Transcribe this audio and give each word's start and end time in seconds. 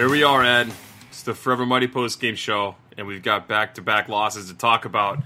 Here 0.00 0.08
we 0.08 0.22
are, 0.22 0.42
Ed. 0.42 0.72
It's 1.10 1.24
the 1.24 1.34
Forever 1.34 1.66
Mighty 1.66 1.86
Post 1.86 2.20
Game 2.20 2.34
Show, 2.34 2.74
and 2.96 3.06
we've 3.06 3.22
got 3.22 3.46
back 3.46 3.74
to 3.74 3.82
back 3.82 4.08
losses 4.08 4.48
to 4.48 4.54
talk 4.56 4.86
about. 4.86 5.18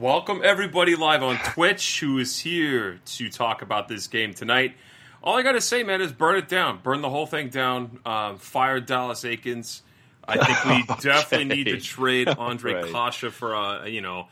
Welcome 0.00 0.40
everybody 0.42 0.96
live 0.96 1.22
on 1.22 1.38
Twitch 1.38 2.00
who 2.00 2.18
is 2.18 2.40
here 2.40 2.98
to 3.04 3.28
talk 3.28 3.62
about 3.62 3.86
this 3.86 4.08
game 4.08 4.34
tonight. 4.34 4.74
All 5.22 5.36
I 5.36 5.44
got 5.44 5.52
to 5.52 5.60
say, 5.60 5.84
man, 5.84 6.00
is 6.00 6.10
burn 6.10 6.38
it 6.38 6.48
down. 6.48 6.80
Burn 6.82 7.02
the 7.02 7.08
whole 7.08 7.26
thing 7.26 7.50
down. 7.50 8.00
Um, 8.04 8.38
fire 8.38 8.80
Dallas 8.80 9.22
Eakins. 9.22 9.82
I 10.26 10.44
think 10.44 10.88
we 10.88 10.94
definitely 11.02 11.44
need 11.44 11.64
to 11.66 11.80
trade 11.80 12.28
Andre 12.28 12.82
Right. 12.82 13.12
Kase 13.12 13.32
for 13.32 13.54
a, 13.54 13.88
you 13.88 14.00
know, 14.00 14.26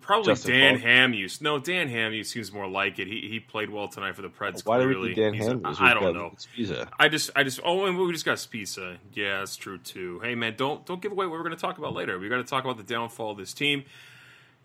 probably 0.00 0.26
Justin 0.26 0.52
Dan 0.52 0.74
Falk. 0.76 0.86
Hamhuis. 0.86 1.40
No, 1.40 1.58
Dan 1.58 1.88
Hamhuis 1.88 2.26
seems 2.26 2.52
more 2.52 2.68
like 2.68 2.98
it. 2.98 3.06
He 3.08 3.28
he 3.28 3.40
played 3.40 3.70
well 3.70 3.88
tonight 3.88 4.14
for 4.16 4.22
the 4.22 4.28
Preds. 4.28 4.64
Why 4.64 4.78
do 4.80 4.86
we 4.88 4.94
clearly. 4.94 5.14
Dan 5.14 5.34
Hamhuis? 5.34 5.80
I 5.80 5.94
don't 5.94 6.14
know. 6.14 6.34
I 6.98 7.08
just, 7.08 7.30
I 7.34 7.42
just, 7.42 7.60
oh, 7.64 7.86
and 7.86 7.98
we 7.98 8.12
just 8.12 8.24
got 8.24 8.38
Spisa. 8.38 8.98
Yeah, 9.14 9.38
that's 9.38 9.56
true 9.56 9.78
too. 9.78 10.20
Hey, 10.20 10.34
man, 10.34 10.54
don't 10.56 10.84
don't 10.86 11.00
give 11.02 11.12
away 11.12 11.26
what 11.26 11.32
we're 11.32 11.44
going 11.44 11.56
to 11.56 11.60
talk 11.60 11.78
about 11.78 11.94
later. 11.94 12.18
We 12.18 12.28
got 12.28 12.36
to 12.36 12.44
talk 12.44 12.64
about 12.64 12.76
the 12.76 12.82
downfall 12.82 13.32
of 13.32 13.38
this 13.38 13.52
team. 13.52 13.84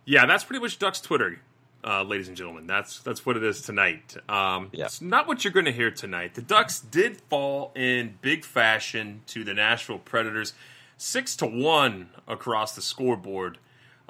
Yeah, 0.06 0.26
that's 0.26 0.44
pretty 0.44 0.62
much 0.62 0.78
Ducks 0.78 1.02
Twitter, 1.02 1.40
uh, 1.84 2.04
ladies 2.04 2.28
and 2.28 2.38
gentlemen. 2.38 2.68
That's 2.68 3.00
that's 3.00 3.26
what 3.26 3.38
it 3.38 3.44
is 3.44 3.62
tonight. 3.62 4.16
Um, 4.30 4.70
Yeah. 4.72 4.86
It's 4.86 5.02
not 5.02 5.28
what 5.28 5.44
you're 5.44 5.54
going 5.54 5.66
to 5.66 5.72
hear 5.72 5.90
tonight. 5.90 6.36
The 6.36 6.44
Ducks 6.44 6.80
did 6.80 7.22
fall 7.22 7.72
in 7.76 8.20
big 8.22 8.46
fashion 8.46 9.22
to 9.28 9.44
the 9.44 9.56
Nashville 9.56 9.98
Predators, 9.98 10.54
six 10.98 11.36
to 11.38 11.48
one 11.48 12.10
across 12.28 12.76
the 12.76 12.82
scoreboard 12.84 13.58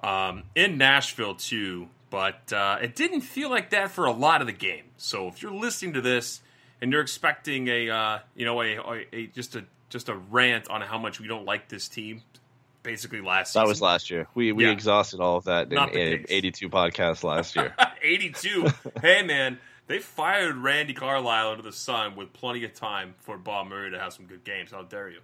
um, 0.05 0.43
in 0.55 0.77
Nashville 0.77 1.35
too. 1.35 1.87
But 2.09 2.53
uh, 2.53 2.77
it 2.81 2.95
didn't 2.95 3.21
feel 3.21 3.49
like 3.49 3.71
that 3.71 3.91
for 3.91 4.05
a 4.05 4.11
lot 4.11 4.39
of 4.41 4.47
the 4.47 4.53
game. 4.53 4.83
So 4.97 5.27
if 5.27 5.41
you're 5.41 5.51
listening 5.53 5.93
to 5.93 6.01
this 6.01 6.41
and 6.81 6.91
you're 6.91 7.01
expecting 7.01 7.67
a 7.67 7.89
uh, 7.89 8.19
you 8.35 8.45
know 8.45 8.61
a, 8.61 8.75
a, 8.77 9.05
a 9.11 9.27
just 9.27 9.55
a 9.55 9.65
just 9.89 10.07
a 10.09 10.15
rant 10.15 10.69
on 10.69 10.81
how 10.81 10.97
much 10.97 11.19
we 11.19 11.27
don't 11.27 11.45
like 11.45 11.67
this 11.67 11.87
team, 11.89 12.21
basically 12.83 13.21
last 13.21 13.49
season. 13.49 13.63
That 13.63 13.67
was 13.67 13.81
last 13.81 14.09
year. 14.11 14.27
We 14.33 14.51
we 14.53 14.65
Yeah. 14.65 14.71
exhausted 14.71 15.19
all 15.19 15.37
of 15.37 15.45
that 15.45 15.69
Not 15.69 15.91
the 15.93 16.25
82 16.29 16.69
podcasts 16.69 17.23
last 17.23 17.55
year. 17.55 17.75
82. 18.01 18.67
hey, 19.01 19.23
man, 19.23 19.57
they 19.87 19.99
fired 19.99 20.55
Randy 20.57 20.93
Carlyle 20.93 21.51
into 21.51 21.63
the 21.63 21.71
sun 21.73 22.15
with 22.15 22.31
plenty 22.33 22.63
of 22.63 22.73
time 22.73 23.15
for 23.19 23.37
Bob 23.37 23.67
Murray 23.67 23.91
to 23.91 23.99
have 23.99 24.13
some 24.13 24.25
good 24.25 24.43
games. 24.43 24.71
How 24.71 24.83
dare 24.83 25.09
you? 25.09 25.19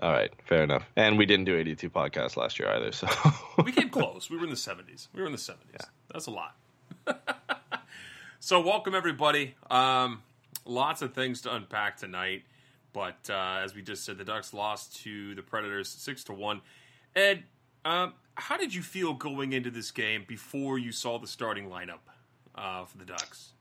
All 0.00 0.12
right, 0.12 0.30
fair 0.44 0.62
enough. 0.62 0.84
And 0.96 1.18
we 1.18 1.26
didn't 1.26 1.46
do 1.46 1.56
82 1.56 1.90
podcasts 1.90 2.36
last 2.36 2.58
year 2.58 2.68
either. 2.70 2.92
So 2.92 3.08
We 3.64 3.72
came 3.72 3.90
close. 3.90 4.30
We 4.30 4.36
were 4.36 4.44
in 4.44 4.50
the 4.50 4.56
70s. 4.56 5.08
We 5.12 5.20
were 5.20 5.26
in 5.26 5.32
the 5.32 5.38
70s. 5.38 5.86
That's 6.12 6.26
a 6.26 6.30
lot. 6.30 6.56
so, 8.40 8.60
welcome, 8.60 8.94
everybody. 8.94 9.54
Um, 9.70 10.22
lots 10.64 11.02
of 11.02 11.14
things 11.14 11.42
to 11.42 11.54
unpack 11.54 11.96
tonight. 11.96 12.44
But 12.92 13.28
uh, 13.28 13.60
as 13.62 13.74
we 13.74 13.82
just 13.82 14.04
said, 14.04 14.18
the 14.18 14.24
Ducks 14.24 14.54
lost 14.54 15.02
to 15.02 15.34
the 15.34 15.42
Predators 15.42 15.88
6 15.88 16.24
to 16.24 16.32
1. 16.32 16.60
Ed, 17.16 17.44
um, 17.84 18.14
how 18.34 18.56
did 18.56 18.74
you 18.74 18.82
feel 18.82 19.14
going 19.14 19.52
into 19.52 19.70
this 19.70 19.90
game 19.90 20.24
before 20.26 20.78
you 20.78 20.92
saw 20.92 21.18
the 21.18 21.26
starting 21.26 21.68
lineup 21.68 21.98
uh, 22.54 22.84
for 22.84 22.98
the 22.98 23.04
Ducks? 23.04 23.52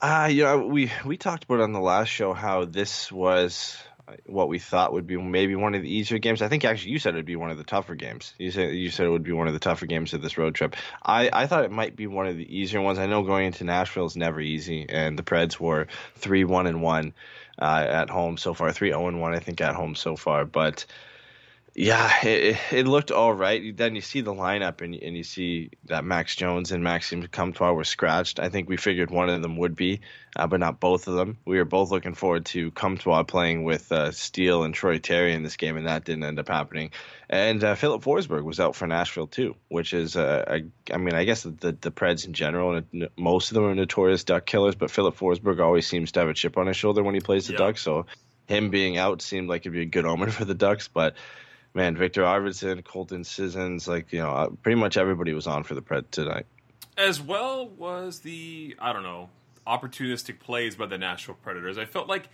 Ah, 0.00 0.26
you 0.26 0.42
know, 0.42 0.66
we 0.66 0.92
we 1.06 1.16
talked 1.16 1.44
about 1.44 1.60
on 1.60 1.72
the 1.72 1.80
last 1.80 2.08
show 2.08 2.34
how 2.34 2.66
this 2.66 3.10
was 3.10 3.78
uh, 3.93 3.93
what 4.26 4.48
we 4.48 4.58
thought 4.58 4.92
would 4.92 5.06
be 5.06 5.16
maybe 5.16 5.54
one 5.56 5.74
of 5.74 5.82
the 5.82 5.92
easier 5.92 6.18
games. 6.18 6.42
I 6.42 6.48
think 6.48 6.64
actually 6.64 6.92
you 6.92 6.98
said 6.98 7.14
it'd 7.14 7.24
be 7.24 7.36
one 7.36 7.50
of 7.50 7.58
the 7.58 7.64
tougher 7.64 7.94
games. 7.94 8.34
You 8.38 8.50
said 8.50 8.74
you 8.74 8.90
said 8.90 9.06
it 9.06 9.10
would 9.10 9.22
be 9.22 9.32
one 9.32 9.48
of 9.48 9.54
the 9.54 9.60
tougher 9.60 9.86
games 9.86 10.12
of 10.12 10.22
this 10.22 10.36
road 10.36 10.54
trip. 10.54 10.76
I 11.02 11.30
I 11.32 11.46
thought 11.46 11.64
it 11.64 11.70
might 11.70 11.96
be 11.96 12.06
one 12.06 12.26
of 12.26 12.36
the 12.36 12.58
easier 12.58 12.80
ones. 12.80 12.98
I 12.98 13.06
know 13.06 13.22
going 13.22 13.46
into 13.46 13.64
Nashville 13.64 14.06
is 14.06 14.16
never 14.16 14.40
easy, 14.40 14.86
and 14.88 15.18
the 15.18 15.22
Preds 15.22 15.58
were 15.58 15.86
three 16.16 16.44
one 16.44 16.66
and 16.66 16.82
one 16.82 17.14
uh, 17.58 17.86
at 17.88 18.10
home 18.10 18.36
so 18.36 18.54
far, 18.54 18.72
three 18.72 18.90
zero 18.90 19.08
and 19.08 19.20
one 19.20 19.34
I 19.34 19.38
think 19.38 19.60
at 19.60 19.74
home 19.74 19.94
so 19.94 20.16
far, 20.16 20.44
but. 20.44 20.86
Yeah, 21.76 22.24
it, 22.24 22.56
it 22.70 22.86
looked 22.86 23.10
all 23.10 23.32
right. 23.32 23.76
Then 23.76 23.96
you 23.96 24.00
see 24.00 24.20
the 24.20 24.32
lineup 24.32 24.80
and, 24.80 24.94
and 24.94 25.16
you 25.16 25.24
see 25.24 25.70
that 25.86 26.04
Max 26.04 26.36
Jones 26.36 26.70
and 26.70 26.84
Maxime 26.84 27.26
Comtois 27.26 27.72
were 27.72 27.82
scratched. 27.82 28.38
I 28.38 28.48
think 28.48 28.68
we 28.68 28.76
figured 28.76 29.10
one 29.10 29.28
of 29.28 29.42
them 29.42 29.56
would 29.56 29.74
be, 29.74 30.00
uh, 30.36 30.46
but 30.46 30.60
not 30.60 30.78
both 30.78 31.08
of 31.08 31.14
them. 31.16 31.36
We 31.44 31.58
were 31.58 31.64
both 31.64 31.90
looking 31.90 32.14
forward 32.14 32.44
to 32.46 32.70
Comtois 32.70 33.24
playing 33.24 33.64
with 33.64 33.90
uh, 33.90 34.12
Steele 34.12 34.62
and 34.62 34.72
Troy 34.72 34.98
Terry 34.98 35.34
in 35.34 35.42
this 35.42 35.56
game, 35.56 35.76
and 35.76 35.88
that 35.88 36.04
didn't 36.04 36.22
end 36.22 36.38
up 36.38 36.46
happening. 36.46 36.92
And 37.28 37.64
uh, 37.64 37.74
Filip 37.74 38.02
Forsberg 38.02 38.44
was 38.44 38.60
out 38.60 38.76
for 38.76 38.86
Nashville 38.86 39.26
too, 39.26 39.56
which 39.66 39.94
is, 39.94 40.14
uh, 40.14 40.44
a, 40.46 40.94
I 40.94 40.98
mean, 40.98 41.14
I 41.14 41.24
guess 41.24 41.42
the 41.42 41.50
the 41.80 41.90
Preds 41.90 42.24
in 42.24 42.34
general, 42.34 42.76
and 42.76 43.08
most 43.16 43.50
of 43.50 43.56
them 43.56 43.64
are 43.64 43.74
notorious 43.74 44.22
duck 44.22 44.46
killers, 44.46 44.76
but 44.76 44.92
Filip 44.92 45.16
Forsberg 45.16 45.60
always 45.60 45.88
seems 45.88 46.12
to 46.12 46.20
have 46.20 46.28
a 46.28 46.34
chip 46.34 46.56
on 46.56 46.68
his 46.68 46.76
shoulder 46.76 47.02
when 47.02 47.14
he 47.14 47.20
plays 47.20 47.48
the 47.48 47.54
Yeah. 47.54 47.58
Ducks. 47.58 47.82
So 47.82 48.06
him 48.46 48.70
being 48.70 48.96
out 48.96 49.22
seemed 49.22 49.48
like 49.48 49.62
it'd 49.62 49.72
be 49.72 49.82
a 49.82 49.86
good 49.86 50.04
omen 50.04 50.30
for 50.30 50.44
the 50.44 50.54
Ducks, 50.54 50.86
but 50.86 51.16
man, 51.74 51.96
Viktor 51.96 52.22
Arvidsson, 52.22 52.84
Colton 52.84 53.24
Sissons, 53.24 53.86
like 53.88 54.12
you 54.12 54.20
know, 54.20 54.30
uh, 54.30 54.48
pretty 54.62 54.80
much 54.80 54.96
everybody 54.96 55.34
was 55.34 55.46
on 55.46 55.64
for 55.64 55.74
the 55.74 55.82
Pred 55.82 56.10
tonight. 56.10 56.46
as 56.96 57.20
well 57.20 57.68
was 57.68 58.20
the 58.20 58.76
I 58.78 58.92
don't 58.92 59.02
know 59.02 59.28
opportunistic 59.66 60.40
plays 60.40 60.76
by 60.76 60.86
the 60.86 60.98
Nashville 60.98 61.36
Predators. 61.42 61.78
I 61.78 61.84
felt 61.86 62.08
like 62.08 62.28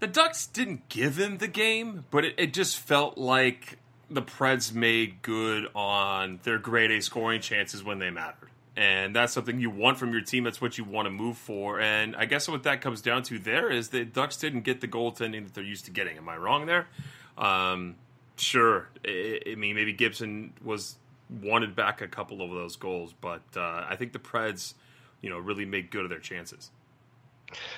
the 0.00 0.06
Ducks 0.06 0.46
didn't 0.46 0.88
give 0.88 1.16
them 1.16 1.38
the 1.38 1.48
game, 1.48 2.04
but 2.10 2.24
it, 2.24 2.34
it 2.38 2.54
just 2.54 2.78
felt 2.78 3.18
like 3.18 3.78
the 4.08 4.22
Preds 4.22 4.72
made 4.72 5.20
good 5.22 5.66
on 5.74 6.38
their 6.44 6.58
grade 6.58 6.92
A 6.92 7.02
scoring 7.02 7.40
chances 7.40 7.82
when 7.82 7.98
they 7.98 8.10
mattered. 8.10 8.50
And 8.76 9.16
that's 9.16 9.32
something 9.32 9.58
you 9.58 9.70
want 9.70 9.98
from 9.98 10.12
your 10.12 10.20
team. 10.20 10.44
That's 10.44 10.60
what 10.60 10.76
you 10.76 10.84
want 10.84 11.06
to 11.06 11.10
move 11.10 11.38
for. 11.38 11.80
And 11.80 12.14
I 12.14 12.26
guess 12.26 12.46
what 12.46 12.62
that 12.64 12.82
comes 12.82 13.00
down 13.00 13.22
to 13.24 13.38
there 13.38 13.70
is 13.70 13.88
the 13.88 14.04
Ducks 14.04 14.36
didn't 14.36 14.60
get 14.60 14.80
the 14.82 14.86
goaltending 14.86 15.44
that 15.44 15.54
they're 15.54 15.64
used 15.64 15.86
to 15.86 15.90
getting. 15.90 16.18
Am 16.18 16.28
I 16.28 16.36
wrong 16.36 16.66
there? 16.66 16.86
Um, 17.38 17.96
sure. 18.36 18.88
I, 19.06 19.54
mean, 19.56 19.74
maybe 19.74 19.92
Gibson 19.92 20.52
was 20.62 20.96
wanted 21.42 21.74
back 21.74 22.00
a 22.00 22.08
couple 22.08 22.42
of 22.42 22.50
those 22.50 22.76
goals, 22.76 23.14
but 23.20 23.42
uh, 23.56 23.84
I 23.88 23.96
think 23.96 24.12
the 24.12 24.18
Preds, 24.18 24.74
you 25.20 25.30
know, 25.30 25.38
really 25.38 25.64
made 25.64 25.90
good 25.90 26.04
of 26.04 26.10
their 26.10 26.20
chances. 26.20 26.70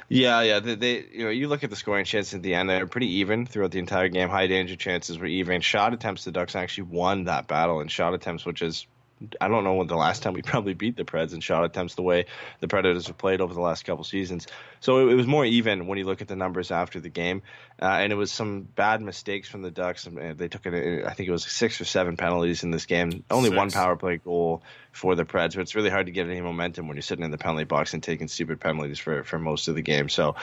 Yeah, 0.08 0.40
yeah. 0.42 0.60
They, 0.60 0.74
they, 0.74 1.04
you 1.12 1.24
know, 1.24 1.30
you 1.30 1.48
look 1.48 1.62
at 1.62 1.70
the 1.70 1.76
scoring 1.76 2.04
chances 2.04 2.34
at 2.34 2.42
the 2.42 2.54
end; 2.54 2.70
they're 2.70 2.86
pretty 2.86 3.16
even 3.16 3.46
throughout 3.46 3.70
the 3.70 3.78
entire 3.78 4.08
game. 4.08 4.28
High 4.28 4.46
danger 4.46 4.76
chances 4.76 5.18
were 5.18 5.26
even. 5.26 5.60
Shot 5.60 5.92
attempts, 5.92 6.24
the 6.24 6.32
Ducks 6.32 6.56
actually 6.56 6.84
won 6.84 7.24
that 7.24 7.46
battle 7.46 7.80
in 7.80 7.88
shot 7.88 8.14
attempts, 8.14 8.46
which 8.46 8.62
is 8.62 8.86
I 9.40 9.48
don't 9.48 9.64
know 9.64 9.74
when 9.74 9.86
the 9.86 9.96
last 9.96 10.22
time 10.22 10.32
we 10.32 10.42
probably 10.52 10.74
beat 10.74 10.96
the 10.96 11.04
Preds 11.04 11.34
in 11.34 11.40
shot 11.40 11.64
attempts 11.64 11.94
the 11.94 12.02
way 12.02 12.26
the 12.60 12.68
Predators 12.68 13.06
have 13.06 13.18
played 13.18 13.40
over 13.40 13.54
the 13.54 13.60
last 13.60 13.84
couple 13.84 14.04
seasons. 14.04 14.46
So 14.80 15.08
it, 15.08 15.12
it 15.12 15.14
was 15.14 15.26
more 15.26 15.44
even 15.44 15.86
when 15.86 15.98
you 15.98 16.04
look 16.04 16.22
at 16.22 16.28
the 16.28 16.36
numbers 16.36 16.70
after 16.70 17.00
the 17.00 17.08
game, 17.08 17.42
uh, 17.80 17.86
and 17.86 18.12
it 18.12 18.16
was 18.16 18.32
some 18.32 18.62
bad 18.62 19.00
mistakes 19.00 19.48
from 19.48 19.62
the 19.62 19.70
Ducks. 19.70 20.08
They 20.10 20.48
took 20.48 20.66
it, 20.66 21.04
I 21.04 21.12
think 21.14 21.28
it 21.28 21.32
was 21.32 21.44
six 21.44 21.80
or 21.80 21.84
seven 21.84 22.16
penalties 22.16 22.64
in 22.64 22.70
this 22.70 22.86
game. 22.86 23.24
Only 23.30 23.50
six. 23.50 23.56
one 23.56 23.70
power 23.70 23.96
play 23.96 24.18
goal 24.18 24.62
for 24.92 25.14
the 25.14 25.24
Preds, 25.24 25.54
but 25.54 25.60
it's 25.60 25.74
really 25.74 25.90
hard 25.90 26.06
to 26.06 26.12
get 26.12 26.26
any 26.26 26.40
momentum 26.40 26.88
when 26.88 26.96
you're 26.96 27.02
sitting 27.02 27.24
in 27.24 27.30
the 27.30 27.38
penalty 27.38 27.64
box 27.64 27.94
and 27.94 28.02
taking 28.02 28.28
stupid 28.28 28.60
penalties 28.60 28.98
for, 28.98 29.22
for 29.22 29.38
most 29.38 29.68
of 29.68 29.74
the 29.74 29.82
game. 29.82 30.08
So 30.08 30.34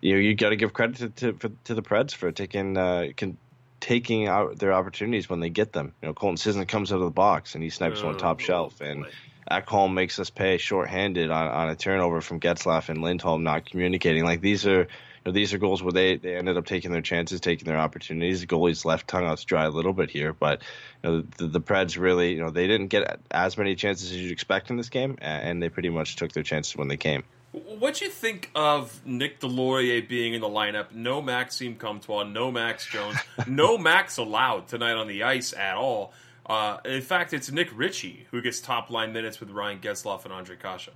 you 0.00 0.14
know, 0.14 0.20
you 0.20 0.34
got 0.34 0.50
to 0.50 0.56
give 0.56 0.72
credit 0.72 0.96
to 0.96 1.08
to, 1.08 1.32
for, 1.34 1.48
to 1.64 1.74
the 1.74 1.82
Preds 1.82 2.14
for 2.14 2.30
taking 2.30 2.76
uh, 2.76 3.08
can, 3.16 3.36
taking 3.84 4.28
out 4.28 4.58
their 4.58 4.72
opportunities 4.72 5.28
when 5.28 5.40
they 5.40 5.50
get 5.50 5.74
them. 5.74 5.92
You 6.00 6.08
know, 6.08 6.14
Colton 6.14 6.38
Sisson 6.38 6.64
comes 6.64 6.90
out 6.90 7.00
of 7.00 7.04
the 7.04 7.10
box 7.10 7.54
and 7.54 7.62
he 7.62 7.68
snipes 7.68 8.00
oh, 8.00 8.06
one 8.06 8.16
top 8.16 8.38
oh, 8.40 8.42
shelf, 8.42 8.80
and 8.80 9.04
Ekholm 9.50 9.92
makes 9.92 10.18
us 10.18 10.30
pay 10.30 10.56
shorthanded 10.56 11.30
on, 11.30 11.48
on 11.48 11.68
a 11.68 11.76
turnover 11.76 12.22
from 12.22 12.40
Getzlaf 12.40 12.88
and 12.88 13.02
Lindholm 13.02 13.42
not 13.42 13.68
communicating. 13.68 14.24
Like 14.24 14.40
these 14.40 14.66
are. 14.66 14.88
You 15.26 15.30
know, 15.30 15.36
these 15.36 15.54
are 15.54 15.58
goals 15.58 15.82
where 15.82 15.90
they, 15.90 16.18
they 16.18 16.36
ended 16.36 16.58
up 16.58 16.66
taking 16.66 16.92
their 16.92 17.00
chances, 17.00 17.40
taking 17.40 17.64
their 17.64 17.78
opportunities. 17.78 18.42
The 18.42 18.46
goalie's 18.46 18.84
left 18.84 19.08
tongue 19.08 19.24
out 19.24 19.38
to 19.38 19.46
dry 19.46 19.64
a 19.64 19.70
little 19.70 19.94
bit 19.94 20.10
here, 20.10 20.34
but 20.34 20.60
you 21.02 21.10
know, 21.10 21.24
the, 21.38 21.46
the 21.46 21.60
Preds 21.62 21.98
really, 21.98 22.34
you 22.34 22.40
know, 22.40 22.50
they 22.50 22.66
didn't 22.66 22.88
get 22.88 23.20
as 23.30 23.56
many 23.56 23.74
chances 23.74 24.10
as 24.10 24.18
you'd 24.18 24.32
expect 24.32 24.68
in 24.68 24.76
this 24.76 24.90
game, 24.90 25.16
and 25.22 25.62
they 25.62 25.70
pretty 25.70 25.88
much 25.88 26.16
took 26.16 26.32
their 26.32 26.42
chances 26.42 26.76
when 26.76 26.88
they 26.88 26.98
came. 26.98 27.24
What'd 27.54 28.00
you 28.00 28.10
think 28.10 28.50
of 28.56 29.00
Nick 29.06 29.38
Deslauriers 29.38 30.08
being 30.08 30.34
in 30.34 30.40
the 30.40 30.48
lineup? 30.48 30.90
No 30.90 31.22
Maxime 31.22 31.76
Comtois, 31.76 32.24
no 32.24 32.50
Max 32.50 32.84
Jones, 32.84 33.16
no 33.46 33.78
Max 33.78 34.16
allowed 34.16 34.66
tonight 34.66 34.94
on 34.94 35.06
the 35.06 35.22
ice 35.22 35.52
at 35.52 35.76
all. 35.76 36.12
Uh, 36.44 36.78
in 36.84 37.00
fact, 37.00 37.32
it's 37.32 37.52
Nick 37.52 37.68
Ritchie 37.72 38.26
who 38.32 38.42
gets 38.42 38.60
top 38.60 38.90
line 38.90 39.12
minutes 39.12 39.38
with 39.38 39.50
Ryan 39.50 39.78
Getzlaf 39.78 40.24
and 40.24 40.34
Ondrej 40.34 40.60
Kase. 40.60 40.88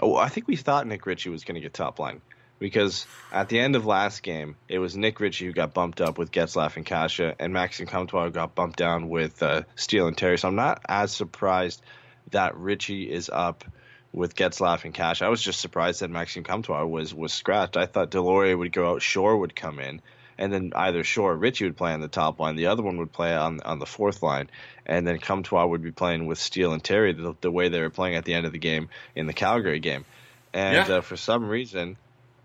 Oh, 0.00 0.14
I 0.14 0.28
think 0.28 0.46
we 0.46 0.54
thought 0.54 0.86
Nick 0.86 1.06
Ritchie 1.06 1.30
was 1.30 1.42
going 1.42 1.56
to 1.56 1.60
get 1.60 1.74
top 1.74 1.98
line 1.98 2.20
because 2.60 3.04
at 3.32 3.48
the 3.48 3.58
end 3.58 3.74
of 3.74 3.84
last 3.84 4.22
game, 4.22 4.54
it 4.68 4.78
was 4.78 4.96
Nick 4.96 5.18
Ritchie 5.18 5.46
who 5.46 5.52
got 5.52 5.74
bumped 5.74 6.00
up 6.00 6.18
with 6.18 6.30
Getzlaf 6.30 6.76
and 6.76 6.86
Kase, 6.86 7.34
and 7.40 7.52
Maxime 7.52 7.88
Comtois 7.88 8.28
got 8.28 8.54
bumped 8.54 8.78
down 8.78 9.08
with 9.08 9.42
uh, 9.42 9.62
Steele 9.74 10.06
and 10.06 10.16
Terry. 10.16 10.38
So 10.38 10.46
I'm 10.46 10.54
not 10.54 10.82
as 10.88 11.10
surprised 11.10 11.82
that 12.30 12.56
Ritchie 12.56 13.10
is 13.10 13.28
up– 13.28 13.64
with 14.14 14.36
Getzlaf 14.36 14.84
and 14.84 14.94
Kase. 14.94 15.22
I 15.22 15.28
was 15.28 15.42
just 15.42 15.60
surprised 15.60 16.00
that 16.00 16.10
Maxime 16.10 16.44
Comtois 16.44 16.84
was 16.84 17.12
was 17.12 17.32
scratched. 17.32 17.76
I 17.76 17.86
thought 17.86 18.10
Deslauriers 18.10 18.56
would 18.56 18.72
go 18.72 18.92
out, 18.92 19.02
Shore 19.02 19.36
would 19.36 19.56
come 19.56 19.80
in, 19.80 20.00
and 20.38 20.52
then 20.52 20.72
either 20.74 21.02
Shore 21.02 21.32
or 21.32 21.36
Ritchie 21.36 21.64
would 21.64 21.76
play 21.76 21.92
on 21.92 22.00
the 22.00 22.08
top 22.08 22.38
line. 22.38 22.56
The 22.56 22.66
other 22.66 22.82
one 22.82 22.98
would 22.98 23.12
play 23.12 23.34
on 23.34 23.60
on 23.60 23.80
the 23.80 23.86
fourth 23.86 24.22
line, 24.22 24.48
and 24.86 25.06
then 25.06 25.18
Comtois 25.18 25.66
would 25.66 25.82
be 25.82 25.90
playing 25.90 26.26
with 26.26 26.38
Steele 26.38 26.72
and 26.72 26.82
Terry 26.82 27.12
the, 27.12 27.34
the 27.40 27.50
way 27.50 27.68
they 27.68 27.80
were 27.80 27.90
playing 27.90 28.14
at 28.14 28.24
the 28.24 28.34
end 28.34 28.46
of 28.46 28.52
the 28.52 28.58
game 28.58 28.88
in 29.16 29.26
the 29.26 29.32
Calgary 29.32 29.80
game. 29.80 30.04
And 30.52 30.88
yeah. 30.88 30.96
uh, 30.96 31.00
for 31.00 31.16
some 31.16 31.48
reason, 31.48 31.96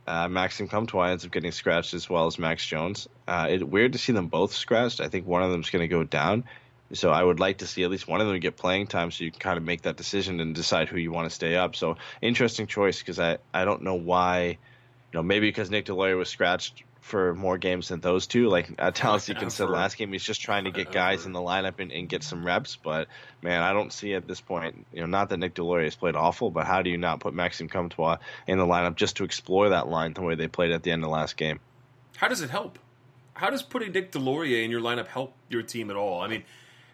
uh, 0.08 0.28
Maxime 0.28 0.68
Comtois 0.68 1.10
ends 1.10 1.24
up 1.24 1.32
getting 1.32 1.52
scratched 1.52 1.94
as 1.94 2.10
well 2.10 2.26
as 2.26 2.40
Max 2.40 2.66
Jones. 2.66 3.08
Uh, 3.28 3.48
it, 3.52 3.68
weird 3.68 3.94
to 3.94 4.00
see 4.00 4.12
them 4.12 4.26
both 4.26 4.54
scratched. 4.54 5.02
I 5.02 5.08
think 5.08 5.28
one 5.28 5.44
of 5.44 5.52
them's 5.52 5.70
going 5.70 5.84
to 5.84 5.88
go 5.88 6.04
down. 6.04 6.46
So 6.94 7.12
I 7.12 7.24
would 7.24 7.40
like 7.40 7.60
to 7.60 7.68
see 7.68 7.84
at 7.84 7.92
least 7.92 8.08
one 8.08 8.20
of 8.20 8.28
them 8.28 8.40
get 8.40 8.58
playing 8.58 8.88
time, 8.88 9.12
so 9.12 9.24
you 9.24 9.32
can 9.32 9.40
kind 9.40 9.58
of 9.58 9.64
make 9.64 9.84
that 9.84 9.96
decision 9.96 10.40
and 10.40 10.56
decide 10.56 10.90
who 10.90 10.98
you 10.98 11.12
want 11.12 11.30
to 11.30 11.36
stay 11.36 11.56
up. 11.56 11.76
So 11.76 11.98
interesting 12.22 12.68
choice 12.68 13.00
because 13.00 13.20
I 13.20 13.38
I 13.54 13.66
don't 13.66 13.84
know 13.84 13.96
why, 13.96 14.46
you 14.48 14.58
know 15.14 15.24
maybe 15.24 15.48
because 15.48 15.70
Nick 15.70 15.86
Deslauriers 15.86 16.18
was 16.18 16.30
scratched 16.30 16.84
for 17.10 17.34
more 17.34 17.58
games 17.58 17.90
than 17.90 18.00
those 18.00 18.28
two. 18.28 18.50
Like 18.50 18.70
uh, 18.80 18.92
Taliesin 18.92 19.52
said 19.52 19.70
last 19.70 19.98
game, 19.98 20.12
he's 20.14 20.24
just 20.24 20.42
trying 20.42 20.66
to 20.66 20.72
get 20.72 20.92
guys 20.92 21.26
in 21.26 21.34
the 21.34 21.40
lineup 21.40 21.80
and, 21.80 21.92
and, 21.92 22.08
get 22.08 22.24
some 22.24 22.46
reps. 22.46 22.76
But 22.76 23.08
man, 23.42 23.62
I 23.62 23.74
don't 23.74 23.92
see 23.92 24.14
at 24.14 24.28
this 24.28 24.40
point, 24.40 24.86
you 24.94 25.02
know, 25.02 25.08
not 25.08 25.30
that 25.30 25.38
Nick 25.38 25.56
Deslauriers 25.56 25.98
played 25.98 26.16
awful, 26.16 26.52
but 26.52 26.66
how 26.66 26.82
do 26.82 26.90
you 26.90 26.98
not 26.98 27.20
put 27.20 27.34
Maxime 27.34 27.68
Comtois 27.68 28.18
in 28.48 28.58
the 28.58 28.66
lineup 28.66 28.96
just 28.96 29.18
to 29.18 29.24
explore 29.24 29.70
that 29.70 29.88
line 29.88 30.14
the 30.14 30.22
way 30.22 30.36
they 30.36 30.48
played 30.48 30.72
at 30.72 30.84
the 30.84 30.92
end 30.92 31.04
of 31.04 31.10
last 31.10 31.36
game? 31.36 31.60
How 32.18 32.28
does 32.28 32.42
it 32.42 32.50
help? 32.50 32.78
How 33.34 33.50
does 33.50 33.64
putting 33.64 33.92
Nick 33.92 34.12
Deslauriers 34.12 34.64
in 34.64 34.72
your 34.72 34.82
lineup 34.82 35.08
help 35.08 35.34
your 35.50 35.64
team 35.64 35.90
at 35.90 35.96
all? 35.96 36.22
I 36.22 36.28
mean 36.28 36.44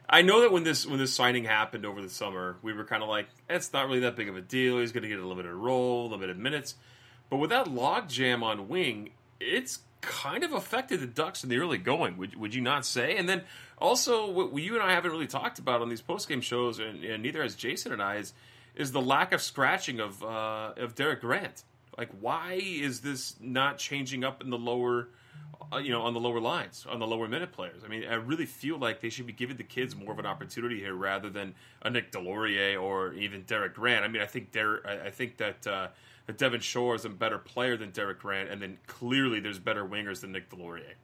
I 0.10 0.22
know 0.22 0.42
that 0.42 0.52
when 0.52 0.64
this 0.64 0.86
when 0.86 1.00
this 1.00 1.14
signing 1.14 1.46
happened 1.46 1.86
over 1.86 2.02
the 2.02 2.10
summer, 2.10 2.58
we 2.62 2.74
were 2.74 2.86
kind 2.86 3.02
of 3.02 3.10
like, 3.10 3.28
it's 3.50 3.74
not 3.74 3.88
really 3.88 4.02
that 4.02 4.16
big 4.16 4.30
of 4.30 4.38
a 4.38 4.42
deal. 4.42 4.80
He's 4.80 4.92
going 4.92 5.04
to 5.04 5.10
get 5.10 5.20
a 5.20 5.28
limited 5.28 5.54
role, 5.54 6.10
limited 6.10 6.38
minutes. 6.38 6.76
But 7.30 7.38
with 7.38 7.50
that 7.50 7.66
logjam 7.66 8.44
on 8.44 8.68
wing, 8.68 9.10
it's 9.40 9.80
kind 10.02 10.44
of 10.44 10.54
affected 10.54 11.00
the 11.00 11.08
Ducks 11.08 11.44
in 11.44 11.50
the 11.50 11.58
early 11.58 11.78
going. 11.78 12.18
Would 12.18 12.36
would 12.36 12.54
you 12.54 12.62
not 12.62 12.86
say? 12.86 13.18
And 13.18 13.28
then 13.28 13.44
also, 13.78 14.30
what 14.30 14.56
you 14.62 14.76
and 14.76 14.84
I 14.84 14.94
haven't 14.94 15.12
really 15.12 15.28
talked 15.28 15.60
about 15.60 15.82
on 15.82 15.90
these 15.90 16.02
post 16.02 16.30
game 16.30 16.42
shows, 16.42 16.80
and, 16.80 17.04
and, 17.04 17.24
neither 17.24 17.42
has 17.42 17.56
Jason 17.56 17.92
and 17.92 18.02
I, 18.02 18.18
is 18.18 18.34
is 18.76 18.92
the 18.92 19.02
lack 19.02 19.34
of 19.34 19.42
scratching 19.42 20.00
of 20.00 20.24
uh, 20.24 20.74
of 20.78 20.96
Derek 20.96 21.22
Grant. 21.22 21.64
Like, 21.98 22.10
why 22.20 22.60
is 22.62 23.02
this 23.02 23.36
not 23.40 23.78
changing 23.78 24.24
up 24.24 24.42
in 24.42 24.50
the 24.50 24.58
lower? 24.58 25.10
Uh, 25.74 25.78
you 25.78 25.92
know, 25.92 26.02
on 26.02 26.14
the 26.14 26.20
lower 26.20 26.40
lines, 26.40 26.86
on 26.90 27.00
the 27.00 27.08
lower 27.08 27.28
minute 27.28 27.52
players. 27.52 27.84
I 27.84 27.88
mean, 27.88 28.06
I 28.06 28.16
really 28.16 28.46
feel 28.46 28.78
like 28.78 29.02
they 29.02 29.10
should 29.10 29.26
be 29.26 29.34
giving 29.34 29.58
the 29.58 29.64
kids 29.64 29.96
more 29.96 30.12
of 30.12 30.20
an 30.20 30.26
opportunity 30.26 30.80
here 30.80 30.94
rather 30.94 31.30
than 31.30 31.56
a 31.82 31.90
Nick 31.90 32.12
Deslauriers 32.12 32.82
or 32.82 33.14
even 33.14 33.44
Derek 33.44 33.74
Grant. 33.74 34.06
I 34.06 34.08
mean, 34.08 34.22
I 34.22 34.26
think 34.26 34.52
Derek, 34.52 34.86
I 34.86 35.10
think 35.10 35.38
that 35.38 35.66
uh, 35.66 35.88
that 36.28 36.38
Devin 36.38 36.62
Shore 36.62 36.96
is 36.96 37.06
a 37.06 37.10
better 37.10 37.38
player 37.38 37.78
than 37.78 37.92
Derek 37.92 38.20
Grant, 38.20 38.50
and 38.50 38.62
then 38.62 38.78
clearly 38.88 39.40
there's 39.40 39.60
better 39.60 39.86
wingers 39.86 40.22
than 40.22 40.32
Nick 40.32 40.50
Deslauriers. 40.50 40.96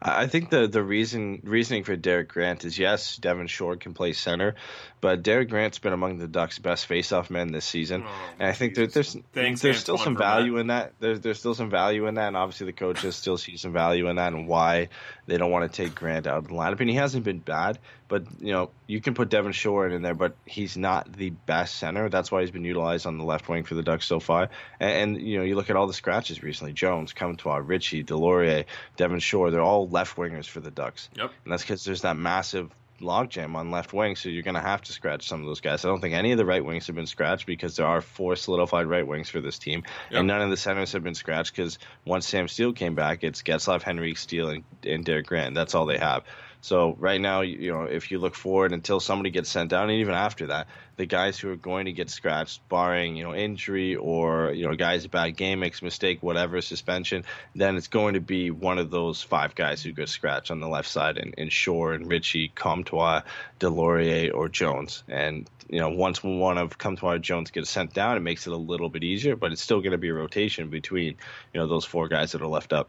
I 0.00 0.26
think 0.26 0.50
the 0.50 0.68
the 0.68 0.82
reason 0.82 1.40
reasoning 1.44 1.84
for 1.84 1.96
Derek 1.96 2.28
Grant 2.28 2.64
is 2.64 2.78
yes, 2.78 3.16
Devin 3.16 3.46
Shore 3.46 3.76
can 3.76 3.94
play 3.94 4.12
center, 4.12 4.54
but 5.00 5.22
Derek 5.22 5.48
Grant's 5.48 5.78
been 5.78 5.92
among 5.92 6.18
the 6.18 6.28
Ducks' 6.28 6.58
best 6.58 6.88
faceoff 6.88 7.30
men 7.30 7.52
this 7.52 7.64
season, 7.64 8.04
oh, 8.06 8.30
and 8.38 8.48
I 8.48 8.52
think 8.52 8.74
there, 8.74 8.86
there's 8.86 9.16
Thanks, 9.32 9.60
there's 9.60 9.78
still 9.78 9.98
some 9.98 10.16
value 10.16 10.54
that. 10.54 10.60
in 10.60 10.66
that. 10.68 10.92
There's 11.00 11.20
there's 11.20 11.38
still 11.38 11.54
some 11.54 11.70
value 11.70 12.06
in 12.06 12.14
that, 12.14 12.28
and 12.28 12.36
obviously 12.36 12.66
the 12.66 12.72
coaches 12.72 13.16
still 13.16 13.38
see 13.38 13.56
some 13.56 13.72
value 13.72 14.08
in 14.08 14.16
that, 14.16 14.32
and 14.32 14.48
why 14.48 14.88
they 15.26 15.38
don't 15.38 15.50
want 15.50 15.70
to 15.70 15.82
take 15.82 15.94
Grant 15.94 16.26
out 16.26 16.38
of 16.38 16.48
the 16.48 16.54
lineup. 16.54 16.80
And 16.80 16.90
he 16.90 16.96
hasn't 16.96 17.24
been 17.24 17.38
bad, 17.38 17.78
but 18.08 18.24
you 18.40 18.52
know 18.52 18.70
you 18.86 19.00
can 19.00 19.14
put 19.14 19.28
Devin 19.28 19.52
Shore 19.52 19.88
in 19.88 20.02
there, 20.02 20.14
but 20.14 20.36
he's 20.44 20.76
not 20.76 21.12
the 21.12 21.30
best 21.30 21.76
center. 21.76 22.08
That's 22.08 22.32
why 22.32 22.40
he's 22.40 22.50
been 22.50 22.64
utilized 22.64 23.06
on 23.06 23.18
the 23.18 23.24
left 23.24 23.48
wing 23.48 23.64
for 23.64 23.74
the 23.74 23.82
Ducks 23.82 24.06
so 24.06 24.20
far. 24.20 24.50
And, 24.80 25.16
and 25.16 25.22
you 25.22 25.38
know 25.38 25.44
you 25.44 25.54
look 25.54 25.70
at 25.70 25.76
all 25.76 25.86
the 25.86 25.94
scratches 25.94 26.42
recently: 26.42 26.72
Jones, 26.72 27.12
Comtois, 27.12 27.58
Ritchie, 27.58 28.04
Deslauriers, 28.04 28.64
Devin 28.96 29.20
Shore. 29.20 29.50
They're 29.50 29.60
all 29.60 29.88
left 29.88 30.16
wingers 30.16 30.46
for 30.46 30.60
the 30.60 30.70
Ducks. 30.70 31.08
Yep. 31.16 31.30
And 31.44 31.52
that's 31.52 31.62
because 31.62 31.84
there's 31.84 32.02
that 32.02 32.16
massive 32.16 32.70
logjam 33.00 33.54
on 33.54 33.70
left 33.70 33.92
wing, 33.92 34.16
so 34.16 34.28
you're 34.28 34.42
going 34.42 34.54
to 34.54 34.60
have 34.60 34.82
to 34.82 34.92
scratch 34.92 35.28
some 35.28 35.40
of 35.40 35.46
those 35.46 35.60
guys. 35.60 35.84
I 35.84 35.88
don't 35.88 36.00
think 36.00 36.14
any 36.14 36.32
of 36.32 36.38
the 36.38 36.44
right 36.44 36.64
wings 36.64 36.86
have 36.86 36.96
been 36.96 37.06
scratched 37.06 37.46
because 37.46 37.76
there 37.76 37.86
are 37.86 38.00
four 38.00 38.36
solidified 38.36 38.86
right 38.86 39.06
wings 39.06 39.28
for 39.28 39.40
this 39.40 39.58
team, 39.58 39.84
yep. 40.10 40.20
and 40.20 40.28
none 40.28 40.40
of 40.40 40.50
the 40.50 40.56
centers 40.56 40.92
have 40.92 41.02
been 41.02 41.14
scratched 41.14 41.54
because 41.54 41.78
once 42.04 42.26
Sam 42.26 42.48
Steele 42.48 42.72
came 42.72 42.94
back, 42.94 43.24
it's 43.24 43.42
Getzlaf, 43.42 43.86
Henrique, 43.86 44.18
Steele, 44.18 44.50
and, 44.50 44.64
and 44.84 45.04
Derek 45.04 45.26
Grant. 45.26 45.54
That's 45.54 45.74
all 45.74 45.86
they 45.86 45.98
have. 45.98 46.24
So 46.60 46.96
right 46.98 47.20
now, 47.20 47.42
you 47.42 47.72
know, 47.72 47.84
if 47.84 48.10
you 48.10 48.18
look 48.18 48.34
forward 48.34 48.72
until 48.72 49.00
somebody 49.00 49.30
gets 49.30 49.48
sent 49.48 49.70
down, 49.70 49.90
and 49.90 50.00
even 50.00 50.14
after 50.14 50.48
that, 50.48 50.66
the 50.96 51.06
guys 51.06 51.38
who 51.38 51.50
are 51.50 51.56
going 51.56 51.86
to 51.86 51.92
get 51.92 52.10
scratched, 52.10 52.68
barring 52.68 53.16
you 53.16 53.22
know 53.22 53.34
injury 53.34 53.94
or 53.94 54.52
you 54.52 54.66
know 54.66 54.74
guys 54.74 55.06
bad 55.06 55.36
game, 55.36 55.60
makes 55.60 55.80
mistake, 55.82 56.22
whatever 56.22 56.60
suspension, 56.60 57.24
then 57.54 57.76
it's 57.76 57.86
going 57.86 58.14
to 58.14 58.20
be 58.20 58.50
one 58.50 58.78
of 58.78 58.90
those 58.90 59.22
five 59.22 59.54
guys 59.54 59.82
who 59.82 59.92
get 59.92 60.08
scratched 60.08 60.50
on 60.50 60.60
the 60.60 60.68
left 60.68 60.88
side, 60.88 61.16
and, 61.16 61.34
and 61.38 61.52
Shore 61.52 61.94
and 61.94 62.10
Ritchie, 62.10 62.48
Comtois, 62.54 63.22
Deslauriers, 63.60 64.34
or 64.34 64.48
Jones. 64.48 65.04
And 65.08 65.48
you 65.68 65.78
know, 65.78 65.90
once 65.90 66.24
one 66.24 66.58
of 66.58 66.76
Comtois 66.78 67.14
or 67.14 67.18
Jones 67.18 67.50
gets 67.52 67.70
sent 67.70 67.94
down, 67.94 68.16
it 68.16 68.20
makes 68.20 68.46
it 68.46 68.52
a 68.52 68.56
little 68.56 68.88
bit 68.88 69.04
easier, 69.04 69.36
but 69.36 69.52
it's 69.52 69.62
still 69.62 69.80
going 69.80 69.92
to 69.92 69.98
be 69.98 70.08
a 70.08 70.14
rotation 70.14 70.70
between 70.70 71.16
you 71.54 71.60
know 71.60 71.68
those 71.68 71.84
four 71.84 72.08
guys 72.08 72.32
that 72.32 72.42
are 72.42 72.48
left 72.48 72.72
up. 72.72 72.88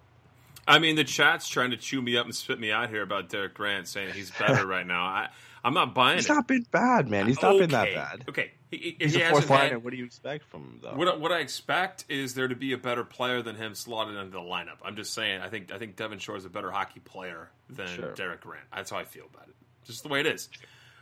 I 0.67 0.79
mean, 0.79 0.95
the 0.95 1.03
chat's 1.03 1.47
trying 1.47 1.71
to 1.71 1.77
chew 1.77 2.01
me 2.01 2.17
up 2.17 2.25
and 2.25 2.35
spit 2.35 2.59
me 2.59 2.71
out 2.71 2.89
here 2.89 3.01
about 3.01 3.29
Derek 3.29 3.53
Grant 3.53 3.87
saying 3.87 4.13
he's 4.13 4.31
better 4.31 4.65
right 4.65 4.85
now. 4.85 5.03
I, 5.03 5.29
I'm 5.63 5.73
not 5.73 5.93
buying 5.93 6.17
he's 6.17 6.25
it. 6.25 6.29
He's 6.29 6.35
not 6.35 6.47
been 6.47 6.65
bad, 6.71 7.09
man. 7.09 7.27
He's 7.27 7.41
not 7.41 7.51
okay. 7.51 7.59
been 7.59 7.69
that 7.71 7.93
bad. 7.93 8.25
Okay, 8.29 8.51
he, 8.71 8.95
he's 8.99 9.13
he 9.13 9.21
a 9.21 9.29
fourth 9.29 9.49
liner. 9.49 9.73
Had, 9.73 9.83
what 9.83 9.91
do 9.91 9.97
you 9.97 10.05
expect 10.05 10.45
from 10.45 10.61
him, 10.61 10.79
though? 10.81 10.95
What, 10.95 11.19
what 11.19 11.31
I 11.31 11.39
expect 11.39 12.05
is 12.07 12.33
there 12.33 12.47
to 12.47 12.55
be 12.55 12.73
a 12.73 12.77
better 12.77 13.03
player 13.03 13.41
than 13.41 13.55
him 13.55 13.75
slotted 13.75 14.15
into 14.15 14.31
the 14.31 14.39
lineup. 14.39 14.77
I'm 14.83 14.95
just 14.95 15.13
saying. 15.13 15.41
I 15.41 15.49
think 15.49 15.71
I 15.71 15.77
think 15.77 15.95
Devin 15.95 16.19
Shore 16.19 16.37
is 16.37 16.45
a 16.45 16.49
better 16.49 16.71
hockey 16.71 17.01
player 17.01 17.49
than 17.69 17.87
sure. 17.87 18.13
Derek 18.13 18.41
Grant. 18.41 18.65
That's 18.73 18.91
how 18.91 18.97
I 18.97 19.03
feel 19.03 19.25
about 19.33 19.47
it. 19.47 19.55
Just 19.85 20.03
the 20.03 20.09
way 20.09 20.21
it 20.21 20.27
is. 20.27 20.49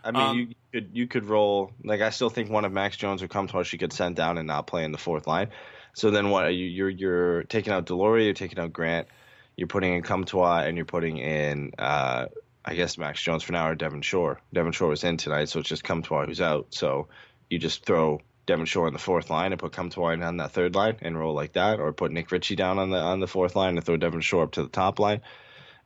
I 0.04 0.12
mean, 0.12 0.22
um, 0.22 0.38
you 0.38 0.48
could 0.72 0.90
you 0.94 1.08
could 1.08 1.26
roll 1.26 1.72
like 1.84 2.02
I 2.02 2.12
still 2.12 2.30
think 2.30 2.50
one 2.50 2.66
of 2.66 2.72
Max 2.72 2.98
Jones 2.98 3.22
or 3.22 3.28
Comtois 3.28 3.64
she 3.64 3.78
could 3.78 3.92
send 3.92 4.16
down 4.16 4.38
and 4.38 4.48
not 4.48 4.66
play 4.68 4.84
in 4.84 4.92
the 4.92 4.98
fourth 4.98 5.28
line. 5.28 5.50
So 5.94 6.12
then 6.12 6.30
what? 6.30 6.46
Are 6.46 6.52
you, 6.52 6.66
you're 6.66 6.90
you're 6.90 7.44
taking 7.44 7.74
out 7.74 7.86
Deslauriers, 7.86 8.26
you're 8.26 8.34
taking 8.34 8.60
out 8.60 8.72
Grant 8.72 9.08
you're 9.58 9.68
putting 9.68 9.94
in 9.96 10.04
Comtois 10.04 10.60
and 10.60 10.78
you're 10.78 10.86
putting 10.86 11.18
in, 11.18 11.74
uh, 11.78 12.28
I 12.64 12.76
guess, 12.76 12.98
Max 12.98 13.22
Jones 13.22 13.44
for 13.44 13.54
now 13.54 13.68
or 13.68 13.76
Devin 13.76 14.04
Shore. 14.04 14.40
Devin 14.54 14.72
Shore 14.72 14.90
was 14.90 15.04
in 15.04 15.18
tonight, 15.18 15.50
so 15.50 15.60
it's 15.60 15.70
just 15.70 15.84
Comtois 15.84 16.28
who's 16.28 16.42
out. 16.42 16.68
So 16.70 17.08
you 17.50 17.58
just 17.58 17.84
throw 17.84 18.22
Devin 18.46 18.66
Shore 18.66 18.88
on 18.88 18.94
the 18.94 19.00
fourth 19.00 19.30
line 19.30 19.52
and 19.52 19.60
put 19.60 19.74
Comtois 19.74 20.18
on 20.22 20.38
that 20.38 20.52
third 20.52 20.76
line 20.76 20.98
and 21.02 21.20
roll 21.20 21.34
like 21.34 21.54
that, 21.54 21.80
or 21.80 21.92
put 21.92 22.12
Nick 22.12 22.32
Ritchie 22.32 22.56
down 22.56 22.78
on 22.78 22.92
the 22.92 22.98
on 22.98 23.20
the 23.20 23.28
fourth 23.28 23.56
line 23.56 23.76
and 23.76 23.86
throw 23.86 23.98
Devin 23.98 24.22
Shore 24.22 24.44
up 24.44 24.52
to 24.54 24.64
the 24.64 24.70
top 24.70 25.00
line. 25.00 25.22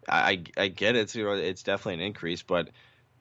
I 0.07 0.43
I 0.57 0.67
get 0.67 0.95
it. 0.95 1.01
It's, 1.01 1.15
it's 1.15 1.63
definitely 1.63 1.95
an 1.95 2.07
increase, 2.07 2.43
but 2.43 2.69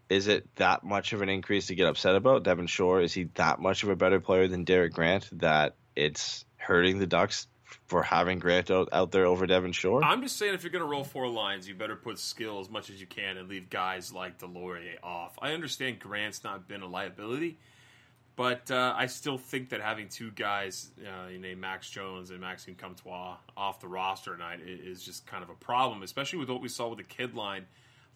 is 0.09 0.27
it 0.27 0.53
that 0.57 0.83
much 0.83 1.13
of 1.13 1.23
an 1.23 1.29
increase 1.29 1.69
to 1.69 1.77
get 1.77 1.87
upset 1.87 2.17
about? 2.17 2.43
Devin 2.43 2.67
Shore, 2.67 3.01
is 3.01 3.15
he 3.15 3.25
that 3.35 3.61
much 3.61 3.85
of 3.85 3.89
a 3.89 3.97
better 3.97 4.19
player 4.19 4.49
than 4.49 4.65
Derek 4.65 4.93
Grant 4.93 5.29
that 5.39 5.77
it's 5.95 6.45
hurting 6.57 6.99
the 6.99 7.07
Ducks 7.07 7.47
for 7.87 8.03
having 8.03 8.39
Grant 8.39 8.71
out, 8.71 8.89
out 8.93 9.13
there 9.13 9.27
over 9.27 9.47
Devin 9.47 9.73
Shore? 9.73 10.03
I'm 10.05 10.23
just 10.23 10.37
saying, 10.37 10.55
if 10.55 10.63
you're 10.63 10.73
going 10.73 10.85
to 10.85 10.91
roll 10.91 11.05
four 11.05 11.29
lines, 11.29 11.69
you 11.69 11.75
better 11.75 11.97
put 11.97 12.19
skill 12.19 12.61
as 12.61 12.71
much 12.71 12.91
as 12.91 13.01
you 13.01 13.07
can 13.07 13.37
and 13.37 13.49
leave 13.49 13.71
guys 13.71 14.13
like 14.13 14.39
Deslauriers 14.39 14.97
off. 15.03 15.39
I 15.41 15.53
understand 15.53 15.99
Grant's 15.99 16.45
not 16.45 16.69
been 16.69 16.83
a 16.83 16.87
liability, 16.89 17.59
but 18.37 18.71
uh, 18.71 18.95
I 18.97 19.07
still 19.07 19.39
think 19.39 19.71
that 19.71 19.81
having 19.81 20.09
two 20.09 20.31
guys, 20.31 20.91
uh, 21.01 21.31
named 21.31 21.61
Max 21.61 21.91
Jones 21.91 22.31
and 22.31 22.41
Maxime 22.41 22.75
Comtois, 22.75 23.37
off 23.57 23.81
the 23.81 23.89
roster 23.89 24.33
tonight 24.33 24.61
is 24.61 25.03
just 25.03 25.27
kind 25.27 25.43
of 25.43 25.51
a 25.51 25.55
problem, 25.55 26.03
especially 26.03 26.39
with 26.39 26.49
what 26.49 26.61
we 26.61 26.69
saw 26.69 26.89
with 26.89 26.99
the 26.99 27.05
kid 27.05 27.35
line 27.35 27.67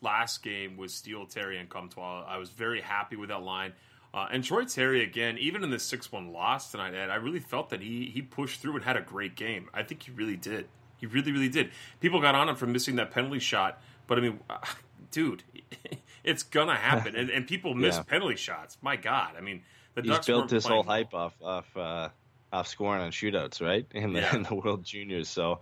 last 0.04 0.42
game 0.42 0.76
with 0.76 0.90
Steele, 0.90 1.26
Terry, 1.26 1.58
and 1.58 1.68
Comtois. 1.68 2.24
I 2.28 2.36
was 2.36 2.50
very 2.50 2.80
happy 2.80 3.16
with 3.16 3.30
that 3.30 3.42
line. 3.42 3.72
Uh, 4.14 4.28
and 4.30 4.44
Troy 4.44 4.64
Terry 4.64 5.02
again, 5.02 5.36
even 5.38 5.64
in 5.64 5.70
the 5.70 5.78
six 5.80 6.12
one 6.12 6.32
loss 6.32 6.70
tonight, 6.70 6.94
Ed, 6.94 7.10
I 7.10 7.16
really 7.16 7.40
felt 7.40 7.70
that 7.70 7.80
he 7.80 8.06
he 8.14 8.22
pushed 8.22 8.60
through 8.60 8.76
and 8.76 8.84
had 8.84 8.96
a 8.96 9.00
great 9.00 9.34
game. 9.34 9.68
I 9.74 9.82
think 9.82 10.04
he 10.04 10.12
really 10.12 10.36
did. 10.36 10.68
He 10.98 11.06
really 11.06 11.32
really 11.32 11.48
did. 11.48 11.72
People 11.98 12.20
got 12.20 12.36
on 12.36 12.48
him 12.48 12.54
for 12.54 12.66
missing 12.66 12.94
that 12.96 13.10
penalty 13.10 13.40
shot, 13.40 13.82
but 14.06 14.16
I 14.16 14.20
mean, 14.20 14.38
dude, 15.10 15.42
it's 16.24 16.44
gonna 16.44 16.76
happen. 16.76 17.16
and, 17.16 17.28
and 17.28 17.44
people 17.44 17.74
miss 17.74 17.96
yeah. 17.96 18.04
penalty 18.04 18.36
shots. 18.36 18.78
My 18.82 18.94
God, 18.94 19.32
I 19.36 19.40
mean, 19.40 19.62
the 19.96 20.02
He's 20.02 20.12
Ducks 20.12 20.26
built 20.26 20.48
this 20.48 20.64
whole 20.64 20.84
hype 20.84 21.12
off 21.12 21.34
off 21.42 21.76
uh, 21.76 22.10
off 22.52 22.68
scoring 22.68 23.02
on 23.02 23.10
shootouts, 23.10 23.60
right? 23.60 23.84
In 23.90 24.12
the 24.12 24.20
yeah. 24.20 24.36
in 24.36 24.44
the 24.44 24.54
World 24.54 24.84
Juniors, 24.84 25.28
so 25.28 25.58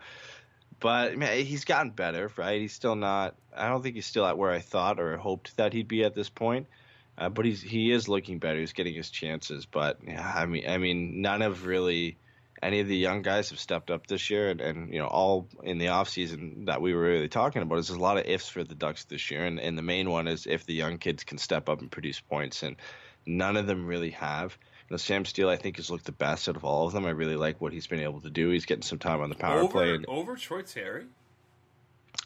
but 0.78 1.16
man, 1.16 1.42
he's 1.46 1.64
gotten 1.64 1.92
better, 1.92 2.30
right? 2.36 2.60
He's 2.60 2.74
still 2.74 2.96
not. 2.96 3.34
I 3.56 3.70
don't 3.70 3.82
think 3.82 3.94
he's 3.94 4.04
still 4.04 4.26
at 4.26 4.36
where 4.36 4.50
I 4.50 4.58
thought 4.58 5.00
or 5.00 5.16
hoped 5.16 5.56
that 5.56 5.72
he'd 5.72 5.88
be 5.88 6.04
at 6.04 6.14
this 6.14 6.28
point. 6.28 6.66
Uh, 7.18 7.28
but 7.28 7.44
he's 7.44 7.60
he 7.60 7.92
is 7.92 8.08
looking 8.08 8.38
better. 8.38 8.58
He's 8.58 8.72
getting 8.72 8.94
his 8.94 9.10
chances. 9.10 9.66
But 9.66 9.98
yeah, 10.06 10.32
I 10.34 10.46
mean, 10.46 10.68
I 10.68 10.78
mean, 10.78 11.20
none 11.20 11.42
of 11.42 11.66
really 11.66 12.16
any 12.62 12.80
of 12.80 12.88
the 12.88 12.96
young 12.96 13.22
guys 13.22 13.50
have 13.50 13.58
stepped 13.58 13.90
up 13.90 14.06
this 14.06 14.30
year, 14.30 14.48
and, 14.48 14.60
and 14.60 14.92
you 14.92 14.98
know, 14.98 15.06
all 15.06 15.48
in 15.62 15.78
the 15.78 15.88
off 15.88 16.08
season 16.08 16.66
that 16.66 16.80
we 16.80 16.94
were 16.94 17.02
really 17.02 17.28
talking 17.28 17.60
about 17.62 17.78
is 17.78 17.88
there's 17.88 17.98
a 17.98 18.02
lot 18.02 18.18
of 18.18 18.26
ifs 18.26 18.48
for 18.48 18.64
the 18.64 18.74
Ducks 18.74 19.04
this 19.04 19.30
year, 19.30 19.44
and, 19.44 19.58
and 19.60 19.76
the 19.76 19.82
main 19.82 20.08
one 20.08 20.28
is 20.28 20.46
if 20.46 20.64
the 20.64 20.74
young 20.74 20.98
kids 20.98 21.24
can 21.24 21.38
step 21.38 21.68
up 21.68 21.80
and 21.80 21.90
produce 21.90 22.20
points, 22.20 22.62
and 22.62 22.76
none 23.26 23.56
of 23.56 23.66
them 23.66 23.86
really 23.86 24.10
have 24.10 24.56
know, 24.92 24.98
Sam 24.98 25.24
Steele, 25.24 25.48
I 25.48 25.56
think, 25.56 25.76
has 25.76 25.90
looked 25.90 26.04
the 26.04 26.12
best 26.12 26.48
out 26.48 26.56
of 26.56 26.64
all 26.64 26.86
of 26.86 26.92
them. 26.92 27.04
I 27.04 27.10
really 27.10 27.36
like 27.36 27.60
what 27.60 27.72
he's 27.72 27.86
been 27.86 28.00
able 28.00 28.20
to 28.20 28.30
do. 28.30 28.50
He's 28.50 28.66
getting 28.66 28.82
some 28.82 28.98
time 28.98 29.20
on 29.20 29.30
the 29.30 29.34
power 29.34 29.60
over, 29.60 29.72
play. 29.72 29.94
And 29.94 30.06
over 30.06 30.36
Troy 30.36 30.62
Terry? 30.62 31.06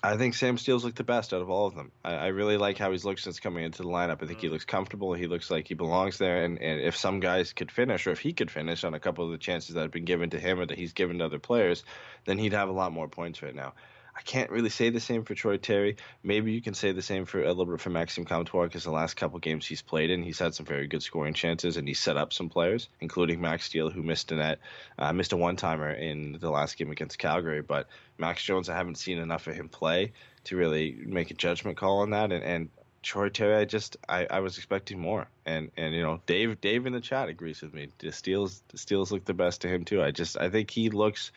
I 0.02 0.16
think 0.16 0.34
Sam 0.34 0.58
Steele's 0.58 0.84
looked 0.84 0.98
the 0.98 1.04
best 1.04 1.32
out 1.32 1.42
of 1.42 1.50
all 1.50 1.66
of 1.66 1.74
them. 1.74 1.90
I, 2.04 2.14
I 2.14 2.26
really 2.28 2.58
like 2.58 2.78
how 2.78 2.92
he's 2.92 3.04
looked 3.04 3.20
since 3.20 3.40
coming 3.40 3.64
into 3.64 3.82
the 3.82 3.88
lineup. 3.88 4.22
I 4.22 4.26
think 4.26 4.38
mm. 4.38 4.42
he 4.42 4.48
looks 4.48 4.64
comfortable. 4.64 5.14
He 5.14 5.26
looks 5.26 5.50
like 5.50 5.66
he 5.66 5.74
belongs 5.74 6.18
there. 6.18 6.44
And, 6.44 6.60
and 6.60 6.80
if 6.80 6.96
some 6.96 7.18
guys 7.18 7.52
could 7.52 7.72
finish, 7.72 8.06
or 8.06 8.10
if 8.10 8.20
he 8.20 8.32
could 8.32 8.50
finish 8.50 8.84
on 8.84 8.94
a 8.94 9.00
couple 9.00 9.24
of 9.24 9.30
the 9.30 9.38
chances 9.38 9.74
that 9.74 9.82
have 9.82 9.90
been 9.90 10.04
given 10.04 10.30
to 10.30 10.38
him 10.38 10.60
or 10.60 10.66
that 10.66 10.78
he's 10.78 10.92
given 10.92 11.18
to 11.18 11.24
other 11.24 11.38
players, 11.38 11.82
then 12.24 12.38
he'd 12.38 12.52
have 12.52 12.68
a 12.68 12.72
lot 12.72 12.92
more 12.92 13.08
points 13.08 13.42
right 13.42 13.54
now. 13.54 13.72
I 14.16 14.22
can't 14.22 14.50
really 14.50 14.70
say 14.70 14.88
the 14.88 14.98
same 14.98 15.24
for 15.24 15.34
Troy 15.34 15.58
Terry. 15.58 15.96
Maybe 16.22 16.52
you 16.52 16.62
can 16.62 16.72
say 16.72 16.92
the 16.92 17.02
same 17.02 17.26
for 17.26 17.42
a 17.42 17.48
little 17.48 17.66
bit 17.66 17.80
for 17.80 17.90
Maxime 17.90 18.24
Comtois 18.24 18.64
because 18.64 18.84
the 18.84 18.90
last 18.90 19.14
couple 19.14 19.38
games 19.38 19.66
he's 19.66 19.82
played 19.82 20.10
in, 20.10 20.22
he's 20.22 20.38
had 20.38 20.54
some 20.54 20.64
very 20.64 20.86
good 20.86 21.02
scoring 21.02 21.34
chances 21.34 21.76
and 21.76 21.86
he's 21.86 22.00
set 22.00 22.16
up 22.16 22.32
some 22.32 22.48
players, 22.48 22.88
including 23.00 23.42
Max 23.42 23.66
Steele, 23.66 23.90
who 23.90 24.02
missed 24.02 24.32
a 24.32 24.36
net, 24.36 24.58
uh, 24.98 25.12
missed 25.12 25.32
a 25.32 25.36
one 25.36 25.56
timer 25.56 25.90
in 25.90 26.38
the 26.40 26.50
last 26.50 26.78
game 26.78 26.90
against 26.90 27.18
Calgary. 27.18 27.60
But 27.60 27.88
Max 28.16 28.42
Jones, 28.42 28.70
I 28.70 28.76
haven't 28.76 28.96
seen 28.96 29.18
enough 29.18 29.46
of 29.48 29.54
him 29.54 29.68
play 29.68 30.12
to 30.44 30.56
really 30.56 30.96
make 31.04 31.30
a 31.30 31.34
judgment 31.34 31.76
call 31.76 31.98
on 31.98 32.10
that. 32.10 32.32
And, 32.32 32.42
and 32.42 32.68
Troy 33.02 33.28
Terry, 33.28 33.54
I 33.54 33.66
just 33.66 33.98
I, 34.08 34.26
I 34.30 34.40
was 34.40 34.56
expecting 34.56 34.98
more, 34.98 35.28
and 35.44 35.70
and 35.76 35.94
you 35.94 36.02
know 36.02 36.20
Dave 36.26 36.60
Dave 36.60 36.86
in 36.86 36.92
the 36.92 37.00
chat 37.00 37.28
agrees 37.28 37.62
with 37.62 37.72
me. 37.72 37.88
The 37.98 38.10
Steels 38.10 38.62
the 38.68 38.78
Steels 38.78 39.12
look 39.12 39.24
the 39.24 39.34
best 39.34 39.60
to 39.60 39.68
him 39.68 39.84
too. 39.84 40.02
I 40.02 40.10
just 40.10 40.36
I 40.36 40.50
think 40.50 40.72
he 40.72 40.90
looks 40.90 41.30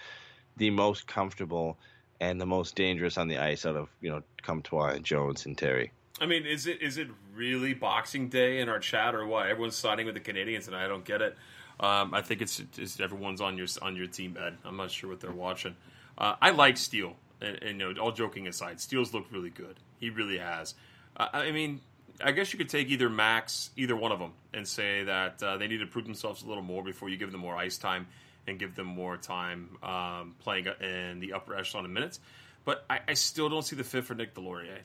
the 0.58 0.72
most 0.72 1.06
comfortable 1.06 1.78
and 2.20 2.40
the 2.40 2.46
most 2.46 2.76
dangerous 2.76 3.18
on 3.18 3.28
the 3.28 3.38
ice 3.38 3.66
out 3.66 3.76
of 3.76 3.90
you 4.02 4.10
know 4.10 4.22
Comtois 4.42 4.90
and 4.90 5.06
Jones 5.06 5.46
and 5.46 5.58
Terry. 5.58 5.92
I 6.22 6.26
mean, 6.26 6.46
is 6.46 6.68
it 6.68 6.82
is 6.82 6.98
it 6.98 7.08
really 7.34 7.74
Boxing 7.74 8.30
Day 8.30 8.60
in 8.60 8.70
our 8.70 8.80
chat 8.80 9.16
or 9.16 9.26
what? 9.26 9.48
Everyone's 9.48 9.76
siding 9.76 10.06
with 10.06 10.16
the 10.16 10.22
Canadians, 10.22 10.68
and 10.68 10.76
I 10.76 10.88
don't 10.88 11.06
get 11.06 11.22
it. 11.22 11.38
Um, 11.80 12.14
I 12.14 12.22
think 12.22 12.42
it's, 12.42 12.62
it's, 12.78 13.00
everyone's 13.00 13.40
on 13.40 13.58
your 13.58 13.68
on 13.82 13.96
your 13.96 14.08
team, 14.08 14.38
Ed. 14.40 14.58
I'm 14.66 14.76
not 14.76 14.92
sure 14.92 15.10
what 15.10 15.22
they're 15.22 15.32
watching. 15.32 15.76
Uh, 16.18 16.36
I 16.42 16.50
like 16.50 16.76
Steele, 16.76 17.16
and, 17.40 17.58
and, 17.64 17.80
you 17.80 17.94
know, 17.94 18.02
all 18.02 18.12
joking 18.12 18.48
aside, 18.48 18.82
Steele's 18.82 19.14
looked 19.14 19.32
really 19.32 19.50
good. 19.50 19.80
He 19.98 20.10
really 20.10 20.38
has. 20.38 20.74
Uh, 21.16 21.28
I 21.32 21.52
mean, 21.52 21.80
I 22.22 22.34
guess 22.34 22.52
you 22.52 22.60
could 22.60 22.68
take 22.68 22.90
either 22.90 23.10
Max, 23.10 23.70
either 23.78 23.96
one 23.96 24.12
of 24.12 24.20
them, 24.20 24.34
and 24.54 24.68
say 24.68 25.06
that 25.06 25.42
uh, 25.42 25.56
they 25.58 25.68
need 25.68 25.78
to 25.78 25.86
prove 25.86 26.04
themselves 26.04 26.44
a 26.44 26.48
little 26.48 26.64
more 26.64 26.84
before 26.84 27.08
you 27.08 27.16
give 27.16 27.32
them 27.32 27.40
more 27.40 27.56
ice 27.56 27.78
time 27.78 28.08
and 28.50 28.60
give 28.60 28.76
them 28.76 28.88
more 28.88 29.18
time 29.18 29.78
um, 29.84 30.36
playing 30.40 30.68
in 30.82 31.20
the 31.20 31.34
upper 31.34 31.56
echelon 31.56 31.86
of 31.86 31.92
minutes. 31.92 32.20
But 32.66 32.86
I, 32.90 33.00
I, 33.08 33.14
still 33.14 33.50
don't 33.50 33.64
see 33.64 33.76
the 33.76 33.84
fit 33.84 34.04
for 34.04 34.14
Nick 34.14 34.36
Deslauriers. 34.36 34.80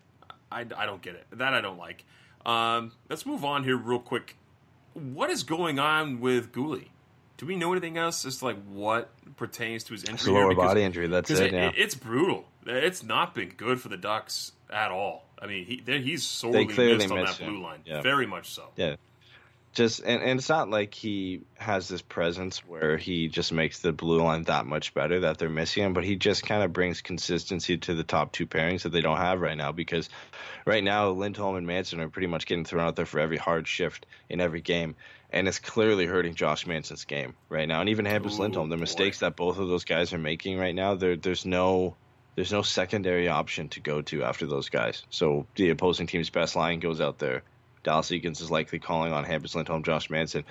I, 0.51 0.61
I 0.61 0.87
don't 0.87 1.03
get 1.03 1.17
it. 1.17 1.27
That 1.33 1.55
I 1.55 1.61
don't 1.61 1.79
like. 1.79 2.05
Um, 2.47 2.93
let's 3.09 3.27
move 3.27 3.45
on 3.45 3.65
here 3.65 3.77
real 3.77 3.99
quick. 3.99 4.37
What 4.93 5.31
is 5.31 5.43
going 5.43 5.79
on 5.79 6.21
with 6.21 6.53
Guhle? 6.53 6.87
Do 7.37 7.47
we 7.47 7.57
know 7.57 7.73
anything 7.73 7.99
else 7.99 8.25
as 8.25 8.39
to 8.39 8.45
like 8.45 8.63
what 8.67 9.11
pertains 9.37 9.83
to 9.85 9.93
his 9.93 10.05
injury? 10.05 10.33
lower 10.33 10.51
because, 10.51 10.65
body 10.65 10.83
injury. 10.85 11.09
That's 11.09 11.31
it. 11.31 11.41
it, 11.41 11.53
yeah. 11.53 11.69
it, 11.69 11.75
It's 11.77 11.95
brutal. 11.97 12.45
It's 12.65 13.03
not 13.03 13.35
been 13.35 13.49
good 13.49 13.81
for 13.81 13.89
the 13.89 13.97
Ducks 13.97 14.53
at 14.73 14.93
all. 14.93 15.25
I 15.43 15.47
mean, 15.47 15.67
he, 15.67 15.83
he's 15.85 16.25
sorely 16.25 16.67
missed 16.67 17.11
on 17.11 17.25
that 17.25 17.39
blue 17.39 17.61
line. 17.61 17.81
Yeah. 17.85 18.03
Very 18.03 18.27
much 18.27 18.51
so. 18.51 18.69
Yeah 18.77 18.97
just 19.75 20.01
and, 20.01 20.23
and 20.23 20.39
it's 20.39 20.49
not 20.49 20.71
like 20.71 20.95
he 20.95 21.43
has 21.59 21.89
this 21.89 22.01
presence 22.01 22.59
where 22.61 22.97
he 22.97 23.29
just 23.29 23.53
makes 23.53 23.81
the 23.81 23.93
blue 23.93 24.23
line 24.23 24.45
that 24.45 24.67
much 24.67 24.95
better 24.95 25.21
that 25.21 25.39
they're 25.39 25.49
missing 25.49 25.83
him, 25.83 25.93
but 25.93 26.05
he 26.05 26.17
just 26.17 26.47
kind 26.47 26.63
of 26.63 26.73
brings 26.73 27.03
consistency 27.03 27.77
to 27.79 27.95
the 27.95 28.05
top 28.05 28.33
two 28.33 28.47
pairings 28.47 28.83
that 28.83 28.91
they 28.91 29.01
don't 29.01 29.19
have 29.19 29.41
right 29.41 29.57
now 29.57 29.73
because 29.73 30.09
right 30.65 30.83
now 30.83 31.11
Lindholm 31.11 31.57
and 31.57 31.67
Manson 31.67 32.01
are 32.01 32.09
pretty 32.09 32.29
much 32.29 32.47
getting 32.47 32.65
thrown 32.65 32.87
out 32.87 32.97
there 32.97 33.07
for 33.07 33.19
every 33.19 33.37
hard 33.37 33.67
shift 33.67 34.07
in 34.29 34.41
every 34.41 34.61
game. 34.61 34.95
And 35.31 35.49
it's 35.49 35.59
clearly 35.59 36.07
hurting 36.07 36.37
Josh 36.37 36.65
Manson's 36.67 37.05
game 37.05 37.35
right 37.49 37.67
now. 37.67 37.81
And 37.81 37.89
even 37.89 38.05
Hampus 38.05 38.39
Lindholm, 38.39 38.69
the 38.69 38.77
mistakes 38.77 39.19
that 39.19 39.35
both 39.35 39.59
of 39.59 39.67
those 39.67 39.85
guys 39.85 40.13
are 40.13 40.19
making 40.19 40.59
right 40.59 40.75
now, 40.75 40.95
there 40.95 41.17
there's 41.17 41.45
no 41.45 41.97
there's 42.37 42.53
no 42.53 42.63
secondary 42.63 43.29
option 43.29 43.69
to 43.71 43.81
go 43.81 44.03
to 44.03 44.23
after 44.23 44.47
those 44.47 44.69
guys. 44.69 45.03
So 45.11 45.47
the 45.57 45.71
opposing 45.71 46.07
team's 46.07 46.31
best 46.31 46.55
line 46.55 46.79
goes 46.79 47.01
out 47.01 47.19
there 47.19 47.43
Dallas 47.85 48.11
Eakins 48.11 48.41
is 48.41 48.51
likely 48.51 48.81
calling 48.81 49.13
on 49.13 49.25
Hampus 49.25 49.55
Lindholm, 49.55 49.85
Josh 49.85 50.11
Manson, 50.11 50.45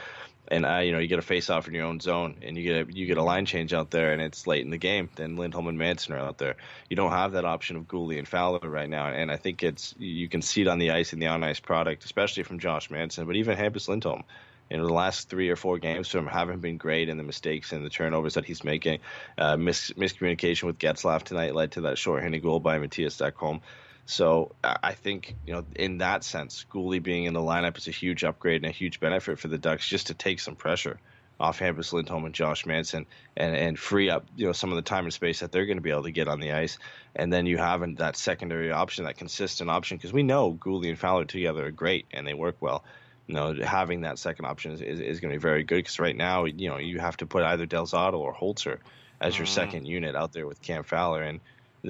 and 0.47 0.65
uh, 0.65 0.77
you 0.77 0.91
know 0.91 0.99
you 0.99 1.07
get 1.07 1.19
a 1.19 1.23
face 1.23 1.49
off 1.49 1.67
in 1.67 1.73
your 1.73 1.85
own 1.85 1.99
zone, 1.99 2.37
and 2.41 2.57
you 2.57 2.63
get 2.63 2.87
a, 2.87 2.93
you 2.93 3.05
get 3.05 3.17
a 3.17 3.23
line 3.23 3.45
change 3.45 3.73
out 3.73 3.91
there, 3.91 4.13
and 4.13 4.21
it's 4.21 4.47
late 4.47 4.63
in 4.63 4.71
the 4.71 4.77
game. 4.77 5.09
Then 5.15 5.35
Lindholm 5.35 5.67
and 5.67 5.77
Manson 5.77 6.13
are 6.13 6.19
out 6.19 6.37
there. 6.37 6.55
You 6.89 6.95
don't 6.95 7.11
have 7.11 7.33
that 7.33 7.45
option 7.45 7.75
of 7.75 7.87
Guhle 7.87 8.17
and 8.17 8.27
Fowler 8.27 8.69
right 8.69 8.89
now, 8.89 9.07
and 9.07 9.31
I 9.31 9.37
think 9.37 9.63
it's 9.63 9.93
you 9.97 10.29
can 10.29 10.41
see 10.41 10.61
it 10.61 10.67
on 10.67 10.79
the 10.79 10.91
ice 10.91 11.11
in 11.11 11.19
the 11.19 11.27
on 11.27 11.43
ice 11.43 11.59
product, 11.59 12.05
especially 12.05 12.43
from 12.43 12.59
Josh 12.59 12.89
Manson, 12.89 13.25
but 13.25 13.35
even 13.35 13.57
Hampus 13.57 13.87
Lindholm. 13.89 14.23
Know, 14.71 14.87
the 14.87 14.93
last 14.93 15.29
three 15.29 15.49
or 15.49 15.55
four 15.55 15.77
games 15.77 16.07
from 16.07 16.25
haven't 16.25 16.61
been 16.61 16.77
great, 16.77 17.07
and 17.09 17.19
the 17.19 17.23
mistakes 17.23 17.73
and 17.73 17.85
the 17.85 17.91
turnovers 17.91 18.33
that 18.33 18.45
he's 18.45 18.63
making, 18.63 18.99
uh, 19.37 19.55
mis- 19.55 19.91
miscommunication 19.91 20.63
with 20.63 20.79
Getzlaf 20.79 21.21
tonight 21.21 21.53
led 21.53 21.73
to 21.73 21.81
that 21.81 21.99
short-handed 21.99 22.41
goal 22.41 22.59
by 22.59 22.79
Mattias 22.79 23.21
Ekholm. 23.21 23.61
So 24.05 24.51
I 24.63 24.93
think 24.93 25.35
you 25.45 25.53
know 25.53 25.65
in 25.75 25.99
that 25.99 26.23
sense, 26.23 26.65
Guhle 26.69 27.01
being 27.01 27.23
in 27.23 27.33
the 27.33 27.39
lineup 27.39 27.77
is 27.77 27.87
a 27.87 27.91
huge 27.91 28.23
upgrade 28.23 28.63
and 28.63 28.69
a 28.69 28.75
huge 28.75 28.99
benefit 28.99 29.39
for 29.39 29.47
the 29.47 29.57
Ducks 29.57 29.87
just 29.87 30.07
to 30.07 30.13
take 30.13 30.39
some 30.39 30.55
pressure 30.55 30.99
off 31.39 31.59
Hampus 31.59 31.93
Lindholm 31.93 32.25
and 32.25 32.33
Josh 32.33 32.65
Manson 32.65 33.05
and, 33.35 33.55
and 33.55 33.79
free 33.79 34.09
up 34.09 34.25
you 34.35 34.45
know 34.45 34.51
some 34.51 34.71
of 34.71 34.75
the 34.75 34.81
time 34.81 35.05
and 35.05 35.13
space 35.13 35.39
that 35.39 35.51
they're 35.51 35.65
going 35.65 35.77
to 35.77 35.81
be 35.81 35.89
able 35.89 36.03
to 36.03 36.11
get 36.11 36.27
on 36.27 36.39
the 36.39 36.51
ice. 36.51 36.77
And 37.15 37.31
then 37.31 37.45
you 37.45 37.57
have 37.57 37.81
that 37.97 38.17
secondary 38.17 38.71
option, 38.71 39.05
that 39.05 39.17
consistent 39.17 39.69
option, 39.69 39.97
because 39.97 40.13
we 40.13 40.23
know 40.23 40.53
Guhle 40.53 40.89
and 40.89 40.99
Fowler 40.99 41.25
together 41.25 41.65
are 41.65 41.71
great 41.71 42.05
and 42.11 42.27
they 42.27 42.33
work 42.33 42.57
well. 42.59 42.83
You 43.27 43.35
know, 43.35 43.53
having 43.53 44.01
that 44.01 44.19
second 44.19 44.45
option 44.45 44.73
is, 44.73 44.81
is, 44.81 44.99
is 44.99 45.19
going 45.21 45.31
to 45.31 45.37
be 45.37 45.41
very 45.41 45.63
good 45.63 45.77
because 45.77 45.99
right 45.99 46.15
now, 46.15 46.43
you 46.43 46.69
know, 46.69 46.77
you 46.77 46.99
have 46.99 47.15
to 47.17 47.25
put 47.25 47.43
either 47.43 47.65
Del 47.65 47.87
Zotto 47.87 48.19
or 48.19 48.33
Holzer 48.33 48.79
as 49.21 49.37
your 49.37 49.47
mm. 49.47 49.51
second 49.51 49.85
unit 49.85 50.15
out 50.15 50.33
there 50.33 50.45
with 50.45 50.61
Cam 50.61 50.83
Fowler. 50.83 51.21
And 51.21 51.39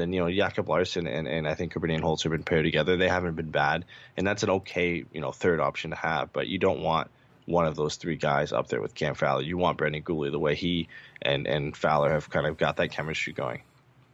then 0.01 0.13
you 0.13 0.19
know 0.19 0.31
Jacob 0.31 0.69
Larsson 0.69 1.07
and, 1.07 1.27
and 1.27 1.47
I 1.47 1.53
think 1.55 1.73
Korbinian 1.73 2.01
Holtz 2.01 2.23
have 2.23 2.31
been 2.31 2.43
paired 2.43 2.65
together. 2.65 2.97
They 2.97 3.09
haven't 3.09 3.35
been 3.35 3.51
bad, 3.51 3.85
and 4.17 4.25
that's 4.25 4.43
an 4.43 4.49
okay 4.49 5.05
you 5.11 5.21
know 5.21 5.31
third 5.31 5.59
option 5.59 5.91
to 5.91 5.97
have. 5.97 6.33
But 6.33 6.47
you 6.47 6.57
don't 6.57 6.81
want 6.81 7.09
one 7.45 7.65
of 7.65 7.75
those 7.75 7.97
three 7.97 8.15
guys 8.15 8.53
up 8.53 8.67
there 8.67 8.81
with 8.81 8.95
Cam 8.95 9.15
Fowler. 9.15 9.41
You 9.41 9.57
want 9.57 9.77
Brendan 9.77 10.03
Guhle 10.03 10.31
the 10.31 10.39
way 10.39 10.55
he 10.55 10.87
and 11.21 11.47
and 11.47 11.75
Fowler 11.75 12.11
have 12.11 12.29
kind 12.29 12.47
of 12.47 12.57
got 12.57 12.77
that 12.77 12.91
chemistry 12.91 13.33
going. 13.33 13.61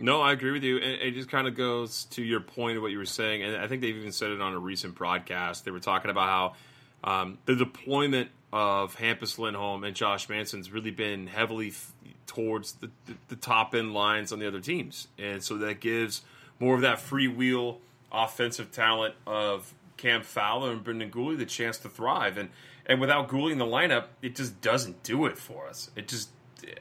No, 0.01 0.21
I 0.21 0.31
agree 0.31 0.51
with 0.51 0.63
you. 0.63 0.77
And 0.77 1.01
it 1.01 1.11
just 1.13 1.29
kind 1.29 1.45
of 1.45 1.55
goes 1.55 2.05
to 2.11 2.23
your 2.23 2.39
point 2.39 2.77
of 2.77 2.83
what 2.83 2.91
you 2.91 2.97
were 2.97 3.05
saying, 3.05 3.43
and 3.43 3.57
I 3.57 3.67
think 3.67 3.81
they've 3.81 3.95
even 3.95 4.11
said 4.11 4.31
it 4.31 4.41
on 4.41 4.53
a 4.53 4.59
recent 4.59 4.95
broadcast. 4.95 5.65
They 5.65 5.71
were 5.71 5.81
talking 5.81 6.09
about 6.09 6.55
how 7.03 7.11
um, 7.21 7.37
the 7.45 7.55
deployment 7.55 8.29
of 8.51 8.95
Hampus 8.95 9.37
Lindholm 9.37 9.83
and 9.83 9.95
Josh 9.95 10.27
Manson's 10.29 10.71
really 10.71 10.91
been 10.91 11.27
heavily 11.27 11.73
towards 12.29 12.73
the, 12.73 12.91
the, 13.07 13.15
the 13.29 13.35
top 13.35 13.73
end 13.73 13.91
lines 13.91 14.31
on 14.31 14.37
the 14.37 14.47
other 14.47 14.61
teams. 14.61 15.07
And 15.17 15.43
so 15.43 15.57
that 15.57 15.79
gives 15.79 16.21
more 16.59 16.75
of 16.75 16.81
that 16.81 16.99
free 16.99 17.27
wheel 17.27 17.79
offensive 18.11 18.71
talent 18.71 19.15
of 19.25 19.73
Cam 19.97 20.21
Fowler 20.21 20.71
and 20.71 20.83
Brendan 20.83 21.09
Guhle 21.09 21.37
the 21.37 21.45
chance 21.45 21.79
to 21.79 21.89
thrive. 21.89 22.37
And 22.37 22.49
and 22.85 23.01
without 23.01 23.27
Guhle 23.27 23.51
in 23.51 23.57
the 23.57 23.65
lineup, 23.65 24.05
it 24.21 24.35
just 24.35 24.61
doesn't 24.61 25.03
do 25.03 25.25
it 25.25 25.37
for 25.37 25.67
us. 25.67 25.91
It 25.95 26.07
just, 26.07 26.29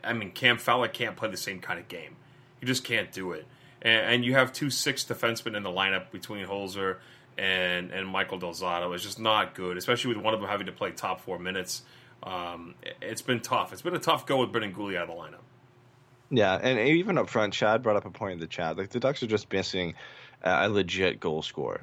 I 0.03 0.13
mean, 0.13 0.31
Cam 0.31 0.57
Fowler 0.57 0.89
can't 0.89 1.17
play 1.17 1.31
the 1.31 1.37
same 1.37 1.61
kind 1.61 1.79
of 1.79 1.89
game. 1.89 2.17
You 2.61 2.67
just 2.67 2.85
can't 2.85 3.11
do 3.13 3.33
it. 3.33 3.47
And, 3.83 4.15
and 4.15 4.25
you 4.25 4.35
have 4.35 4.53
two 4.53 4.71
six 4.71 5.05
defensemen 5.05 5.57
in 5.57 5.63
the 5.63 5.71
lineup 5.71 6.11
between 6.11 6.47
Holzer 6.47 6.97
and 7.39 7.91
and 7.91 8.07
Michael 8.07 8.39
Del 8.39 8.53
Zotto. 8.53 8.95
It's 8.95 9.05
just 9.05 9.19
not 9.19 9.55
good, 9.55 9.79
especially 9.79 10.15
with 10.15 10.23
one 10.23 10.35
of 10.35 10.41
them 10.41 10.49
having 10.51 10.67
to 10.67 10.73
play 10.73 10.91
top 10.91 11.21
four 11.21 11.39
minutes. 11.39 11.83
Um, 12.23 12.75
it, 12.83 12.97
it's 13.01 13.23
been 13.23 13.41
tough. 13.41 13.73
It's 13.73 13.83
been 13.83 13.95
a 13.95 14.01
tough 14.01 14.27
go 14.27 14.39
with 14.39 14.53
Guhle 14.53 14.97
out 14.97 15.09
of 15.09 15.09
the 15.09 15.15
lineup. 15.15 15.43
Yeah, 16.31 16.55
and 16.61 16.79
even 16.79 17.17
up 17.17 17.31
front, 17.31 17.55
Chad 17.55 17.83
brought 17.83 17.97
up 17.97 18.05
a 18.05 18.11
point 18.11 18.35
in 18.35 18.41
the 18.41 18.47
chat. 18.47 18.77
Like 18.77 18.91
the 18.91 19.01
Ducks 19.01 19.23
are 19.23 19.27
just 19.27 19.51
missing 19.51 19.95
a 20.43 20.69
legit 20.69 21.21
goal 21.21 21.43
scorer. 21.43 21.83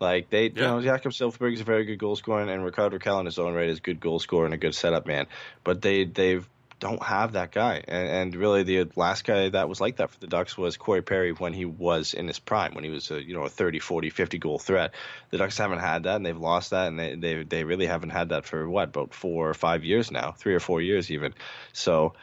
Like 0.00 0.30
they, 0.30 0.46
yeah. 0.46 0.50
you 0.54 0.62
know, 0.62 0.82
Jakob 0.82 1.12
Silfverberg 1.12 1.52
is 1.52 1.60
a 1.60 1.64
very 1.64 1.84
good 1.84 1.98
goal 1.98 2.16
scorer, 2.16 2.42
and 2.42 2.64
Rickard 2.64 2.92
Rakell 2.92 3.20
in 3.20 3.26
his 3.26 3.38
own 3.38 3.54
right 3.54 3.68
is 3.68 3.78
a 3.78 3.82
good 3.82 4.00
goal 4.00 4.18
scorer 4.18 4.46
and 4.46 4.54
a 4.54 4.56
good 4.56 4.74
setup 4.74 5.06
man. 5.06 5.26
But 5.62 5.82
they 5.82 6.04
they've 6.04 6.48
don't 6.82 7.02
have 7.04 7.34
that 7.34 7.52
guy. 7.52 7.80
And, 7.86 8.08
and, 8.08 8.34
really, 8.34 8.64
the 8.64 8.90
last 8.96 9.24
guy 9.24 9.48
that 9.50 9.68
was 9.68 9.80
like 9.80 9.96
that 9.96 10.10
for 10.10 10.18
the 10.18 10.26
Ducks 10.26 10.58
was 10.58 10.76
Corey 10.76 11.00
Perry 11.00 11.30
when 11.30 11.52
he 11.52 11.64
was 11.64 12.12
in 12.12 12.26
his 12.26 12.40
prime, 12.40 12.74
when 12.74 12.82
he 12.82 12.90
was 12.90 13.12
a 13.12 13.22
you 13.22 13.34
know 13.34 13.44
a 13.44 13.48
30, 13.48 13.78
40, 13.78 14.10
50 14.10 14.38
goal 14.38 14.58
threat. 14.58 14.92
The 15.30 15.38
Ducks 15.38 15.56
haven't 15.56 15.78
had 15.78 16.02
that, 16.02 16.16
and 16.16 16.26
they've 16.26 16.36
lost 16.36 16.70
that, 16.70 16.88
and 16.88 16.98
they 16.98 17.14
they, 17.14 17.44
they 17.44 17.62
really 17.62 17.86
haven't 17.86 18.10
had 18.10 18.30
that 18.30 18.46
for 18.46 18.68
what 18.68 18.88
about 18.88 19.14
four 19.14 19.48
or 19.48 19.54
five 19.54 19.84
years 19.84 20.10
now, 20.10 20.32
three 20.32 20.54
or 20.54 20.60
four 20.60 20.82
years 20.82 21.12
even. 21.12 21.34
So 21.72 22.14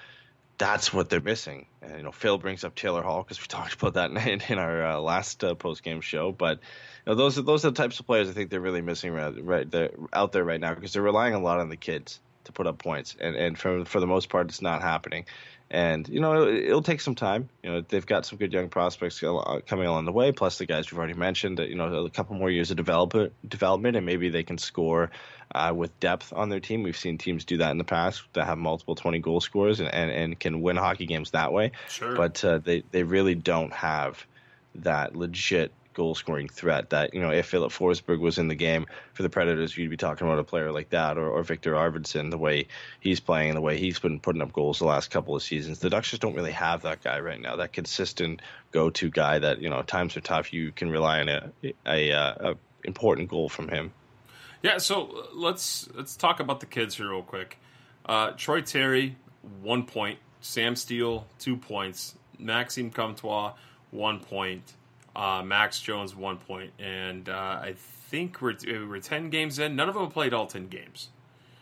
that's 0.58 0.94
what 0.94 1.10
they're 1.10 1.22
missing. 1.22 1.66
And, 1.82 1.96
you 1.96 2.04
know, 2.04 2.12
Phil 2.12 2.38
brings 2.38 2.66
up 2.66 2.76
Taylor 2.76 3.02
Hall 3.02 3.24
because 3.24 3.40
we 3.40 3.48
talked 3.48 3.76
about 3.76 3.94
that 3.94 4.12
in, 4.28 4.42
in 4.50 4.60
our 4.60 4.86
uh, 4.86 5.00
last 5.00 5.42
uh, 5.42 5.56
post 5.56 5.84
game 5.84 6.02
show. 6.02 6.34
But 6.34 6.60
you 7.06 7.14
know, 7.14 7.16
those 7.16 7.40
are 7.40 7.44
those 7.44 7.64
are 7.64 7.70
the 7.70 7.82
types 7.82 7.98
of 8.02 8.06
players 8.06 8.30
I 8.30 8.34
think 8.34 8.50
they're 8.50 8.60
really 8.60 8.82
missing 8.82 9.14
right, 9.14 9.34
right 9.42 9.72
there, 9.72 9.92
out 10.12 10.34
there 10.34 10.44
right 10.44 10.60
now 10.60 10.74
because 10.74 10.92
they're 10.92 11.02
relying 11.02 11.34
a 11.34 11.40
lot 11.40 11.62
on 11.62 11.70
the 11.70 11.78
kids 11.78 12.20
to 12.46 12.52
put 12.52 12.68
up 12.68 12.78
points, 12.78 13.16
and 13.20 13.36
and 13.36 13.58
for 13.58 13.86
for 13.86 14.00
the 14.00 14.08
most 14.08 14.30
part, 14.30 14.48
it's 14.48 14.62
not 14.62 14.82
happening. 14.82 15.26
And 15.72 16.10
you 16.10 16.20
know, 16.20 16.34
it'll, 16.34 16.48
it'll 16.48 16.82
take 16.82 17.00
some 17.00 17.14
time. 17.14 17.50
You 17.62 17.72
know, 17.72 17.82
they've 17.82 18.06
got 18.06 18.26
some 18.26 18.40
good 18.40 18.52
young 18.52 18.70
prospects 18.70 19.22
uh, 19.22 19.60
coming 19.68 19.86
along 19.86 20.06
the 20.06 20.12
way. 20.12 20.32
Plus, 20.32 20.58
the 20.58 20.66
guys 20.66 20.92
we've 20.92 20.98
already 20.98 21.14
mentioned. 21.14 21.60
You 21.60 21.76
know, 21.76 22.06
a 22.06 22.10
couple 22.10 22.36
more 22.36 22.50
years 22.50 22.72
of 22.72 22.78
develop, 22.78 23.34
development, 23.48 23.96
and 23.96 24.06
maybe 24.06 24.30
they 24.30 24.44
can 24.44 24.58
score 24.58 25.12
uh, 25.54 25.72
with 25.76 25.98
depth 26.00 26.34
on 26.34 26.50
their 26.50 26.60
team. 26.60 26.82
We've 26.82 26.98
seen 26.98 27.18
teams 27.18 27.46
do 27.46 27.58
that 27.58 27.72
in 27.72 27.78
the 27.78 27.84
past 27.84 28.24
that 28.34 28.46
have 28.46 28.58
multiple 28.58 28.96
20 28.96 29.20
goal 29.20 29.42
scorers 29.42 29.80
and, 29.80 29.94
and, 29.94 30.10
and 30.10 30.40
can 30.40 30.62
win 30.62 30.76
hockey 30.76 31.06
games 31.06 31.32
that 31.32 31.54
way. 31.54 31.72
Sure. 31.88 32.16
But 32.16 32.44
uh, 32.44 32.60
they, 32.60 32.84
they 32.92 33.04
really 33.04 33.36
don't 33.36 33.74
have 33.74 34.26
that 34.76 35.16
legit 35.16 35.72
goal 36.00 36.16
scoring 36.16 36.48
threat 36.48 36.92
that, 36.92 37.14
you 37.14 37.20
know, 37.20 37.30
if 37.30 37.48
Filip 37.48 37.74
Forsberg 37.74 38.22
was 38.22 38.38
in 38.38 38.48
the 38.48 38.56
game 38.56 38.86
for 39.14 39.22
the 39.22 39.30
Predators, 39.30 39.78
you'd 39.78 39.90
be 39.90 39.98
talking 39.98 40.26
about 40.26 40.40
a 40.40 40.46
player 40.46 40.72
like 40.72 40.92
that 40.92 41.18
or, 41.18 41.30
or 41.30 41.44
Viktor 41.44 41.74
Arvidsson, 41.74 42.32
the 42.32 42.38
way 42.38 42.68
he's 43.02 43.20
playing 43.20 43.50
and 43.50 43.58
the 43.58 43.62
way 43.62 43.78
he's 43.78 44.00
been 44.00 44.22
putting 44.22 44.42
up 44.42 44.54
goals 44.54 44.80
the 44.80 44.86
last 44.86 45.12
couple 45.12 45.36
of 45.36 45.44
seasons. 45.44 45.80
The 45.80 45.90
Ducks 45.90 46.10
just 46.12 46.22
don't 46.22 46.36
really 46.36 46.54
have 46.54 46.84
that 46.84 47.04
guy 47.04 47.20
right 47.20 47.42
now, 47.42 47.58
that 47.58 47.74
consistent 47.74 48.42
go 48.72 48.90
to 48.92 49.10
guy 49.10 49.40
that, 49.40 49.62
you 49.62 49.70
know, 49.70 49.82
times 49.82 50.16
are 50.16 50.22
tough. 50.22 50.54
You 50.54 50.72
can 50.72 50.90
rely 50.90 51.20
on 51.20 51.28
a, 51.28 51.52
a, 51.86 52.10
a, 52.12 52.52
a 52.52 52.56
important 52.86 53.30
goal 53.30 53.50
from 53.50 53.68
him. 53.68 53.92
Yeah, 54.64 54.78
so 54.78 55.04
uh, 55.04 55.28
let's 55.34 55.90
let's 55.94 56.16
talk 56.16 56.40
about 56.40 56.62
the 56.62 56.66
kids 56.66 56.96
here 56.96 57.10
real 57.10 57.24
quick. 57.24 57.60
Uh, 58.06 58.32
Troy 58.38 58.62
Terry, 58.62 59.18
one 59.62 59.84
point. 59.84 60.20
Sam 60.40 60.78
Steele, 60.78 61.28
two 61.40 61.58
points. 61.58 62.16
Maxime 62.38 62.90
Comtois, 62.90 63.54
one 63.92 64.22
point. 64.22 64.64
Uh, 65.20 65.44
Max 65.44 65.82
Jones, 65.82 66.16
one. 66.16 66.40
And 66.80 67.28
uh, 67.28 67.34
I 67.34 67.76
think 68.10 68.42
we're, 68.42 68.56
we're 68.88 69.02
ten 69.02 69.30
games 69.30 69.60
in. 69.60 69.76
None 69.76 69.90
of 69.90 69.96
them 69.96 70.06
have 70.06 70.14
played 70.14 70.34
all 70.34 70.48
ten 70.48 70.68
games. 70.68 71.10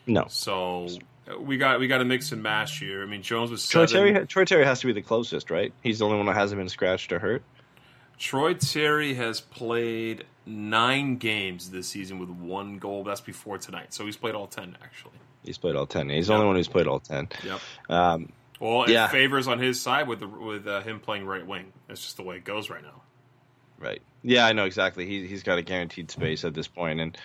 No. 0.06 0.26
So 0.28 0.86
uh, 1.28 1.40
we 1.40 1.58
got 1.58 1.80
we 1.80 1.88
got 1.88 1.98
to 1.98 2.04
mix 2.04 2.30
and 2.30 2.40
mash 2.40 2.78
here. 2.78 3.02
I 3.02 3.06
mean, 3.06 3.22
Jones 3.22 3.50
was 3.50 3.66
Troy 3.66 3.86
Terry. 3.86 4.26
Troy 4.26 4.44
Terry 4.44 4.64
has 4.64 4.80
to 4.80 4.86
be 4.86 4.92
the 4.92 5.02
closest, 5.02 5.50
right? 5.50 5.72
He's 5.82 5.98
the 5.98 6.04
only 6.04 6.18
one 6.18 6.26
that 6.26 6.36
hasn't 6.36 6.60
been 6.60 6.68
scratched 6.68 7.12
or 7.12 7.18
hurt. 7.18 7.42
Troy 8.16 8.54
Terry 8.54 9.14
has 9.14 9.40
played 9.40 10.24
nine 10.46 11.16
games 11.16 11.70
this 11.70 11.88
season 11.88 12.20
with 12.20 12.30
one 12.30 12.78
goal. 12.78 13.02
That's 13.02 13.20
before 13.20 13.58
tonight. 13.58 13.92
So 13.92 14.06
he's 14.06 14.16
played 14.16 14.34
all 14.34 14.48
10, 14.48 14.76
actually. 14.82 15.12
He's 15.44 15.56
played 15.56 15.76
all 15.76 15.86
10. 15.86 16.08
He's 16.08 16.26
the 16.26 16.34
only 16.34 16.46
one 16.46 16.56
who's 16.56 16.66
played 16.66 16.88
all 16.88 16.98
10. 16.98 17.28
Yep. 17.44 17.60
Um, 17.88 18.32
well, 18.58 18.84
it 18.84 18.90
yeah. 18.90 19.06
favors 19.06 19.46
on 19.46 19.60
his 19.60 19.80
side 19.80 20.08
with 20.08 20.18
the, 20.18 20.26
with 20.26 20.66
uh, 20.66 20.80
him 20.80 20.98
playing 20.98 21.26
right 21.26 21.46
wing. 21.46 21.72
That's 21.86 22.02
just 22.02 22.16
the 22.16 22.24
way 22.24 22.36
it 22.36 22.44
goes 22.44 22.70
right 22.70 22.82
now. 22.82 23.02
Right. 23.78 24.02
Yeah, 24.22 24.46
I 24.46 24.52
know 24.52 24.64
exactly. 24.64 25.06
He, 25.06 25.26
he's 25.26 25.42
got 25.42 25.58
a 25.58 25.62
guaranteed 25.62 26.10
space 26.10 26.44
at 26.44 26.54
this 26.54 26.66
point, 26.66 27.00
and 27.00 27.16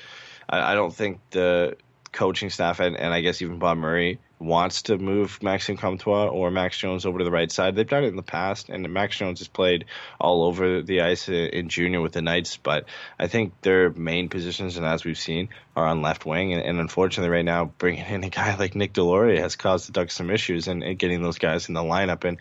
I, 0.50 0.74
I 0.74 0.76
don't 0.76 0.94
think 0.94 1.20
the 1.32 1.76
coaching 2.12 2.52
staff 2.52 2.80
and, 2.80 2.96
and 2.96 3.12
I 3.14 3.22
guess 3.22 3.42
even 3.42 3.58
Bob 3.58 3.78
Murray 3.80 4.20
wants 4.44 4.84
to 4.84 4.98
move 4.98 5.42
Maxime 5.42 5.78
Comtois 5.78 6.28
or 6.28 6.52
Max 6.52 6.78
Jones 6.78 7.06
over 7.06 7.18
to 7.18 7.26
the 7.26 7.32
right 7.32 7.52
side. 7.52 7.76
They've 7.76 7.88
done 7.88 8.04
it 8.04 8.08
in 8.08 8.16
the 8.16 8.22
past, 8.24 8.70
and 8.70 8.88
Max 8.90 9.18
Jones 9.18 9.40
has 9.40 9.48
played 9.48 9.86
all 10.20 10.44
over 10.44 10.82
the 10.82 11.02
ice 11.02 11.30
in 11.30 11.70
junior 11.70 12.02
with 12.02 12.14
the 12.14 12.22
Knights. 12.22 12.58
But 12.58 12.86
I 13.18 13.28
think 13.28 13.60
their 13.62 13.92
main 13.92 14.30
positions, 14.30 14.78
and 14.78 14.86
as 14.86 15.06
we've 15.06 15.18
seen, 15.18 15.50
are 15.76 15.88
on 15.88 16.02
left 16.02 16.26
wing. 16.26 16.54
And, 16.54 16.62
and 16.62 16.80
unfortunately, 16.80 17.30
right 17.30 17.46
now, 17.46 17.66
bringing 17.66 18.06
in 18.06 18.24
a 18.24 18.30
guy 18.30 18.56
like 18.60 18.76
Nick 18.76 18.94
Deslauriers 18.94 19.40
has 19.40 19.56
caused 19.56 19.88
the 19.88 19.94
Ducks 19.94 20.14
some 20.14 20.30
issues 20.30 20.68
and, 20.68 20.84
and 20.84 21.00
getting 21.00 21.24
those 21.24 21.40
guys 21.40 21.68
in 21.70 21.74
the 21.74 21.82
lineup. 21.82 22.26
And 22.26 22.38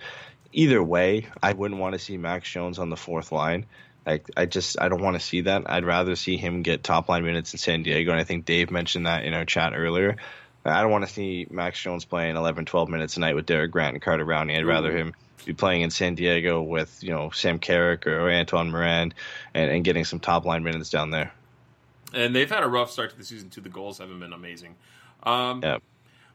either 0.53 0.83
way, 0.83 1.29
I 1.42 1.53
wouldn't 1.53 1.81
want 1.81 1.94
to 1.94 1.98
see 1.98 2.16
Max 2.16 2.51
Jones 2.51 2.79
on 2.79 2.90
the 2.90 2.96
fourth 2.96 3.33
line. 3.33 3.66
Like 4.04 4.28
I 4.36 4.46
just 4.46 4.80
I 4.80 4.88
don't 4.88 5.02
want 5.02 5.14
to 5.14 5.20
see 5.20 5.42
that. 5.42 5.70
I'd 5.70 5.84
rather 5.84 6.16
see 6.16 6.36
him 6.36 6.62
get 6.62 6.82
top 6.82 7.08
line 7.08 7.24
minutes 7.24 7.52
in 7.52 7.58
San 7.58 7.82
Diego, 7.82 8.10
and 8.10 8.20
I 8.20 8.24
think 8.24 8.44
Dave 8.44 8.70
mentioned 8.70 9.06
that 9.06 9.24
in 9.24 9.34
our 9.34 9.44
chat 9.44 9.72
earlier. 9.74 10.16
I 10.64 10.80
don't 10.80 10.90
want 10.90 11.06
to 11.06 11.12
see 11.12 11.46
Max 11.50 11.80
Jones 11.80 12.04
playing 12.04 12.36
11, 12.36 12.66
12 12.66 12.88
minutes 12.88 13.16
a 13.16 13.20
night 13.20 13.34
with 13.34 13.46
Derek 13.46 13.72
Grant 13.72 13.94
and 13.94 14.02
Carter 14.02 14.24
Rowney. 14.24 14.56
I'd 14.56 14.64
rather 14.64 14.96
him 14.96 15.12
be 15.44 15.52
playing 15.52 15.82
in 15.82 15.90
San 15.90 16.14
Diego 16.14 16.62
with 16.62 17.02
you 17.02 17.10
know 17.10 17.30
Sam 17.30 17.58
Carrick 17.58 18.06
or 18.06 18.30
Antoine 18.30 18.70
Morand 18.70 19.14
and, 19.54 19.70
and 19.70 19.84
getting 19.84 20.04
some 20.04 20.20
top 20.20 20.44
line 20.44 20.62
minutes 20.62 20.90
down 20.90 21.10
there. 21.10 21.32
And 22.14 22.34
they've 22.34 22.50
had 22.50 22.62
a 22.62 22.68
rough 22.68 22.90
start 22.90 23.10
to 23.10 23.16
the 23.16 23.24
season 23.24 23.50
too. 23.50 23.60
The 23.60 23.68
goals 23.68 23.98
haven't 23.98 24.20
been 24.20 24.32
amazing. 24.32 24.74
Um, 25.22 25.60
yeah. 25.62 25.78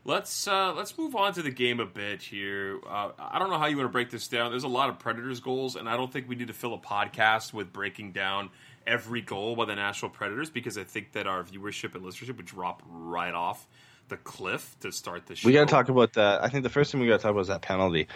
Let's 0.08 0.48
uh, 0.48 0.74
let's 0.74 0.98
move 0.98 1.18
on 1.18 1.34
to 1.34 1.42
the 1.42 1.52
game 1.52 1.82
a 1.82 1.86
bit 1.86 2.22
here. 2.22 2.80
Uh, 2.88 3.10
I 3.20 3.40
don't 3.40 3.50
know 3.50 3.58
how 3.58 3.66
you 3.66 3.76
want 3.76 3.90
to 3.90 3.92
break 3.92 4.10
this 4.10 4.30
down. 4.30 4.52
There's 4.52 4.64
a 4.64 4.70
lot 4.70 4.88
of 4.90 5.00
Predators 5.00 5.42
goals, 5.42 5.76
and 5.76 5.90
I 5.90 5.98
don't 5.98 6.10
think 6.12 6.30
we 6.30 6.36
need 6.36 6.48
to 6.48 6.54
fill 6.54 6.74
a 6.74 6.78
podcast 6.78 7.52
with 7.52 7.74
breaking 7.74 8.14
down 8.14 8.50
every 8.88 9.20
goal 9.20 9.58
by 9.58 9.66
the 9.66 9.76
Nashville 9.76 10.08
Predators 10.08 10.50
because 10.50 10.78
I 10.78 10.86
think 10.86 11.12
that 11.12 11.28
our 11.28 11.44
viewership 11.44 11.94
and 11.94 12.06
listenership 12.06 12.38
would 12.38 12.46
drop 12.46 12.82
right 12.90 13.34
off 13.34 13.68
the 14.08 14.16
cliff 14.16 14.78
to 14.80 14.94
start 14.94 15.26
the 15.26 15.36
show. 15.36 15.46
We 15.46 15.52
got 15.52 15.68
to 15.68 15.74
talk 15.74 15.90
about 15.90 16.14
that. 16.14 16.42
I 16.42 16.48
think 16.48 16.64
the 16.64 16.70
first 16.70 16.94
thing 16.94 17.02
we 17.02 17.08
got 17.08 17.18
to 17.18 17.24
talk 17.24 17.32
about 17.32 17.42
is 17.42 17.48
that 17.50 17.62
penalty 17.62 18.08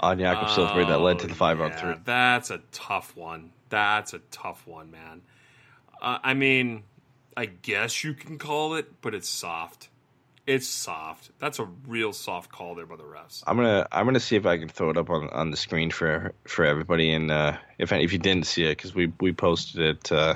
on 0.00 0.18
Jakob 0.18 0.48
oh, 0.48 0.50
Silfverberg 0.50 0.88
that 0.88 1.00
led 1.00 1.20
to 1.20 1.28
the 1.28 1.34
five 1.36 1.60
yeah, 1.60 1.64
on 1.66 1.72
three. 1.74 1.94
That's 2.04 2.50
a 2.50 2.58
tough 2.72 3.16
one. 3.16 3.52
That's 3.68 4.14
a 4.14 4.18
tough 4.32 4.66
one, 4.66 4.90
man. 4.90 5.22
Uh, 6.02 6.18
I 6.24 6.34
mean, 6.34 6.82
I 7.36 7.46
guess 7.46 8.02
you 8.02 8.14
can 8.14 8.36
call 8.36 8.74
it, 8.74 9.00
but 9.00 9.14
it's 9.14 9.28
soft. 9.28 9.90
It's 10.46 10.68
soft. 10.68 11.30
That's 11.40 11.58
a 11.58 11.64
real 11.86 12.12
soft 12.12 12.52
call 12.52 12.76
there 12.76 12.86
by 12.86 12.96
the 12.96 13.02
refs. 13.02 13.42
I'm 13.46 13.56
gonna 13.56 13.86
I'm 13.90 14.06
gonna 14.06 14.20
see 14.20 14.36
if 14.36 14.46
I 14.46 14.58
can 14.58 14.68
throw 14.68 14.90
it 14.90 14.96
up 14.96 15.10
on, 15.10 15.28
on 15.30 15.50
the 15.50 15.56
screen 15.56 15.90
for 15.90 16.32
for 16.44 16.64
everybody. 16.64 17.12
And 17.12 17.30
uh, 17.30 17.56
if 17.78 17.92
if 17.92 18.12
you 18.12 18.18
didn't 18.18 18.46
see 18.46 18.64
it, 18.64 18.76
because 18.76 18.94
we 18.94 19.12
we 19.20 19.32
posted 19.32 19.80
it. 19.80 20.12
Uh, 20.12 20.34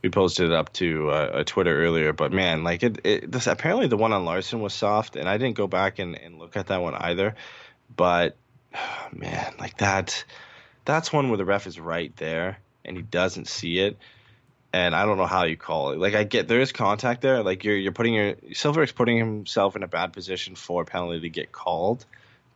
we 0.00 0.10
posted 0.10 0.50
it 0.50 0.52
up 0.52 0.72
to 0.74 1.10
uh, 1.10 1.42
Twitter 1.44 1.76
earlier, 1.84 2.12
but 2.12 2.32
man, 2.32 2.62
like 2.62 2.84
it, 2.84 3.00
it 3.04 3.32
this, 3.32 3.48
apparently 3.48 3.88
the 3.88 3.96
one 3.96 4.12
on 4.12 4.24
Larsson 4.24 4.60
was 4.60 4.72
soft, 4.72 5.16
and 5.16 5.28
I 5.28 5.38
didn't 5.38 5.56
go 5.56 5.66
back 5.66 5.98
and, 5.98 6.14
and 6.14 6.38
look 6.38 6.56
at 6.56 6.68
that 6.68 6.80
one 6.80 6.94
either. 6.94 7.34
But 7.96 8.36
man, 9.12 9.54
like 9.58 9.78
that, 9.78 10.24
that's 10.84 11.12
one 11.12 11.28
where 11.30 11.36
the 11.36 11.44
ref 11.44 11.66
is 11.66 11.80
right 11.80 12.14
there 12.16 12.58
and 12.84 12.96
he 12.96 13.02
doesn't 13.02 13.46
see 13.46 13.78
it, 13.78 13.98
and 14.72 14.94
I 14.94 15.06
don't 15.06 15.16
know 15.16 15.26
how 15.26 15.44
you 15.44 15.56
call 15.56 15.90
it. 15.90 15.98
Like 15.98 16.14
I 16.14 16.24
get 16.24 16.48
there 16.48 16.60
is 16.60 16.72
contact 16.72 17.22
there. 17.22 17.42
Like 17.42 17.64
you're 17.64 17.76
you're 17.76 17.92
putting 17.92 18.14
your 18.14 18.34
Silver's 18.52 18.92
putting 18.92 19.16
himself 19.16 19.76
in 19.76 19.82
a 19.82 19.88
bad 19.88 20.12
position 20.12 20.54
for 20.54 20.82
a 20.82 20.84
penalty 20.84 21.20
to 21.20 21.28
get 21.30 21.52
called. 21.52 22.04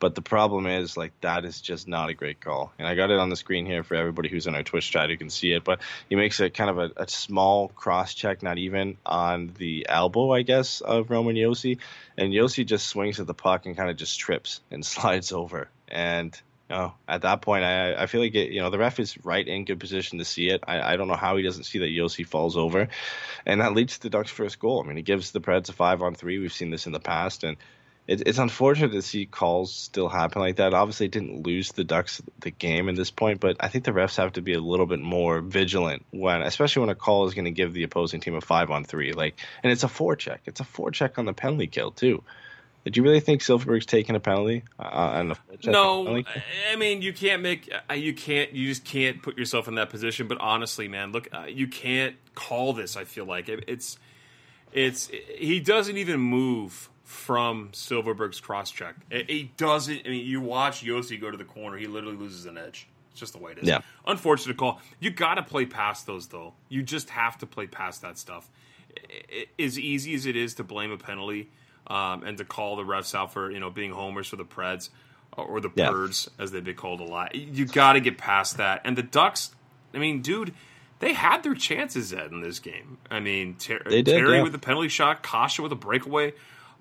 But 0.03 0.17
the 0.17 0.23
problem 0.23 0.67
is, 0.67 0.97
like, 0.97 1.13
that 1.21 1.45
is 1.45 1.61
just 1.61 1.87
not 1.87 2.11
a 2.11 2.15
great 2.15 2.41
call. 2.41 2.73
And 2.77 2.89
I 2.89 2.97
got 2.97 3.13
it 3.13 3.21
on 3.21 3.29
the 3.29 3.37
screen 3.37 3.67
here 3.67 3.85
for 3.85 3.95
everybody 3.95 4.29
who's 4.29 4.49
in 4.49 4.57
our 4.57 4.65
Twitch 4.65 4.91
chat 4.91 5.09
who 5.11 5.17
can 5.17 5.31
see 5.31 5.53
it. 5.53 5.63
But 5.63 5.81
he 6.09 6.17
makes 6.17 6.41
a 6.41 6.51
kind 6.51 6.71
of 6.71 6.79
a, 6.79 6.91
a 6.97 7.07
small 7.07 7.69
cross 7.69 8.13
check, 8.13 8.43
not 8.43 8.59
even 8.59 8.97
on 9.07 9.55
the 9.59 9.87
elbow, 9.89 10.33
I 10.33 10.43
guess, 10.43 10.81
of 10.81 11.09
Roman 11.09 11.37
Josi. 11.37 11.79
And 12.19 12.33
Josi 12.33 12.67
just 12.67 12.89
swings 12.89 13.21
at 13.21 13.29
the 13.29 13.33
puck 13.33 13.65
and 13.65 13.77
kind 13.77 13.91
of 13.91 13.97
just 13.97 14.19
trips 14.19 14.61
and 14.73 14.85
slides 14.95 15.31
over. 15.31 15.69
And 15.87 16.37
know, 16.71 16.95
at 17.07 17.23
that 17.23 17.43
point, 17.43 17.65
I, 17.65 17.95
I 17.95 18.07
feel 18.07 18.21
like 18.21 18.35
it, 18.35 18.51
you 18.51 18.61
know 18.61 18.71
the 18.71 18.79
ref 18.79 18.99
is 19.01 19.23
right 19.25 19.47
in 19.47 19.65
good 19.65 19.81
position 19.81 20.19
to 20.19 20.25
see 20.25 20.49
it. 20.49 20.65
I, 20.67 20.93
I 20.93 20.97
don't 20.97 21.09
know 21.09 21.15
how 21.15 21.37
he 21.37 21.43
doesn't 21.43 21.65
see 21.65 21.81
that 21.81 21.87
Josi 21.87 22.27
falls 22.27 22.57
over, 22.57 22.89
and 23.45 23.61
that 23.61 23.75
leads 23.75 23.99
to 23.99 24.03
the 24.03 24.11
Ducks' 24.11 24.31
first 24.31 24.59
goal. 24.59 24.83
I 24.83 24.87
mean, 24.87 24.97
he 24.97 25.03
gives 25.03 25.31
the 25.31 25.41
Preds 25.41 25.69
a 25.69 25.73
five 25.73 26.03
on 26.03 26.15
three. 26.15 26.39
We've 26.39 26.53
seen 26.53 26.71
this 26.71 26.87
in 26.87 26.93
the 26.93 27.01
past, 27.01 27.45
and 27.45 27.57
it, 28.07 28.23
it's 28.27 28.39
unfortunate 28.39 28.93
to 28.93 29.03
see 29.03 29.27
calls 29.27 29.75
still 29.75 30.09
happen 30.09 30.43
like 30.43 30.57
that. 30.57 30.75
Obviously, 30.75 31.07
it 31.07 31.13
didn't 31.13 31.47
lose 31.47 31.73
the 31.73 31.85
Ducks 31.85 32.21
the 32.41 32.51
game 32.51 32.89
at 32.89 32.97
this 32.97 33.11
point, 33.11 33.41
but 33.41 33.57
I 33.61 33.69
think 33.69 33.85
the 33.85 33.93
refs 33.93 34.17
have 34.17 34.33
to 34.33 34.43
be 34.43 34.55
a 34.55 34.61
little 34.61 34.87
bit 34.87 35.01
more 35.01 35.41
vigilant 35.41 36.05
when, 36.11 36.43
especially 36.43 36.81
when 36.81 36.91
a 36.91 36.95
call 36.95 37.27
is 37.27 37.35
going 37.35 37.45
to 37.45 37.51
give 37.53 37.73
the 37.73 37.85
opposing 37.85 38.21
team 38.21 38.35
a 38.35 38.41
five 38.41 38.71
on 38.71 38.85
three. 38.85 39.13
Like, 39.13 39.39
and 39.63 39.71
it's 39.71 39.85
a 39.85 39.89
forecheck. 39.89 40.39
It's 40.47 40.61
a 40.61 40.65
forecheck 40.65 41.19
on 41.19 41.27
the 41.27 41.33
penalty 41.33 41.69
kill 41.69 41.93
too. 41.93 42.25
Did 42.85 42.97
you 42.97 43.03
really 43.03 43.21
think 43.21 43.43
Silfverberg's 43.43 43.87
taking 43.87 44.17
a 44.17 44.21
penalty 44.21 44.65
uh, 44.79 45.23
No, 45.65 46.05
penalty? 46.05 46.27
I 46.73 46.77
mean 46.77 47.01
you 47.01 47.13
can't 47.13 47.43
make 47.43 47.73
uh, 47.89 47.95
you 47.95 48.13
can't 48.13 48.53
you 48.53 48.69
just 48.69 48.85
can't 48.85 49.23
put 49.23 49.39
yourself 49.39 49.69
in 49.69 49.77
that 49.77 49.91
position. 49.91 50.27
But 50.27 50.39
honestly, 50.41 50.89
man, 50.89 51.13
look, 51.13 51.29
uh, 51.33 51.45
you 51.45 51.69
can't 51.69 52.17
call 52.35 52.73
this. 52.73 52.97
I 52.97 53.05
feel 53.05 53.25
like 53.25 53.49
it, 53.49 53.65
it's 53.69 53.99
it's 54.73 55.11
he 55.37 55.61
doesn't 55.61 55.97
even 55.97 56.19
move 56.19 56.89
from 57.05 57.69
Silfverberg's 57.73 58.41
cross 58.41 58.71
check. 58.71 58.97
He 59.11 59.53
doesn't. 59.57 60.03
I 60.05 60.09
mean, 60.09 60.27
you 60.27 60.41
watch 60.41 60.83
Josi 60.83 61.21
go 61.21 61.31
to 61.31 61.37
the 61.37 61.45
corner, 61.45 61.77
he 61.77 61.87
literally 61.87 62.17
loses 62.17 62.47
an 62.47 62.59
edge. 62.59 62.89
It's 63.13 63.21
just 63.21 63.35
the 63.35 63.39
way 63.39 63.53
it 63.53 63.59
is. 63.59 63.69
Yeah. 63.69 63.81
Unfortunate 64.07 64.57
call. 64.57 64.81
You 64.99 65.11
got 65.11 65.35
to 65.35 65.43
play 65.43 65.67
past 65.67 66.07
those 66.07 66.27
though. 66.27 66.55
You 66.69 66.83
just 66.83 67.11
have 67.11 67.39
to 67.39 67.47
play 67.47 67.67
past 67.67 68.03
that 68.03 68.19
stuff. 68.19 68.51
As 69.59 69.79
easy 69.79 70.15
as 70.15 70.27
it 70.27 70.37
is 70.37 70.55
to 70.55 70.65
blame 70.65 70.91
a 70.91 70.99
penalty 70.99 71.51
um, 71.87 72.23
and 72.25 72.39
to 72.39 72.45
call 72.45 72.77
the 72.77 72.85
refs 72.85 73.15
out 73.15 73.33
for 73.33 73.51
you 73.51 73.61
know 73.61 73.71
being 73.71 73.93
homers 73.93 74.29
for 74.29 74.37
the 74.37 74.45
Preds 74.45 74.91
or 75.37 75.61
the 75.61 75.71
yeah. 75.75 75.91
Birds 75.91 76.31
as 76.39 76.51
they've 76.51 76.65
been 76.65 76.77
called 76.77 77.01
a 77.01 77.05
lot, 77.05 77.35
you 77.35 77.65
got 77.67 77.95
to 77.95 78.01
get 78.01 78.19
past 78.19 78.59
that. 78.59 78.83
And 78.85 78.97
the 78.97 79.03
Ducks, 79.03 79.51
I 79.95 79.99
mean, 79.99 80.21
dude, 80.21 80.53
they 80.99 81.15
had 81.15 81.43
their 81.43 81.55
chances 81.55 82.13
Ed 82.13 82.33
in 82.33 82.43
this 82.43 82.59
game. 82.59 82.99
I 83.11 83.21
mean, 83.21 83.57
Ter- 83.57 83.79
did, 83.81 84.07
Terry 84.07 84.37
yeah. 84.37 84.43
with 84.43 84.53
the 84.53 84.59
penalty 84.59 84.89
shot, 84.89 85.23
Kase 85.23 85.59
with 85.59 85.73
a 85.73 85.77
breakaway. 85.77 86.35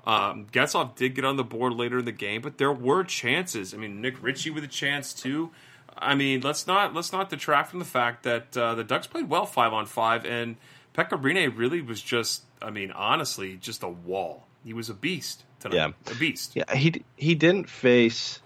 Um, 0.06 0.48
Getzlaf 0.52 0.96
did 0.96 1.16
get 1.16 1.26
on 1.26 1.38
the 1.38 1.44
board 1.44 1.74
later 1.74 2.00
in 2.00 2.06
the 2.06 2.12
game, 2.12 2.42
but 2.42 2.58
there 2.58 2.72
were 2.72 3.04
chances. 3.04 3.74
I 3.74 3.78
mean, 3.78 4.02
Nick 4.02 4.22
Ritchie 4.22 4.50
with 4.50 4.64
a 4.64 4.68
chance 4.68 5.14
too. 5.14 5.52
I 5.98 6.16
mean, 6.16 6.42
let's 6.42 6.66
not 6.68 6.94
let's 6.94 7.12
not 7.12 7.30
detract 7.30 7.70
from 7.70 7.80
the 7.80 7.86
fact 7.86 8.24
that 8.24 8.56
uh, 8.58 8.76
the 8.76 8.84
Ducks 8.84 9.08
played 9.08 9.30
well 9.30 9.46
five 9.46 9.74
on 9.74 9.86
five, 9.86 10.26
and 10.26 10.56
Pekka 10.94 11.22
really 11.22 11.82
was 11.82 12.02
just, 12.02 12.44
I 12.62 12.70
mean, 12.70 12.92
honestly, 12.92 13.58
just 13.58 13.84
a 13.84 13.90
wall. 13.90 14.48
He 14.64 14.74
was 14.74 14.90
a 14.90 14.94
beast 14.94 15.44
tonight. 15.60 15.76
Yeah, 15.76 16.12
a 16.12 16.16
beast. 16.16 16.56
Yeah, 16.56 16.76
he 16.76 17.04
he 17.16 17.36
didn't 17.36 17.70
face 17.70 18.40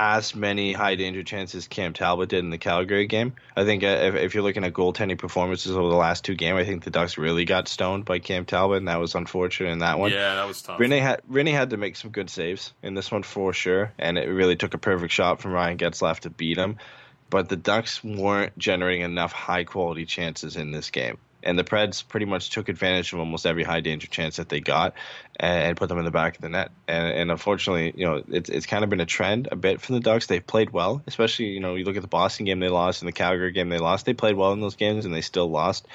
as 0.00 0.34
many 0.34 0.72
high 0.72 0.94
danger 0.94 1.22
chances 1.22 1.68
Cam 1.68 1.92
Talbot 1.92 2.30
did 2.30 2.38
in 2.38 2.48
the 2.48 2.56
Calgary 2.56 3.06
game. 3.06 3.34
I 3.54 3.64
think 3.64 3.84
uh, 3.84 3.88
if, 3.88 4.14
if, 4.14 4.34
you're 4.34 4.42
looking 4.42 4.64
at 4.64 4.72
goaltending 4.72 5.18
performances 5.18 5.76
over 5.76 5.90
the 5.90 5.94
last 5.94 6.24
two 6.24 6.34
games, 6.34 6.58
I 6.58 6.64
think 6.64 6.84
the 6.84 6.90
Ducks 6.90 7.18
really 7.18 7.44
got 7.44 7.68
stoned 7.68 8.06
by 8.06 8.18
Cam 8.18 8.46
Talbot, 8.46 8.78
and 8.78 8.88
that 8.88 8.98
was 8.98 9.14
unfortunate 9.14 9.70
in 9.70 9.80
that 9.80 9.98
one. 9.98 10.10
Yeah, 10.10 10.36
that 10.36 10.46
was 10.46 10.62
tough. 10.62 10.78
Rinne 10.78 11.00
had 11.00 11.20
Rinne 11.30 11.52
had 11.52 11.70
to 11.70 11.76
make 11.76 11.96
some 11.96 12.10
good 12.10 12.30
saves 12.30 12.72
in 12.82 12.94
this 12.94 13.12
one 13.12 13.22
for 13.22 13.52
sure, 13.52 13.92
and 13.98 14.16
it 14.16 14.26
really 14.26 14.56
took 14.56 14.72
a 14.72 14.78
perfect 14.78 15.12
shot 15.12 15.42
from 15.42 15.52
Ryan 15.52 15.76
Getzlaf 15.76 16.20
to 16.20 16.30
beat 16.30 16.56
him. 16.56 16.78
But 17.28 17.48
the 17.50 17.56
Ducks 17.56 18.02
weren't 18.02 18.56
generating 18.56 19.02
enough 19.02 19.32
high 19.32 19.64
quality 19.64 20.06
chances 20.06 20.56
in 20.56 20.72
this 20.72 20.90
game 20.90 21.18
and 21.42 21.58
the 21.58 21.64
Preds 21.64 22.06
pretty 22.06 22.26
much 22.26 22.50
took 22.50 22.68
advantage 22.68 23.12
of 23.12 23.18
almost 23.18 23.46
every 23.46 23.64
high 23.64 23.80
danger 23.80 24.06
chance 24.06 24.36
that 24.36 24.48
they 24.48 24.60
got 24.60 24.94
and, 25.36 25.76
put 25.76 25.88
them 25.88 25.98
in 25.98 26.04
the 26.04 26.10
back 26.10 26.36
of 26.36 26.42
the 26.42 26.48
net. 26.48 26.70
And, 26.86 27.12
and 27.12 27.30
unfortunately, 27.30 27.92
you 27.96 28.06
know, 28.06 28.22
it's 28.28 28.50
it's 28.50 28.66
kind 28.66 28.84
of 28.84 28.90
been 28.90 29.00
a 29.00 29.06
trend 29.06 29.48
a 29.50 29.56
bit 29.56 29.80
for 29.80 29.92
the 29.92 30.00
Ducks. 30.00 30.26
They've 30.26 30.46
played 30.46 30.70
well, 30.70 31.02
especially 31.06 31.46
you 31.46 31.60
know 31.60 31.74
you 31.74 31.84
look 31.84 31.96
at 31.96 32.02
the 32.02 32.08
Boston 32.08 32.46
game 32.46 32.60
they 32.60 32.68
lost 32.68 33.02
and 33.02 33.08
the 33.08 33.12
Calgary 33.12 33.52
game 33.52 33.68
they 33.68 33.78
lost. 33.78 34.06
They 34.06 34.14
played 34.14 34.36
well 34.36 34.52
in 34.52 34.60
those 34.60 34.76
games 34.76 35.04
and 35.04 35.14
they 35.14 35.22
still 35.22 35.50
lost. 35.50 35.86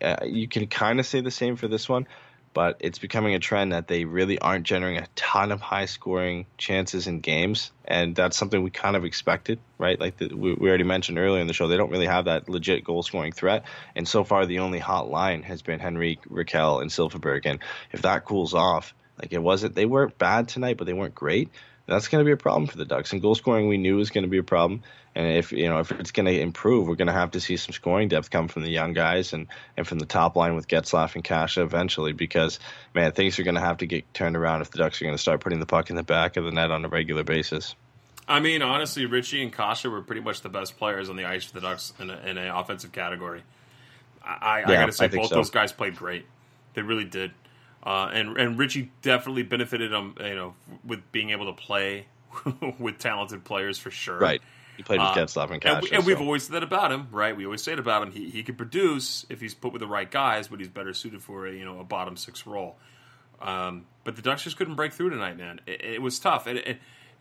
Uh, 0.00 0.16
you 0.24 0.46
can 0.48 0.66
kind 0.66 1.00
of 1.00 1.06
say 1.06 1.20
the 1.20 1.30
same 1.30 1.56
for 1.56 1.68
this 1.68 1.88
one 1.88 2.06
but 2.54 2.76
it's 2.80 2.98
becoming 2.98 3.34
a 3.34 3.38
trend 3.38 3.72
that 3.72 3.88
they 3.88 4.04
really 4.04 4.38
aren't 4.38 4.64
generating 4.64 5.02
a 5.02 5.08
ton 5.14 5.52
of 5.52 5.60
high 5.60 5.86
scoring 5.86 6.46
chances 6.58 7.06
in 7.06 7.20
games. 7.20 7.70
And 7.84 8.14
that's 8.14 8.36
something 8.36 8.62
we 8.62 8.70
kind 8.70 8.96
of 8.96 9.04
expected, 9.04 9.58
right? 9.78 9.98
Like 9.98 10.18
the, 10.18 10.28
we, 10.28 10.54
we, 10.54 10.68
already 10.68 10.84
mentioned 10.84 11.18
earlier 11.18 11.40
in 11.40 11.46
the 11.46 11.54
show, 11.54 11.68
they 11.68 11.76
don't 11.76 11.90
really 11.90 12.06
have 12.06 12.26
that 12.26 12.48
legit 12.48 12.84
goal 12.84 13.02
scoring 13.02 13.32
threat. 13.32 13.64
And 13.96 14.06
so 14.06 14.24
far, 14.24 14.46
the 14.46 14.60
only 14.60 14.78
hot 14.78 15.10
line 15.10 15.42
has 15.44 15.62
been 15.62 15.80
Henrique, 15.80 16.24
Rakell, 16.28 16.82
and 16.82 16.90
Silfverberg. 16.90 17.46
And 17.46 17.60
if 17.90 18.02
that 18.02 18.24
cools 18.24 18.54
off, 18.54 18.94
like 19.22 19.32
it 19.32 19.42
wasn't, 19.42 19.74
they 19.74 19.86
weren't 19.86 20.18
bad 20.18 20.48
tonight, 20.48 20.76
but 20.76 20.86
they 20.86 20.92
weren't 20.92 21.14
great. 21.14 21.48
That's 21.86 22.08
going 22.08 22.24
to 22.24 22.26
be 22.26 22.32
a 22.32 22.36
problem 22.36 22.66
for 22.66 22.76
the 22.76 22.84
Ducks. 22.84 23.12
And 23.12 23.20
goal 23.20 23.34
scoring, 23.34 23.68
we 23.68 23.76
knew 23.76 23.96
was 23.96 24.10
going 24.10 24.24
to 24.24 24.30
be 24.30 24.38
a 24.38 24.44
problem. 24.44 24.82
And 25.14 25.26
if 25.36 25.52
you 25.52 25.68
know 25.68 25.80
if 25.80 25.90
it's 25.92 26.12
going 26.12 26.26
to 26.26 26.40
improve, 26.40 26.88
we're 26.88 26.94
going 26.94 27.08
to 27.08 27.12
have 27.12 27.32
to 27.32 27.40
see 27.40 27.56
some 27.56 27.72
scoring 27.72 28.08
depth 28.08 28.30
come 28.30 28.48
from 28.48 28.62
the 28.62 28.70
young 28.70 28.94
guys 28.94 29.32
and, 29.32 29.46
and 29.76 29.86
from 29.86 29.98
the 29.98 30.06
top 30.06 30.36
line 30.36 30.54
with 30.54 30.68
Getzlaf 30.68 31.16
and 31.16 31.24
Kase 31.24 31.58
eventually. 31.58 32.12
Because 32.12 32.60
man, 32.94 33.12
things 33.12 33.38
are 33.38 33.42
going 33.42 33.56
to 33.56 33.60
have 33.60 33.78
to 33.78 33.86
get 33.86 34.14
turned 34.14 34.36
around 34.36 34.62
if 34.62 34.70
the 34.70 34.78
Ducks 34.78 35.02
are 35.02 35.04
going 35.04 35.16
to 35.16 35.20
start 35.20 35.40
putting 35.40 35.60
the 35.60 35.66
puck 35.66 35.90
in 35.90 35.96
the 35.96 36.02
back 36.02 36.36
of 36.36 36.44
the 36.44 36.50
net 36.50 36.70
on 36.70 36.84
a 36.84 36.88
regular 36.88 37.24
basis. 37.24 37.74
I 38.26 38.40
mean, 38.40 38.62
honestly, 38.62 39.04
Ritchie 39.04 39.42
and 39.42 39.52
Kase 39.52 39.84
were 39.84 40.00
pretty 40.00 40.22
much 40.22 40.40
the 40.40 40.48
best 40.48 40.78
players 40.78 41.10
on 41.10 41.16
the 41.16 41.24
ice 41.24 41.44
for 41.44 41.54
the 41.54 41.60
Ducks 41.60 41.92
in 41.98 42.08
an 42.08 42.38
offensive 42.38 42.92
category. 42.92 43.42
I, 44.24 44.60
yeah, 44.60 44.68
I 44.68 44.74
got 44.74 44.86
to 44.86 44.92
say, 44.92 45.08
both 45.08 45.28
so. 45.28 45.34
those 45.34 45.50
guys 45.50 45.72
played 45.72 45.96
great. 45.96 46.24
They 46.74 46.82
really 46.82 47.04
did. 47.04 47.32
Uh, 47.82 48.10
and 48.12 48.36
and 48.36 48.58
Ritchie 48.58 48.92
definitely 49.02 49.42
benefited 49.42 49.92
him, 49.92 50.14
you 50.20 50.34
know, 50.34 50.54
with 50.84 51.00
being 51.10 51.30
able 51.30 51.46
to 51.46 51.52
play 51.52 52.06
with 52.78 52.98
talented 52.98 53.44
players 53.44 53.78
for 53.78 53.90
sure. 53.90 54.18
Right. 54.18 54.40
He 54.76 54.82
played 54.82 55.00
with 55.00 55.08
uh, 55.08 55.14
Getzlaf 55.14 55.50
and 55.50 55.60
Kase. 55.60 55.72
And, 55.72 55.82
we, 55.82 55.90
and 55.90 56.02
so. 56.02 56.06
we've 56.06 56.20
always 56.20 56.44
said 56.44 56.54
that 56.54 56.62
about 56.62 56.92
him, 56.92 57.08
right? 57.10 57.36
We 57.36 57.44
always 57.44 57.62
say 57.62 57.72
it 57.72 57.78
about 57.78 58.02
him. 58.02 58.12
He 58.12 58.30
he 58.30 58.42
could 58.42 58.56
produce 58.56 59.26
if 59.28 59.40
he's 59.40 59.54
put 59.54 59.72
with 59.72 59.80
the 59.80 59.86
right 59.86 60.10
guys, 60.10 60.48
but 60.48 60.60
he's 60.60 60.68
better 60.68 60.94
suited 60.94 61.22
for 61.22 61.46
a 61.46 61.52
you 61.52 61.64
know 61.64 61.80
a 61.80 61.84
bottom 61.84 62.16
six 62.16 62.46
role. 62.46 62.76
Um, 63.40 63.86
but 64.04 64.16
the 64.16 64.22
Ducks 64.22 64.44
just 64.44 64.56
couldn't 64.56 64.76
break 64.76 64.92
through 64.92 65.10
tonight, 65.10 65.36
man. 65.36 65.60
It, 65.66 65.84
it 65.84 66.02
was 66.02 66.18
tough. 66.18 66.46
It, 66.46 66.78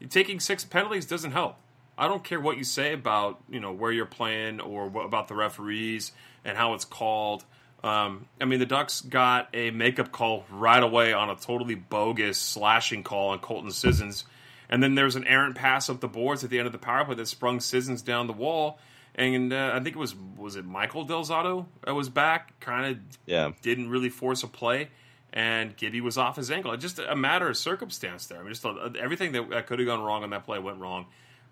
taking 0.10 0.40
six 0.40 0.64
penalties 0.64 1.06
doesn't 1.06 1.32
help. 1.32 1.58
I 1.98 2.08
don't 2.08 2.24
care 2.24 2.40
what 2.40 2.58
you 2.58 2.64
say 2.64 2.94
about 2.94 3.42
you 3.50 3.60
know 3.60 3.74
where 3.74 3.92
you're 3.92 4.06
playing 4.06 4.62
or 4.62 4.88
what, 4.88 5.06
about 5.06 5.28
the 5.28 5.36
referees 5.36 6.12
and 6.46 6.58
how 6.58 6.74
it's 6.74 6.86
called. 6.86 7.46
Um, 7.84 8.28
I 8.40 8.46
mean, 8.46 8.60
the 8.60 8.66
Ducks 8.66 9.02
got 9.02 9.50
a 9.54 9.72
makeup 9.72 10.12
call 10.12 10.46
right 10.52 10.84
away 10.84 11.14
on 11.14 11.30
a 11.30 11.36
totally 11.36 11.76
bogus 11.76 12.38
slashing 12.38 13.04
call 13.04 13.30
on 13.30 13.40
Colton 13.40 13.72
Sissons 13.72 14.26
and 14.72 14.82
then 14.82 14.96
there 14.96 15.06
was 15.06 15.18
an 15.18 15.28
errant 15.28 15.56
pass 15.56 15.90
up 15.90 16.00
the 16.00 16.08
boards 16.08 16.44
at 16.44 16.50
the 16.50 16.58
end 16.58 16.66
of 16.66 16.72
the 16.72 16.80
power 16.80 17.04
play 17.04 17.16
that 17.16 17.28
sprung 17.28 17.60
Sissons 17.60 18.02
down 18.02 18.28
the 18.28 18.34
wall. 18.34 18.80
And 19.14 19.52
uh, 19.52 19.72
I 19.74 19.82
think 19.82 19.98
it 19.98 20.00
was 20.00 20.16
was 20.38 20.56
it 20.56 20.66
Michael 20.66 21.04
Del 21.04 21.26
Zotto 21.26 21.66
that 21.86 21.94
was 21.94 22.08
back, 22.08 22.58
kind 22.62 22.86
of 22.86 23.18
yeah 23.26 23.52
didn't 23.62 23.90
really 23.90 24.08
force 24.08 24.42
a 24.44 24.48
play, 24.48 24.88
and 25.34 25.76
Gibby 25.76 26.00
was 26.00 26.18
off 26.18 26.38
his 26.38 26.50
ankle. 26.50 26.76
Just 26.78 26.98
a 26.98 27.16
matter 27.16 27.50
of 27.50 27.58
circumstance 27.58 28.28
there. 28.28 28.40
I 28.40 28.44
mean, 28.44 28.54
just 28.54 28.66
everything 28.98 29.34
that 29.34 29.68
could 29.68 29.80
have 29.80 29.86
gone 29.86 30.02
wrong 30.02 30.24
on 30.24 30.30
that 30.30 30.46
play 30.46 30.60
went 30.60 30.80
wrong, 30.80 31.08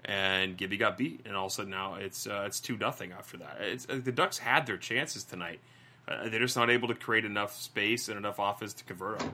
and 0.05 0.55
Gibby 0.55 0.77
got 0.77 0.97
beat. 0.97 1.23
And 1.25 1.35
all 1.35 1.47
of 1.47 1.51
a 1.51 1.55
sudden 1.55 1.71
now 1.71 1.95
it's 1.95 2.25
uh, 2.25 2.43
it's 2.45 2.61
two 2.61 2.77
nothing 2.77 3.11
after 3.11 3.35
that. 3.39 3.57
It's, 3.59 3.85
uh, 3.89 3.99
the 4.01 4.13
Ducks 4.13 4.37
had 4.37 4.65
their 4.65 4.77
chances 4.77 5.25
tonight. 5.25 5.59
Uh, 6.09 6.27
they're 6.29 6.39
just 6.39 6.57
not 6.57 6.69
able 6.69 6.87
to 6.87 6.95
create 6.95 7.23
enough 7.23 7.55
space 7.55 8.09
and 8.09 8.17
enough 8.17 8.39
offense 8.39 8.73
to 8.73 8.83
convert 8.83 9.19
them 9.19 9.33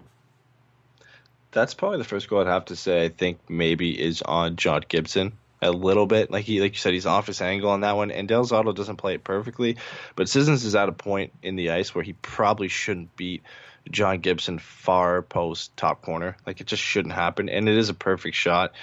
that's 1.56 1.74
probably 1.74 1.98
the 1.98 2.04
first 2.04 2.30
goal 2.30 2.42
I'd 2.42 2.48
have 2.48 2.66
to 2.66 2.76
say. 2.76 3.06
I 3.06 3.10
think 3.10 3.50
maybe 3.50 4.00
is 4.00 4.22
on 4.22 4.58
John 4.58 4.82
Gibson 4.88 5.38
a 5.62 5.72
little 5.72 6.06
bit. 6.06 6.30
Like 6.30 6.46
he, 6.46 6.62
like 6.62 6.74
you 6.74 6.78
said, 6.78 6.94
he's 6.94 7.06
off 7.06 7.28
his 7.28 7.42
angle 7.42 7.72
on 7.72 7.82
that 7.82 7.96
one. 7.96 8.12
And 8.12 8.28
Del 8.28 8.46
Zotto 8.46 8.76
doesn't 8.76 8.98
play 8.98 9.16
it 9.16 9.24
perfectly, 9.24 9.78
but 10.16 10.30
Sissons 10.30 10.66
is 10.66 10.76
at 10.76 10.90
a 10.90 10.92
point 10.92 11.32
in 11.42 11.56
the 11.56 11.72
ice 11.72 11.96
where 11.96 12.04
he 12.04 12.14
probably 12.14 12.68
shouldn't 12.68 13.16
beat 13.16 13.42
John 13.90 14.20
Gibson 14.20 14.60
far 14.60 15.22
post 15.22 15.76
top 15.78 16.02
corner. 16.02 16.36
Like 16.46 16.60
it 16.60 16.68
just 16.68 16.84
shouldn't 16.84 17.14
happen. 17.14 17.48
And 17.48 17.70
it 17.70 17.78
is 17.78 17.90
a 17.90 17.94
perfect 17.94 18.36
shot. 18.36 18.74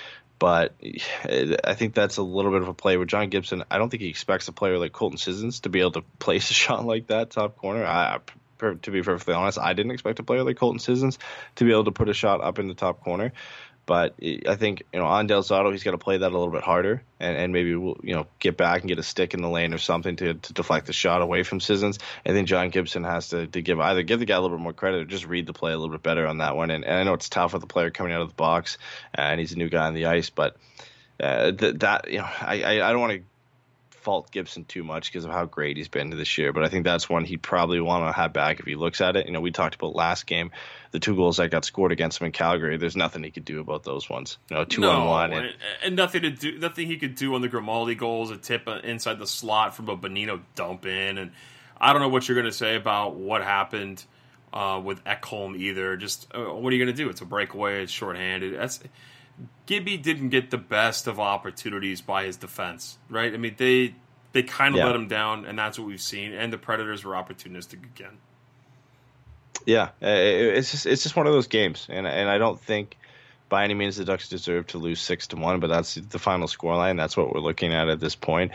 But 0.43 0.75
I 1.25 1.75
think 1.75 1.95
that's 1.95 2.17
a 2.17 2.23
little 2.23 2.51
bit 2.51 2.63
of 2.63 2.69
a 2.69 2.75
play 2.75 2.97
where 2.97 3.07
John 3.07 3.29
Gibson. 3.29 3.63
I 3.71 3.79
don't 3.79 3.91
think 3.91 4.03
he 4.03 4.09
expects 4.09 4.49
a 4.49 4.53
player 4.53 4.77
like 4.77 4.93
Colton 4.93 5.17
Sissons 5.19 5.61
to 5.61 5.69
be 5.69 5.79
able 5.79 5.93
to 5.93 6.03
place 6.19 6.51
a 6.51 6.55
shot 6.55 6.85
like 6.85 7.07
that 7.07 7.31
top 7.31 7.57
corner. 7.57 7.87
I, 7.87 8.19
to 8.59 8.91
be 8.91 9.03
perfectly 9.03 9.35
honest, 9.35 9.59
I 9.59 9.73
didn't 9.73 9.93
expect 9.93 10.19
a 10.19 10.25
player 10.25 10.43
like 10.43 10.57
Colton 10.57 10.81
Sissons 10.81 11.21
to 11.57 11.65
be 11.65 11.71
able 11.71 11.85
to 11.85 11.93
put 11.93 12.09
a 12.09 12.15
shot 12.15 12.43
up 12.43 12.59
in 12.59 12.67
the 12.67 12.75
top 12.75 13.05
corner. 13.05 13.33
But 13.85 14.15
I 14.47 14.55
think 14.55 14.85
you 14.93 15.01
know 15.01 15.07
on 15.07 15.27
Del 15.27 15.43
Zotto, 15.43 15.73
he's 15.73 15.83
got 15.83 15.91
to 15.91 15.99
play 15.99 16.17
that 16.17 16.31
a 16.31 16.37
little 16.39 16.53
bit 16.53 16.63
harder, 16.63 17.03
and, 17.19 17.37
and 17.37 17.53
maybe 17.53 17.75
we'll 17.75 17.99
you 18.03 18.15
know 18.15 18.27
get 18.39 18.57
back 18.57 18.81
and 18.81 18.89
get 18.89 18.99
a 18.99 19.03
stick 19.03 19.35
in 19.35 19.43
the 19.43 19.49
lane 19.49 19.75
or 19.75 19.79
something 19.79 20.15
to, 20.17 20.35
to 20.35 20.53
deflect 20.53 20.87
the 20.87 20.93
shot 20.93 21.21
away 21.21 21.43
from 21.43 21.59
Sissons. 21.59 21.99
I 22.25 22.31
think 22.31 22.47
John 22.47 22.71
Gibson 22.71 23.03
has 23.03 23.31
to, 23.31 23.49
to 23.49 23.61
give 23.61 23.81
either 23.81 24.03
give 24.03 24.21
the 24.21 24.27
guy 24.27 24.37
a 24.37 24.41
little 24.41 24.57
bit 24.57 24.63
more 24.63 24.73
credit 24.73 25.03
or 25.03 25.05
just 25.05 25.27
read 25.27 25.47
the 25.47 25.53
play 25.53 25.73
a 25.73 25.77
little 25.77 25.93
bit 25.93 26.03
better 26.03 26.27
on 26.27 26.39
that 26.39 26.55
one. 26.55 26.71
And, 26.71 26.85
and 26.85 26.95
I 26.95 27.03
know 27.03 27.15
it's 27.15 27.29
tough 27.29 27.55
with 27.55 27.63
the 27.63 27.67
player 27.67 27.91
coming 27.91 28.13
out 28.13 28.23
of 28.23 28.29
the 28.29 28.35
box, 28.35 28.79
and 29.15 29.41
he's 29.41 29.53
a 29.53 29.59
new 29.59 29.69
guy 29.69 29.87
on 29.87 29.95
the 29.95 30.07
ice, 30.07 30.31
but 30.31 30.57
uh, 31.21 31.51
th- 31.51 31.77
that 31.81 32.11
you 32.11 32.19
know 32.19 32.29
I 32.41 32.63
I, 32.63 32.89
I 32.89 32.93
don't 32.93 33.01
want 33.01 33.15
to 33.15 33.23
fault 34.03 34.31
Gibson 34.31 34.65
too 34.65 34.85
much 34.85 35.11
because 35.11 35.25
of 35.25 35.31
how 35.31 35.45
great 35.45 35.77
he's 35.77 35.89
been 35.89 36.11
this 36.11 36.37
year, 36.39 36.53
but 36.53 36.65
I 36.65 36.69
think 36.69 36.85
that's 36.85 37.09
one 37.09 37.25
he'd 37.25 37.43
probably 37.43 37.81
want 37.81 38.07
to 38.07 38.13
have 38.13 38.33
back 38.33 38.61
if 38.61 38.67
he 38.67 38.75
looks 38.75 39.01
at 39.01 39.17
it. 39.17 39.27
You 39.27 39.33
know, 39.33 39.41
we 39.41 39.51
talked 39.51 39.75
about 39.75 39.95
last 39.95 40.27
game, 40.27 40.51
the 40.91 40.99
two 40.99 41.17
goals 41.17 41.39
that 41.39 41.51
got 41.51 41.65
scored 41.65 41.93
against 41.93 42.21
him 42.21 42.27
in 42.27 42.33
Calgary. 42.33 42.77
There's 42.77 42.97
nothing 42.97 43.23
he 43.23 43.31
could 43.31 43.45
do 43.45 43.61
about 43.61 43.85
those 43.85 44.09
ones. 44.11 44.39
You 44.51 44.57
know, 44.57 44.65
two 44.65 44.83
no, 44.83 44.91
on 44.91 45.07
one, 45.07 45.33
and, 45.33 45.55
and, 45.85 45.97
nothing 45.97 46.23
to 46.23 46.31
do. 46.31 46.59
Nothing 46.59 46.87
he 46.87 46.97
could 46.97 47.15
do 47.15 47.35
on 47.35 47.41
the 47.41 47.49
Grimaldi 47.49 47.95
goals, 47.95 48.31
a 48.31 48.37
tip 48.37 48.69
inside 48.85 49.19
the 49.19 49.27
slot 49.27 49.75
from 49.75 49.89
a 49.89 49.97
Bonino 49.97 50.41
dump 50.55 50.87
in, 50.87 51.19
and 51.19 51.33
I 51.81 51.93
don't 51.93 52.03
know 52.03 52.09
what 52.09 52.29
you're 52.29 52.37
going 52.37 52.51
to 52.51 52.57
say 52.57 52.77
about 52.77 53.17
what 53.17 53.43
happened 53.43 54.05
uh, 54.53 54.81
with 54.83 55.03
Ekholm 55.05 55.57
either. 55.57 55.97
Just 55.97 56.29
uh, 56.35 56.41
what 56.41 56.73
are 56.73 56.77
you 56.77 56.85
going 56.85 56.95
to 56.95 57.03
do? 57.03 57.09
It's 57.09 57.21
a 57.21 57.27
breakaway. 57.27 57.83
It's 57.83 57.93
shorthanded. 57.93 58.59
That's 58.59 58.81
Gibby 59.67 59.97
didn't 59.97 60.31
get 60.31 60.51
the 60.51 60.59
best 60.59 61.07
of 61.07 61.19
opportunities 61.21 62.01
by 62.01 62.25
his 62.25 62.37
defense, 62.37 62.99
right? 63.09 63.33
I 63.33 63.37
mean 63.37 63.55
they 63.57 63.95
they 64.33 64.43
kind 64.43 64.75
of 64.75 64.79
Yeah. 64.79 64.87
let 64.87 64.97
him 64.97 65.09
down, 65.09 65.45
and 65.45 65.59
that's 65.59 65.79
what 65.79 65.87
we've 65.87 66.01
seen. 66.01 66.33
And 66.33 66.53
the 66.53 66.59
Predators 66.59 67.05
were 67.05 67.13
opportunistic 67.13 67.85
again. 67.85 68.19
Yeah, 69.67 69.91
it's 70.01 70.73
just 70.73 70.87
it's 70.87 71.03
just 71.03 71.15
one 71.17 71.27
of 71.27 71.33
those 71.33 71.47
games, 71.47 71.87
and 71.89 72.07
and 72.07 72.29
I 72.29 72.39
don't 72.39 72.61
think 72.61 72.97
by 73.53 73.65
any 73.65 73.75
means 73.75 73.99
the 73.99 74.07
Ducks 74.07 74.31
deserve 74.31 74.69
to 74.69 74.79
lose 74.79 74.99
six 74.99 75.27
to 75.27 75.37
one, 75.37 75.61
but 75.61 75.67
that's 75.67 75.97
the 75.97 76.19
final 76.19 76.49
scoreline. 76.49 76.97
That's 76.97 77.19
what 77.19 77.35
we're 77.35 77.43
looking 77.43 77.75
at 77.75 77.91
at 77.91 78.01
this 78.01 78.15
point, 78.15 78.53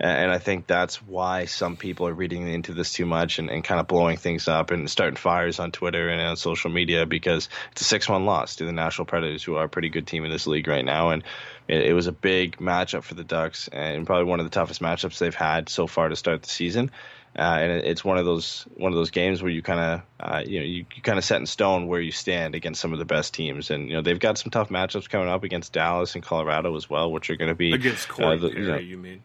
and 0.00 0.32
I 0.32 0.38
think 0.38 0.66
that's 0.66 1.02
why 1.02 1.44
some 1.44 1.76
people 1.76 2.08
are 2.08 2.14
reading 2.14 2.48
into 2.48 2.72
this 2.72 2.94
too 2.94 3.04
much 3.04 3.38
and, 3.38 3.50
and 3.50 3.62
kind 3.62 3.78
of 3.78 3.86
blowing 3.86 4.16
things 4.16 4.48
up 4.48 4.70
and 4.70 4.90
starting 4.90 5.16
fires 5.16 5.58
on 5.60 5.70
Twitter 5.70 6.08
and 6.08 6.22
on 6.22 6.38
social 6.38 6.70
media 6.70 7.04
because 7.04 7.50
it's 7.72 7.82
a 7.82 7.84
six 7.84 8.08
one 8.08 8.24
loss 8.24 8.56
to 8.56 8.64
the 8.64 8.72
National 8.72 9.04
Predators, 9.04 9.44
who 9.44 9.56
are 9.56 9.64
a 9.64 9.68
pretty 9.68 9.90
good 9.90 10.06
team 10.06 10.24
in 10.24 10.30
this 10.30 10.46
league 10.46 10.66
right 10.66 10.84
now, 10.84 11.10
and 11.10 11.24
it, 11.68 11.82
it 11.82 11.92
was 11.92 12.06
a 12.06 12.12
big 12.12 12.56
matchup 12.56 13.02
for 13.02 13.16
the 13.16 13.24
Ducks 13.24 13.68
and 13.70 14.06
probably 14.06 14.30
one 14.30 14.40
of 14.40 14.46
the 14.46 14.50
toughest 14.50 14.80
matchups 14.80 15.18
they've 15.18 15.34
had 15.34 15.68
so 15.68 15.86
far 15.86 16.08
to 16.08 16.16
start 16.16 16.40
the 16.40 16.48
season. 16.48 16.90
Uh, 17.38 17.58
and 17.60 17.70
it- 17.72 17.84
it's 17.84 18.04
one 18.04 18.18
of 18.18 18.24
those 18.24 18.66
one 18.76 18.90
of 18.90 18.96
those 18.96 19.10
games 19.12 19.40
where 19.42 19.50
you 19.52 19.62
kind 19.62 19.78
of 19.80 20.00
uh, 20.18 20.42
you 20.44 20.58
know 20.58 20.64
you, 20.66 20.84
you 20.96 21.02
kind 21.02 21.18
of 21.18 21.24
set 21.24 21.38
in 21.38 21.46
stone 21.46 21.86
where 21.86 22.00
you 22.00 22.10
stand 22.10 22.56
against 22.56 22.80
some 22.80 22.92
of 22.92 22.98
the 22.98 23.04
best 23.04 23.32
teams, 23.32 23.70
and 23.70 23.88
you 23.88 23.94
know 23.94 24.02
they've 24.02 24.18
got 24.18 24.36
some 24.38 24.50
tough 24.50 24.70
matchups 24.70 25.08
coming 25.08 25.28
up 25.28 25.44
against 25.44 25.72
Dallas 25.72 26.14
and 26.16 26.24
Colorado 26.24 26.74
as 26.76 26.90
well, 26.90 27.12
which 27.12 27.30
are 27.30 27.36
going 27.36 27.48
to 27.50 27.54
be 27.54 27.72
Against 27.72 28.08
Corey 28.08 28.36
uh, 28.36 28.40
the- 28.40 28.48
Perry, 28.50 28.62
you 28.64 28.68
know, 28.72 28.78
you 28.78 28.98
mean? 28.98 29.22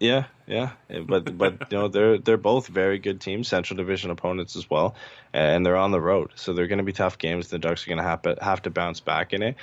yeah, 0.00 0.24
yeah, 0.48 0.70
but 1.06 1.38
but 1.38 1.52
you 1.70 1.78
know 1.78 1.86
they're 1.88 2.18
they're 2.18 2.36
both 2.36 2.66
very 2.66 2.98
good 2.98 3.20
teams, 3.20 3.46
Central 3.46 3.76
Division 3.76 4.10
opponents 4.10 4.56
as 4.56 4.68
well, 4.68 4.96
and 5.32 5.64
they're 5.64 5.76
on 5.76 5.92
the 5.92 6.00
road, 6.00 6.32
so 6.34 6.52
they're 6.54 6.66
going 6.66 6.78
to 6.78 6.84
be 6.84 6.92
tough 6.92 7.18
games. 7.18 7.48
The 7.48 7.60
Ducks 7.60 7.86
are 7.86 7.88
going 7.90 7.98
to 7.98 8.04
have 8.04 8.22
to 8.22 8.36
have 8.42 8.62
to 8.62 8.70
bounce 8.70 8.98
back 8.98 9.32
in 9.32 9.42
it, 9.44 9.54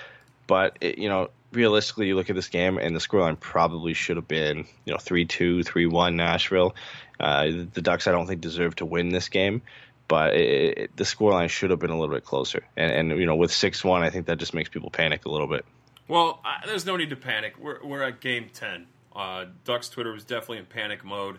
but 0.47 0.77
it, 0.79 0.97
you 0.97 1.09
know 1.09 1.29
realistically, 1.51 2.07
you 2.07 2.15
look 2.15 2.29
at 2.29 2.35
this 2.37 2.47
game 2.47 2.77
and 2.77 2.95
the 2.95 2.99
scoreline 3.01 3.37
probably 3.37 3.93
should 3.93 4.15
have 4.15 4.27
been 4.29 4.59
you 4.85 4.93
know 4.93 4.97
three 4.97 5.25
two, 5.25 5.63
three 5.63 5.85
one 5.85 6.15
Nashville. 6.15 6.73
Uh, 7.21 7.65
the 7.73 7.81
Ducks 7.81 8.07
I 8.07 8.11
don't 8.11 8.27
think 8.27 8.41
deserve 8.41 8.75
to 8.77 8.85
win 8.85 9.09
this 9.09 9.29
game. 9.29 9.61
But 10.07 10.33
it, 10.33 10.77
it, 10.77 10.97
the 10.97 11.05
scoreline 11.05 11.47
should 11.47 11.69
have 11.69 11.79
been 11.79 11.89
a 11.89 11.97
little 11.97 12.13
bit 12.13 12.25
closer, 12.25 12.65
and, 12.75 13.11
and 13.11 13.19
you 13.19 13.25
know 13.25 13.35
with 13.37 13.53
six 13.53 13.81
one, 13.81 14.03
I 14.03 14.09
think 14.09 14.25
that 14.25 14.39
just 14.39 14.53
makes 14.53 14.69
people 14.69 14.89
panic 14.89 15.23
a 15.25 15.29
little 15.29 15.47
bit. 15.47 15.63
Well, 16.11 16.41
I, 16.43 16.65
there's 16.65 16.85
no 16.85 16.97
need 16.97 17.11
to 17.11 17.15
panic. 17.15 17.53
We're, 17.57 17.81
we're 17.81 18.03
at 18.03 18.19
game 18.19 18.49
10. 18.53 18.87
Uh, 19.15 19.45
Ducks 19.63 19.87
Twitter 19.87 20.11
was 20.11 20.25
definitely 20.25 20.57
in 20.57 20.65
panic 20.65 21.05
mode. 21.05 21.37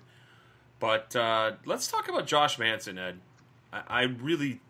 But 0.80 1.14
uh, 1.14 1.52
let's 1.66 1.88
talk 1.88 2.08
about 2.08 2.26
Josh 2.26 2.58
Manson, 2.58 2.96
Ed. 2.96 3.18
I, 3.70 3.82
I 3.86 4.02
really. 4.04 4.60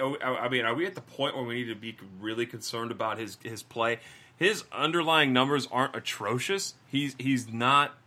I, 0.00 0.24
I 0.24 0.48
mean, 0.48 0.64
are 0.64 0.74
we 0.74 0.86
at 0.86 0.94
the 0.94 1.02
point 1.02 1.36
where 1.36 1.44
we 1.44 1.56
need 1.56 1.66
to 1.66 1.74
be 1.74 1.94
really 2.18 2.46
concerned 2.46 2.90
about 2.90 3.18
his 3.18 3.36
his 3.42 3.62
play? 3.62 4.00
His 4.34 4.64
underlying 4.72 5.34
numbers 5.34 5.68
aren't 5.70 5.94
atrocious. 5.94 6.72
He's 6.86 7.14
he's 7.18 7.52
not. 7.52 7.97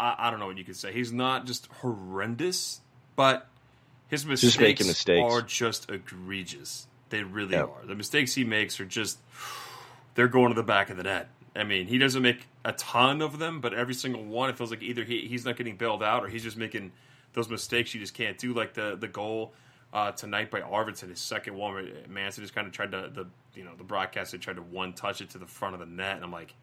I, 0.00 0.14
I 0.18 0.30
don't 0.30 0.40
know 0.40 0.46
what 0.46 0.56
you 0.58 0.64
could 0.64 0.76
say. 0.76 0.92
He's 0.92 1.12
not 1.12 1.46
just 1.46 1.66
horrendous, 1.82 2.80
but 3.16 3.46
his 4.08 4.24
mistakes, 4.26 4.58
making 4.58 4.86
mistakes. 4.86 5.32
are 5.32 5.42
just 5.42 5.90
egregious. 5.90 6.86
They 7.10 7.22
really 7.22 7.52
Yeah. 7.54 7.62
are. 7.64 7.84
The 7.86 7.94
mistakes 7.94 8.34
he 8.34 8.44
makes 8.44 8.80
are 8.80 8.84
just 8.84 9.18
they're 10.14 10.28
going 10.28 10.48
to 10.48 10.54
the 10.54 10.62
back 10.62 10.90
of 10.90 10.96
the 10.96 11.02
net. 11.04 11.28
I 11.54 11.64
mean, 11.64 11.86
he 11.86 11.98
doesn't 11.98 12.22
make 12.22 12.46
a 12.64 12.72
ton 12.72 13.20
of 13.22 13.38
them, 13.38 13.60
but 13.60 13.74
every 13.74 13.94
single 13.94 14.24
one, 14.24 14.50
it 14.50 14.56
feels 14.56 14.70
like 14.70 14.82
either 14.82 15.02
he, 15.04 15.26
he's 15.26 15.44
not 15.44 15.56
getting 15.56 15.76
bailed 15.76 16.02
out 16.02 16.24
or 16.24 16.28
he's 16.28 16.42
just 16.42 16.56
making 16.56 16.92
those 17.32 17.48
mistakes 17.48 17.92
you 17.94 18.00
just 18.00 18.14
can't 18.14 18.38
do, 18.38 18.52
like 18.54 18.74
the 18.74 18.96
the 18.98 19.08
goal 19.08 19.52
uh, 19.92 20.12
tonight 20.12 20.50
by 20.50 20.60
Arvidsson, 20.60 21.08
his 21.10 21.20
second 21.20 21.54
one. 21.56 21.74
Where 21.74 21.84
Manson 22.08 22.42
just 22.44 22.54
kind 22.54 22.66
of 22.66 22.72
tried 22.72 22.92
to 22.92 23.10
the 23.12 23.26
you 23.54 23.64
know 23.64 23.72
the 23.76 23.84
broadcaster 23.84 24.38
tried 24.38 24.56
to 24.56 24.62
one 24.62 24.92
touch 24.92 25.20
it 25.20 25.30
to 25.30 25.38
the 25.38 25.46
front 25.46 25.74
of 25.74 25.80
the 25.80 25.86
net, 25.86 26.16
and 26.16 26.24
I'm 26.24 26.32
like, 26.32 26.54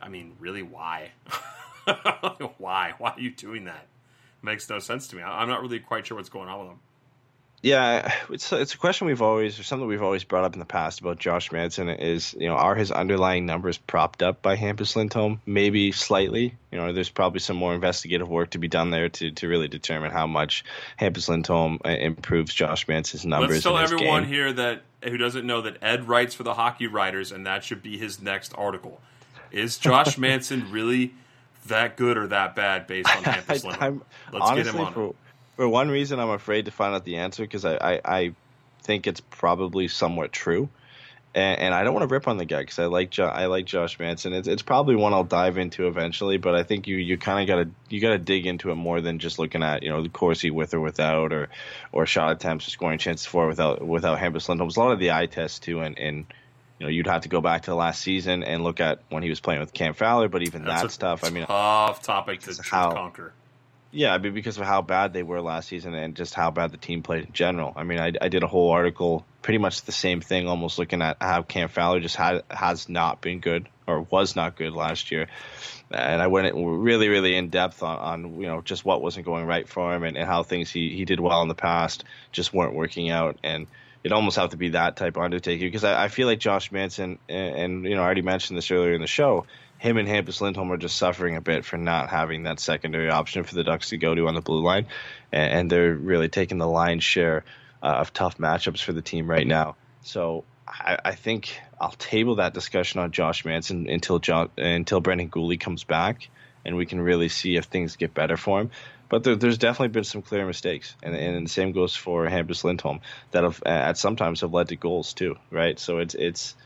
I 0.00 0.08
mean, 0.08 0.34
really, 0.38 0.62
why? 0.62 1.10
why? 2.58 2.94
Why 2.98 3.10
are 3.10 3.20
you 3.20 3.30
doing 3.30 3.64
that? 3.64 3.86
Makes 4.42 4.68
no 4.68 4.78
sense 4.78 5.08
to 5.08 5.16
me. 5.16 5.22
I'm 5.22 5.48
not 5.48 5.62
really 5.62 5.80
quite 5.80 6.06
sure 6.06 6.16
what's 6.16 6.28
going 6.28 6.48
on 6.48 6.60
with 6.60 6.68
him. 6.68 6.80
Yeah, 7.64 8.12
it's 8.28 8.52
it's 8.52 8.74
a 8.74 8.78
question 8.78 9.06
we've 9.06 9.22
always 9.22 9.58
or 9.58 9.62
something 9.62 9.88
we've 9.88 10.02
always 10.02 10.22
brought 10.22 10.44
up 10.44 10.52
in 10.52 10.58
the 10.58 10.66
past 10.66 11.00
about 11.00 11.18
Josh 11.18 11.50
Manson 11.50 11.88
is 11.88 12.36
you 12.38 12.46
know 12.46 12.56
are 12.56 12.74
his 12.74 12.90
underlying 12.90 13.46
numbers 13.46 13.78
propped 13.78 14.22
up 14.22 14.42
by 14.42 14.54
Hampus 14.54 14.94
Lindholm? 14.96 15.40
Maybe 15.46 15.90
slightly. 15.90 16.56
You 16.70 16.78
know, 16.78 16.92
there's 16.92 17.08
probably 17.08 17.40
some 17.40 17.56
more 17.56 17.74
investigative 17.74 18.28
work 18.28 18.50
to 18.50 18.58
be 18.58 18.68
done 18.68 18.90
there 18.90 19.08
to, 19.08 19.30
to 19.30 19.48
really 19.48 19.68
determine 19.68 20.10
how 20.10 20.26
much 20.26 20.62
Hampus 21.00 21.30
Lindholm 21.30 21.78
uh, 21.86 21.88
improves 21.88 22.52
Josh 22.52 22.86
Manson's 22.86 23.24
numbers. 23.24 23.52
Let's 23.52 23.62
tell 23.62 23.78
everyone 23.78 24.24
game. 24.24 24.32
here 24.32 24.52
that 24.52 24.82
who 25.02 25.16
doesn't 25.16 25.46
know 25.46 25.62
that 25.62 25.78
Ed 25.82 26.06
writes 26.06 26.34
for 26.34 26.42
the 26.42 26.52
Hockey 26.52 26.86
Writers, 26.86 27.32
and 27.32 27.46
that 27.46 27.64
should 27.64 27.82
be 27.82 27.96
his 27.96 28.20
next 28.20 28.52
article. 28.58 29.00
Is 29.50 29.78
Josh 29.78 30.18
Manson 30.24 30.70
really 30.70 31.14
that 31.64 31.96
good 31.96 32.16
or 32.16 32.28
that 32.28 32.54
bad 32.54 32.86
based 32.86 33.14
on 33.14 33.22
Hampus 33.24 33.64
Lindholm? 33.64 34.02
Let's 34.32 34.50
honestly, 34.50 34.72
get 34.72 34.74
him 34.74 34.86
on 34.86 34.92
for, 34.92 35.06
it. 35.10 35.16
for 35.56 35.68
one 35.68 35.88
reason, 35.88 36.20
I'm 36.20 36.30
afraid 36.30 36.66
to 36.66 36.70
find 36.70 36.94
out 36.94 37.04
the 37.04 37.16
answer 37.16 37.42
because 37.42 37.64
I, 37.64 37.74
I, 37.76 38.00
I 38.04 38.34
think 38.82 39.06
it's 39.06 39.20
probably 39.20 39.88
somewhat 39.88 40.32
true, 40.32 40.68
and, 41.34 41.60
and 41.60 41.74
I 41.74 41.84
don't 41.84 41.94
want 41.94 42.08
to 42.08 42.12
rip 42.12 42.28
on 42.28 42.36
the 42.36 42.44
guy 42.44 42.60
because 42.60 42.78
I 42.78 42.86
like 42.86 43.10
jo- 43.10 43.26
I 43.26 43.46
like 43.46 43.64
Josh 43.66 43.98
Manson. 43.98 44.32
It's, 44.32 44.48
it's 44.48 44.62
probably 44.62 44.94
one 44.96 45.12
I'll 45.12 45.24
dive 45.24 45.58
into 45.58 45.88
eventually, 45.88 46.36
but 46.36 46.54
I 46.54 46.62
think 46.62 46.86
you, 46.86 46.96
you 46.96 47.18
kind 47.18 47.42
of 47.42 47.46
gotta 47.54 47.70
you 47.88 48.00
gotta 48.00 48.18
dig 48.18 48.46
into 48.46 48.70
it 48.70 48.76
more 48.76 49.00
than 49.00 49.18
just 49.18 49.38
looking 49.38 49.62
at 49.62 49.82
you 49.82 49.90
know 49.90 50.02
the 50.02 50.08
Corsi 50.08 50.50
with 50.50 50.74
or 50.74 50.80
without 50.80 51.32
or 51.32 51.48
or 51.92 52.06
shot 52.06 52.32
attempts 52.32 52.68
or 52.68 52.70
scoring 52.70 52.98
chances 52.98 53.26
for 53.26 53.46
without 53.46 53.86
without 53.86 54.18
Hampus 54.18 54.48
Lindholm. 54.48 54.68
It's 54.68 54.76
a 54.76 54.80
lot 54.80 54.92
of 54.92 54.98
the 54.98 55.12
eye 55.12 55.26
test 55.26 55.62
too, 55.62 55.80
and 55.80 55.98
and. 55.98 56.26
You 56.78 56.86
know, 56.86 56.90
you'd 56.90 57.06
have 57.06 57.22
to 57.22 57.28
go 57.28 57.40
back 57.40 57.62
to 57.62 57.70
the 57.70 57.76
last 57.76 58.00
season 58.00 58.42
and 58.42 58.64
look 58.64 58.80
at 58.80 59.00
when 59.08 59.22
he 59.22 59.28
was 59.28 59.40
playing 59.40 59.60
with 59.60 59.72
Cam 59.72 59.94
Fowler, 59.94 60.28
but 60.28 60.42
even 60.42 60.64
That's 60.64 60.96
a 60.96 60.98
tough. 60.98 61.22
I 61.24 61.30
mean, 61.30 61.46
tough 61.46 62.02
topic 62.02 62.40
to, 62.40 62.62
how- 62.62 62.92
conquer. 62.92 63.32
yeah, 63.92 64.12
I 64.12 64.18
mean 64.18 64.34
because 64.34 64.58
of 64.58 64.66
how 64.66 64.82
bad 64.82 65.12
they 65.12 65.22
were 65.22 65.40
last 65.40 65.68
season 65.68 65.94
and 65.94 66.16
just 66.16 66.34
how 66.34 66.50
bad 66.50 66.72
the 66.72 66.76
team 66.76 67.02
played 67.02 67.26
in 67.26 67.32
general. 67.32 67.72
I 67.76 67.84
mean, 67.84 68.00
I, 68.00 68.12
I 68.20 68.28
did 68.28 68.42
a 68.42 68.48
whole 68.48 68.70
article, 68.72 69.24
pretty 69.42 69.58
much 69.58 69.82
the 69.82 69.92
same 69.92 70.20
thing, 70.20 70.48
almost 70.48 70.78
looking 70.80 71.00
at 71.00 71.16
how 71.20 71.42
Cam 71.42 71.68
Fowler 71.68 72.00
just 72.00 72.16
had 72.16 72.42
has 72.50 72.88
not 72.88 73.20
been 73.20 73.38
good 73.38 73.68
or 73.86 74.00
was 74.00 74.34
not 74.34 74.56
good 74.56 74.72
last 74.72 75.12
year, 75.12 75.28
and 75.92 76.20
I 76.20 76.26
went 76.26 76.52
really, 76.56 77.08
really 77.08 77.36
in 77.36 77.50
depth 77.50 77.84
on, 77.84 77.98
on 77.98 78.40
you 78.40 78.48
know 78.48 78.62
just 78.62 78.84
what 78.84 79.00
wasn't 79.00 79.26
going 79.26 79.46
right 79.46 79.68
for 79.68 79.94
him 79.94 80.02
and, 80.02 80.16
and 80.16 80.26
how 80.26 80.42
things 80.42 80.72
he, 80.72 80.90
he 80.90 81.04
did 81.04 81.20
well 81.20 81.40
in 81.42 81.48
the 81.48 81.54
past 81.54 82.02
just 82.32 82.52
weren't 82.52 82.74
working 82.74 83.10
out 83.10 83.38
and. 83.44 83.68
It 84.04 84.12
almost 84.12 84.36
have 84.36 84.50
to 84.50 84.56
be 84.56 84.70
that 84.70 84.96
type 84.96 85.16
of 85.16 85.22
undertaking 85.22 85.66
because 85.66 85.82
I, 85.82 86.04
I 86.04 86.08
feel 86.08 86.28
like 86.28 86.38
Josh 86.38 86.70
Manson 86.70 87.18
and, 87.28 87.56
and 87.56 87.84
you 87.84 87.96
know 87.96 88.02
I 88.02 88.04
already 88.04 88.22
mentioned 88.22 88.56
this 88.56 88.70
earlier 88.70 88.92
in 88.92 89.00
the 89.00 89.06
show 89.06 89.46
him 89.84 89.98
and 89.98 90.08
Hampus 90.08 90.40
Lindholm 90.40 90.72
are 90.72 90.78
just 90.78 90.96
suffering 90.96 91.36
a 91.36 91.42
bit 91.42 91.64
for 91.64 91.76
not 91.76 92.08
having 92.08 92.44
that 92.44 92.58
secondary 92.58 93.10
option 93.10 93.44
for 93.44 93.54
the 93.54 93.64
Ducks 93.64 93.90
to 93.90 93.98
go 93.98 94.14
to 94.14 94.26
on 94.28 94.34
the 94.34 94.40
blue 94.40 94.62
line, 94.62 94.86
and, 95.30 95.52
and 95.52 95.70
they're 95.70 95.94
really 95.94 96.28
taking 96.28 96.56
the 96.56 96.66
lion's 96.66 97.04
share 97.04 97.44
uh, 97.82 97.86
of 97.86 98.12
tough 98.12 98.38
matchups 98.38 98.82
for 98.82 98.94
the 98.94 99.02
team 99.02 99.28
right 99.28 99.46
now. 99.46 99.76
So 100.02 100.44
I, 100.66 100.98
I 101.04 101.14
think 101.14 101.60
I'll 101.78 101.90
table 101.90 102.36
that 102.36 102.54
discussion 102.54 103.00
on 103.00 103.10
Josh 103.10 103.44
Manson 103.44 103.86
until 103.88 104.18
John, 104.18 104.48
until 104.56 105.00
Brendan 105.00 105.28
Guhle 105.28 105.60
comes 105.60 105.84
back, 105.84 106.30
and 106.64 106.76
we 106.76 106.86
can 106.86 107.00
really 107.00 107.28
see 107.28 107.56
if 107.56 107.66
things 107.66 107.96
get 107.96 108.14
better 108.14 108.38
for 108.38 108.62
him. 108.62 108.70
But 109.14 109.22
there, 109.22 109.36
there's 109.36 109.58
definitely 109.58 109.92
been 109.92 110.02
some 110.02 110.22
clear 110.22 110.44
mistakes, 110.44 110.96
and, 111.00 111.14
and 111.14 111.46
the 111.46 111.48
same 111.48 111.70
goes 111.70 111.94
for 111.94 112.26
Hampus 112.26 112.64
Lindholm 112.64 112.98
that 113.30 113.44
have 113.44 113.62
at 113.64 113.96
sometimes 113.96 114.40
have 114.40 114.52
led 114.52 114.70
to 114.70 114.76
goals 114.76 115.12
too, 115.12 115.36
right? 115.52 115.78
So 115.78 115.98
it's 115.98 116.16
it's 116.16 116.56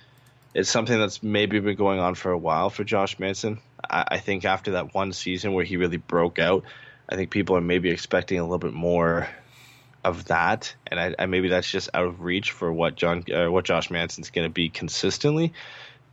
it's 0.54 0.70
something 0.70 0.98
that's 0.98 1.22
maybe 1.22 1.60
been 1.60 1.76
going 1.76 1.98
on 2.00 2.14
for 2.14 2.30
a 2.32 2.38
while 2.38 2.70
for 2.70 2.84
Josh 2.84 3.18
Manson. 3.18 3.60
I, 3.90 4.04
I 4.12 4.18
think 4.20 4.46
after 4.46 4.70
that 4.70 4.94
one 4.94 5.12
season 5.12 5.52
where 5.52 5.62
he 5.66 5.76
really 5.76 5.98
broke 5.98 6.38
out, 6.38 6.64
I 7.06 7.16
think 7.16 7.28
people 7.28 7.54
are 7.54 7.60
maybe 7.60 7.90
expecting 7.90 8.38
a 8.38 8.44
little 8.44 8.56
bit 8.56 8.72
more 8.72 9.28
of 10.02 10.24
that, 10.28 10.74
and 10.86 10.98
I, 10.98 11.14
I 11.18 11.26
maybe 11.26 11.50
that's 11.50 11.70
just 11.70 11.90
out 11.92 12.06
of 12.06 12.22
reach 12.22 12.52
for 12.52 12.72
what 12.72 12.96
John 12.96 13.24
uh, 13.30 13.50
what 13.50 13.66
Josh 13.66 13.90
Manson's 13.90 14.30
going 14.30 14.48
to 14.48 14.54
be 14.54 14.70
consistently. 14.70 15.52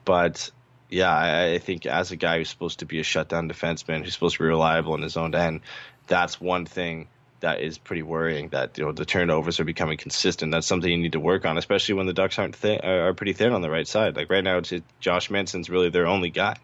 But 0.04 0.52
yeah, 0.90 1.16
I, 1.16 1.54
I 1.54 1.60
think 1.60 1.86
as 1.86 2.12
a 2.12 2.18
guy 2.18 2.40
who's 2.40 2.50
supposed 2.50 2.80
to 2.80 2.86
be 2.86 3.00
a 3.00 3.04
shutdown 3.04 3.50
defenseman, 3.50 4.04
who's 4.04 4.14
supposed 4.14 4.36
to 4.36 4.44
be 4.44 4.48
reliable 4.48 4.96
in 4.96 5.02
his 5.02 5.16
own 5.18 5.34
end, 5.34 5.62
that's 6.08 6.40
one 6.40 6.66
thing 6.66 7.08
that 7.42 7.62
is 7.62 7.78
pretty 7.78 8.02
worrying. 8.02 8.50
That 8.50 8.78
you 8.78 8.86
know 8.86 8.92
the 8.92 9.06
turnovers 9.06 9.60
are 9.60 9.66
becoming 9.66 9.98
consistent. 9.98 10.52
That's 10.52 10.68
something 10.68 10.90
you 10.90 10.98
need 10.98 11.14
to 11.14 11.20
work 11.20 11.46
on, 11.46 11.58
especially 11.58 11.96
when 11.96 12.08
the 12.08 12.14
Ducks 12.14 12.40
aren't 12.40 12.56
thin, 12.56 12.80
are 12.84 13.10
are 13.10 13.14
pretty 13.14 13.34
thin 13.34 13.54
on 13.54 13.62
the 13.62 13.70
right 13.70 13.88
side. 13.88 14.16
Like 14.16 14.30
right 14.30 14.44
now, 14.44 14.58
it's 14.58 14.74
Josh 15.00 15.30
Manson's 15.30 15.70
really 15.70 15.90
their 15.90 16.08
only 16.08 16.30
guy 16.30 16.56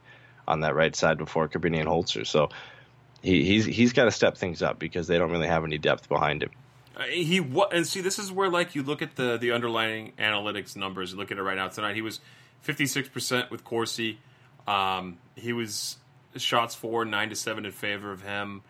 on 0.47 0.61
that 0.61 0.75
right 0.75 0.95
side 0.95 1.17
before 1.17 1.47
Korbinian 1.47 1.85
Holzer. 1.85 2.25
So 2.25 2.49
he, 3.21 3.43
he's 3.43 3.65
he's 3.65 3.93
got 3.93 4.05
to 4.05 4.11
step 4.11 4.37
things 4.37 4.61
up 4.61 4.79
because 4.79 5.07
they 5.07 5.17
don't 5.17 5.31
really 5.31 5.47
have 5.47 5.63
any 5.63 5.77
depth 5.77 6.09
behind 6.09 6.43
him. 6.43 6.49
Uh, 6.95 7.03
he 7.03 7.45
and 7.71 7.87
see 7.87 8.01
this 8.01 8.19
is 8.19 8.31
where 8.31 8.49
like 8.49 8.75
you 8.75 8.83
look 8.83 9.01
at 9.01 9.15
the 9.15 9.37
the 9.37 9.51
underlying 9.51 10.13
analytics 10.17 10.75
numbers. 10.75 11.11
You 11.11 11.17
look 11.17 11.31
at 11.31 11.37
it 11.37 11.43
right 11.43 11.57
now 11.57 11.67
tonight. 11.67 11.95
He 11.95 12.01
was 12.01 12.19
fifty 12.61 12.85
six 12.85 13.07
percent 13.07 13.51
with 13.51 13.63
Corsi. 13.63 14.19
Um, 14.67 15.17
he 15.35 15.53
was 15.53 15.97
shots 16.37 16.75
for 16.75 17.05
nine 17.05 17.29
to 17.29 17.35
seven 17.35 17.65
in 17.65 17.71
favor 17.71 18.11
of 18.11 18.23
him. 18.23 18.61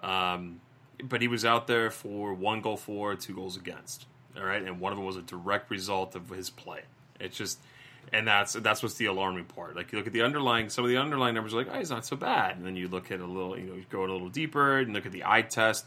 Um, 0.00 0.60
but 1.02 1.20
he 1.22 1.28
was 1.28 1.44
out 1.44 1.66
there 1.66 1.90
for 1.90 2.34
one 2.34 2.60
goal 2.60 2.76
for, 2.76 3.14
two 3.14 3.34
goals 3.34 3.56
against. 3.56 4.06
All 4.36 4.44
right, 4.44 4.62
and 4.62 4.80
one 4.80 4.92
of 4.92 4.98
them 4.98 5.06
was 5.06 5.16
a 5.16 5.22
direct 5.22 5.70
result 5.70 6.14
of 6.14 6.28
his 6.30 6.50
play. 6.50 6.82
It's 7.18 7.36
just, 7.36 7.58
and 8.12 8.26
that's 8.28 8.52
that's 8.54 8.82
what's 8.82 8.94
the 8.94 9.06
alarming 9.06 9.46
part. 9.46 9.74
Like 9.76 9.92
you 9.92 9.98
look 9.98 10.06
at 10.06 10.12
the 10.12 10.22
underlying, 10.22 10.68
some 10.70 10.84
of 10.84 10.90
the 10.90 10.98
underlying 10.98 11.34
numbers 11.34 11.52
are 11.52 11.56
like, 11.58 11.68
oh, 11.70 11.78
he's 11.78 11.90
not 11.90 12.06
so 12.06 12.16
bad, 12.16 12.56
and 12.56 12.64
then 12.64 12.76
you 12.76 12.88
look 12.88 13.10
at 13.10 13.20
a 13.20 13.26
little, 13.26 13.58
you 13.58 13.64
know, 13.66 13.74
you 13.74 13.84
go 13.90 14.00
a 14.00 14.06
little 14.10 14.28
deeper 14.28 14.78
and 14.78 14.92
look 14.94 15.04
at 15.06 15.12
the 15.12 15.24
eye 15.26 15.42
test. 15.42 15.84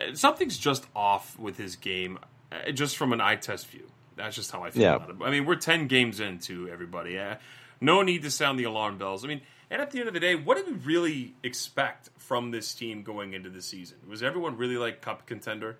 Uh, 0.00 0.14
Something's 0.14 0.56
just 0.56 0.86
off 0.94 1.38
with 1.38 1.56
his 1.56 1.76
game, 1.76 2.18
uh, 2.52 2.70
just 2.70 2.96
from 2.96 3.12
an 3.12 3.20
eye 3.20 3.36
test 3.36 3.66
view. 3.68 3.86
That's 4.16 4.36
just 4.36 4.50
how 4.52 4.62
I 4.62 4.70
feel 4.70 4.82
Yeah. 4.82 4.94
about 4.96 5.10
it. 5.10 5.16
I 5.22 5.30
mean, 5.30 5.44
we're 5.44 5.56
ten 5.56 5.88
games 5.88 6.20
into 6.20 6.68
everybody. 6.68 7.18
Uh, 7.18 7.36
no 7.80 8.02
need 8.02 8.22
to 8.22 8.30
sound 8.30 8.58
the 8.58 8.64
alarm 8.64 8.98
bells. 8.98 9.24
I 9.24 9.28
mean, 9.28 9.40
and 9.74 9.82
at 9.82 9.90
the 9.90 9.98
end 9.98 10.06
of 10.06 10.14
the 10.14 10.20
day, 10.20 10.36
what 10.36 10.56
did 10.56 10.66
we 10.68 10.72
really 10.84 11.34
expect 11.42 12.08
from 12.16 12.52
this 12.52 12.72
team 12.74 13.02
going 13.02 13.32
into 13.34 13.50
the 13.50 13.60
season? 13.60 13.98
Was 14.08 14.22
everyone 14.22 14.56
really 14.56 14.76
like 14.76 15.00
cup 15.00 15.26
contender? 15.26 15.76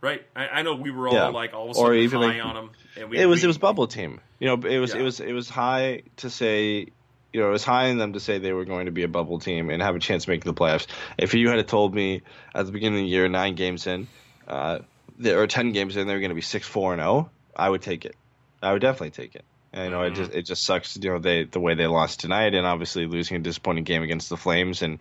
Right. 0.00 0.22
I, 0.34 0.48
I 0.48 0.62
know 0.62 0.74
we 0.74 0.90
were 0.90 1.06
all 1.08 1.14
Yeah. 1.14 1.28
like 1.28 1.54
all 1.54 1.70
of 1.70 1.76
a 1.76 1.80
Or 1.80 1.86
sudden 1.86 1.98
even, 2.00 2.20
high 2.20 2.26
like, 2.38 2.44
on 2.44 2.54
them. 2.56 2.70
And 2.96 3.10
we, 3.10 3.18
it 3.18 3.26
was 3.26 3.40
we- 3.40 3.44
it 3.44 3.46
was 3.46 3.58
bubble 3.58 3.86
team. 3.86 4.20
You 4.40 4.48
know, 4.48 4.68
it 4.68 4.78
was 4.80 4.92
Yeah. 4.92 5.00
it 5.00 5.02
was 5.04 5.20
it 5.20 5.32
was 5.32 5.48
high 5.48 6.02
to 6.18 6.28
say. 6.28 6.88
You 7.32 7.40
know, 7.40 7.48
it 7.48 7.52
was 7.52 7.64
high 7.64 7.86
in 7.86 7.98
them 7.98 8.12
to 8.12 8.20
say 8.20 8.38
they 8.38 8.52
were 8.52 8.64
going 8.64 8.86
to 8.86 8.92
be 8.92 9.02
a 9.02 9.08
bubble 9.08 9.38
team 9.40 9.70
and 9.70 9.80
have 9.82 9.96
a 9.96 9.98
chance 9.98 10.24
of 10.24 10.28
making 10.28 10.52
the 10.52 10.58
playoffs. 10.60 10.86
If 11.18 11.34
you 11.34 11.48
had 11.48 11.66
told 11.66 11.92
me 11.94 12.22
at 12.54 12.66
the 12.66 12.70
beginning 12.72 13.00
of 13.00 13.04
the 13.06 13.08
year, 13.10 13.28
nine 13.28 13.54
games 13.56 13.86
in, 13.88 14.06
uh, 14.46 14.80
there 15.18 15.40
or 15.40 15.46
ten 15.48 15.72
games 15.72 15.96
in, 15.96 16.06
they 16.06 16.14
were 16.14 16.20
going 16.20 16.28
to 16.30 16.34
be 16.36 16.42
six 16.42 16.66
four 16.66 16.92
and 16.92 17.00
zero, 17.00 17.30
I 17.56 17.70
would 17.70 17.82
take 17.82 18.04
it. 18.04 18.14
I 18.62 18.72
would 18.72 18.82
definitely 18.82 19.10
take 19.10 19.34
it. 19.34 19.44
You 19.74 19.90
know, 19.90 20.02
it 20.02 20.12
mm-hmm. 20.12 20.22
just 20.22 20.32
it 20.32 20.42
just 20.42 20.64
sucks. 20.64 20.96
You 20.96 21.10
know, 21.10 21.18
they 21.18 21.44
the 21.44 21.60
way 21.60 21.74
they 21.74 21.86
lost 21.86 22.20
tonight, 22.20 22.54
and 22.54 22.66
obviously 22.66 23.06
losing 23.06 23.38
a 23.38 23.40
disappointing 23.40 23.84
game 23.84 24.02
against 24.02 24.28
the 24.28 24.36
Flames, 24.36 24.82
and 24.82 24.98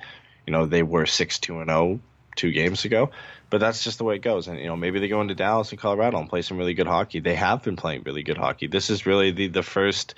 you 0.47 0.53
know 0.53 0.65
they 0.65 0.83
were 0.83 1.05
six 1.05 1.39
two 1.39 1.59
and 1.59 1.69
zero 1.69 1.99
two 2.35 2.51
games 2.51 2.85
ago. 2.85 3.11
But 3.51 3.59
that's 3.59 3.83
just 3.83 3.99
the 3.99 4.03
way 4.03 4.15
it 4.15 4.23
goes. 4.23 4.47
And 4.47 4.57
you 4.57 4.65
know, 4.65 4.75
maybe 4.75 4.99
they 4.99 5.07
go 5.07 5.21
into 5.21 5.35
Dallas 5.35 5.69
and 5.69 5.79
Colorado 5.79 6.17
and 6.17 6.27
play 6.27 6.41
some 6.41 6.57
really 6.57 6.73
good 6.73 6.87
hockey. 6.87 7.19
They 7.19 7.35
have 7.35 7.61
been 7.61 7.75
playing 7.75 8.01
really 8.03 8.23
good 8.23 8.37
hockey. 8.37 8.65
This 8.65 8.89
is 8.89 9.05
really 9.05 9.29
the 9.29 9.47
the 9.47 9.61
first 9.61 10.15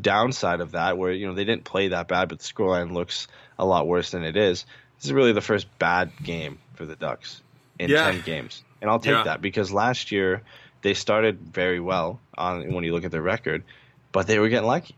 downside 0.00 0.60
of 0.60 0.72
that, 0.72 0.96
where 0.96 1.12
you 1.12 1.26
know 1.26 1.34
they 1.34 1.44
didn't 1.44 1.64
play 1.64 1.88
that 1.88 2.08
bad, 2.08 2.30
but 2.30 2.38
the 2.38 2.44
scoreline 2.44 2.92
looks 2.92 3.28
a 3.58 3.66
lot 3.66 3.86
worse 3.86 4.12
than 4.12 4.24
it 4.24 4.38
is. 4.38 4.64
This 4.96 5.06
is 5.06 5.12
really 5.12 5.32
the 5.32 5.42
first 5.42 5.66
bad 5.78 6.12
game 6.22 6.58
for 6.74 6.86
the 6.86 6.96
Ducks 6.96 7.42
in 7.78 7.90
Yeah. 7.90 8.10
ten 8.10 8.22
games, 8.22 8.64
and 8.80 8.90
I'll 8.90 9.00
take 9.00 9.12
Yeah. 9.12 9.24
that 9.24 9.42
because 9.42 9.70
last 9.70 10.12
year 10.12 10.42
they 10.80 10.94
started 10.94 11.40
very 11.40 11.80
well 11.80 12.20
on 12.38 12.72
when 12.72 12.84
you 12.84 12.94
look 12.94 13.04
at 13.04 13.10
their 13.10 13.20
record, 13.20 13.64
but 14.18 14.26
they 14.26 14.40
were 14.40 14.48
getting 14.48 14.66
lucky 14.66 14.96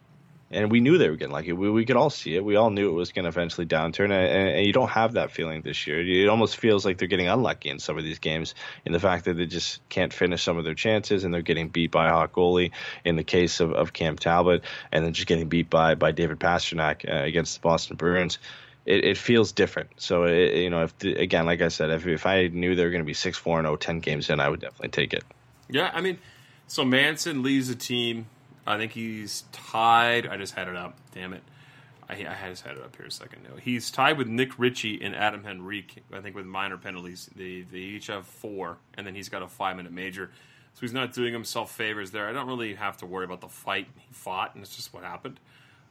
and 0.50 0.70
we 0.70 0.80
knew 0.80 0.96
they 0.96 1.10
were 1.10 1.16
getting 1.16 1.34
lucky. 1.34 1.52
We, 1.52 1.70
we 1.70 1.84
could 1.84 1.96
all 1.96 2.08
see 2.08 2.36
it. 2.36 2.42
We 2.42 2.56
all 2.56 2.70
knew 2.70 2.88
it 2.88 2.94
was 2.94 3.12
going 3.12 3.24
to 3.24 3.28
eventually 3.28 3.66
downturn, 3.66 4.04
and, 4.04 4.48
and, 4.56 4.66
you 4.66 4.72
don't 4.72 4.88
have 4.88 5.12
that 5.12 5.30
feeling 5.30 5.60
this 5.60 5.86
year. 5.86 6.00
It 6.00 6.26
almost 6.26 6.56
feels 6.56 6.86
like 6.86 6.96
they're 6.96 7.06
getting 7.06 7.28
unlucky 7.28 7.68
in 7.68 7.80
some 7.80 7.98
of 7.98 8.02
these 8.02 8.18
games, 8.18 8.54
in 8.86 8.92
the 8.92 8.98
fact 8.98 9.26
that 9.26 9.34
they 9.34 9.44
just 9.44 9.86
can't 9.90 10.10
finish 10.10 10.42
some 10.42 10.56
of 10.56 10.64
their 10.64 10.74
chances, 10.74 11.22
and 11.22 11.34
they're 11.34 11.42
getting 11.42 11.68
beat 11.68 11.90
by 11.90 12.08
a 12.08 12.12
hot 12.12 12.32
goalie. 12.32 12.70
In 13.04 13.16
the 13.16 13.22
case 13.22 13.60
of, 13.60 13.74
of 13.74 13.92
Cam 13.92 14.16
Talbot, 14.16 14.64
and 14.90 15.04
then 15.04 15.12
just 15.12 15.28
getting 15.28 15.50
beat 15.50 15.68
by 15.68 15.96
by 15.96 16.12
David 16.12 16.40
Pastrnak 16.40 17.06
uh, 17.06 17.22
against 17.22 17.56
the 17.56 17.60
Boston 17.60 17.96
Bruins. 17.96 18.38
It, 18.86 19.04
it 19.04 19.18
feels 19.18 19.52
different. 19.52 19.90
So 19.98 20.24
it, 20.24 20.54
you 20.54 20.70
know, 20.70 20.84
if 20.84 20.98
the, 20.98 21.14
again, 21.16 21.44
like 21.44 21.60
I 21.60 21.68
said, 21.68 21.90
if, 21.90 22.06
if 22.06 22.24
I 22.24 22.46
knew 22.46 22.74
they 22.74 22.84
were 22.84 22.90
going 22.90 23.02
to 23.02 23.06
be 23.06 23.12
six 23.12 23.36
four 23.36 23.58
and 23.58 23.66
0, 23.66 23.76
10 23.76 24.00
games 24.00 24.30
in, 24.30 24.40
I 24.40 24.48
would 24.48 24.60
definitely 24.60 24.88
take 24.88 25.12
it. 25.12 25.24
Yeah, 25.68 25.90
I 25.92 26.00
mean, 26.00 26.18
so 26.66 26.86
Manson 26.86 27.42
leads 27.42 27.68
the 27.68 27.74
team. 27.74 28.26
I 28.70 28.78
think 28.78 28.92
he's 28.92 29.44
tied. 29.52 30.26
I 30.26 30.36
just 30.36 30.54
had 30.54 30.68
it 30.68 30.76
up. 30.76 30.96
Damn 31.14 31.32
it. 31.32 31.42
I, 32.08 32.14
I 32.14 32.48
just 32.48 32.64
had 32.64 32.76
it 32.76 32.82
up 32.82 32.96
here 32.96 33.06
a 33.06 33.10
second 33.10 33.46
ago. 33.46 33.54
He's 33.62 33.90
tied 33.90 34.18
with 34.18 34.26
Nick 34.26 34.58
Ritchie 34.58 35.00
and 35.02 35.14
Adam 35.14 35.44
Henrique, 35.46 36.02
I 36.12 36.20
think, 36.20 36.34
with 36.34 36.44
minor 36.46 36.76
penalties. 36.76 37.30
They, 37.36 37.60
they 37.70 37.78
each 37.78 38.08
have 38.08 38.26
four, 38.26 38.78
and 38.94 39.06
then 39.06 39.14
he's 39.14 39.28
got 39.28 39.42
a 39.42 39.48
five 39.48 39.76
minute 39.76 39.92
major. 39.92 40.30
So 40.74 40.80
he's 40.80 40.92
not 40.92 41.12
doing 41.12 41.32
himself 41.32 41.70
favors 41.72 42.10
there. 42.10 42.28
I 42.28 42.32
don't 42.32 42.46
really 42.48 42.74
have 42.74 42.96
to 42.98 43.06
worry 43.06 43.24
about 43.24 43.40
the 43.40 43.48
fight 43.48 43.86
he 43.96 44.12
fought, 44.12 44.54
and 44.54 44.62
it's 44.64 44.74
just 44.74 44.92
what 44.92 45.04
happened. 45.04 45.38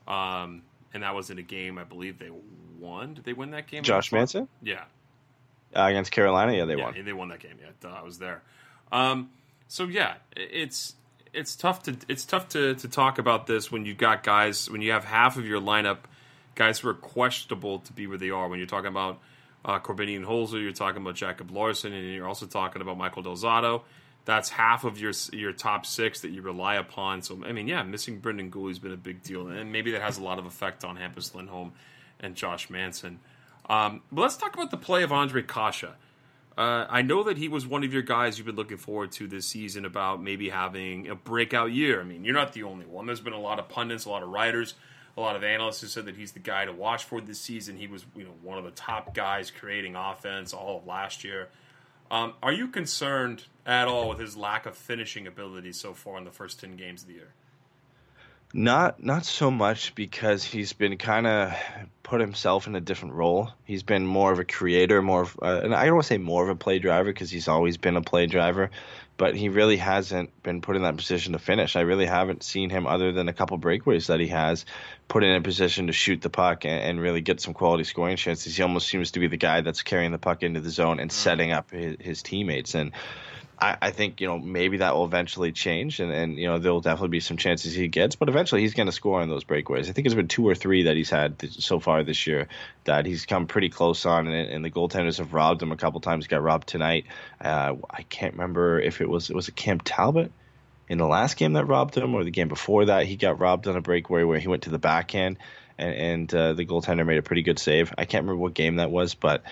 Um, 0.07 0.63
and 0.93 1.03
that 1.03 1.13
was 1.15 1.29
in 1.29 1.37
a 1.37 1.41
game 1.43 1.77
I 1.77 1.83
believe 1.83 2.17
they 2.19 2.31
won. 2.79 3.13
Did 3.13 3.23
they 3.23 3.33
win 3.33 3.51
that 3.51 3.67
game? 3.67 3.83
Josh 3.83 4.11
Manson 4.11 4.47
Yeah. 4.61 4.83
uh, 5.75 5.83
against 5.83 6.11
Carolina, 6.11 6.53
yeah, 6.53 6.65
they 6.65 6.75
yeah, 6.75 6.83
won. 6.83 7.05
they 7.05 7.13
won 7.13 7.29
that 7.29 7.39
game. 7.39 7.57
Yeah, 7.61 7.89
I 7.89 8.01
was 8.01 8.17
there. 8.19 8.41
Um, 8.91 9.29
so 9.67 9.83
yeah, 9.85 10.15
it's 10.35 10.95
it's 11.33 11.55
tough 11.55 11.83
to 11.83 11.97
it's 12.07 12.25
tough 12.25 12.49
to, 12.49 12.75
to 12.75 12.87
talk 12.87 13.19
about 13.19 13.47
this 13.47 13.71
when 13.71 13.85
you 13.85 13.93
got 13.93 14.23
guys 14.23 14.69
when 14.69 14.81
you 14.81 14.91
have 14.91 15.05
half 15.05 15.37
of 15.37 15.45
your 15.45 15.61
lineup 15.61 15.99
guys 16.55 16.79
who 16.79 16.89
are 16.89 16.93
questionable 16.93 17.79
to 17.79 17.93
be 17.93 18.07
where 18.07 18.17
they 18.17 18.29
are. 18.29 18.47
When 18.47 18.59
you're 18.59 18.67
talking 18.67 18.89
about 18.89 19.19
uh, 19.63 19.79
Korbinian 19.79 20.25
Holzer, 20.25 20.61
you're 20.61 20.71
talking 20.71 21.01
about 21.01 21.15
Jacob 21.15 21.51
Larsson, 21.51 21.93
and 21.93 22.13
you're 22.13 22.27
also 22.27 22.45
talking 22.45 22.81
about 22.81 22.97
Michael 22.97 23.23
Del 23.23 23.35
Zotto. 23.35 23.83
That's 24.25 24.49
half 24.49 24.83
of 24.83 24.99
your 24.99 25.13
your 25.31 25.53
top 25.53 25.85
six 25.85 26.21
that 26.21 26.29
you 26.29 26.41
rely 26.41 26.75
upon. 26.75 27.21
So 27.21 27.43
I 27.45 27.51
mean, 27.51 27.67
yeah, 27.67 27.83
missing 27.83 28.19
Brendan 28.19 28.51
Guhle's 28.51 28.79
been 28.79 28.91
a 28.91 28.97
big 28.97 29.23
deal, 29.23 29.47
and 29.47 29.71
maybe 29.71 29.91
that 29.91 30.01
has 30.01 30.17
a 30.17 30.23
lot 30.23 30.39
of 30.39 30.45
effect 30.45 30.83
on 30.83 30.97
Hampus 30.97 31.33
Lindholm 31.33 31.73
and 32.19 32.35
Josh 32.35 32.69
Manson. 32.69 33.19
Um, 33.69 34.01
but 34.11 34.23
let's 34.23 34.35
talk 34.35 34.53
about 34.53 34.71
the 34.71 34.77
play 34.77 35.03
of 35.03 35.11
Ondrej 35.11 35.47
Kase. 35.47 35.93
Uh, 36.59 36.85
I 36.89 37.03
know 37.03 37.23
that 37.23 37.37
he 37.37 37.47
was 37.47 37.65
one 37.65 37.85
of 37.85 37.93
your 37.93 38.01
guys 38.01 38.37
you've 38.37 38.45
been 38.45 38.57
looking 38.57 38.75
forward 38.75 39.13
to 39.13 39.27
this 39.27 39.45
season 39.45 39.85
about 39.85 40.21
maybe 40.21 40.49
having 40.49 41.07
a 41.07 41.15
breakout 41.15 41.71
year. 41.71 42.01
I 42.01 42.03
mean, 42.03 42.25
you're 42.25 42.33
not 42.33 42.51
the 42.51 42.63
only 42.63 42.85
one. 42.85 43.05
There's 43.05 43.21
been 43.21 43.31
a 43.31 43.39
lot 43.39 43.59
of 43.59 43.69
pundits, 43.69 44.03
a 44.03 44.09
lot 44.09 44.23
of 44.23 44.29
writers, 44.29 44.73
a 45.15 45.21
lot 45.21 45.37
of 45.37 45.43
analysts 45.45 45.79
who 45.79 45.87
said 45.87 46.03
that 46.07 46.17
he's 46.17 46.33
the 46.33 46.39
guy 46.39 46.65
to 46.65 46.73
watch 46.73 47.05
for 47.05 47.21
this 47.21 47.39
season. 47.39 47.77
He 47.77 47.87
was, 47.87 48.05
you 48.13 48.25
know, 48.25 48.33
one 48.41 48.57
of 48.57 48.65
the 48.65 48.71
top 48.71 49.15
guys 49.15 49.51
creating 49.51 49.95
offense 49.95 50.53
all 50.53 50.79
of 50.79 50.85
last 50.85 51.23
year. 51.23 51.47
Um, 52.11 52.33
are 52.43 52.51
you 52.51 52.67
concerned 52.67 53.45
at 53.65 53.87
all 53.87 54.09
with 54.09 54.19
his 54.19 54.35
lack 54.35 54.65
of 54.65 54.75
finishing 54.75 55.27
ability 55.27 55.71
so 55.71 55.93
far 55.93 56.17
in 56.17 56.25
the 56.25 56.31
first 56.31 56.59
ten 56.59 56.75
games 56.75 57.03
of 57.03 57.07
the 57.07 57.13
year? 57.13 57.33
Not 58.51 59.03
not 59.03 59.25
so 59.25 59.51
much 59.51 59.93
because 59.93 60.43
he's 60.43 60.73
been 60.73 60.97
kind 60.97 61.27
of 61.27 61.53
put 62.01 62.19
himself 62.19 62.65
in 62.65 62.75
a 62.75 62.81
different 62.81 63.13
role. 63.13 63.51
He's 63.63 63.83
been 63.83 64.07
more 64.07 64.31
of 64.31 64.39
a 64.39 64.43
creator, 64.43 65.03
more 65.03 65.21
of, 65.21 65.37
uh, 65.39 65.61
and 65.63 65.75
I 65.75 65.85
don't 65.85 65.93
want 65.93 66.05
to 66.05 66.07
say 66.07 66.17
more 66.17 66.41
of 66.43 66.49
a 66.49 66.55
play 66.55 66.79
driver 66.79 67.13
because 67.13 67.29
he's 67.29 67.47
always 67.47 67.77
been 67.77 67.95
a 67.95 68.01
play 68.01 68.25
driver, 68.25 68.71
but 69.17 69.35
he 69.35 69.49
really 69.49 69.77
hasn't 69.77 70.41
been 70.41 70.61
put 70.61 70.75
in 70.75 70.81
that 70.81 70.97
position 70.97 71.33
to 71.33 71.39
finish. 71.39 71.75
I 71.75 71.81
really 71.81 72.07
haven't 72.07 72.41
seen 72.41 72.71
him 72.71 72.87
other 72.87 73.11
than 73.11 73.29
a 73.29 73.33
couple 73.33 73.59
breakaways 73.59 74.07
that 74.07 74.19
he 74.19 74.27
has 74.29 74.65
put 75.07 75.23
in 75.23 75.35
a 75.35 75.41
position 75.41 75.85
to 75.85 75.93
shoot 75.93 76.19
the 76.23 76.31
puck 76.31 76.65
and, 76.65 76.81
and 76.81 76.99
really 76.99 77.21
get 77.21 77.39
some 77.39 77.53
quality 77.53 77.83
scoring 77.83 78.17
chances. 78.17 78.55
He 78.55 78.63
almost 78.63 78.87
seems 78.87 79.11
to 79.11 79.19
be 79.19 79.27
the 79.27 79.37
guy 79.37 79.61
that's 79.61 79.83
carrying 79.83 80.11
the 80.11 80.17
puck 80.17 80.41
into 80.41 80.61
the 80.61 80.71
zone 80.71 80.99
and 80.99 81.11
setting 81.11 81.51
up 81.51 81.69
his, 81.69 81.97
his 81.99 82.23
teammates 82.23 82.73
and. 82.73 82.93
I, 83.59 83.77
I 83.81 83.91
think 83.91 84.21
you 84.21 84.27
know 84.27 84.39
maybe 84.39 84.77
that 84.77 84.95
will 84.95 85.05
eventually 85.05 85.51
change, 85.51 85.99
and, 85.99 86.11
and 86.11 86.37
you 86.37 86.47
know 86.47 86.59
there'll 86.59 86.81
definitely 86.81 87.09
be 87.09 87.19
some 87.19 87.37
chances 87.37 87.73
he 87.73 87.87
gets, 87.87 88.15
but 88.15 88.29
eventually 88.29 88.61
he's 88.61 88.73
going 88.73 88.85
to 88.85 88.91
score 88.93 89.21
on 89.21 89.29
those 89.29 89.43
breakaways. 89.43 89.89
I 89.89 89.91
think 89.91 90.07
it's 90.07 90.15
been 90.15 90.27
two 90.27 90.47
or 90.47 90.55
three 90.55 90.83
that 90.83 90.95
he's 90.95 91.09
had 91.09 91.39
th- 91.39 91.61
so 91.61 91.79
far 91.79 92.03
this 92.03 92.25
year 92.25 92.47
that 92.85 93.05
he's 93.05 93.25
come 93.25 93.47
pretty 93.47 93.69
close 93.69 94.05
on, 94.05 94.27
and, 94.27 94.49
and 94.49 94.63
the 94.63 94.71
goaltenders 94.71 95.17
have 95.17 95.33
robbed 95.33 95.61
him 95.61 95.71
a 95.71 95.77
couple 95.77 95.99
times. 95.99 96.27
Got 96.27 96.41
robbed 96.41 96.67
tonight. 96.67 97.07
Uh, 97.41 97.75
I 97.89 98.03
can't 98.03 98.33
remember 98.33 98.79
if 98.79 99.01
it 99.01 99.09
was 99.09 99.29
it 99.29 99.35
was 99.35 99.49
a 99.49 99.53
Cam 99.53 99.79
Talbot 99.79 100.31
in 100.87 100.97
the 100.97 101.07
last 101.07 101.35
game 101.37 101.53
that 101.53 101.65
robbed 101.65 101.95
him, 101.95 102.15
or 102.15 102.23
the 102.23 102.31
game 102.31 102.47
before 102.47 102.85
that 102.85 103.05
he 103.05 103.17
got 103.17 103.39
robbed 103.39 103.67
on 103.67 103.75
a 103.75 103.81
breakaway 103.81 104.23
where 104.23 104.39
he 104.39 104.47
went 104.47 104.63
to 104.63 104.69
the 104.69 104.79
backhand. 104.79 105.37
And, 105.79 105.95
and 105.95 106.35
uh, 106.35 106.53
the 106.53 106.65
goaltender 106.65 107.05
made 107.05 107.17
a 107.17 107.23
pretty 107.23 107.41
good 107.41 107.57
save. 107.57 107.93
I 107.97 108.05
can't 108.05 108.23
remember 108.23 108.41
what 108.41 108.53
game 108.53 108.75
that 108.75 108.91
was, 108.91 109.15
but 109.15 109.43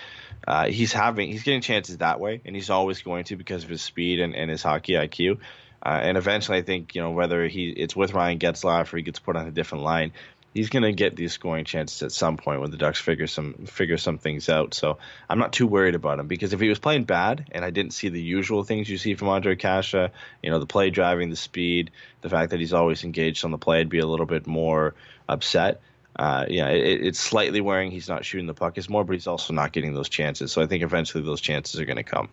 uh, 0.46 0.66
he's 0.66 0.92
having 0.92 1.30
he's 1.30 1.42
getting 1.42 1.62
chances 1.62 1.98
that 1.98 2.20
way, 2.20 2.40
and 2.44 2.54
he's 2.54 2.70
always 2.70 3.02
going 3.02 3.24
to 3.24 3.36
because 3.36 3.64
of 3.64 3.70
his 3.70 3.82
speed 3.82 4.20
and, 4.20 4.34
and 4.34 4.50
his 4.50 4.62
hockey 4.62 4.92
IQ. 4.92 5.38
Uh, 5.82 6.00
and 6.02 6.18
eventually, 6.18 6.58
I 6.58 6.62
think 6.62 6.94
you 6.94 7.00
know 7.00 7.10
whether 7.12 7.46
he 7.46 7.70
it's 7.70 7.96
with 7.96 8.12
Ryan 8.12 8.38
Getzlaf 8.38 8.92
or 8.92 8.96
he 8.98 9.02
gets 9.02 9.18
put 9.18 9.36
on 9.36 9.46
a 9.46 9.50
different 9.50 9.84
line, 9.84 10.12
he's 10.54 10.70
going 10.70 10.82
to 10.82 10.92
get 10.92 11.16
these 11.16 11.32
scoring 11.32 11.64
chances 11.64 12.02
at 12.02 12.12
some 12.12 12.36
point 12.36 12.60
when 12.60 12.70
the 12.70 12.76
Ducks 12.76 13.00
figure 13.00 13.26
some 13.26 13.54
figure 13.66 13.96
some 13.96 14.18
things 14.18 14.48
out. 14.48 14.74
So 14.74 14.98
I'm 15.28 15.38
not 15.38 15.52
too 15.52 15.66
worried 15.66 15.94
about 15.94 16.18
him 16.18 16.26
because 16.26 16.52
if 16.52 16.60
he 16.60 16.68
was 16.68 16.78
playing 16.78 17.04
bad 17.04 17.48
and 17.52 17.64
I 17.64 17.70
didn't 17.70 17.92
see 17.92 18.08
the 18.08 18.20
usual 18.20 18.64
things 18.64 18.88
you 18.88 18.98
see 18.98 19.14
from 19.14 19.28
Ondrej 19.28 19.60
Kase, 19.60 20.10
you 20.42 20.50
know 20.50 20.58
the 20.58 20.66
play 20.66 20.90
driving, 20.90 21.30
the 21.30 21.36
speed, 21.36 21.90
the 22.22 22.28
fact 22.28 22.50
that 22.50 22.60
he's 22.60 22.72
always 22.72 23.04
engaged 23.04 23.44
on 23.44 23.50
the 23.50 23.58
play, 23.58 23.80
I'd 23.80 23.88
be 23.88 24.00
a 24.00 24.06
little 24.06 24.26
bit 24.26 24.46
more 24.46 24.94
upset 25.28 25.80
uh, 26.18 26.46
yeah, 26.48 26.68
it, 26.68 27.06
it's 27.06 27.20
slightly 27.20 27.60
wearing. 27.60 27.90
he's 27.90 28.08
not 28.08 28.24
shooting 28.24 28.46
the 28.46 28.54
puck 28.54 28.76
as 28.76 28.88
more, 28.88 29.04
but 29.04 29.12
he's 29.12 29.26
also 29.26 29.52
not 29.52 29.72
getting 29.72 29.94
those 29.94 30.08
chances. 30.08 30.50
So 30.50 30.60
I 30.60 30.66
think 30.66 30.82
eventually 30.82 31.22
those 31.22 31.40
chances 31.40 31.80
are 31.80 31.84
going 31.84 31.96
to 31.96 32.02
come. 32.02 32.28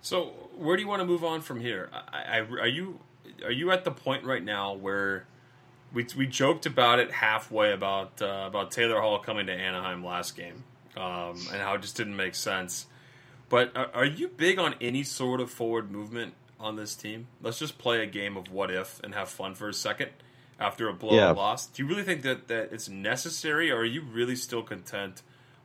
So 0.00 0.32
where 0.56 0.76
do 0.76 0.82
you 0.82 0.88
want 0.88 1.00
to 1.00 1.06
move 1.06 1.22
on 1.22 1.42
from 1.42 1.60
here? 1.60 1.90
I, 1.92 2.38
I, 2.38 2.40
are 2.40 2.66
you 2.66 3.00
are 3.44 3.52
you 3.52 3.70
at 3.70 3.84
the 3.84 3.90
point 3.90 4.24
right 4.24 4.42
now 4.42 4.72
where 4.74 5.26
we, 5.92 6.06
we 6.16 6.26
joked 6.26 6.64
about 6.64 6.98
it 6.98 7.10
halfway 7.10 7.72
about 7.72 8.22
uh, 8.22 8.44
about 8.46 8.70
Taylor 8.70 9.00
Hall 9.00 9.18
coming 9.18 9.46
to 9.46 9.52
Anaheim 9.52 10.04
last 10.04 10.34
game 10.34 10.64
um, 10.96 11.38
and 11.52 11.60
how 11.60 11.74
it 11.74 11.82
just 11.82 11.96
didn't 11.96 12.16
make 12.16 12.34
sense. 12.34 12.86
But 13.50 13.76
are, 13.76 13.90
are 13.92 14.04
you 14.06 14.28
big 14.28 14.58
on 14.58 14.74
any 14.80 15.02
sort 15.02 15.40
of 15.40 15.50
forward 15.50 15.90
movement 15.90 16.32
on 16.58 16.76
this 16.76 16.94
team? 16.94 17.26
Let's 17.42 17.58
just 17.58 17.76
play 17.76 18.02
a 18.02 18.06
game 18.06 18.38
of 18.38 18.50
what 18.50 18.70
if 18.70 19.00
and 19.04 19.14
have 19.14 19.28
fun 19.28 19.54
for 19.54 19.68
a 19.68 19.74
second 19.74 20.10
after 20.58 20.88
a 20.88 20.92
blowout 20.92 21.16
Yeah. 21.16 21.30
loss. 21.30 21.66
Do 21.66 21.82
you 21.82 21.88
really 21.88 22.02
think 22.04 22.22
that, 22.22 22.48
that 22.48 22.72
it's 22.72 22.88
necessary, 22.88 23.70
or 23.70 23.78
are 23.78 23.84
you 23.84 24.02
really 24.02 24.36
still 24.36 24.62
content 24.62 25.22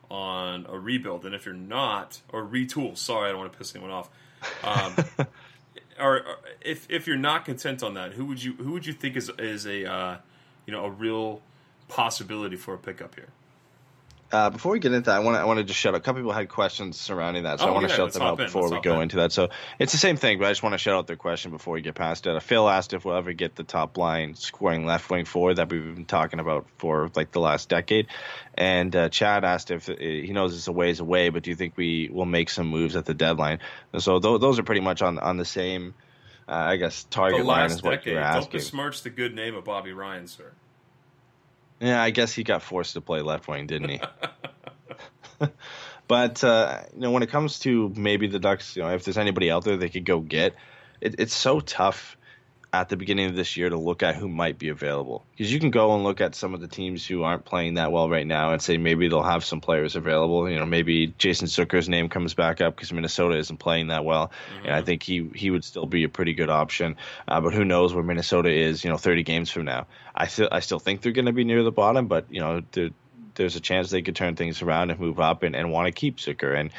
on 0.10 0.66
a 0.70 0.78
rebuild, 0.80 1.26
and 1.26 1.36
if 1.36 1.46
you're 1.46 1.54
not, 1.56 2.22
or 2.30 2.44
retool. 2.46 2.98
Sorry, 2.98 3.28
I 3.28 3.32
don't 3.32 3.42
want 3.42 3.52
to 3.52 3.58
piss 3.58 3.76
anyone 3.76 3.92
off. 3.92 4.10
Um, 4.64 4.96
or, 6.00 6.18
or 6.18 6.36
if 6.62 6.90
if 6.90 7.08
you're 7.08 7.18
not 7.18 7.46
content 7.46 7.84
on 7.84 7.94
that, 7.96 8.14
who 8.14 8.26
would 8.26 8.42
you 8.44 8.54
who 8.54 8.72
would 8.72 8.86
you 8.86 8.94
think 8.94 9.16
is 9.18 9.30
is 9.38 9.66
a 9.66 9.90
uh, 9.92 10.18
you 10.66 10.72
know 10.72 10.86
a 10.86 10.90
real 10.90 11.42
possibility 11.88 12.56
for 12.56 12.74
a 12.74 12.78
pickup 12.78 13.16
here? 13.16 13.30
Uh, 14.30 14.50
before 14.50 14.74
we 14.74 14.80
get 14.80 14.92
into 14.92 15.06
that, 15.06 15.16
I 15.16 15.20
want 15.20 15.36
to 15.36 15.40
I 15.40 15.46
want 15.46 15.60
to 15.60 15.64
just 15.64 15.80
shout 15.80 15.94
out. 15.94 16.00
A 16.00 16.04
couple 16.04 16.22
people 16.22 16.34
had 16.34 16.50
questions 16.50 17.00
surrounding 17.00 17.44
that, 17.44 17.60
so 17.60 17.66
Oh, 17.66 17.70
I 17.70 17.72
want 17.72 17.86
to 17.86 17.90
yeah, 17.90 17.96
shout 17.96 18.12
them 18.12 18.24
out 18.24 18.38
in, 18.40 18.46
before 18.48 18.70
we 18.70 18.82
go 18.82 18.96
in. 18.98 19.04
into 19.04 19.16
that. 19.18 19.32
So 19.32 19.48
it's 19.80 19.94
the 19.94 19.98
same 19.98 20.18
thing, 20.18 20.38
but 20.38 20.48
I 20.48 20.52
just 20.52 20.62
want 20.64 20.74
to 20.74 20.78
shout 20.78 20.96
out 20.96 21.08
their 21.08 21.16
question 21.16 21.52
before 21.52 21.74
we 21.76 21.82
get 21.82 21.96
past 21.96 22.28
it. 22.28 22.44
Phil 22.44 22.68
asked 22.68 22.92
if 22.94 23.06
we'll 23.06 23.16
ever 23.16 23.32
get 23.32 23.56
the 23.56 23.64
top 23.64 23.98
line 23.98 24.36
scoring 24.36 24.86
left 24.86 25.10
wing 25.10 25.24
forward 25.24 25.56
that 25.56 25.70
we've 25.72 25.96
been 25.96 26.04
talking 26.04 26.42
about 26.42 26.68
for 26.78 27.10
like 27.16 27.32
the 27.32 27.40
last 27.40 27.70
decade, 27.70 28.08
and 28.56 28.94
uh, 28.98 29.08
Chad 29.08 29.46
asked 29.46 29.72
if 29.72 29.88
uh, 29.90 29.96
he 29.98 30.34
knows 30.34 30.54
it's 30.54 30.68
a 30.68 30.74
ways 30.74 31.00
away, 31.00 31.30
but 31.30 31.44
do 31.44 31.50
you 31.50 31.56
think 31.56 31.78
we 31.78 32.10
will 32.12 32.26
make 32.26 32.50
some 32.50 32.68
moves 32.68 32.98
at 32.98 33.06
the 33.06 33.14
deadline? 33.14 33.60
And 33.94 34.04
so 34.04 34.20
th- 34.20 34.42
those 34.42 34.60
are 34.60 34.64
pretty 34.64 34.82
much 34.82 35.02
on 35.02 35.20
on 35.20 35.38
the 35.38 35.46
same, 35.46 35.94
uh, 36.50 36.52
I 36.52 36.76
guess, 36.76 37.06
target 37.06 37.46
line 37.46 37.72
is 37.72 37.82
what 37.82 37.92
decade, 37.92 38.14
you're 38.14 38.22
asking. 38.22 38.42
don't 38.42 38.52
besmirch 38.52 39.04
the 39.04 39.10
good 39.10 39.34
name 39.34 39.56
of 39.56 39.64
Bobby 39.64 39.94
Ryan, 39.94 40.28
sir. 40.28 40.52
Yeah, 41.80 42.02
I 42.02 42.10
guess 42.10 42.34
he 42.34 42.44
got 42.44 42.64
forced 42.64 42.94
to 42.94 43.02
play 43.02 43.22
left 43.22 43.48
wing, 43.48 43.68
didn't 43.68 43.90
he? 43.90 44.02
but 46.08 46.44
uh, 46.44 46.82
you 46.94 47.02
know, 47.02 47.12
when 47.12 47.24
it 47.24 47.30
comes 47.30 47.60
to 47.60 47.92
maybe 47.96 48.28
the 48.28 48.40
Ducks, 48.40 48.76
you 48.76 48.84
know, 48.84 48.90
if 48.90 49.04
there's 49.04 49.18
anybody 49.18 49.52
out 49.52 49.64
there 49.64 49.78
they 49.78 49.90
could 49.90 50.06
go 50.06 50.20
get, 50.20 50.56
it, 51.02 51.16
it's 51.20 51.36
so 51.36 51.60
tough 51.60 52.18
at 52.74 52.90
the 52.90 52.98
beginning 52.98 53.30
of 53.30 53.36
this 53.36 53.56
year 53.56 53.70
to 53.70 53.78
look 53.78 54.04
at 54.04 54.16
who 54.16 54.28
might 54.28 54.60
be 54.60 54.70
available 54.70 55.26
because 55.32 55.52
you 55.52 55.60
can 55.60 55.72
go 55.72 55.96
and 55.96 56.04
look 56.04 56.20
at 56.20 56.36
some 56.36 56.54
of 56.54 56.60
the 56.60 56.68
teams 56.68 57.06
who 57.06 57.24
aren't 57.24 57.46
playing 57.46 57.76
that 57.76 57.92
well 57.92 58.10
right 58.10 58.28
now 58.28 58.52
and 58.52 58.62
say 58.62 58.78
maybe 58.78 59.08
they'll 59.08 59.24
have 59.24 59.46
some 59.46 59.62
players 59.62 59.96
available. 59.96 60.50
You 60.50 60.60
know, 60.60 60.66
maybe 60.66 61.14
Jason 61.18 61.48
Zucker's 61.48 61.88
name 61.88 62.10
comes 62.10 62.34
back 62.34 62.60
up 62.60 62.76
because 62.76 62.92
Minnesota 62.92 63.38
isn't 63.38 63.58
playing 63.58 63.88
that 63.88 64.04
well, 64.04 64.32
and 64.64 64.74
I 64.74 64.82
think 64.82 65.04
he 65.04 65.30
he 65.34 65.50
would 65.50 65.64
still 65.64 65.86
be 65.86 66.04
a 66.04 66.10
pretty 66.10 66.34
good 66.34 66.50
option. 66.50 66.98
Uh, 67.28 67.40
but 67.42 67.54
who 67.54 67.64
knows 67.64 67.94
where 67.94 68.04
Minnesota 68.04 68.50
is? 68.50 68.84
You 68.84 68.90
know, 68.90 68.98
30 68.98 69.24
games 69.24 69.50
from 69.50 69.66
now. 69.66 69.88
I 70.14 70.28
still 70.28 70.50
I 70.52 70.60
still 70.60 70.80
think 70.80 71.02
they're 71.02 71.14
going 71.14 71.26
to 71.26 71.34
be 71.34 71.46
near 71.46 71.64
the 71.64 71.72
bottom, 71.72 72.08
but 72.08 72.26
you 72.30 72.42
know, 72.42 72.62
there's 73.36 73.56
a 73.56 73.62
chance 73.62 73.90
they 73.90 74.02
could 74.02 74.16
turn 74.16 74.36
things 74.36 74.62
around 74.62 74.92
and 74.92 75.00
move 75.00 75.20
up 75.20 75.44
and, 75.44 75.56
and 75.56 75.72
want 75.72 75.86
to 75.86 75.92
keep 75.92 76.18
Zucker. 76.18 76.60
And 76.60 76.72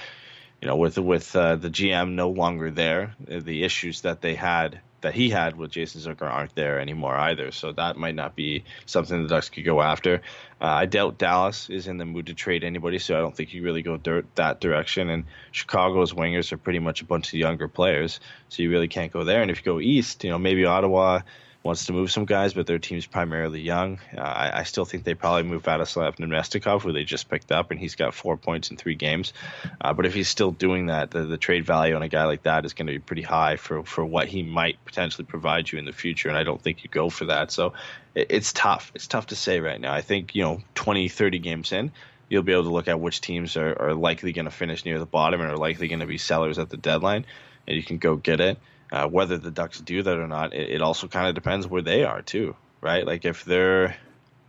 you 0.61 0.69
know, 0.69 0.77
with 0.77 0.99
with 0.99 1.35
uh, 1.35 1.57
the 1.57 1.71
GM 1.71 2.13
no 2.13 2.31
longer 2.31 2.71
there, 2.71 3.15
the 3.27 3.65
issues 3.65 4.03
that 4.03 4.21
they 4.21 4.35
had 4.35 4.81
that 5.01 5.15
he 5.15 5.31
had 5.31 5.57
with 5.57 5.71
Jason 5.71 6.01
Zucker 6.01 6.29
aren't 6.29 6.55
there 6.55 6.81
anymore 6.81 7.15
either. 7.17 7.53
So 7.53 7.73
that 7.73 7.97
might 7.97 8.15
not 8.15 8.35
be 8.35 8.65
something 8.87 9.23
the 9.23 9.29
Ducks 9.29 9.49
could 9.49 9.65
go 9.65 9.81
after. 9.81 10.23
Uh, 10.61 10.67
I 10.67 10.87
doubt 10.87 11.19
Dallas 11.19 11.71
is 11.71 11.87
in 11.87 11.99
the 11.99 12.05
mood 12.05 12.27
to 12.27 12.35
trade 12.35 12.65
anybody, 12.65 12.99
so 12.99 13.17
I 13.17 13.21
don't 13.21 13.37
think 13.37 13.55
you 13.55 13.63
really 13.63 13.83
go 13.83 13.97
dirt 13.97 14.27
that 14.35 14.61
direction. 14.61 15.09
And 15.09 15.25
Chicago's 15.53 16.13
wingers 16.13 16.53
are 16.53 16.59
pretty 16.59 16.81
much 16.81 17.01
a 17.01 17.05
bunch 17.05 17.29
of 17.29 17.35
younger 17.35 17.69
players, 17.69 18.19
so 18.49 18.63
you 18.63 18.71
really 18.71 18.89
can't 18.89 19.13
go 19.13 19.25
there. 19.25 19.43
And 19.43 19.51
if 19.51 19.59
you 19.59 19.65
go 19.65 19.81
east, 19.81 20.25
you 20.25 20.31
know, 20.31 20.39
maybe 20.39 20.65
Ottawa 20.65 21.21
wants 21.63 21.87
to 21.87 21.93
move 21.93 22.11
some 22.11 22.25
guys, 22.25 22.55
but 22.55 22.67
their 22.67 22.79
team's 22.79 23.07
primarily 23.07 23.61
young. 23.61 23.99
Uh, 24.17 24.21
I, 24.21 24.61
I 24.61 24.63
still 24.63 24.85
think 24.85 25.05
they 25.05 25.15
probably 25.15 25.43
move 25.43 25.65
Vladislav 25.65 26.17
Namestnikov, 26.17 26.83
who 26.83 26.93
they 26.93 27.03
just 27.03 27.29
picked 27.29 27.51
up, 27.51 27.71
and 27.71 27.81
he's 27.81 27.97
got 27.97 28.15
four 28.15 28.37
points 28.37 28.71
in 28.71 28.77
three 28.77 28.95
games. 28.95 29.33
Uh, 29.81 29.93
but 29.93 30.07
if 30.07 30.15
he's 30.15 30.29
still 30.29 30.53
doing 30.53 30.87
that, 30.87 31.11
the, 31.11 31.25
the 31.25 31.37
trade 31.37 31.67
value 31.67 31.97
on 31.97 32.03
a 32.03 32.09
guy 32.09 32.25
like 32.25 32.45
that 32.45 32.65
is 32.65 32.75
going 32.75 32.87
to 32.87 32.93
be 32.93 33.01
pretty 33.01 33.23
high 33.23 33.57
for, 33.57 33.83
for 33.83 34.05
what 34.05 34.29
he 34.29 34.43
might 34.43 34.83
potentially 34.85 35.25
provide 35.25 35.71
you 35.71 35.79
in 35.79 35.85
the 35.85 35.93
future, 35.93 36.29
and 36.29 36.39
I 36.39 36.45
don't 36.45 36.63
think 36.63 36.85
you 36.85 36.91
go 36.91 37.11
for 37.11 37.27
that. 37.27 37.51
So 37.51 37.75
it, 38.15 38.29
it's 38.31 38.53
tough. 38.53 38.93
It's 38.95 39.09
tough 39.09 39.27
to 39.27 39.37
say 39.37 39.59
right 39.59 39.81
now. 39.81 39.93
I 39.93 40.01
think, 40.01 40.35
you 40.37 40.43
know, 40.43 40.63
20, 40.77 41.09
30 41.09 41.39
games 41.41 41.73
in, 41.73 41.91
you'll 42.29 42.45
be 42.45 42.53
able 42.53 42.65
to 42.65 42.71
look 42.71 42.89
at 42.89 43.01
which 43.01 43.21
teams 43.21 43.57
are, 43.57 43.77
are 43.81 43.95
likely 43.95 44.33
going 44.33 44.45
to 44.45 44.51
finish 44.51 44.85
near 44.85 44.99
the 44.99 45.07
bottom 45.07 45.41
and 45.41 45.51
are 45.51 45.57
likely 45.57 45.89
going 45.89 46.01
to 46.01 46.07
be 46.07 46.19
sellers 46.19 46.59
at 46.59 46.71
the 46.71 46.77
deadline, 46.77 47.27
and 47.67 47.77
you 47.77 47.83
can 47.83 47.99
go 47.99 48.15
get 48.15 48.41
it. 48.41 48.59
Uh, 48.91 49.07
whether 49.07 49.37
the 49.37 49.51
Ducks 49.51 49.79
do 49.81 50.03
that 50.03 50.17
or 50.19 50.27
not, 50.27 50.55
it, 50.55 50.71
it 50.71 50.83
also 50.83 51.09
kind 51.09 51.29
of 51.29 51.35
depends 51.35 51.67
where 51.67 51.83
they 51.83 52.05
are 52.05 52.23
too, 52.23 52.57
right? 52.81 53.07
Like 53.07 53.25
if 53.25 53.45
they're 53.45 53.97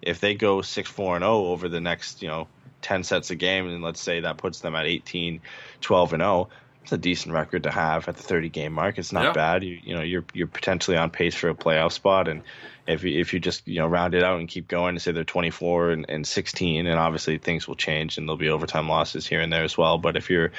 if 0.02 0.20
they 0.22 0.36
go 0.36 0.62
six 0.62 0.90
four 0.90 1.16
and 1.16 1.24
zero 1.24 1.46
over 1.48 1.68
the 1.68 1.82
next 1.82 2.22
you 2.22 2.30
know 2.30 2.48
ten 2.82 3.04
sets 3.04 3.32
of 3.32 3.38
game, 3.38 3.68
and 3.68 3.84
let's 3.84 4.02
say 4.02 4.22
that 4.22 4.38
puts 4.38 4.62
them 4.62 4.76
at 4.76 4.86
18, 4.86 5.42
12 5.82 6.14
and 6.14 6.22
zero, 6.22 6.50
it's 6.84 6.94
a 6.94 6.98
decent 6.98 7.34
record 7.34 7.64
to 7.64 7.72
have 7.72 8.08
at 8.08 8.16
the 8.16 8.24
thirty 8.24 8.48
game 8.50 8.72
mark. 8.72 8.98
It's 8.98 9.12
not 9.12 9.24
Yeah. 9.26 9.34
bad. 9.34 9.64
You 9.66 9.78
you 9.84 9.94
know 9.96 10.04
you're 10.04 10.26
you're 10.34 10.48
potentially 10.48 10.96
on 10.96 11.10
pace 11.10 11.36
for 11.36 11.50
a 11.50 11.54
playoff 11.56 11.92
spot, 11.92 12.30
and 12.30 12.44
if 12.88 13.04
you, 13.04 13.20
if 13.20 13.34
you 13.34 13.40
just 13.40 13.68
you 13.68 13.80
know 13.80 13.88
round 13.88 14.16
it 14.16 14.24
out 14.24 14.40
and 14.40 14.48
keep 14.48 14.68
going 14.70 14.92
and 14.96 15.02
say 15.02 15.12
they're 15.12 15.24
24 15.26 15.92
and, 15.92 16.06
and 16.10 16.26
16 16.26 16.88
and 16.88 16.98
obviously 17.00 17.38
things 17.38 17.68
will 17.68 17.76
change 17.76 18.18
and 18.18 18.28
there'll 18.28 18.38
be 18.38 18.50
overtime 18.50 18.90
losses 18.90 19.28
here 19.28 19.42
and 19.42 19.54
there 19.54 19.64
as 19.64 19.78
well 19.78 20.00
but 20.00 20.18
if 20.18 20.32
you're 20.32 20.52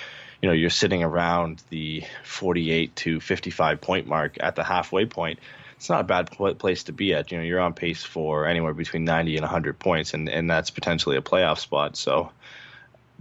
you 0.42 0.48
know 0.48 0.54
you're 0.54 0.70
sitting 0.70 1.02
around 1.02 1.62
the 1.70 2.02
48 2.24 2.96
to 2.96 3.20
55 3.20 3.80
point 3.80 4.06
mark 4.06 4.36
at 4.40 4.56
the 4.56 4.64
halfway 4.64 5.06
point 5.06 5.38
it's 5.76 5.88
not 5.88 6.00
a 6.00 6.04
bad 6.04 6.30
place 6.58 6.84
to 6.84 6.92
be 6.92 7.14
at 7.14 7.30
you 7.30 7.38
know 7.38 7.44
you're 7.44 7.60
on 7.60 7.74
pace 7.74 8.02
for 8.02 8.46
anywhere 8.46 8.74
between 8.74 9.04
90 9.04 9.36
and 9.36 9.42
100 9.42 9.78
points 9.78 10.14
and 10.14 10.28
and 10.28 10.50
that's 10.50 10.70
potentially 10.70 11.16
a 11.16 11.22
playoff 11.22 11.58
spot 11.58 11.96
so 11.96 12.30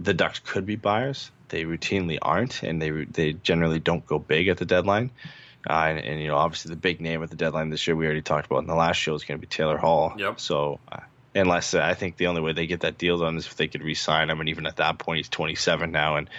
the 0.00 0.14
Ducks 0.14 0.40
could 0.40 0.66
be 0.66 0.76
buyers. 0.76 1.30
They 1.50 1.64
routinely 1.64 2.18
aren't, 2.20 2.62
and 2.62 2.80
they 2.80 2.90
they 2.90 3.34
generally 3.34 3.78
don't 3.78 4.04
go 4.06 4.18
big 4.18 4.48
at 4.48 4.56
the 4.56 4.64
deadline. 4.64 5.10
Uh, 5.68 5.72
and, 5.72 5.98
and 5.98 6.20
you 6.20 6.28
know, 6.28 6.36
obviously, 6.36 6.70
the 6.70 6.80
big 6.80 7.02
name 7.02 7.22
at 7.22 7.28
the 7.28 7.36
deadline 7.36 7.68
this 7.68 7.86
year 7.86 7.94
we 7.94 8.06
already 8.06 8.22
talked 8.22 8.46
about 8.46 8.60
in 8.60 8.66
the 8.66 8.74
last 8.74 8.96
show 8.96 9.14
is 9.14 9.24
going 9.24 9.38
to 9.38 9.46
be 9.46 9.46
Taylor 9.46 9.76
Hall. 9.76 10.14
Yep. 10.16 10.40
So, 10.40 10.80
uh, 10.90 11.00
unless 11.34 11.74
uh, 11.74 11.82
I 11.82 11.92
think 11.92 12.16
the 12.16 12.28
only 12.28 12.40
way 12.40 12.54
they 12.54 12.66
get 12.66 12.80
that 12.80 12.96
deal 12.96 13.18
done 13.18 13.36
is 13.36 13.46
if 13.46 13.56
they 13.56 13.68
could 13.68 13.82
re-sign 13.82 14.30
him, 14.30 14.40
and 14.40 14.48
even 14.48 14.64
at 14.64 14.76
that 14.76 14.98
point, 14.98 15.18
he's 15.18 15.28
27 15.28 15.92
now, 15.92 16.16
and 16.16 16.30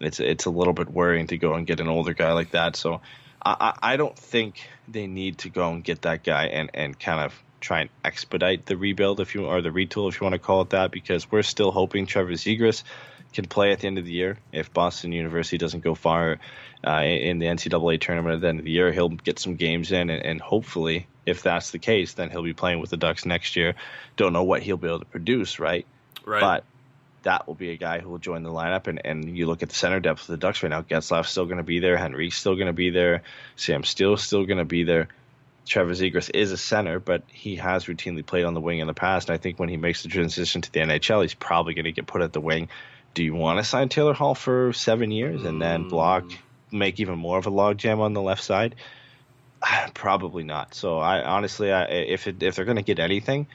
it's 0.00 0.20
it's 0.20 0.46
a 0.46 0.50
little 0.50 0.72
bit 0.72 0.90
worrying 0.90 1.26
to 1.28 1.38
go 1.38 1.54
and 1.54 1.66
get 1.66 1.80
an 1.80 1.88
older 1.88 2.14
guy 2.14 2.32
like 2.32 2.52
that. 2.52 2.76
So, 2.76 3.00
I, 3.44 3.74
I 3.82 3.96
don't 3.96 4.16
think 4.16 4.68
they 4.88 5.06
need 5.06 5.38
to 5.38 5.48
go 5.48 5.70
and 5.72 5.84
get 5.84 6.02
that 6.02 6.24
guy 6.24 6.46
and 6.46 6.70
and 6.74 6.98
kind 6.98 7.20
of 7.20 7.34
try 7.60 7.82
and 7.82 7.90
expedite 8.04 8.66
the 8.66 8.76
rebuild 8.76 9.20
if 9.20 9.34
you 9.34 9.44
or 9.46 9.60
the 9.60 9.68
retool 9.68 10.08
if 10.08 10.20
you 10.20 10.24
want 10.24 10.32
to 10.32 10.38
call 10.38 10.62
it 10.62 10.70
that 10.70 10.90
because 10.90 11.30
we're 11.30 11.42
still 11.42 11.70
hoping 11.70 12.06
Trevor 12.06 12.32
Zegras 12.32 12.82
can 13.34 13.44
play 13.46 13.72
at 13.72 13.80
the 13.80 13.86
end 13.86 13.98
of 13.98 14.04
the 14.04 14.12
year 14.12 14.38
if 14.50 14.72
Boston 14.72 15.12
University 15.12 15.58
doesn't 15.58 15.84
go 15.84 15.94
far 15.94 16.38
uh, 16.86 17.02
in 17.02 17.38
the 17.38 17.46
NCAA 17.46 18.00
tournament 18.00 18.36
at 18.36 18.40
the 18.40 18.48
end 18.48 18.58
of 18.60 18.64
the 18.64 18.70
year 18.70 18.90
he'll 18.92 19.10
get 19.10 19.38
some 19.38 19.56
games 19.56 19.92
in 19.92 20.08
and, 20.08 20.24
and 20.24 20.40
hopefully 20.40 21.06
if 21.26 21.42
that's 21.42 21.70
the 21.70 21.78
case 21.78 22.14
then 22.14 22.30
he'll 22.30 22.42
be 22.42 22.54
playing 22.54 22.80
with 22.80 22.88
the 22.88 22.96
Ducks 22.96 23.26
next 23.26 23.56
year 23.56 23.74
don't 24.16 24.32
know 24.32 24.44
what 24.44 24.62
he'll 24.62 24.78
be 24.78 24.88
able 24.88 25.00
to 25.00 25.04
produce 25.04 25.58
right 25.58 25.86
Right. 26.24 26.40
but 26.40 26.64
that 27.22 27.46
will 27.46 27.54
be 27.54 27.70
a 27.70 27.76
guy 27.76 28.00
who 28.00 28.08
will 28.08 28.18
join 28.18 28.42
the 28.42 28.50
lineup. 28.50 28.86
And, 28.86 29.00
and 29.04 29.36
you 29.36 29.46
look 29.46 29.62
at 29.62 29.68
the 29.68 29.74
center 29.74 30.00
depth 30.00 30.22
of 30.22 30.26
the 30.28 30.36
Ducks 30.36 30.62
right 30.62 30.68
now. 30.68 30.82
Getzlaf's 30.82 31.30
still 31.30 31.46
going 31.46 31.58
to 31.58 31.62
be 31.62 31.78
there. 31.78 31.96
Henrique's 31.96 32.36
still 32.36 32.54
going 32.54 32.66
to 32.66 32.72
be 32.72 32.90
there. 32.90 33.22
Sam 33.56 33.84
Steele's 33.84 34.22
still 34.22 34.46
going 34.46 34.58
to 34.58 34.64
be 34.64 34.84
there. 34.84 35.08
Trevor 35.66 35.92
Zegras 35.92 36.30
is 36.34 36.52
a 36.52 36.56
center, 36.56 36.98
but 36.98 37.22
he 37.28 37.56
has 37.56 37.84
routinely 37.84 38.24
played 38.24 38.44
on 38.44 38.54
the 38.54 38.60
wing 38.60 38.78
in 38.78 38.86
the 38.86 38.94
past. 38.94 39.28
And 39.28 39.34
I 39.34 39.38
think 39.38 39.58
when 39.58 39.68
he 39.68 39.76
makes 39.76 40.02
the 40.02 40.08
transition 40.08 40.62
to 40.62 40.72
the 40.72 40.80
NHL, 40.80 41.22
he's 41.22 41.34
probably 41.34 41.74
going 41.74 41.84
to 41.84 41.92
get 41.92 42.06
put 42.06 42.22
at 42.22 42.32
the 42.32 42.40
wing. 42.40 42.68
Do 43.14 43.22
you 43.22 43.34
want 43.34 43.58
to 43.58 43.64
sign 43.64 43.88
Taylor 43.88 44.14
Hall 44.14 44.34
for 44.34 44.72
seven 44.72 45.10
years 45.10 45.44
and 45.44 45.60
then 45.60 45.84
mm. 45.84 45.90
block, 45.90 46.24
make 46.70 47.00
even 47.00 47.18
more 47.18 47.38
of 47.38 47.46
a 47.46 47.50
logjam 47.50 47.98
on 47.98 48.14
the 48.14 48.22
left 48.22 48.42
side? 48.42 48.76
Probably 49.94 50.44
not. 50.44 50.74
So 50.74 50.98
I 50.98 51.22
honestly, 51.22 51.72
I, 51.72 51.84
if 51.84 52.26
it, 52.26 52.42
if 52.42 52.56
they're 52.56 52.64
going 52.64 52.76
to 52.76 52.82
get 52.82 52.98
anything, 52.98 53.46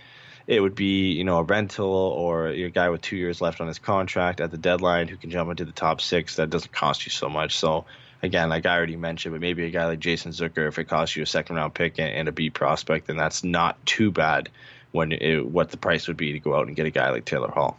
it 0.47 0.59
would 0.59 0.75
be 0.75 1.11
you 1.11 1.23
know 1.23 1.37
a 1.37 1.43
rental 1.43 1.87
or 1.87 2.47
a 2.47 2.69
guy 2.69 2.89
with 2.89 3.01
two 3.01 3.17
years 3.17 3.41
left 3.41 3.61
on 3.61 3.67
his 3.67 3.79
contract 3.79 4.41
at 4.41 4.51
the 4.51 4.57
deadline 4.57 5.07
who 5.07 5.17
can 5.17 5.31
jump 5.31 5.49
into 5.49 5.65
the 5.65 5.71
top 5.71 6.01
six. 6.01 6.35
That 6.35 6.49
doesn't 6.49 6.71
cost 6.71 7.05
you 7.05 7.11
so 7.11 7.29
much. 7.29 7.57
So 7.57 7.85
again, 8.21 8.49
like 8.49 8.65
I 8.65 8.75
already 8.75 8.95
mentioned, 8.95 9.33
but 9.33 9.41
maybe 9.41 9.65
a 9.65 9.69
guy 9.69 9.85
like 9.85 9.99
Jason 9.99 10.31
Zucker, 10.31 10.67
if 10.67 10.77
it 10.77 10.85
costs 10.85 11.15
you 11.15 11.23
a 11.23 11.27
second 11.27 11.55
round 11.55 11.73
pick 11.73 11.99
and, 11.99 12.09
and 12.09 12.27
a 12.27 12.31
B 12.31 12.49
prospect, 12.49 13.07
then 13.07 13.17
that's 13.17 13.43
not 13.43 13.83
too 13.85 14.11
bad 14.11 14.49
when 14.91 15.11
it, 15.11 15.45
what 15.45 15.71
the 15.71 15.77
price 15.77 16.07
would 16.07 16.17
be 16.17 16.33
to 16.33 16.39
go 16.39 16.55
out 16.55 16.67
and 16.67 16.75
get 16.75 16.85
a 16.85 16.91
guy 16.91 17.09
like 17.09 17.25
Taylor 17.25 17.49
Hall. 17.49 17.77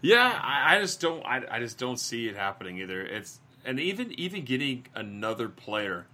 Yeah, 0.00 0.38
I, 0.42 0.76
I 0.76 0.80
just 0.80 1.00
don't. 1.00 1.24
I, 1.24 1.42
I 1.50 1.58
just 1.60 1.78
don't 1.78 1.98
see 1.98 2.28
it 2.28 2.36
happening 2.36 2.78
either. 2.78 3.00
It's 3.00 3.40
and 3.64 3.80
even 3.80 4.12
even 4.20 4.44
getting 4.44 4.86
another 4.94 5.48
player 5.48 6.04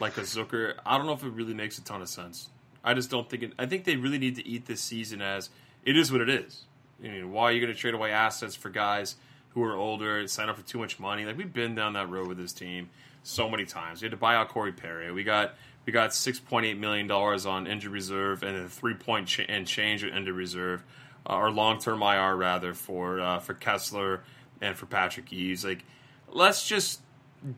like 0.00 0.16
a 0.16 0.22
Zucker, 0.22 0.74
I 0.84 0.96
don't 0.96 1.06
know 1.06 1.12
if 1.12 1.22
it 1.22 1.30
really 1.30 1.54
makes 1.54 1.78
a 1.78 1.84
ton 1.84 2.02
of 2.02 2.08
sense. 2.08 2.48
I 2.84 2.94
just 2.94 3.10
don't 3.10 3.28
think 3.28 3.42
it. 3.42 3.52
I 3.58 3.66
think 3.66 3.84
they 3.84 3.96
really 3.96 4.18
need 4.18 4.36
to 4.36 4.46
eat 4.46 4.66
this 4.66 4.80
season 4.80 5.22
as 5.22 5.50
it 5.84 5.96
is 5.96 6.12
what 6.12 6.20
it 6.20 6.28
is. 6.28 6.64
I 7.02 7.08
mean, 7.08 7.32
why 7.32 7.44
are 7.44 7.52
you 7.52 7.60
going 7.60 7.72
to 7.72 7.78
trade 7.78 7.94
away 7.94 8.12
assets 8.12 8.54
for 8.54 8.68
guys 8.70 9.16
who 9.50 9.62
are 9.62 9.74
older, 9.74 10.26
sign 10.28 10.48
up 10.48 10.56
for 10.56 10.66
too 10.66 10.78
much 10.78 11.00
money? 11.00 11.24
Like 11.24 11.36
we've 11.36 11.52
been 11.52 11.74
down 11.74 11.94
that 11.94 12.10
road 12.10 12.28
with 12.28 12.38
this 12.38 12.52
team 12.52 12.90
so 13.22 13.48
many 13.48 13.64
times. 13.64 14.00
We 14.00 14.06
had 14.06 14.12
to 14.12 14.16
buy 14.16 14.36
out 14.36 14.48
Corey 14.48 14.72
Perry. 14.72 15.10
We 15.10 15.24
got 15.24 15.54
we 15.86 15.92
got 15.92 16.14
six 16.14 16.38
point 16.38 16.66
eight 16.66 16.78
million 16.78 17.06
dollars 17.06 17.46
on 17.46 17.66
injury 17.66 17.92
reserve 17.92 18.42
and 18.42 18.56
a 18.56 18.68
three 18.68 18.94
point 18.94 19.28
ch- 19.28 19.46
and 19.48 19.66
change 19.66 20.04
on 20.04 20.10
injured 20.10 20.34
reserve, 20.34 20.84
uh, 21.28 21.36
or 21.36 21.50
long 21.50 21.78
term 21.78 22.02
IR 22.02 22.36
rather 22.36 22.74
for 22.74 23.20
uh, 23.20 23.38
for 23.40 23.54
Kesler 23.54 24.20
and 24.60 24.76
for 24.76 24.86
Patrick 24.86 25.32
Eaves. 25.32 25.64
Like, 25.64 25.84
let's 26.28 26.66
just 26.66 27.00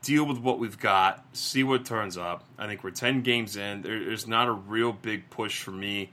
deal 0.02 0.24
with 0.24 0.38
what 0.38 0.58
we've 0.58 0.78
got, 0.78 1.24
see 1.32 1.62
what 1.62 1.84
turns 1.84 2.16
up. 2.16 2.44
I 2.58 2.66
think 2.66 2.82
we're 2.84 2.90
ten 2.90 3.22
games 3.22 3.56
in. 3.56 3.82
There, 3.82 4.04
there's 4.04 4.26
not 4.26 4.48
a 4.48 4.52
real 4.52 4.92
big 4.92 5.30
push 5.30 5.62
for 5.62 5.70
me 5.70 6.10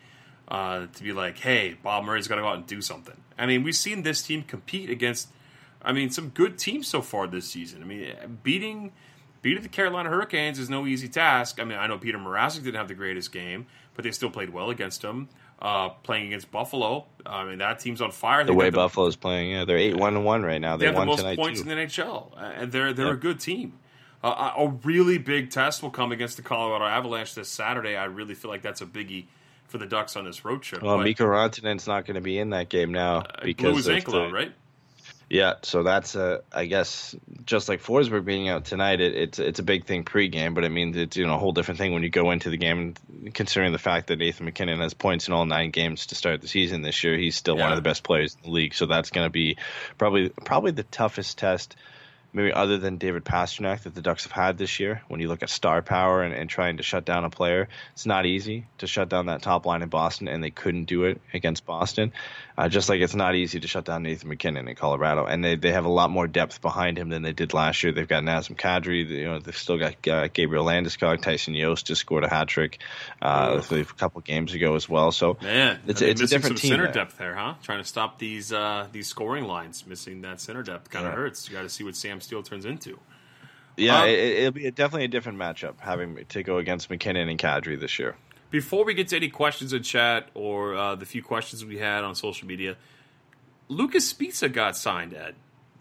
uh, 0.47 0.87
to 0.93 1.03
be 1.03 1.13
like, 1.13 1.37
hey, 1.37 1.77
Bob 1.81 2.03
Murray's 2.03 2.27
got 2.27 2.35
to 2.35 2.41
go 2.41 2.47
out 2.47 2.57
and 2.57 2.67
do 2.67 2.81
something. 2.81 3.17
I 3.37 3.45
mean, 3.45 3.63
we've 3.63 3.75
seen 3.75 4.03
this 4.03 4.21
team 4.21 4.43
compete 4.43 4.89
against 4.89 5.29
I 5.83 5.91
mean, 5.91 6.09
some 6.09 6.29
good 6.29 6.57
teams 6.57 6.87
so 6.87 7.01
far 7.01 7.27
this 7.27 7.49
season. 7.49 7.81
I 7.81 7.85
mean, 7.85 8.39
beating 8.41 8.93
beating 9.43 9.61
the 9.61 9.69
Carolina 9.69 10.09
Hurricanes 10.09 10.57
is 10.57 10.71
no 10.71 10.87
easy 10.87 11.07
task. 11.07 11.61
I 11.61 11.65
mean, 11.65 11.77
I 11.77 11.85
know 11.85 11.99
Peter 11.99 12.17
Mrazek 12.17 12.63
didn't 12.63 12.77
have 12.77 12.87
the 12.87 12.95
greatest 12.95 13.31
game, 13.31 13.67
but 13.93 14.03
they 14.03 14.09
still 14.09 14.31
played 14.31 14.49
well 14.49 14.71
against 14.71 15.03
them. 15.03 15.29
Uh, 15.61 15.89
playing 15.89 16.27
against 16.27 16.51
Buffalo, 16.51 17.05
I 17.25 17.45
mean 17.45 17.59
that 17.59 17.79
team's 17.79 18.01
on 18.01 18.11
fire. 18.11 18.43
The 18.43 18.53
way 18.53 18.69
the, 18.69 18.75
Buffalo's 18.75 19.15
playing, 19.15 19.51
yeah, 19.51 19.63
they're 19.63 19.77
eight 19.77 19.95
one 19.95 20.43
right 20.43 20.59
now. 20.59 20.75
They, 20.75 20.87
they 20.87 20.91
have 20.91 20.95
won 20.95 21.15
the 21.15 21.23
most 21.23 21.37
points 21.37 21.61
too. 21.61 21.69
in 21.69 21.77
the 21.77 21.85
NHL, 21.85 22.31
and 22.35 22.71
they're 22.71 22.91
they're 22.91 23.05
yep. 23.05 23.15
a 23.15 23.19
good 23.19 23.39
team. 23.39 23.79
Uh, 24.21 24.51
a 24.57 24.67
really 24.83 25.17
big 25.17 25.51
test 25.51 25.81
will 25.81 25.89
come 25.89 26.11
against 26.11 26.35
the 26.35 26.43
Colorado 26.43 26.85
Avalanche 26.85 27.35
this 27.35 27.49
Saturday. 27.49 27.95
I 27.95 28.05
really 28.05 28.35
feel 28.35 28.51
like 28.51 28.61
that's 28.61 28.81
a 28.81 28.85
biggie 28.85 29.25
for 29.67 29.77
the 29.77 29.85
Ducks 29.85 30.15
on 30.15 30.25
this 30.25 30.43
road 30.43 30.61
trip. 30.61 30.81
Well, 30.81 30.97
but, 30.97 31.03
Mikko 31.03 31.25
Rantanen's 31.25 31.87
not 31.87 32.05
going 32.05 32.15
to 32.15 32.21
be 32.21 32.37
in 32.37 32.51
that 32.51 32.69
game 32.69 32.91
now 32.91 33.19
uh, 33.19 33.43
because 33.43 33.77
his 33.77 33.89
ankle 33.89 34.31
right? 34.31 34.53
Yeah, 35.29 35.55
so 35.63 35.83
that's 35.83 36.15
uh, 36.15 36.41
I 36.51 36.65
guess 36.65 37.15
just 37.45 37.69
like 37.69 37.81
Forsberg 37.81 38.25
being 38.25 38.49
out 38.49 38.65
tonight, 38.65 39.01
it, 39.01 39.15
it's 39.15 39.39
it's 39.39 39.59
a 39.59 39.63
big 39.63 39.85
thing 39.85 40.03
pregame, 40.03 40.53
but 40.53 40.63
it 40.63 40.69
means 40.69 40.95
it's 40.95 41.17
you 41.17 41.25
know 41.25 41.35
a 41.35 41.37
whole 41.37 41.53
different 41.53 41.79
thing 41.79 41.93
when 41.93 42.03
you 42.03 42.09
go 42.09 42.31
into 42.31 42.49
the 42.49 42.57
game. 42.57 42.93
Considering 43.33 43.71
the 43.71 43.79
fact 43.79 44.07
that 44.07 44.19
Nathan 44.19 44.45
MacKinnon 44.45 44.79
has 44.79 44.93
points 44.93 45.27
in 45.27 45.33
all 45.33 45.45
nine 45.45 45.71
games 45.71 46.07
to 46.07 46.15
start 46.15 46.41
the 46.41 46.47
season 46.47 46.81
this 46.81 47.03
year, 47.03 47.17
he's 47.17 47.35
still 47.35 47.57
yeah. 47.57 47.63
one 47.63 47.71
of 47.71 47.77
the 47.77 47.81
best 47.81 48.03
players 48.03 48.35
in 48.35 48.49
the 48.49 48.53
league. 48.53 48.73
So 48.73 48.85
that's 48.85 49.09
going 49.09 49.25
to 49.25 49.31
be 49.31 49.57
probably 49.97 50.29
probably 50.29 50.71
the 50.71 50.83
toughest 50.83 51.37
test 51.37 51.75
maybe 52.33 52.51
other 52.51 52.77
than 52.77 52.97
David 52.97 53.23
Pastrnak 53.23 53.83
that 53.83 53.93
the 53.93 54.01
Ducks 54.01 54.23
have 54.23 54.31
had 54.31 54.57
this 54.57 54.79
year. 54.79 55.03
When 55.07 55.21
you 55.21 55.27
look 55.27 55.43
at 55.43 55.49
star 55.49 55.81
power 55.81 56.23
and, 56.23 56.33
and, 56.33 56.49
trying 56.49 56.77
to 56.77 56.83
shut 56.83 57.05
down 57.05 57.23
a 57.23 57.29
player, 57.29 57.69
it's 57.93 58.05
not 58.05 58.25
easy 58.25 58.65
to 58.79 58.87
shut 58.87 59.09
down 59.09 59.27
that 59.27 59.43
top 59.43 59.65
line 59.65 59.83
in 59.83 59.89
Boston, 59.89 60.27
and 60.27 60.43
they 60.43 60.49
couldn't 60.49 60.85
do 60.85 61.05
it 61.05 61.21
against 61.33 61.65
Boston. 61.65 62.11
Uh, 62.55 62.69
just 62.69 62.87
like 62.87 63.01
it's 63.01 63.15
not 63.15 63.33
easy 63.33 63.59
to 63.59 63.67
shut 63.67 63.83
down 63.85 64.03
Nathan 64.03 64.29
MacKinnon 64.29 64.67
in 64.67 64.75
Colorado, 64.75 65.25
and 65.25 65.43
they, 65.43 65.55
they 65.55 65.71
have 65.71 65.85
a 65.85 65.89
lot 65.89 66.11
more 66.11 66.27
depth 66.27 66.61
behind 66.61 66.99
him 66.99 67.09
than 67.09 67.23
they 67.23 67.33
did 67.33 67.51
last 67.53 67.81
year. 67.81 67.91
They've 67.91 68.07
got 68.07 68.21
Nazem 68.23 68.55
Kadri, 68.55 69.07
you 69.07 69.25
know, 69.25 69.39
they've 69.39 69.57
still 69.57 69.79
got 69.79 70.07
uh, 70.07 70.27
Gabriel 70.27 70.63
Landeskog, 70.63 71.21
Tyson 71.23 71.55
Jost 71.55 71.87
just 71.87 72.01
scored 72.01 72.23
a 72.23 72.29
hat 72.29 72.47
trick 72.49 72.79
uh, 73.23 73.59
a 73.71 73.83
couple 73.85 74.21
games 74.21 74.53
ago 74.53 74.75
as 74.75 74.87
well. 74.87 75.11
So 75.11 75.37
man, 75.41 75.79
it's, 75.87 76.01
it's 76.03 76.21
a 76.21 76.27
different 76.27 76.59
some 76.59 76.61
team. 76.61 76.69
Center 76.71 76.83
there. 76.83 76.93
depth 76.93 77.17
there, 77.17 77.33
huh? 77.33 77.55
Trying 77.63 77.81
to 77.81 77.87
stop 77.87 78.19
these 78.19 78.53
uh, 78.53 78.87
these 78.91 79.07
scoring 79.07 79.45
lines, 79.45 79.87
missing 79.87 80.21
that 80.21 80.39
center 80.39 80.61
depth 80.61 80.91
kind 80.91 81.07
of 81.07 81.13
Yeah. 81.13 81.17
hurts. 81.17 81.49
You 81.49 81.55
got 81.55 81.63
to 81.63 81.69
see 81.69 81.83
what 81.83 81.95
Sam 81.95 82.21
Steele 82.21 82.43
turns 82.43 82.65
into. 82.65 82.99
Yeah, 83.77 84.01
Um, 84.03 84.07
it, 84.09 84.19
it'll 84.19 84.51
be 84.51 84.67
a, 84.67 84.71
definitely 84.71 85.05
a 85.05 85.07
different 85.07 85.39
matchup 85.39 85.79
having 85.79 86.23
to 86.29 86.43
go 86.43 86.59
against 86.59 86.91
MacKinnon 86.91 87.29
and 87.29 87.39
Kadri 87.39 87.79
this 87.79 87.97
year. 87.97 88.15
Before 88.53 88.85
we 88.85 88.93
get 88.93 89.07
to 89.07 89.15
any 89.15 89.29
questions 89.29 89.73
in 89.73 89.81
chat 89.81 90.29
or 90.35 90.75
uh, 90.75 90.93
the 90.93 91.07
few 91.07 91.23
questions 91.23 91.65
we 91.65 91.79
had 91.79 92.03
on 92.03 92.13
social 92.13 92.47
media, 92.47 92.75
Luca 93.67 93.97
Sbisa 93.97 94.53
got 94.53 94.77
signed, 94.77 95.15
Ed. 95.15 95.33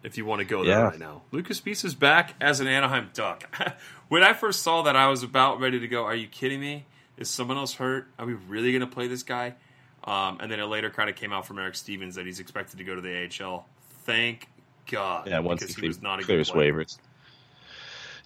If 0.02 0.16
you 0.16 0.24
want 0.24 0.38
to 0.38 0.46
go 0.46 0.64
there 0.64 0.78
Yeah. 0.78 0.84
right 0.84 0.98
now, 0.98 1.20
Luca 1.32 1.52
Sbisa's 1.52 1.94
back 1.94 2.34
as 2.40 2.60
an 2.60 2.66
Anaheim 2.66 3.10
Duck. 3.12 3.54
when 4.08 4.22
I 4.22 4.32
first 4.32 4.62
saw 4.62 4.80
that, 4.84 4.96
I 4.96 5.08
was 5.08 5.22
about 5.22 5.60
ready 5.60 5.80
to 5.80 5.86
go. 5.86 6.04
Are 6.04 6.14
you 6.14 6.26
kidding 6.26 6.60
me? 6.60 6.86
Is 7.18 7.28
someone 7.28 7.58
else 7.58 7.74
hurt? 7.74 8.08
Are 8.18 8.24
we 8.24 8.32
really 8.32 8.72
going 8.72 8.80
to 8.80 8.86
play 8.86 9.06
this 9.06 9.22
guy? 9.22 9.52
Um, 10.04 10.38
and 10.40 10.50
then 10.50 10.58
it 10.58 10.64
later 10.64 10.88
kind 10.88 11.10
of 11.10 11.16
came 11.16 11.30
out 11.30 11.46
from 11.46 11.58
Eric 11.58 11.74
Stevens 11.74 12.14
that 12.14 12.24
he's 12.24 12.40
expected 12.40 12.78
to 12.78 12.84
go 12.84 12.94
to 12.94 13.02
the 13.02 13.28
AHL. 13.44 13.66
Thank 14.06 14.48
God. 14.90 15.28
Yeah, 15.28 15.40
once 15.40 15.60
because 15.60 15.76
he, 15.76 15.82
he 15.82 15.88
was 15.88 16.00
not 16.00 16.20
a 16.20 16.22
clears 16.22 16.48
good 16.48 16.54
player. 16.54 16.72
waivers. 16.72 16.96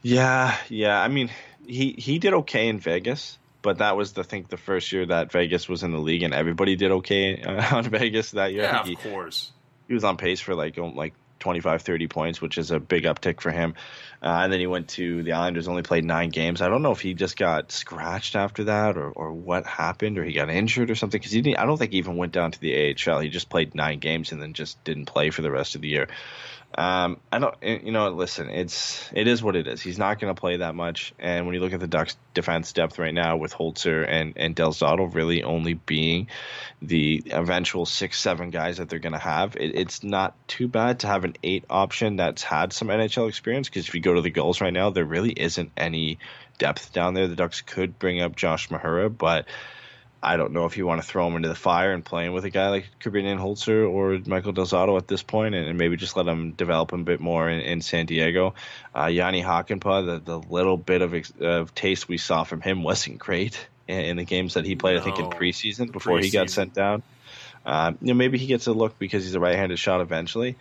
Yeah, 0.02 0.56
yeah. 0.68 1.00
I 1.02 1.08
mean, 1.08 1.30
he 1.66 1.96
he 1.98 2.20
did 2.20 2.32
okay 2.32 2.68
in 2.68 2.78
Vegas, 2.78 3.38
but 3.66 3.78
that 3.78 3.96
was 3.96 4.12
the 4.12 4.20
I 4.20 4.24
think 4.24 4.48
the 4.48 4.56
first 4.56 4.92
year 4.92 5.04
that 5.06 5.32
Vegas 5.32 5.68
was 5.68 5.82
in 5.82 5.90
the 5.90 5.98
league 5.98 6.22
and 6.22 6.32
everybody 6.32 6.76
did 6.76 6.92
okay 6.92 7.42
uh, 7.42 7.76
on 7.76 7.82
Vegas 7.82 8.30
that 8.30 8.52
year. 8.52 8.62
Yeah, 8.62 8.84
think 8.84 8.96
of 8.98 9.02
he, 9.02 9.10
course. 9.10 9.50
he 9.88 9.94
was 9.94 10.04
on 10.04 10.16
pace 10.16 10.40
for 10.40 10.54
like 10.54 10.78
um, 10.78 10.94
like 10.94 11.14
25 11.40 11.82
30 11.82 12.06
points 12.06 12.40
which 12.40 12.58
is 12.58 12.70
a 12.70 12.78
big 12.78 13.02
uptick 13.04 13.40
for 13.40 13.50
him 13.50 13.74
uh, 14.22 14.40
and 14.42 14.52
then 14.52 14.60
he 14.60 14.66
went 14.66 14.88
to 14.88 15.22
the 15.22 15.32
islanders 15.32 15.68
only 15.68 15.82
played 15.82 16.04
nine 16.04 16.30
games 16.30 16.62
i 16.62 16.68
don't 16.68 16.80
know 16.80 16.92
if 16.92 17.00
he 17.00 17.12
just 17.12 17.36
got 17.36 17.70
scratched 17.70 18.36
after 18.36 18.64
that 18.64 18.96
or, 18.96 19.10
or 19.10 19.32
what 19.32 19.66
happened 19.66 20.16
or 20.16 20.24
he 20.24 20.32
got 20.32 20.48
injured 20.48 20.90
or 20.90 20.94
something 20.94 21.18
because 21.18 21.32
he 21.32 21.42
didn't 21.42 21.58
i 21.58 21.66
don't 21.66 21.76
think 21.76 21.92
he 21.92 21.98
even 21.98 22.16
went 22.16 22.32
down 22.32 22.52
to 22.52 22.60
the 22.60 22.90
ahl 22.90 23.20
he 23.20 23.28
just 23.28 23.50
played 23.50 23.74
nine 23.74 23.98
games 23.98 24.32
and 24.32 24.40
then 24.40 24.54
just 24.54 24.82
didn't 24.82 25.04
play 25.04 25.28
for 25.28 25.42
the 25.42 25.50
rest 25.50 25.74
of 25.74 25.82
the 25.82 25.88
year 25.88 26.08
um, 26.74 27.20
I 27.32 27.38
don't, 27.38 27.54
you 27.62 27.92
know, 27.92 28.10
listen, 28.10 28.50
it's 28.50 29.08
it 29.14 29.28
is 29.28 29.42
what 29.42 29.56
it 29.56 29.66
is. 29.66 29.80
He's 29.80 29.98
not 29.98 30.20
going 30.20 30.34
to 30.34 30.38
play 30.38 30.58
that 30.58 30.74
much, 30.74 31.14
and 31.18 31.46
when 31.46 31.54
you 31.54 31.60
look 31.60 31.72
at 31.72 31.80
the 31.80 31.86
Ducks' 31.86 32.16
defense 32.34 32.72
depth 32.72 32.98
right 32.98 33.14
now, 33.14 33.36
with 33.36 33.54
Holzer 33.54 34.06
and 34.06 34.34
and 34.36 34.54
Del 34.54 34.72
Zotto 34.72 35.12
really 35.14 35.42
only 35.42 35.74
being 35.74 36.26
the 36.82 37.22
eventual 37.30 37.86
six 37.86 38.20
seven 38.20 38.50
guys 38.50 38.76
that 38.76 38.90
they're 38.90 38.98
going 38.98 39.14
to 39.14 39.18
have, 39.18 39.56
it, 39.56 39.74
it's 39.74 40.02
not 40.02 40.34
too 40.48 40.68
bad 40.68 41.00
to 41.00 41.06
have 41.06 41.24
an 41.24 41.34
eight 41.42 41.64
option 41.70 42.16
that's 42.16 42.42
had 42.42 42.72
some 42.72 42.88
NHL 42.88 43.28
experience. 43.28 43.68
Because 43.68 43.88
if 43.88 43.94
you 43.94 44.00
go 44.00 44.14
to 44.14 44.20
the 44.20 44.30
goals 44.30 44.60
right 44.60 44.72
now, 44.72 44.90
there 44.90 45.04
really 45.06 45.32
isn't 45.32 45.72
any 45.78 46.18
depth 46.58 46.92
down 46.92 47.14
there. 47.14 47.28
The 47.28 47.36
Ducks 47.36 47.62
could 47.62 47.98
bring 47.98 48.20
up 48.20 48.36
Josh 48.36 48.68
Mahura, 48.68 49.16
but 49.16 49.46
I 50.26 50.36
don't 50.36 50.50
know 50.50 50.64
if 50.64 50.76
you 50.76 50.84
want 50.84 51.00
to 51.00 51.06
throw 51.06 51.24
him 51.28 51.36
into 51.36 51.48
the 51.48 51.54
fire 51.54 51.92
and 51.92 52.04
play 52.04 52.26
him 52.26 52.32
with 52.32 52.44
a 52.44 52.50
guy 52.50 52.70
like 52.70 52.86
Korbinian 53.00 53.38
Holzer 53.38 53.88
or 53.88 54.18
Michael 54.26 54.50
Del 54.50 54.66
Zotto 54.66 54.98
at 54.98 55.06
this 55.06 55.22
point, 55.22 55.54
and, 55.54 55.68
and 55.68 55.78
maybe 55.78 55.96
just 55.96 56.16
let 56.16 56.26
him 56.26 56.50
develop 56.50 56.92
him 56.92 57.02
a 57.02 57.04
bit 57.04 57.20
more 57.20 57.48
in, 57.48 57.60
in 57.60 57.80
San 57.80 58.06
Diego. 58.06 58.54
Uh, 58.92 59.06
Jani 59.06 59.40
Hakanpää, 59.40 60.04
the, 60.04 60.18
the 60.18 60.38
little 60.52 60.76
bit 60.76 61.00
of, 61.00 61.14
ex- 61.14 61.32
of 61.40 61.72
taste 61.76 62.08
we 62.08 62.18
saw 62.18 62.42
from 62.42 62.60
him 62.60 62.82
wasn't 62.82 63.20
great 63.20 63.68
in, 63.86 64.00
in 64.00 64.16
the 64.16 64.24
games 64.24 64.54
that 64.54 64.64
he 64.64 64.74
played. 64.74 64.98
I 64.98 65.00
think 65.00 65.20
in 65.20 65.26
preseason 65.26 65.92
before 65.92 66.18
he 66.18 66.30
got 66.30 66.50
sent 66.50 66.74
down. 66.74 67.04
Um, 67.64 67.96
you 68.00 68.08
know, 68.08 68.14
maybe 68.14 68.36
he 68.36 68.46
gets 68.46 68.66
a 68.66 68.72
look 68.72 68.98
because 68.98 69.22
he's 69.22 69.36
a 69.36 69.40
right-handed 69.40 69.78
shot 69.78 70.00
eventually. 70.00 70.56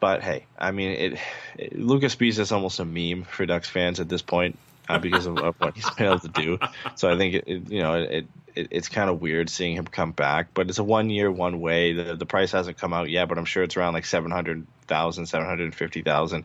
But 0.00 0.22
hey, 0.22 0.46
I 0.58 0.70
mean, 0.70 0.90
it, 0.90 1.20
it 1.58 1.78
Luca 1.78 2.06
Sbisa 2.06 2.38
is 2.38 2.52
almost 2.52 2.80
a 2.80 2.86
meme 2.86 3.24
for 3.24 3.44
Ducks 3.44 3.68
fans 3.68 4.00
at 4.00 4.08
this 4.08 4.22
point 4.22 4.58
uh, 4.88 4.98
because 4.98 5.26
of, 5.26 5.36
of 5.38 5.54
what 5.58 5.74
he's 5.74 5.88
been 5.90 6.06
able 6.06 6.20
to 6.20 6.28
do. 6.28 6.58
So 6.94 7.12
I 7.12 7.18
think 7.18 7.34
it, 7.34 7.44
it, 7.46 7.70
you 7.70 7.82
know 7.82 7.94
it, 7.94 8.26
it 8.54 8.68
it's 8.70 8.88
kind 8.88 9.10
of 9.10 9.20
weird 9.20 9.50
seeing 9.50 9.76
him 9.76 9.86
come 9.86 10.12
back. 10.12 10.48
But 10.54 10.68
it's 10.68 10.78
a 10.78 10.84
one 10.84 11.10
year, 11.10 11.30
one 11.30 11.60
way. 11.60 11.92
The 11.92 12.14
the 12.16 12.26
price 12.26 12.52
hasn't 12.52 12.78
come 12.78 12.92
out 12.92 13.10
yet, 13.10 13.28
but 13.28 13.38
I'm 13.38 13.44
sure 13.44 13.62
it's 13.62 13.76
around 13.76 13.94
like 13.94 14.06
seven 14.06 14.30
hundred 14.30 14.66
thousand, 14.86 15.26
seven 15.26 15.46
hundred 15.46 15.74
fifty 15.74 16.02
thousand, 16.02 16.44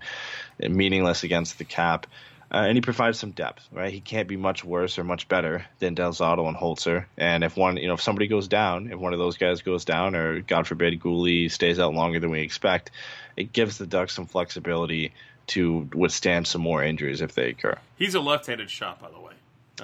meaningless 0.59 1.23
against 1.23 1.57
the 1.57 1.65
cap. 1.65 2.07
Uh, 2.51 2.65
and 2.67 2.75
he 2.75 2.81
provides 2.81 3.19
some 3.19 3.29
depth, 3.29 3.67
right? 3.71 3.93
He 3.93 4.01
can't 4.01 4.27
be 4.27 4.35
much 4.35 4.63
worse 4.63 4.97
or 4.97 5.03
much 5.03 5.27
better 5.27 5.67
than 5.77 5.93
Del 5.93 6.13
Zotto 6.13 6.47
and 6.47 6.57
Holzer. 6.57 7.05
And 7.15 7.43
if 7.43 7.55
one, 7.55 7.77
you 7.77 7.87
know, 7.87 7.93
if 7.93 8.01
somebody 8.01 8.27
goes 8.27 8.47
down, 8.47 8.91
if 8.91 8.97
one 8.97 9.13
of 9.13 9.19
those 9.19 9.37
guys 9.37 9.61
goes 9.61 9.85
down, 9.85 10.15
or 10.15 10.41
God 10.41 10.65
forbid, 10.65 10.99
Guhle 10.99 11.51
stays 11.51 11.77
out 11.77 11.93
longer 11.93 12.19
than 12.19 12.31
we 12.31 12.41
expect, 12.41 12.89
it 13.37 13.53
gives 13.53 13.77
the 13.77 13.85
Ducks 13.85 14.15
some 14.15 14.25
flexibility 14.25 15.13
to 15.47 15.89
withstand 15.93 16.47
some 16.47 16.61
more 16.61 16.83
injuries 16.83 17.21
if 17.21 17.35
they 17.35 17.49
occur. 17.49 17.77
He's 17.97 18.15
a 18.15 18.19
left-handed 18.19 18.71
shot, 18.71 18.99
by 18.99 19.11
the 19.11 19.19
way. 19.19 19.33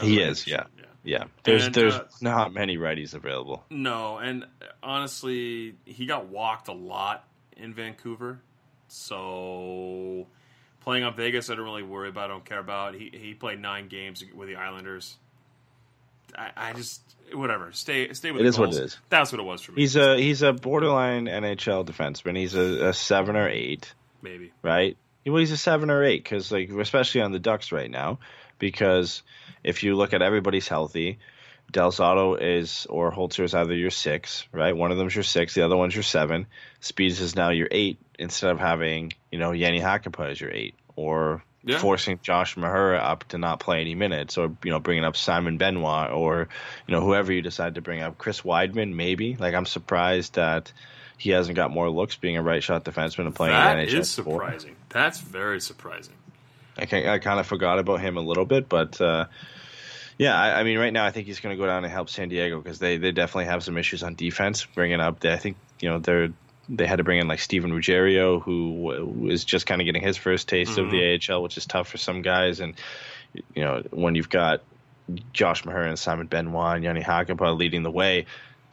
He 0.02 0.20
is, 0.20 0.48
yeah. 0.48 0.64
Yeah, 1.06 1.26
there's 1.43 1.68
And, 1.68 1.76
there's 1.76 1.93
uh, 1.93 2.08
not 2.20 2.53
many 2.53 2.78
righties 2.78 3.14
available. 3.14 3.64
No, 3.70 4.18
and 4.18 4.45
honestly, 4.82 5.76
he 5.86 6.06
got 6.06 6.28
walked 6.28 6.68
a 6.68 6.74
lot 6.74 7.28
in 7.56 7.74
Vancouver. 7.74 8.39
So 8.88 10.28
playing 10.82 11.03
on 11.03 11.16
Vegas, 11.16 11.49
I 11.49 11.56
don't 11.56 11.66
really 11.66 11.84
worry 11.84 12.10
about. 12.10 12.26
I 12.26 12.34
don't 12.34 12.45
care 12.45 12.60
about. 12.60 12.95
He 12.95 13.12
he 13.14 13.34
played 13.34 13.60
nine 13.60 13.88
games 13.88 14.24
with 14.34 14.47
the 14.47 14.56
Islanders. 14.56 15.18
I, 16.38 16.51
I 16.56 16.74
just 16.74 17.01
whatever. 17.34 17.72
Stay 17.72 18.14
stay 18.14 18.32
with 18.32 18.41
It 18.41 18.43
the 18.43 18.49
is 18.49 18.60
what 18.60 18.70
it 18.70 18.84
is. 18.84 18.97
That's 19.10 19.32
what 19.32 19.39
it 19.39 19.43
was 19.43 19.62
for 19.62 19.72
me. 19.74 19.82
He's 19.82 19.95
a 19.95 20.18
he's 20.18 20.41
a 20.41 20.53
borderline 20.53 21.26
NHL 21.26 21.86
defenseman. 21.86 22.38
He's 22.38 22.56
a, 22.56 22.88
a 22.88 22.93
seven 22.93 23.36
or 23.36 23.47
eight. 23.47 23.93
maybe. 24.22 24.51
right? 24.62 24.97
Well, 25.26 25.38
he's 25.38 25.52
a 25.52 25.58
seven 25.58 25.90
or 25.90 26.04
eight 26.04 26.24
because, 26.24 26.52
like, 26.52 26.70
especially 26.70 27.22
on 27.22 27.32
the 27.32 27.40
Ducks 27.40 27.72
right 27.72 27.90
now, 27.90 28.20
because 28.60 29.24
if 29.64 29.84
you 29.84 29.96
look 29.96 30.14
at 30.14 30.22
everybody's 30.22 30.68
healthy, 30.68 31.18
Del 31.72 31.92
Zotto 31.92 32.38
is 32.40 32.86
or 32.90 33.12
Holzer 33.12 33.44
is 33.44 33.56
either 33.56 33.74
your 33.74 33.90
six, 33.90 34.48
right? 34.52 34.76
One 34.78 34.92
of 34.92 34.98
them's 34.98 35.16
your 35.16 35.24
six, 35.24 35.56
the 35.56 35.66
other 35.66 35.76
one's 35.76 35.96
your 35.96 36.04
seven. 36.04 36.46
Sbisa 36.82 37.22
is 37.22 37.36
now 37.36 37.50
your 37.50 37.68
eight 37.72 37.98
instead 38.20 38.52
of 38.52 38.60
having 38.60 39.14
you 39.32 39.40
know 39.40 39.52
Jani 39.52 39.80
Hakanpää 39.82 40.32
as 40.32 40.40
your 40.40 40.52
eight 40.52 40.76
or 40.96 41.44
Yeah. 41.64 41.80
forcing 41.80 42.20
Josh 42.22 42.56
Mahura 42.56 43.00
up 43.00 43.24
to 43.30 43.40
not 43.40 43.60
play 43.60 43.82
any 43.82 43.96
minutes 43.96 44.38
or 44.38 44.56
you 44.64 44.70
know 44.70 44.80
bringing 44.80 45.04
up 45.04 45.16
Simon 45.18 45.58
Benoit 45.58 46.12
or 46.12 46.48
you 46.88 46.94
know 46.94 47.02
whoever 47.02 47.34
you 47.34 47.42
decide 47.42 47.76
to 47.76 47.82
bring 47.82 48.02
up 48.02 48.20
Chris 48.20 48.42
Wideman 48.42 48.94
maybe. 48.94 49.36
Like 49.36 49.56
I'm 49.56 49.66
surprised 49.66 50.36
that. 50.36 50.72
He 51.18 51.30
hasn't 51.32 51.55
got 51.55 51.72
more 51.72 51.89
looks 51.89 52.16
being 52.16 52.38
a 52.38 52.41
right 52.41 52.61
shot 52.61 52.84
defenseman 52.84 53.26
and 53.26 53.36
playing 53.36 53.53
That 53.53 53.80
in 53.80 53.86
the 53.86 53.91
NHL. 53.91 53.99
is 53.99 54.16
before. 54.16 54.34
surprising. 54.41 54.76
That's 54.89 55.20
very 55.20 55.61
surprising. 55.61 56.13
I, 56.78 56.86
can, 56.86 57.07
I 57.07 57.20
kind 57.20 57.39
of 57.39 57.47
forgot 57.47 57.80
about 57.80 58.01
him 58.01 58.18
a 58.18 58.22
little 58.22 58.45
bit, 58.45 58.68
but 58.68 58.99
uh, 58.99 59.26
yeah, 60.18 60.38
I, 60.38 60.59
I 60.59 60.63
mean, 60.63 60.78
right 60.78 60.91
now 60.91 61.05
I 61.05 61.11
think 61.11 61.26
he's 61.28 61.39
going 61.39 61.55
to 61.55 61.61
go 61.61 61.66
down 61.66 61.84
and 61.86 61.91
help 61.93 62.09
San 62.09 62.28
Diego 62.30 62.59
because 62.61 62.80
they, 62.80 62.97
they 62.97 63.11
definitely 63.13 63.45
have 63.45 63.63
some 63.63 63.78
issues 63.78 64.03
on 64.03 64.16
defense. 64.16 64.66
Bringing 64.66 64.99
up, 64.99 65.24
I 65.24 65.38
think 65.38 65.55
you 65.80 65.89
know 65.89 65.99
they're 65.99 66.30
they 66.68 66.88
had 66.88 66.97
to 66.97 67.03
bring 67.03 67.20
in 67.20 67.28
like 67.28 67.39
Steven 67.39 67.72
Ruggiero, 67.72 68.39
who 68.39 68.89
w- 68.89 69.38
just 69.38 69.66
kind 69.68 69.80
of 69.82 69.86
getting 69.86 70.01
his 70.01 70.18
first 70.18 70.49
taste 70.49 70.78
of 70.78 70.89
the 70.91 71.20
AHL, 71.30 71.43
which 71.43 71.57
is 71.57 71.66
tough 71.66 71.88
for 71.88 71.97
some 71.97 72.22
guys. 72.22 72.59
And 72.59 72.74
you 73.53 73.63
know 73.63 73.84
when 73.91 74.16
you've 74.16 74.30
got 74.30 74.61
Josh 75.32 75.63
Maher 75.66 75.84
and 75.84 75.97
Simon 75.99 76.28
Benoit 76.28 76.76
and 76.76 76.84
Jani 76.84 77.01
Hakanpää 77.01 77.57
leading 77.57 77.84
the 77.84 77.91
way. 77.91 78.26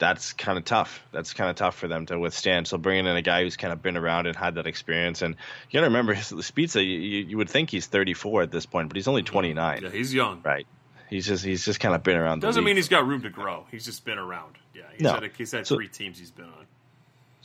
That's 0.03 0.33
kind 0.33 0.57
of 0.57 0.65
tough. 0.65 1.01
That's 1.13 1.31
kind 1.31 1.49
of 1.49 1.55
tough 1.55 1.75
for 1.77 1.87
them 1.87 2.05
to 2.07 2.19
withstand. 2.19 2.67
So 2.67 2.77
bringing 2.77 3.05
in 3.05 3.15
a 3.15 3.21
guy 3.21 3.43
who's 3.43 3.55
kind 3.55 3.71
of 3.71 3.81
been 3.81 3.95
around 3.95 4.27
and 4.27 4.35
had 4.35 4.55
that 4.55 4.67
experience, 4.67 5.21
and 5.21 5.35
you 5.69 5.77
got 5.77 5.81
to 5.81 5.87
remember, 5.87 6.13
Sbisa, 6.13 6.83
you, 6.83 6.91
you 7.23 7.37
would 7.37 7.49
think 7.49 7.69
he's 7.69 7.85
34 7.87 8.41
at 8.41 8.51
this 8.51 8.65
point, 8.65 8.89
but 8.89 8.97
he's 8.97 9.07
only 9.07 9.23
29. 9.23 9.81
Yeah, 9.81 9.89
he's 9.89 10.13
young. 10.13 10.41
Right. 10.43 10.67
He's 11.09 11.25
just 11.25 11.45
he's 11.45 11.63
just 11.63 11.79
kind 11.79 11.95
of 11.95 12.03
been 12.03 12.17
around. 12.17 12.41
Doesn't 12.41 12.65
mean 12.65 12.75
he's 12.75 12.89
got 12.89 13.07
room 13.07 13.21
to 13.21 13.29
grow. 13.29 13.65
He's 13.71 13.85
just 13.85 14.03
been 14.03 14.17
around. 14.17 14.57
Yeah, 14.75 14.81
he's 14.91 15.01
No. 15.03 15.13
had, 15.13 15.23
a, 15.23 15.29
he's 15.37 15.51
had 15.53 15.65
So- 15.65 15.75
three 15.75 15.87
teams 15.87 16.19
he's 16.19 16.31
been 16.31 16.45
on. 16.45 16.65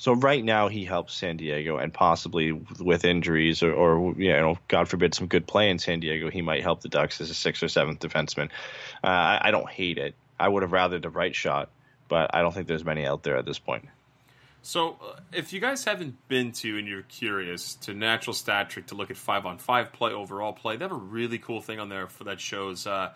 So 0.00 0.14
right 0.14 0.44
now 0.44 0.66
he 0.68 0.84
helps 0.84 1.14
San 1.14 1.36
Diego, 1.36 1.76
and 1.76 1.92
possibly 1.94 2.52
with 2.52 3.04
injuries 3.04 3.62
or, 3.64 3.72
or 3.72 4.14
you 4.16 4.32
know, 4.32 4.56
God 4.68 4.88
forbid, 4.88 5.12
some 5.14 5.26
good 5.26 5.46
play 5.46 5.70
in 5.70 5.78
San 5.78 6.00
Diego, 6.00 6.30
he 6.30 6.40
might 6.40 6.62
help 6.62 6.80
the 6.82 6.88
Ducks 6.88 7.20
as 7.20 7.30
a 7.30 7.34
sixth 7.34 7.62
or 7.62 7.68
seventh 7.68 7.98
defenseman. 8.00 8.48
Uh, 9.02 9.06
I, 9.08 9.40
I 9.46 9.50
don't 9.50 9.68
hate 9.68 9.98
it. 9.98 10.14
I 10.40 10.48
would 10.48 10.62
have 10.62 10.70
rathered 10.72 11.02
the 11.02 11.10
right 11.10 11.34
shot, 11.34 11.68
but 12.08 12.34
I 12.34 12.42
don't 12.42 12.52
think 12.52 12.66
there's 12.66 12.84
many 12.84 13.06
out 13.06 13.22
there 13.22 13.36
at 13.36 13.44
this 13.44 13.58
point. 13.58 13.86
So, 14.62 14.96
uh, 15.00 15.20
if 15.32 15.52
you 15.52 15.60
guys 15.60 15.84
haven't 15.84 16.16
been 16.28 16.52
to 16.52 16.78
and 16.78 16.86
you're 16.86 17.02
curious 17.02 17.74
to 17.76 17.94
Natural 17.94 18.34
Stat 18.34 18.70
Trick 18.70 18.88
to 18.88 18.94
look 18.94 19.10
at 19.10 19.16
five 19.16 19.46
on 19.46 19.58
five 19.58 19.92
play, 19.92 20.12
overall 20.12 20.52
play, 20.52 20.76
they 20.76 20.84
have 20.84 20.92
a 20.92 20.96
really 20.96 21.38
cool 21.38 21.60
thing 21.60 21.78
on 21.78 21.88
there 21.88 22.08
for 22.08 22.24
that 22.24 22.40
shows 22.40 22.86
uh, 22.86 23.12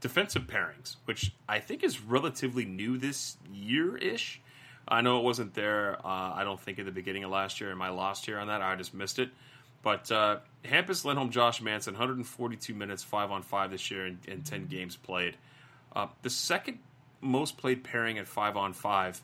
defensive 0.00 0.46
pairings, 0.46 0.96
which 1.04 1.32
I 1.48 1.58
think 1.60 1.82
is 1.82 2.00
relatively 2.00 2.64
new 2.64 2.96
this 2.96 3.36
year 3.52 3.96
ish. 3.96 4.40
I 4.88 5.00
know 5.00 5.18
it 5.18 5.24
wasn't 5.24 5.54
there. 5.54 5.96
Uh, 6.04 6.32
I 6.34 6.44
don't 6.44 6.60
think 6.60 6.78
at 6.78 6.86
the 6.86 6.92
beginning 6.92 7.24
of 7.24 7.30
last 7.30 7.60
year. 7.60 7.72
Am 7.72 7.78
my 7.78 7.90
last 7.90 8.28
year 8.28 8.38
on 8.38 8.48
that? 8.48 8.62
I 8.62 8.74
just 8.76 8.94
missed 8.94 9.18
it. 9.18 9.30
But 9.82 10.10
uh, 10.10 10.38
Hampus 10.64 11.04
Lindholm, 11.04 11.30
Josh 11.30 11.60
Manson, 11.60 11.94
142 11.94 12.74
minutes, 12.74 13.04
five 13.04 13.30
on 13.30 13.42
five 13.42 13.70
this 13.70 13.90
year, 13.90 14.06
and, 14.06 14.18
and 14.26 14.44
10 14.44 14.66
games 14.66 14.96
played. 14.96 15.36
Uh, 15.94 16.08
the 16.22 16.30
second 16.30 16.78
most 17.20 17.56
played 17.56 17.84
pairing 17.84 18.18
at 18.18 18.26
five 18.28 18.56
on 18.56 18.72
five 18.72 19.20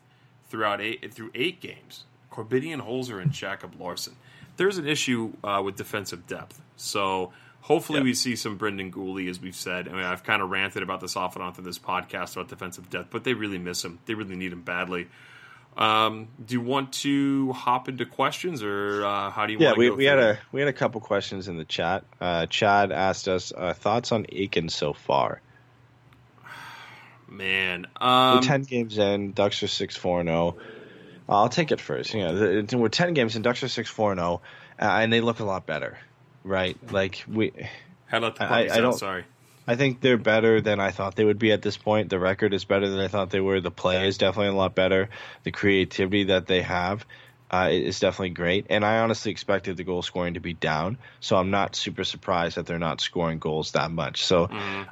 throughout 0.48 0.80
eight 0.80 1.12
through 1.12 1.30
eight 1.34 1.60
games. 1.60 2.04
Korbinian 2.30 2.80
Holzer 2.86 3.20
and 3.20 3.30
Jacob 3.32 3.78
Larsson. 3.78 4.16
There's 4.56 4.78
an 4.78 4.86
issue 4.86 5.32
uh, 5.44 5.60
with 5.64 5.76
defensive 5.76 6.26
depth, 6.26 6.60
so 6.76 7.32
hopefully 7.62 7.98
Yep. 7.98 8.04
we 8.04 8.14
see 8.14 8.36
some 8.36 8.56
Brendan 8.56 8.90
Guhle, 8.92 9.28
as 9.28 9.40
we've 9.40 9.54
said. 9.56 9.88
I 9.88 9.92
mean, 9.92 10.04
I've 10.04 10.24
kind 10.24 10.42
of 10.42 10.50
ranted 10.50 10.82
about 10.82 11.00
this 11.00 11.16
off 11.16 11.36
and 11.36 11.42
on 11.42 11.52
through 11.54 11.64
this 11.64 11.78
podcast 11.78 12.34
about 12.36 12.48
defensive 12.48 12.90
depth, 12.90 13.08
but 13.10 13.24
they 13.24 13.34
really 13.34 13.58
miss 13.58 13.84
him. 13.84 13.98
They 14.06 14.14
really 14.14 14.36
need 14.36 14.52
him 14.52 14.62
badly. 14.62 15.08
Um, 15.76 16.28
do 16.44 16.54
you 16.54 16.60
want 16.60 16.92
to 16.94 17.52
hop 17.52 17.88
into 17.88 18.04
questions, 18.04 18.62
or 18.62 19.04
uh, 19.06 19.30
how 19.30 19.46
do 19.46 19.54
you? 19.54 19.58
Yeah, 19.58 19.68
want 19.68 19.76
to 19.76 19.80
we, 19.80 19.88
go 19.88 19.94
we 19.94 20.04
had 20.04 20.18
a 20.18 20.38
we 20.52 20.60
had 20.60 20.68
a 20.68 20.72
couple 20.74 21.00
questions 21.00 21.48
in 21.48 21.56
the 21.56 21.64
chat. 21.64 22.04
Uh, 22.20 22.44
Chad 22.46 22.92
asked 22.92 23.26
us 23.26 23.52
uh, 23.56 23.72
thoughts 23.72 24.12
on 24.12 24.26
Aiken 24.30 24.68
so 24.68 24.92
far. 24.92 25.40
Man. 27.32 27.86
We're 28.00 28.06
Um, 28.06 28.42
ten 28.42 28.62
games 28.62 28.98
in. 28.98 29.32
Ducks 29.32 29.62
are 29.62 29.68
six 29.68 29.96
four 29.96 30.22
zero. 30.22 30.56
I'll 31.28 31.48
take 31.48 31.72
it 31.72 31.80
first. 31.80 32.12
You 32.14 32.20
know, 32.24 32.62
the, 32.62 32.76
we're 32.78 32.88
ten 32.88 33.14
games 33.14 33.36
in. 33.36 33.42
Ducks 33.42 33.62
are 33.62 33.68
six 33.68 33.88
four 33.88 34.14
zero, 34.14 34.42
uh, 34.80 34.84
and 34.84 35.12
they 35.12 35.20
look 35.20 35.40
a 35.40 35.44
lot 35.44 35.66
better, 35.66 35.98
right? 36.44 36.76
Like 36.92 37.24
we, 37.28 37.52
how 38.06 38.18
about 38.18 38.36
the 38.36 38.44
I- 38.44 38.68
I 38.72 38.80
don't- 38.80 38.92
Sorry. 38.98 39.24
I 39.64 39.76
think 39.76 40.00
they're 40.00 40.16
better 40.18 40.60
than 40.60 40.80
I 40.80 40.90
thought 40.90 41.14
they 41.14 41.24
would 41.24 41.38
be 41.38 41.52
at 41.52 41.62
this 41.62 41.76
point. 41.76 42.10
The 42.10 42.18
record 42.18 42.52
is 42.52 42.64
better 42.64 42.88
than 42.88 42.98
I 42.98 43.06
thought 43.06 43.30
they 43.30 43.40
were. 43.40 43.60
The 43.60 43.70
play 43.70 44.08
is 44.08 44.18
definitely 44.18 44.48
a 44.48 44.54
lot 44.56 44.74
better. 44.74 45.08
The 45.44 45.52
creativity 45.52 46.24
that 46.24 46.46
they 46.48 46.62
have 46.62 47.06
uh, 47.52 47.68
is 47.70 48.00
definitely 48.00 48.30
great. 48.30 48.66
And 48.70 48.84
I 48.84 48.98
honestly 49.00 49.30
expected 49.30 49.76
the 49.76 49.84
goal 49.84 50.00
scoring 50.02 50.34
to 50.34 50.40
be 50.40 50.54
down, 50.54 50.96
so 51.20 51.36
I'm 51.36 51.50
not 51.50 51.76
super 51.76 52.02
surprised 52.04 52.56
that 52.56 52.66
they're 52.66 52.78
not 52.78 53.00
scoring 53.00 53.38
goals 53.38 53.72
that 53.72 53.90
much. 53.90 54.24
So 54.24 54.48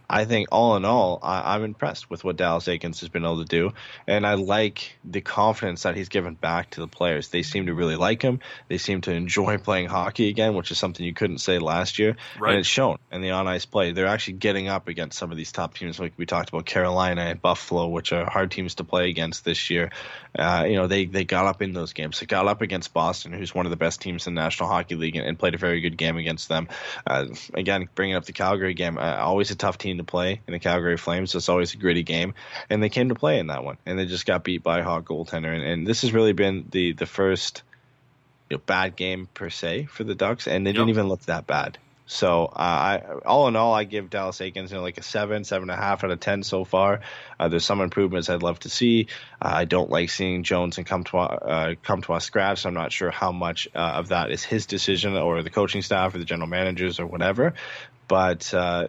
I 0.09 0.25
think 0.27 0.49
all 0.53 0.77
in 0.77 0.85
all, 0.85 1.19
I, 1.23 1.55
I'm 1.55 1.65
impressed 1.65 2.11
with 2.11 2.23
what 2.23 2.37
Dallas 2.37 2.67
Eakins 2.67 3.01
has 3.01 3.09
been 3.09 3.25
able 3.25 3.39
to 3.39 3.45
do, 3.49 3.73
and 4.07 4.27
I 4.27 4.35
like 4.35 4.99
the 5.05 5.21
confidence 5.23 5.85
that 5.85 5.97
he's 5.97 6.09
given 6.11 6.35
back 6.35 6.71
to 6.71 6.81
the 6.81 6.87
players. 6.89 7.29
They 7.29 7.43
seem 7.43 7.67
to 7.67 7.75
really 7.75 7.97
like 7.97 8.21
him. 8.21 8.41
They 8.69 8.79
seem 8.79 9.01
to 9.03 9.13
enjoy 9.13 9.57
playing 9.71 9.89
hockey 9.89 10.29
again, 10.29 10.55
which 10.55 10.71
is 10.71 10.79
something 10.79 11.05
you 11.05 11.15
couldn't 11.15 11.39
say 11.39 11.59
last 11.59 11.99
year, 11.99 12.17
Right. 12.39 12.51
and 12.51 12.59
it's 12.61 12.69
shown 12.69 12.99
in 13.11 13.23
the 13.23 13.31
on 13.31 13.49
ice 13.49 13.65
play. 13.65 13.93
They're 13.93 14.07
actually 14.07 14.35
getting 14.35 14.69
up 14.69 14.89
against 14.89 15.19
some 15.19 15.31
of 15.31 15.37
these 15.37 15.53
top 15.53 15.75
teams, 15.75 15.99
like 15.99 16.13
we 16.17 16.27
talked 16.27 16.51
about 16.51 16.67
Carolina 16.67 17.23
and 17.23 17.41
Buffalo, 17.41 17.89
which 17.89 18.13
are 18.13 18.29
hard 18.29 18.51
teams 18.51 18.75
to 18.77 18.85
play 18.85 19.09
against 19.09 19.45
this 19.45 19.71
year. 19.71 19.91
Uh, 20.39 20.67
you 20.69 20.77
know, 20.77 20.87
they 20.87 21.07
they 21.07 21.25
got 21.25 21.47
up 21.47 21.63
in 21.63 21.73
those 21.73 21.93
games. 21.93 22.21
They 22.21 22.27
got 22.27 22.50
up 22.51 22.63
against 22.63 22.93
Boston, 22.93 23.33
who's 23.33 23.55
one 23.55 23.67
of 23.67 23.71
the 23.71 23.77
best 23.77 24.01
teams 24.01 24.27
in 24.27 24.35
the 24.35 24.41
National 24.41 24.69
Hockey 24.69 24.97
League, 24.97 25.17
and, 25.17 25.27
and 25.27 25.39
played 25.39 25.55
a 25.55 25.59
very 25.59 25.81
good 25.81 25.97
game 25.97 26.17
against 26.17 26.49
them. 26.49 26.69
Uh, 27.07 27.27
again, 27.55 27.89
bringing 27.95 28.17
up 28.17 28.25
the 28.25 28.33
Calgary 28.33 28.75
game, 28.75 28.99
uh, 28.99 29.17
always 29.17 29.51
a 29.51 29.55
tough 29.55 29.79
team 29.79 29.99
to 29.99 30.05
play 30.05 30.41
in 30.47 30.53
the 30.53 30.59
Calgary 30.59 30.97
Flames. 30.97 31.35
It's 31.35 31.49
always 31.49 31.75
a 31.75 31.79
gritty 31.79 32.03
game, 32.03 32.35
and 32.69 32.83
they 32.83 32.89
came 32.89 33.09
to 33.09 33.15
play 33.15 33.39
in 33.39 33.47
that 33.47 33.65
one, 33.65 33.79
and 33.87 33.99
they 33.99 34.07
just 34.07 34.27
got 34.27 34.45
beat 34.45 34.63
by 34.63 34.81
a 34.81 34.85
hot 34.85 35.05
goaltender. 35.05 35.55
And, 35.55 35.63
and 35.65 35.87
this 35.87 36.03
has 36.03 36.13
really 36.13 36.33
been 36.33 36.67
the 36.71 36.93
the 36.93 37.07
first 37.07 37.63
you 38.49 38.57
know, 38.57 38.63
bad 38.67 38.97
game 38.97 39.29
per 39.33 39.49
se 39.49 39.87
for 39.87 40.05
the 40.05 40.15
Ducks, 40.15 40.49
and 40.49 40.67
they 40.67 40.73
didn't 40.73 40.91
even 40.91 41.09
look 41.09 41.23
that 41.23 41.47
bad. 41.47 41.79
So, 42.13 42.47
uh, 42.47 42.59
I 42.59 43.03
all 43.25 43.47
in 43.47 43.55
all, 43.55 43.73
I 43.73 43.85
give 43.85 44.11
Dallas 44.11 44.39
Eakins 44.39 44.71
you 44.71 44.77
know, 44.77 44.83
like 44.83 44.99
a 44.99 45.03
seven, 45.03 45.45
seven 45.45 45.71
and 45.71 45.79
a 45.79 45.81
half 45.81 46.03
out 46.03 46.11
of 46.11 46.19
ten 46.19 46.43
so 46.43 46.65
far. 46.65 47.03
Uh, 47.39 47.47
there's 47.47 47.65
some 47.65 47.81
improvements 47.81 48.29
I'd 48.29 48.43
love 48.43 48.59
to 48.61 48.69
see. 48.69 49.07
Uh, 49.41 49.53
I 49.55 49.65
don't 49.65 49.91
like 49.91 50.11
seeing 50.11 50.43
Jones 50.43 50.77
and 50.79 50.85
come 50.85 51.05
to 51.05 51.19
uh, 51.19 51.75
come 51.85 52.03
to 52.03 52.15
us 52.15 52.25
scratch. 52.25 52.67
I'm 52.67 52.75
not 52.75 52.91
sure 52.91 53.13
how 53.13 53.31
much 53.31 53.69
uh, 53.77 53.79
of 53.79 54.09
that 54.09 54.33
is 54.33 54.43
his 54.43 54.67
decision 54.67 55.17
or 55.17 55.45
the 55.45 55.51
coaching 55.51 55.83
staff 55.83 56.13
or 56.13 56.19
the 56.19 56.25
general 56.25 56.49
managers 56.49 56.99
or 56.99 57.07
whatever. 57.07 57.55
But 58.09 58.53
uh, 58.53 58.89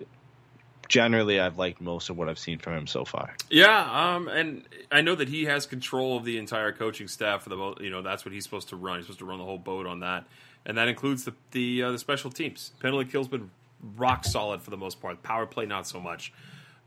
generally, 0.88 1.40
I've 1.40 1.60
liked 1.60 1.80
most 1.80 2.10
of 2.10 2.18
what 2.18 2.28
I've 2.28 2.40
seen 2.40 2.58
from 2.58 2.74
him 2.74 2.88
so 2.88 3.06
far. 3.06 3.36
Yeah, 3.52 4.16
um, 4.16 4.30
and 4.30 4.64
I 4.92 5.02
know 5.02 5.14
that 5.14 5.30
he 5.30 5.46
has 5.46 5.68
control 5.68 6.18
of 6.18 6.26
the 6.26 6.40
entire 6.40 6.72
coaching 6.72 7.08
staff 7.08 7.44
for 7.44 7.50
the 7.50 7.56
mo- 7.56 7.78
you 7.80 7.92
know 7.92 8.02
that's 8.02 8.26
what 8.26 8.34
he's 8.34 8.46
supposed 8.46 8.70
to 8.70 8.76
run. 8.76 8.98
He's 8.98 9.06
supposed 9.06 9.20
to 9.20 9.26
run 9.26 9.38
the 9.38 9.46
whole 9.46 9.60
boat 9.60 9.86
on 9.86 10.00
that, 10.00 10.26
and 10.66 10.78
that 10.78 10.88
includes 10.88 11.26
the 11.26 11.34
the, 11.52 11.84
uh, 11.84 11.92
the 11.92 12.00
special 12.00 12.32
teams. 12.32 12.72
Penalty 12.80 13.10
kill's 13.10 13.28
been 13.28 13.50
rock 13.98 14.26
solid 14.26 14.62
for 14.62 14.70
the 14.70 14.78
most 14.78 15.02
part. 15.02 15.24
Power 15.24 15.46
play 15.46 15.66
not 15.66 15.88
so 15.88 16.00
much. 16.00 16.32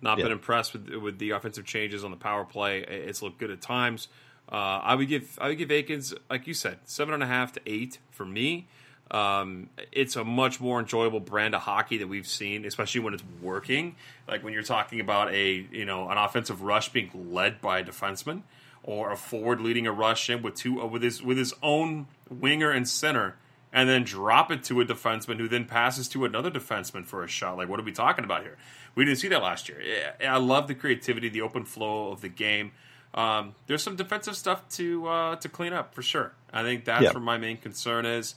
Not 0.01 0.18
Yeah. 0.18 0.25
been 0.25 0.33
impressed 0.33 0.72
with 0.75 0.89
with 0.97 1.18
the 1.18 1.31
offensive 1.31 1.64
changes 1.64 2.05
on 2.05 2.11
the 2.11 2.16
power 2.16 2.45
play. 2.45 2.81
It's 2.81 3.22
looked 3.22 3.39
good 3.39 3.51
at 3.51 3.61
times. 3.61 4.09
Uh, 4.51 4.57
I 4.57 4.95
would 4.95 5.09
give 5.09 5.39
I 5.41 5.49
would 5.49 5.59
give 5.59 5.70
Eakins 5.70 6.14
like 6.29 6.47
you 6.47 6.55
said 6.55 6.79
seven 6.85 7.14
and 7.14 7.22
a 7.22 7.27
half 7.27 7.53
to 7.53 7.61
eight 7.66 7.99
for 8.11 8.25
me. 8.27 8.66
Um, 9.11 9.68
it's 9.93 10.16
a 10.16 10.25
much 10.25 10.61
more 10.61 10.81
enjoyable 10.81 11.20
brand 11.20 11.55
of 11.55 11.62
hockey 11.62 11.99
that 11.99 12.09
we've 12.09 12.27
seen, 12.27 12.64
especially 12.64 13.01
when 13.03 13.12
it's 13.14 13.22
working. 13.43 13.97
Like 14.27 14.43
when 14.43 14.53
you're 14.55 14.62
talking 14.62 15.01
about 15.01 15.33
a 15.33 15.66
you 15.70 15.85
know 15.85 16.09
an 16.11 16.18
offensive 16.18 16.62
rush 16.62 16.89
being 16.91 17.11
led 17.33 17.61
by 17.61 17.81
a 17.81 17.85
defenseman, 17.85 18.43
or 18.83 19.12
a 19.12 19.16
forward 19.16 19.61
leading 19.61 19.87
a 19.87 19.93
rush 19.93 20.29
in 20.31 20.43
with 20.43 20.55
two 20.55 20.81
uh, 20.83 20.87
with 20.87 21.03
his 21.03 21.22
with 21.22 21.37
his 21.39 21.55
own 21.62 22.07
winger 22.31 22.70
and 22.70 22.89
center, 22.89 23.37
and 23.75 23.89
then 23.89 24.05
drop 24.05 24.51
it 24.51 24.62
to 24.64 24.81
a 24.81 24.85
defenseman 24.87 25.37
who 25.37 25.49
then 25.49 25.66
passes 25.66 26.09
to 26.09 26.25
another 26.25 26.51
defenseman 26.51 27.05
for 27.05 27.22
a 27.25 27.29
shot. 27.29 27.59
Like 27.59 27.68
what 27.68 27.79
are 27.79 27.83
we 27.83 27.93
talking 27.93 28.25
about 28.25 28.43
here? 28.43 28.57
We 28.95 29.05
didn't 29.05 29.18
see 29.18 29.29
that 29.29 29.43
last 29.43 29.68
year. 29.68 29.83
I 30.27 30.39
love 30.39 30.68
the 30.68 30.75
creativity, 30.75 31.29
the 31.29 31.43
open 31.43 31.64
flow 31.64 32.12
of 32.12 32.20
the 32.22 32.29
game. 32.29 32.70
Um, 33.12 33.55
there's 33.66 33.83
some 33.83 33.97
defensive 33.97 34.37
stuff 34.37 34.68
to 34.70 35.07
uh, 35.09 35.37
to 35.37 35.49
clean 35.49 35.72
up 35.72 35.95
for 35.95 36.03
sure. 36.03 36.33
I 36.53 36.62
think 36.62 36.85
that's 36.85 37.03
Yeah. 37.03 37.11
where 37.12 37.20
my 37.22 37.37
main 37.37 37.59
concern 37.59 38.07
is. 38.07 38.35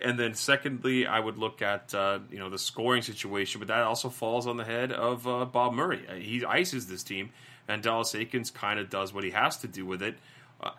And 0.00 0.18
then, 0.18 0.34
secondly, 0.34 1.06
I 1.06 1.20
would 1.20 1.38
look 1.38 1.62
at 1.62 1.94
uh, 1.94 2.18
you 2.30 2.38
know 2.38 2.50
the 2.50 2.58
scoring 2.58 3.02
situation, 3.02 3.58
but 3.60 3.68
that 3.68 3.82
also 3.82 4.08
falls 4.10 4.46
on 4.46 4.56
the 4.56 4.64
head 4.64 4.92
of 4.92 5.26
uh, 5.26 5.44
Bob 5.44 5.72
Murray. 5.72 6.04
He 6.20 6.44
ices 6.44 6.86
this 6.88 7.02
team, 7.02 7.30
and 7.68 7.82
Dallas 7.82 8.12
Eakins 8.12 8.52
kind 8.52 8.80
of 8.80 8.90
does 8.90 9.12
what 9.14 9.24
he 9.24 9.30
has 9.30 9.56
to 9.58 9.68
do 9.68 9.86
with 9.86 10.02
it. 10.02 10.16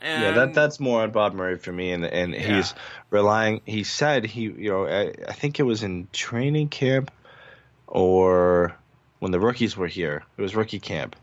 And 0.02 0.24
Yeah, 0.24 0.32
that 0.32 0.54
that's 0.54 0.80
more 0.80 1.04
on 1.04 1.12
Bob 1.12 1.34
Murray 1.34 1.58
for 1.58 1.72
me, 1.72 1.92
and 1.92 2.06
and 2.06 2.34
Yeah. 2.34 2.56
he's 2.56 2.74
relying. 3.10 3.62
He 3.66 3.84
said 3.84 4.26
he, 4.26 4.42
you 4.42 4.70
know, 4.70 4.88
I, 4.88 5.14
I 5.28 5.34
think 5.34 5.60
it 5.60 5.64
was 5.64 5.84
in 5.84 6.08
training 6.12 6.70
camp, 6.70 7.12
or 7.88 8.76
when 9.20 9.32
the 9.32 9.40
rookies 9.40 9.78
were 9.78 9.88
here. 9.88 10.24
It 10.38 10.42
was 10.42 10.56
rookie 10.56 10.80
camp. 10.80 11.16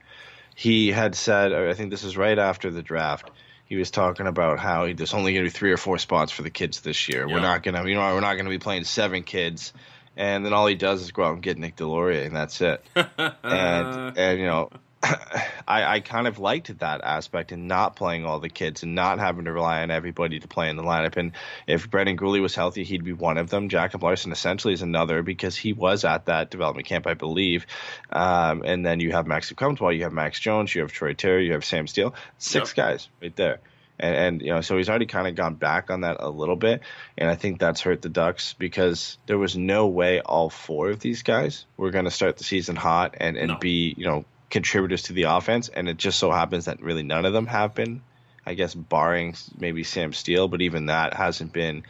He 0.54 0.92
had 0.92 1.14
said, 1.14 1.52
or 1.52 1.68
I 1.68 1.74
think 1.74 1.90
this 1.90 2.04
is 2.04 2.16
right 2.16 2.38
after 2.38 2.70
the 2.70 2.82
draft. 2.82 3.30
He 3.64 3.76
was 3.76 3.90
talking 3.90 4.26
about 4.26 4.58
how 4.58 4.84
he, 4.84 4.92
there's 4.92 5.14
only 5.14 5.32
going 5.32 5.44
to 5.44 5.50
be 5.50 5.56
three 5.56 5.72
or 5.72 5.78
four 5.78 5.98
spots 5.98 6.30
for 6.30 6.42
the 6.42 6.50
kids 6.50 6.82
this 6.82 7.08
year. 7.08 7.26
Yeah. 7.26 7.34
We're 7.34 7.40
not 7.40 7.62
going 7.62 7.74
to, 7.74 7.88
you 7.88 7.94
know, 7.94 8.02
we're 8.14 8.20
not 8.20 8.34
going 8.34 8.44
to 8.44 8.50
be 8.50 8.58
playing 8.58 8.84
seven 8.84 9.22
kids. 9.22 9.72
And 10.14 10.44
then 10.44 10.52
all 10.52 10.66
he 10.66 10.74
does 10.74 11.00
is 11.00 11.10
go 11.10 11.24
out 11.24 11.34
and 11.34 11.42
get 11.42 11.56
Nick 11.56 11.76
Deslauriers, 11.76 12.26
and 12.26 12.36
that's 12.36 12.60
it. 12.60 12.84
and 12.94 14.18
and 14.18 14.38
you 14.38 14.44
know, 14.44 14.68
I, 15.02 15.44
I 15.66 16.00
kind 16.00 16.26
of 16.26 16.38
liked 16.38 16.78
that 16.78 17.00
aspect 17.02 17.50
and 17.52 17.66
not 17.66 17.96
playing 17.96 18.24
all 18.24 18.38
the 18.40 18.48
kids 18.48 18.82
and 18.82 18.94
not 18.94 19.18
having 19.18 19.46
to 19.46 19.52
rely 19.52 19.82
on 19.82 19.90
everybody 19.90 20.38
to 20.40 20.48
play 20.48 20.68
in 20.68 20.76
the 20.76 20.82
lineup. 20.82 21.16
And 21.16 21.32
if 21.66 21.90
Brendan 21.90 22.16
Guhle 22.16 22.40
was 22.40 22.54
healthy, 22.54 22.84
he'd 22.84 23.04
be 23.04 23.12
one 23.12 23.38
of 23.38 23.50
them. 23.50 23.68
Jacob 23.68 24.02
Larsson 24.02 24.32
essentially 24.32 24.74
is 24.74 24.82
another 24.82 25.22
because 25.22 25.56
he 25.56 25.72
was 25.72 26.04
at 26.04 26.26
that 26.26 26.50
development 26.50 26.86
camp, 26.86 27.06
I 27.06 27.14
believe. 27.14 27.66
Um, 28.10 28.62
and 28.64 28.84
then 28.86 29.00
you 29.00 29.12
have 29.12 29.26
Max 29.26 29.50
Comtois, 29.52 29.90
you 29.90 30.04
have 30.04 30.12
Max 30.12 30.38
Jones, 30.38 30.74
you 30.74 30.82
have 30.82 30.92
Troy 30.92 31.14
Terry, 31.14 31.46
you 31.46 31.52
have 31.52 31.64
Sam 31.64 31.86
Steele, 31.86 32.14
six 32.38 32.72
guys 32.72 33.08
right 33.20 33.34
there. 33.34 33.60
And, 33.98 34.16
and 34.16 34.42
you 34.42 34.48
know, 34.48 34.60
so 34.62 34.76
he's 34.76 34.88
already 34.88 35.06
kind 35.06 35.28
of 35.28 35.34
gone 35.34 35.54
back 35.54 35.90
on 35.90 36.00
that 36.00 36.16
a 36.20 36.28
little 36.28 36.56
bit, 36.56 36.80
and 37.16 37.28
I 37.28 37.34
think 37.34 37.60
that's 37.60 37.82
hurt 37.82 38.02
the 38.02 38.08
Ducks 38.08 38.54
because 38.54 39.18
there 39.26 39.38
was 39.38 39.56
no 39.56 39.86
way 39.86 40.20
all 40.20 40.48
four 40.48 40.90
of 40.90 40.98
these 40.98 41.22
guys 41.22 41.66
were 41.76 41.90
going 41.90 42.06
to 42.06 42.10
start 42.10 42.36
the 42.38 42.44
season 42.44 42.74
hot 42.74 43.14
and 43.18 43.36
and 43.36 43.48
No. 43.48 43.56
be 43.58 43.94
you 43.96 44.06
know 44.06 44.24
contributors 44.52 45.04
to 45.04 45.14
the 45.14 45.24
offense, 45.24 45.68
and 45.70 45.88
it 45.88 45.96
just 45.96 46.18
so 46.18 46.30
happens 46.30 46.66
that 46.66 46.80
really 46.82 47.02
none 47.02 47.24
of 47.24 47.32
them 47.32 47.46
have 47.46 47.74
been. 47.74 48.02
I 48.44 48.54
guess 48.54 48.74
barring 48.74 49.34
maybe 49.58 49.82
Sam 49.82 50.12
Steele, 50.12 50.46
but 50.46 50.60
even 50.60 50.86
that 50.86 51.14
hasn't 51.14 51.52
been 51.52 51.84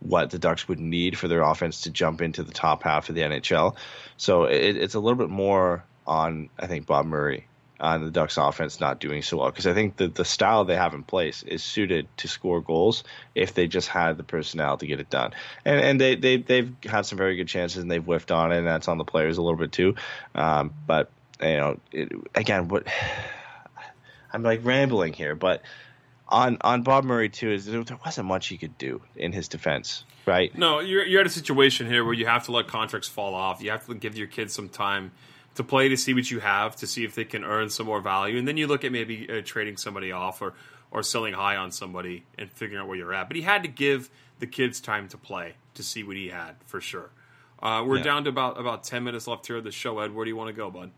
what 0.00 0.30
the 0.30 0.38
Ducks 0.38 0.66
would 0.66 0.80
need 0.80 1.16
for 1.16 1.28
their 1.28 1.42
offense 1.42 1.82
to 1.82 1.90
jump 1.90 2.20
into 2.20 2.42
the 2.42 2.52
top 2.52 2.82
half 2.82 3.08
of 3.10 3.14
the 3.14 3.20
NHL. 3.20 3.76
So 4.16 4.44
it, 4.44 4.76
it's 4.76 4.94
a 4.94 5.00
little 5.00 5.18
bit 5.18 5.28
more 5.30 5.84
on 6.06 6.48
I 6.58 6.66
think 6.66 6.86
Bob 6.86 7.06
Murray 7.06 7.46
on 7.78 8.02
the 8.04 8.10
Ducks 8.10 8.38
offense 8.38 8.80
not 8.80 8.98
doing 8.98 9.22
so 9.22 9.36
well 9.36 9.50
because 9.50 9.66
I 9.66 9.74
think 9.74 9.96
that 9.98 10.14
the 10.14 10.24
style 10.24 10.64
they 10.64 10.76
have 10.76 10.94
in 10.94 11.04
place 11.04 11.42
is 11.42 11.62
suited 11.62 12.08
to 12.16 12.28
score 12.28 12.60
goals 12.60 13.04
if 13.34 13.54
they 13.54 13.68
just 13.68 13.88
had 13.88 14.16
the 14.16 14.24
personnel 14.24 14.78
to 14.78 14.86
get 14.86 15.00
it 15.00 15.10
done. 15.10 15.32
And 15.64 15.80
and 15.80 16.00
they 16.00 16.16
they 16.16 16.38
they've 16.38 16.74
had 16.82 17.02
some 17.06 17.18
very 17.18 17.36
good 17.36 17.48
chances 17.48 17.82
and 17.82 17.90
they've 17.90 18.02
whiffed 18.02 18.32
on 18.32 18.52
it 18.52 18.58
and 18.58 18.66
that's 18.66 18.88
on 18.88 18.98
the 18.98 19.04
players 19.04 19.38
a 19.38 19.42
little 19.42 19.58
bit 19.58 19.70
too. 19.70 19.94
Um, 20.34 20.74
but 20.86 21.10
you 21.42 21.56
know, 21.56 21.80
it, 21.92 22.12
again, 22.34 22.68
what 22.68 22.86
I'm 24.32 24.42
like 24.42 24.60
rambling 24.64 25.12
here, 25.12 25.34
but 25.34 25.62
on 26.28 26.58
on 26.60 26.82
Bob 26.82 27.04
Murray 27.04 27.28
too 27.28 27.50
is 27.50 27.66
there 27.66 27.84
wasn't 28.04 28.28
much 28.28 28.48
he 28.48 28.56
could 28.56 28.78
do 28.78 29.02
in 29.16 29.32
his 29.32 29.48
defense, 29.48 30.04
right? 30.26 30.56
No, 30.56 30.78
you're 30.80 31.04
you're 31.04 31.20
at 31.20 31.26
a 31.26 31.30
situation 31.30 31.86
here 31.88 32.04
where 32.04 32.14
you 32.14 32.26
have 32.26 32.44
to 32.46 32.52
let 32.52 32.68
contracts 32.68 33.08
fall 33.08 33.34
off. 33.34 33.62
You 33.62 33.70
have 33.70 33.86
to 33.86 33.94
give 33.94 34.16
your 34.16 34.28
kids 34.28 34.52
some 34.54 34.68
time 34.68 35.12
to 35.56 35.64
play 35.64 35.88
to 35.88 35.96
see 35.96 36.14
what 36.14 36.30
you 36.30 36.38
have 36.38 36.76
to 36.76 36.86
see 36.86 37.04
if 37.04 37.14
they 37.16 37.24
can 37.24 37.44
earn 37.44 37.70
some 37.70 37.86
more 37.86 38.00
value, 38.00 38.38
and 38.38 38.46
then 38.46 38.56
you 38.56 38.66
look 38.68 38.84
at 38.84 38.92
maybe 38.92 39.28
uh, 39.28 39.42
trading 39.44 39.76
somebody 39.76 40.12
off 40.12 40.40
or 40.40 40.54
or 40.92 41.02
selling 41.02 41.34
high 41.34 41.56
on 41.56 41.70
somebody 41.72 42.24
and 42.38 42.50
figuring 42.50 42.80
out 42.82 42.88
where 42.88 42.96
you're 42.96 43.14
at. 43.14 43.28
But 43.28 43.36
he 43.36 43.42
had 43.42 43.62
to 43.62 43.68
give 43.68 44.10
the 44.38 44.46
kids 44.46 44.80
time 44.80 45.08
to 45.08 45.16
play 45.18 45.54
to 45.74 45.82
see 45.82 46.02
what 46.02 46.16
he 46.16 46.28
had 46.28 46.54
for 46.66 46.80
sure. 46.80 47.10
Uh, 47.62 47.84
we're 47.86 47.98
Yeah. 47.98 48.04
down 48.04 48.24
to 48.24 48.30
about 48.30 48.58
about 48.58 48.84
ten 48.84 49.02
minutes 49.02 49.26
left 49.26 49.46
here 49.48 49.56
of 49.56 49.64
the 49.64 49.72
show. 49.72 49.98
Ed, 49.98 50.14
where 50.14 50.24
do 50.24 50.28
you 50.30 50.36
want 50.36 50.48
to 50.48 50.54
go, 50.54 50.70
bud? 50.70 50.92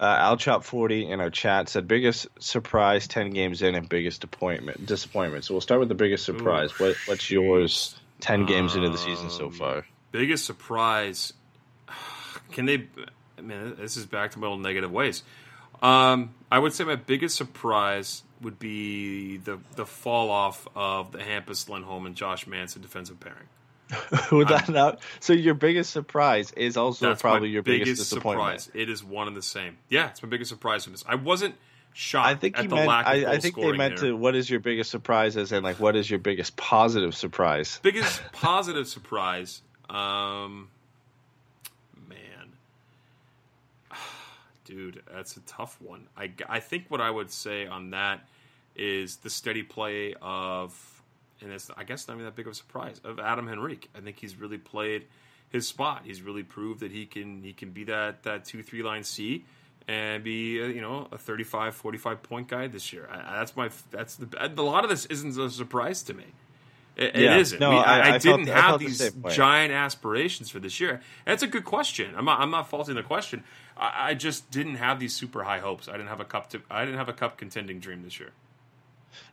Uh, 0.00 0.34
Alchop40 0.34 1.10
in 1.10 1.20
our 1.20 1.28
chat 1.28 1.68
said 1.68 1.86
biggest 1.86 2.26
surprise 2.38 3.06
10 3.06 3.30
games 3.30 3.60
in 3.60 3.74
and 3.74 3.86
biggest 3.86 4.22
disappointment. 4.22 4.86
Disappointment. 4.86 5.44
So 5.44 5.52
we'll 5.52 5.60
start 5.60 5.78
with 5.78 5.90
the 5.90 5.94
biggest 5.94 6.24
surprise. 6.24 6.78
what 6.80 6.96
What's 7.06 7.30
yours 7.30 7.94
10 8.20 8.46
games 8.46 8.74
into 8.74 8.88
the 8.88 8.96
season 8.96 9.28
so 9.28 9.46
Um, 9.46 9.52
far? 9.52 9.86
Biggest 10.10 10.46
surprise? 10.46 11.34
Can 12.52 12.64
they? 12.64 12.86
I 13.36 13.42
mean, 13.42 13.76
this 13.78 13.98
is 13.98 14.06
back 14.06 14.30
to 14.32 14.38
my 14.38 14.46
old 14.46 14.62
negative 14.62 14.90
ways. 14.90 15.22
Um, 15.82 16.34
I 16.50 16.58
would 16.58 16.72
say 16.72 16.84
my 16.84 16.96
biggest 16.96 17.36
surprise 17.36 18.22
would 18.40 18.58
be 18.58 19.36
the 19.36 19.58
the 19.76 19.84
fall 19.84 20.30
off 20.30 20.66
of 20.74 21.12
the 21.12 21.18
Hampus 21.18 21.68
Lindholm 21.68 22.06
and 22.06 22.14
Josh 22.14 22.46
Manson 22.46 22.80
defensive 22.80 23.20
pairing. 23.20 23.48
Would 24.32 24.48
that 24.48 24.68
not? 24.68 25.00
So 25.20 25.32
your 25.32 25.54
biggest 25.54 25.90
surprise 25.90 26.52
is 26.52 26.76
also 26.76 27.14
probably 27.14 27.48
your 27.50 27.62
biggest, 27.62 27.98
disappointment. 27.98 28.60
surprise. 28.60 28.80
It 28.82 28.88
is 28.90 29.02
one 29.04 29.28
and 29.28 29.36
the 29.36 29.42
same. 29.42 29.78
Yeah, 29.88 30.10
it's 30.10 30.22
my 30.22 30.28
biggest 30.28 30.50
surprise 30.50 30.84
from 30.84 30.92
this. 30.92 31.04
I 31.06 31.14
wasn't 31.16 31.54
shocked 31.92 32.28
I 32.28 32.34
think 32.36 32.56
at 32.56 32.62
he 32.62 32.68
the 32.68 32.76
meant. 32.76 32.88
lack 32.88 33.06
of 33.06 33.12
I, 33.12 33.32
I 33.32 33.38
think 33.38 33.56
they 33.56 33.72
meant 33.72 33.98
here. 33.98 34.10
to. 34.10 34.16
What 34.16 34.34
is 34.36 34.48
your 34.48 34.60
biggest 34.60 34.90
surprise? 34.90 35.36
As 35.36 35.52
in, 35.52 35.62
like, 35.62 35.80
what 35.80 35.96
is 35.96 36.08
your 36.08 36.20
biggest 36.20 36.56
positive 36.56 37.14
surprise? 37.14 37.80
biggest 37.82 38.22
positive 38.32 38.86
surprise 38.86 39.62
um 39.88 40.68
man 42.08 42.52
dude 44.64 45.02
that's 45.12 45.36
a 45.36 45.40
tough 45.40 45.76
one 45.80 46.06
I, 46.16 46.30
I 46.48 46.60
think 46.60 46.84
what 46.88 47.00
i 47.00 47.10
would 47.10 47.30
say 47.32 47.66
on 47.66 47.90
that 47.90 48.26
is 48.76 49.16
the 49.16 49.30
steady 49.30 49.64
play 49.64 50.14
of 50.22 50.72
and 51.42 51.52
it's 51.52 51.70
i 51.76 51.84
guess 51.84 52.06
not 52.08 52.14
even 52.14 52.24
that 52.24 52.34
big 52.34 52.46
of 52.46 52.52
a 52.52 52.54
surprise 52.54 53.00
of 53.04 53.18
adam 53.18 53.48
henrique 53.48 53.88
i 53.96 54.00
think 54.00 54.18
he's 54.18 54.36
really 54.36 54.58
played 54.58 55.06
his 55.50 55.66
spot 55.66 56.02
he's 56.04 56.22
really 56.22 56.42
proved 56.42 56.80
that 56.80 56.90
he 56.92 57.06
can 57.06 57.42
he 57.42 57.52
can 57.52 57.70
be 57.70 57.84
that 57.84 58.22
that 58.22 58.44
2-3 58.44 58.82
line 58.84 59.02
c 59.04 59.44
and 59.88 60.22
be 60.22 60.62
uh, 60.62 60.66
you 60.66 60.80
know 60.80 61.08
a 61.12 61.18
35 61.18 61.74
45 61.74 62.22
point 62.22 62.48
guy 62.48 62.66
this 62.66 62.92
year 62.92 63.08
I, 63.10 63.38
that's 63.38 63.56
my 63.56 63.70
that's 63.90 64.16
the 64.16 64.28
a 64.44 64.48
lot 64.62 64.84
of 64.84 64.90
this 64.90 65.06
isn't 65.06 65.38
a 65.38 65.50
surprise 65.50 66.02
to 66.04 66.14
me 66.14 66.26
it, 66.96 67.16
Yeah. 67.16 67.34
it 67.36 67.40
isn't. 67.40 67.60
No, 67.60 67.70
We- 67.70 67.76
I- 67.76 68.10
I, 68.10 68.14
I, 68.14 68.18
didn't 68.18 68.48
have 68.48 68.64
felt 68.64 68.80
the 68.80 68.86
these 68.86 68.98
same 68.98 69.24
giant 69.30 69.72
aspirations 69.72 70.50
for 70.50 70.58
this 70.58 70.80
year. 70.80 71.00
That's 71.24 71.42
a 71.42 71.46
good 71.46 71.64
question. 71.64 72.14
I'm 72.16 72.24
not, 72.26 72.40
I'm 72.40 72.50
not 72.50 72.68
faulting 72.68 72.94
the 72.94 73.02
question. 73.02 73.42
I, 73.76 74.10
I 74.10 74.14
just 74.14 74.50
didn't 74.50 74.74
have 74.74 75.00
these 75.00 75.14
super 75.14 75.42
high 75.44 75.60
hopes. 75.60 75.88
I 75.88 75.92
didn't 75.92 76.08
have 76.08 76.20
a 76.20 76.24
cup. 76.24 76.50
To, 76.50 76.60
I 76.70 76.84
didn't 76.84 76.98
have 76.98 77.08
a 77.08 77.14
cup 77.14 77.38
contending 77.38 77.80
dream 77.80 78.02
this 78.02 78.20
year. 78.20 78.30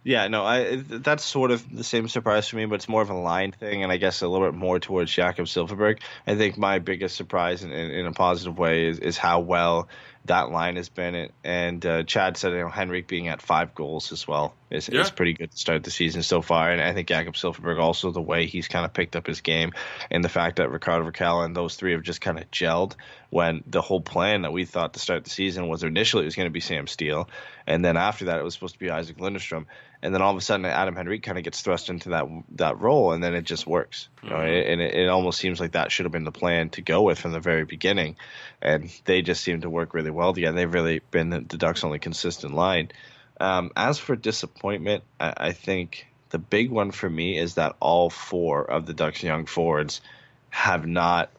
Yeah, 0.07 0.29
no, 0.29 0.45
I 0.45 0.77
that's 0.77 1.25
sort 1.25 1.51
of 1.51 1.69
the 1.69 1.83
same 1.83 2.07
surprise 2.07 2.47
for 2.47 2.55
me, 2.55 2.65
but 2.65 2.75
it's 2.75 2.87
more 2.87 3.01
of 3.01 3.09
a 3.09 3.13
line 3.13 3.51
thing, 3.51 3.83
and 3.83 3.91
I 3.91 3.97
guess 3.97 4.21
a 4.21 4.27
little 4.29 4.47
bit 4.47 4.57
more 4.57 4.79
towards 4.79 5.11
Jakob 5.11 5.47
Silfverberg. 5.47 5.99
I 6.25 6.35
think 6.35 6.57
my 6.57 6.79
biggest 6.79 7.17
surprise, 7.17 7.61
in, 7.61 7.73
in, 7.73 7.91
in 7.91 8.05
a 8.05 8.13
positive 8.13 8.57
way, 8.57 8.87
is, 8.87 8.99
is 8.99 9.17
how 9.17 9.41
well 9.41 9.89
that 10.23 10.49
line 10.49 10.77
has 10.77 10.87
been. 10.87 11.29
And 11.43 11.85
uh, 11.85 12.03
Chad 12.03 12.37
said, 12.37 12.53
you 12.53 12.59
know, 12.59 12.69
Henrique 12.69 13.07
being 13.07 13.27
at 13.27 13.41
five 13.41 13.75
goals 13.75 14.11
as 14.13 14.25
well 14.27 14.53
is, 14.69 14.89
Yeah. 14.89 15.01
is 15.01 15.11
pretty 15.11 15.33
good 15.33 15.51
to 15.51 15.57
start 15.57 15.83
the 15.83 15.91
season 15.91 16.21
so 16.23 16.41
far. 16.41 16.69
And 16.69 16.81
I 16.81 16.93
think 16.93 17.07
Jakob 17.07 17.35
Silfverberg 17.35 17.79
also 17.79 18.11
the 18.11 18.21
way 18.21 18.45
he's 18.45 18.67
kind 18.67 18.85
of 18.85 18.93
picked 18.93 19.17
up 19.17 19.27
his 19.27 19.41
game, 19.41 19.73
and 20.09 20.23
the 20.23 20.29
fact 20.29 20.55
that 20.57 20.71
Rickard 20.71 21.03
Rakell 21.05 21.43
and 21.43 21.53
those 21.53 21.75
three 21.75 21.91
have 21.91 22.03
just 22.03 22.21
kind 22.21 22.39
of 22.39 22.49
gelled. 22.49 22.95
When 23.29 23.61
the 23.67 23.81
whole 23.81 23.99
plan 23.99 24.43
that 24.43 24.53
we 24.53 24.63
thought 24.63 24.93
to 24.93 25.01
start 25.01 25.25
the 25.25 25.29
season 25.29 25.67
was 25.67 25.83
initially 25.83 26.23
it 26.23 26.27
was 26.27 26.35
going 26.35 26.47
to 26.47 26.53
be 26.53 26.61
Sam 26.61 26.87
Steele, 26.87 27.29
and 27.65 27.83
then 27.83 27.97
after 27.97 28.25
that 28.25 28.39
it 28.39 28.43
was 28.43 28.53
supposed 28.53 28.75
to 28.75 28.79
be 28.79 28.89
Isac 28.89 29.17
Lundeström 29.17 29.65
and 30.01 30.13
then 30.13 30.21
all 30.21 30.31
of 30.31 30.37
a 30.37 30.41
sudden 30.41 30.65
Adam 30.65 30.97
Henrique 30.97 31.23
kind 31.23 31.37
of 31.37 31.43
gets 31.43 31.61
thrust 31.61 31.89
into 31.89 32.09
that 32.09 32.25
that 32.55 32.79
role, 32.79 33.11
and 33.11 33.23
then 33.23 33.33
it 33.33 33.43
just 33.43 33.65
works. 33.65 34.09
You 34.23 34.29
know, 34.29 34.37
and 34.37 34.81
it, 34.81 34.93
it 34.93 35.09
almost 35.09 35.39
seems 35.39 35.59
like 35.59 35.71
that 35.71 35.91
should 35.91 36.05
have 36.05 36.11
been 36.11 36.23
the 36.23 36.31
plan 36.31 36.69
to 36.71 36.81
go 36.81 37.01
with 37.01 37.19
from 37.19 37.31
the 37.31 37.39
very 37.39 37.65
beginning, 37.65 38.15
and 38.61 38.91
they 39.05 39.21
just 39.21 39.43
seem 39.43 39.61
to 39.61 39.69
work 39.69 39.93
really 39.93 40.11
well 40.11 40.33
together. 40.33 40.55
They've 40.55 40.73
really 40.73 41.01
been 41.11 41.29
the, 41.29 41.39
the 41.39 41.57
Ducks' 41.57 41.83
only 41.83 41.99
consistent 41.99 42.53
line. 42.53 42.91
Um, 43.39 43.71
as 43.75 43.99
for 43.99 44.15
disappointment, 44.15 45.03
I, 45.19 45.33
I 45.37 45.51
think 45.51 46.07
the 46.29 46.39
big 46.39 46.71
one 46.71 46.91
for 46.91 47.09
me 47.09 47.37
is 47.37 47.55
that 47.55 47.75
all 47.79 48.09
four 48.09 48.69
of 48.69 48.85
the 48.85 48.93
Ducks' 48.93 49.23
young 49.23 49.45
forwards 49.45 50.01
have 50.49 50.87
not 50.87 51.29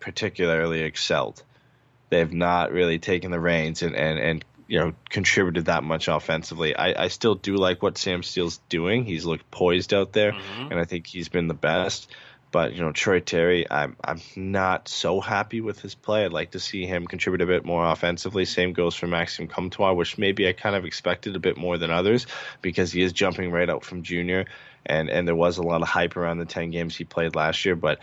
particularly 0.00 0.82
excelled. 0.82 1.42
They've 2.10 2.32
not 2.32 2.72
really 2.72 2.98
taken 2.98 3.30
the 3.30 3.40
reins 3.40 3.82
and, 3.82 3.96
and, 3.96 4.18
and 4.18 4.44
you 4.72 4.78
know 4.78 4.94
contributed 5.10 5.66
that 5.66 5.84
much 5.84 6.08
offensively. 6.08 6.74
I, 6.74 7.04
I 7.04 7.08
still 7.08 7.34
do 7.34 7.56
like 7.56 7.82
what 7.82 7.98
Sam 7.98 8.22
Steele's 8.22 8.56
doing. 8.70 9.04
He's 9.04 9.26
looked 9.26 9.50
poised 9.50 9.92
out 9.92 10.14
there, 10.14 10.32
mm-hmm. 10.32 10.70
and 10.70 10.80
I 10.80 10.86
think 10.86 11.06
he's 11.06 11.28
been 11.28 11.46
the 11.46 11.52
best. 11.52 12.10
But 12.50 12.72
you 12.72 12.80
know 12.80 12.90
Troy 12.90 13.20
Terry, 13.20 13.70
I'm 13.70 13.96
I'm 14.02 14.22
not 14.34 14.88
so 14.88 15.20
happy 15.20 15.60
with 15.60 15.82
his 15.82 15.94
play. 15.94 16.24
I'd 16.24 16.32
like 16.32 16.52
to 16.52 16.58
see 16.58 16.86
him 16.86 17.06
contribute 17.06 17.42
a 17.42 17.46
bit 17.46 17.66
more 17.66 17.84
offensively. 17.84 18.46
Same 18.46 18.72
goes 18.72 18.94
for 18.94 19.06
Maxime 19.06 19.46
Comtois, 19.46 19.92
which 19.92 20.16
maybe 20.16 20.48
I 20.48 20.54
kind 20.54 20.74
of 20.74 20.86
expected 20.86 21.36
a 21.36 21.40
bit 21.40 21.58
more 21.58 21.76
than 21.76 21.90
others 21.90 22.26
because 22.62 22.90
he 22.92 23.02
is 23.02 23.12
jumping 23.12 23.50
right 23.50 23.68
out 23.68 23.84
from 23.84 24.02
junior, 24.02 24.46
and 24.86 25.10
and 25.10 25.28
there 25.28 25.36
was 25.36 25.58
a 25.58 25.62
lot 25.62 25.82
of 25.82 25.88
hype 25.88 26.16
around 26.16 26.38
the 26.38 26.46
ten 26.46 26.70
games 26.70 26.96
he 26.96 27.04
played 27.04 27.36
last 27.36 27.66
year, 27.66 27.76
but 27.76 27.98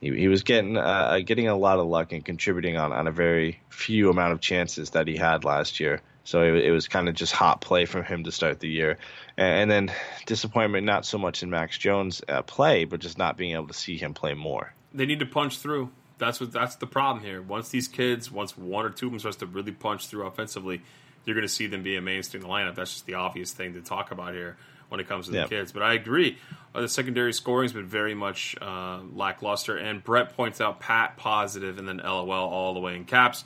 he, 0.00 0.14
he 0.14 0.28
was 0.28 0.42
getting 0.42 0.76
uh, 0.76 1.18
getting 1.24 1.48
a 1.48 1.56
lot 1.56 1.78
of 1.78 1.86
luck 1.86 2.12
and 2.12 2.24
contributing 2.24 2.76
on, 2.76 2.92
on 2.92 3.06
a 3.06 3.12
very 3.12 3.60
few 3.68 4.10
amount 4.10 4.32
of 4.32 4.40
chances 4.40 4.90
that 4.90 5.06
he 5.06 5.16
had 5.16 5.44
last 5.44 5.80
year. 5.80 6.00
So 6.24 6.42
it, 6.42 6.66
it 6.66 6.70
was 6.70 6.88
kind 6.88 7.08
of 7.08 7.14
just 7.14 7.32
hot 7.32 7.60
play 7.60 7.86
from 7.86 8.04
him 8.04 8.24
to 8.24 8.32
start 8.32 8.60
the 8.60 8.68
year, 8.68 8.98
and, 9.36 9.62
and 9.62 9.70
then 9.70 9.96
disappointment 10.26 10.84
not 10.84 11.06
so 11.06 11.16
much 11.18 11.42
in 11.42 11.50
Max 11.50 11.78
Jones' 11.78 12.22
uh, 12.28 12.42
play, 12.42 12.84
but 12.84 13.00
just 13.00 13.16
not 13.16 13.36
being 13.36 13.54
able 13.54 13.68
to 13.68 13.74
see 13.74 13.96
him 13.96 14.12
play 14.14 14.34
more. 14.34 14.74
They 14.92 15.06
need 15.06 15.20
to 15.20 15.26
punch 15.26 15.58
through. 15.58 15.90
That's 16.18 16.40
what. 16.40 16.52
That's 16.52 16.76
the 16.76 16.86
problem 16.86 17.24
here. 17.24 17.40
Once 17.40 17.70
these 17.70 17.88
kids, 17.88 18.30
once 18.30 18.58
one 18.58 18.84
or 18.84 18.90
two 18.90 19.06
of 19.06 19.12
them 19.12 19.20
starts 19.20 19.38
to 19.38 19.46
really 19.46 19.72
punch 19.72 20.08
through 20.08 20.26
offensively, 20.26 20.82
you're 21.24 21.34
going 21.34 21.46
to 21.46 21.52
see 21.52 21.66
them 21.66 21.82
be 21.82 21.96
a 21.96 22.00
mainstay 22.00 22.38
in 22.38 22.42
the 22.42 22.48
lineup. 22.48 22.74
That's 22.74 22.92
just 22.92 23.06
the 23.06 23.14
obvious 23.14 23.52
thing 23.52 23.74
to 23.74 23.80
talk 23.80 24.10
about 24.10 24.34
here 24.34 24.56
when 24.88 25.00
it 25.00 25.08
comes 25.08 25.26
to 25.26 25.32
the 25.32 25.46
kids. 25.46 25.72
But 25.72 25.82
I 25.82 25.94
agree. 25.94 26.38
Uh, 26.74 26.82
the 26.82 26.88
secondary 26.88 27.32
scoring's 27.32 27.72
been 27.72 27.86
very 27.86 28.14
much 28.14 28.56
uh, 28.60 29.00
lackluster. 29.14 29.76
And 29.76 30.02
Brett 30.02 30.34
points 30.34 30.60
out 30.60 30.80
Pat 30.80 31.16
positive 31.16 31.78
and 31.78 31.86
then 31.86 31.98
LOL 31.98 32.30
all 32.30 32.74
the 32.74 32.80
way 32.80 32.96
in 32.96 33.04
caps. 33.04 33.44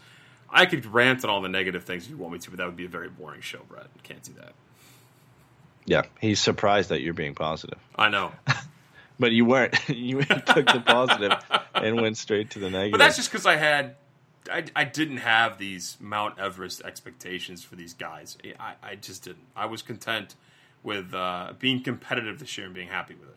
I 0.52 0.66
could 0.66 0.84
rant 0.86 1.24
on 1.24 1.30
all 1.30 1.40
the 1.40 1.48
negative 1.48 1.84
things 1.84 2.04
if 2.04 2.10
you 2.10 2.16
want 2.18 2.34
me 2.34 2.38
to, 2.40 2.50
but 2.50 2.58
that 2.58 2.66
would 2.66 2.76
be 2.76 2.84
a 2.84 2.88
very 2.88 3.08
boring 3.08 3.40
show, 3.40 3.60
Brett. 3.68 3.86
Can't 4.02 4.22
do 4.22 4.34
that. 4.34 4.52
Yeah, 5.84 6.02
he's 6.20 6.40
surprised 6.40 6.90
that 6.90 7.00
you're 7.00 7.14
being 7.14 7.34
positive, 7.34 7.78
I 7.96 8.08
know. 8.08 8.32
but 9.18 9.32
you 9.32 9.44
weren't. 9.44 9.74
you 9.88 10.22
took 10.22 10.66
the 10.66 10.82
positive 10.84 11.32
and 11.74 12.00
went 12.00 12.18
straight 12.18 12.50
to 12.50 12.58
the 12.58 12.70
negative. 12.70 12.92
But 12.92 12.98
that's 12.98 13.16
just 13.16 13.30
because 13.32 13.46
I 13.46 13.56
had, 13.56 13.96
I, 14.50 14.64
I 14.74 14.84
didn't 14.84 15.18
have 15.18 15.58
these 15.58 15.96
Mount 16.00 16.38
Everest 16.38 16.82
expectations 16.82 17.62
for 17.62 17.76
these 17.76 17.94
guys. 17.94 18.36
I, 18.58 18.74
I 18.82 18.94
just 18.96 19.24
didn't. 19.24 19.46
I 19.54 19.66
was 19.66 19.82
content 19.82 20.34
with 20.82 21.14
uh, 21.14 21.52
being 21.58 21.82
competitive 21.82 22.38
this 22.38 22.56
year 22.56 22.66
and 22.66 22.74
being 22.74 22.88
happy 22.88 23.14
with 23.14 23.28
it. 23.28 23.36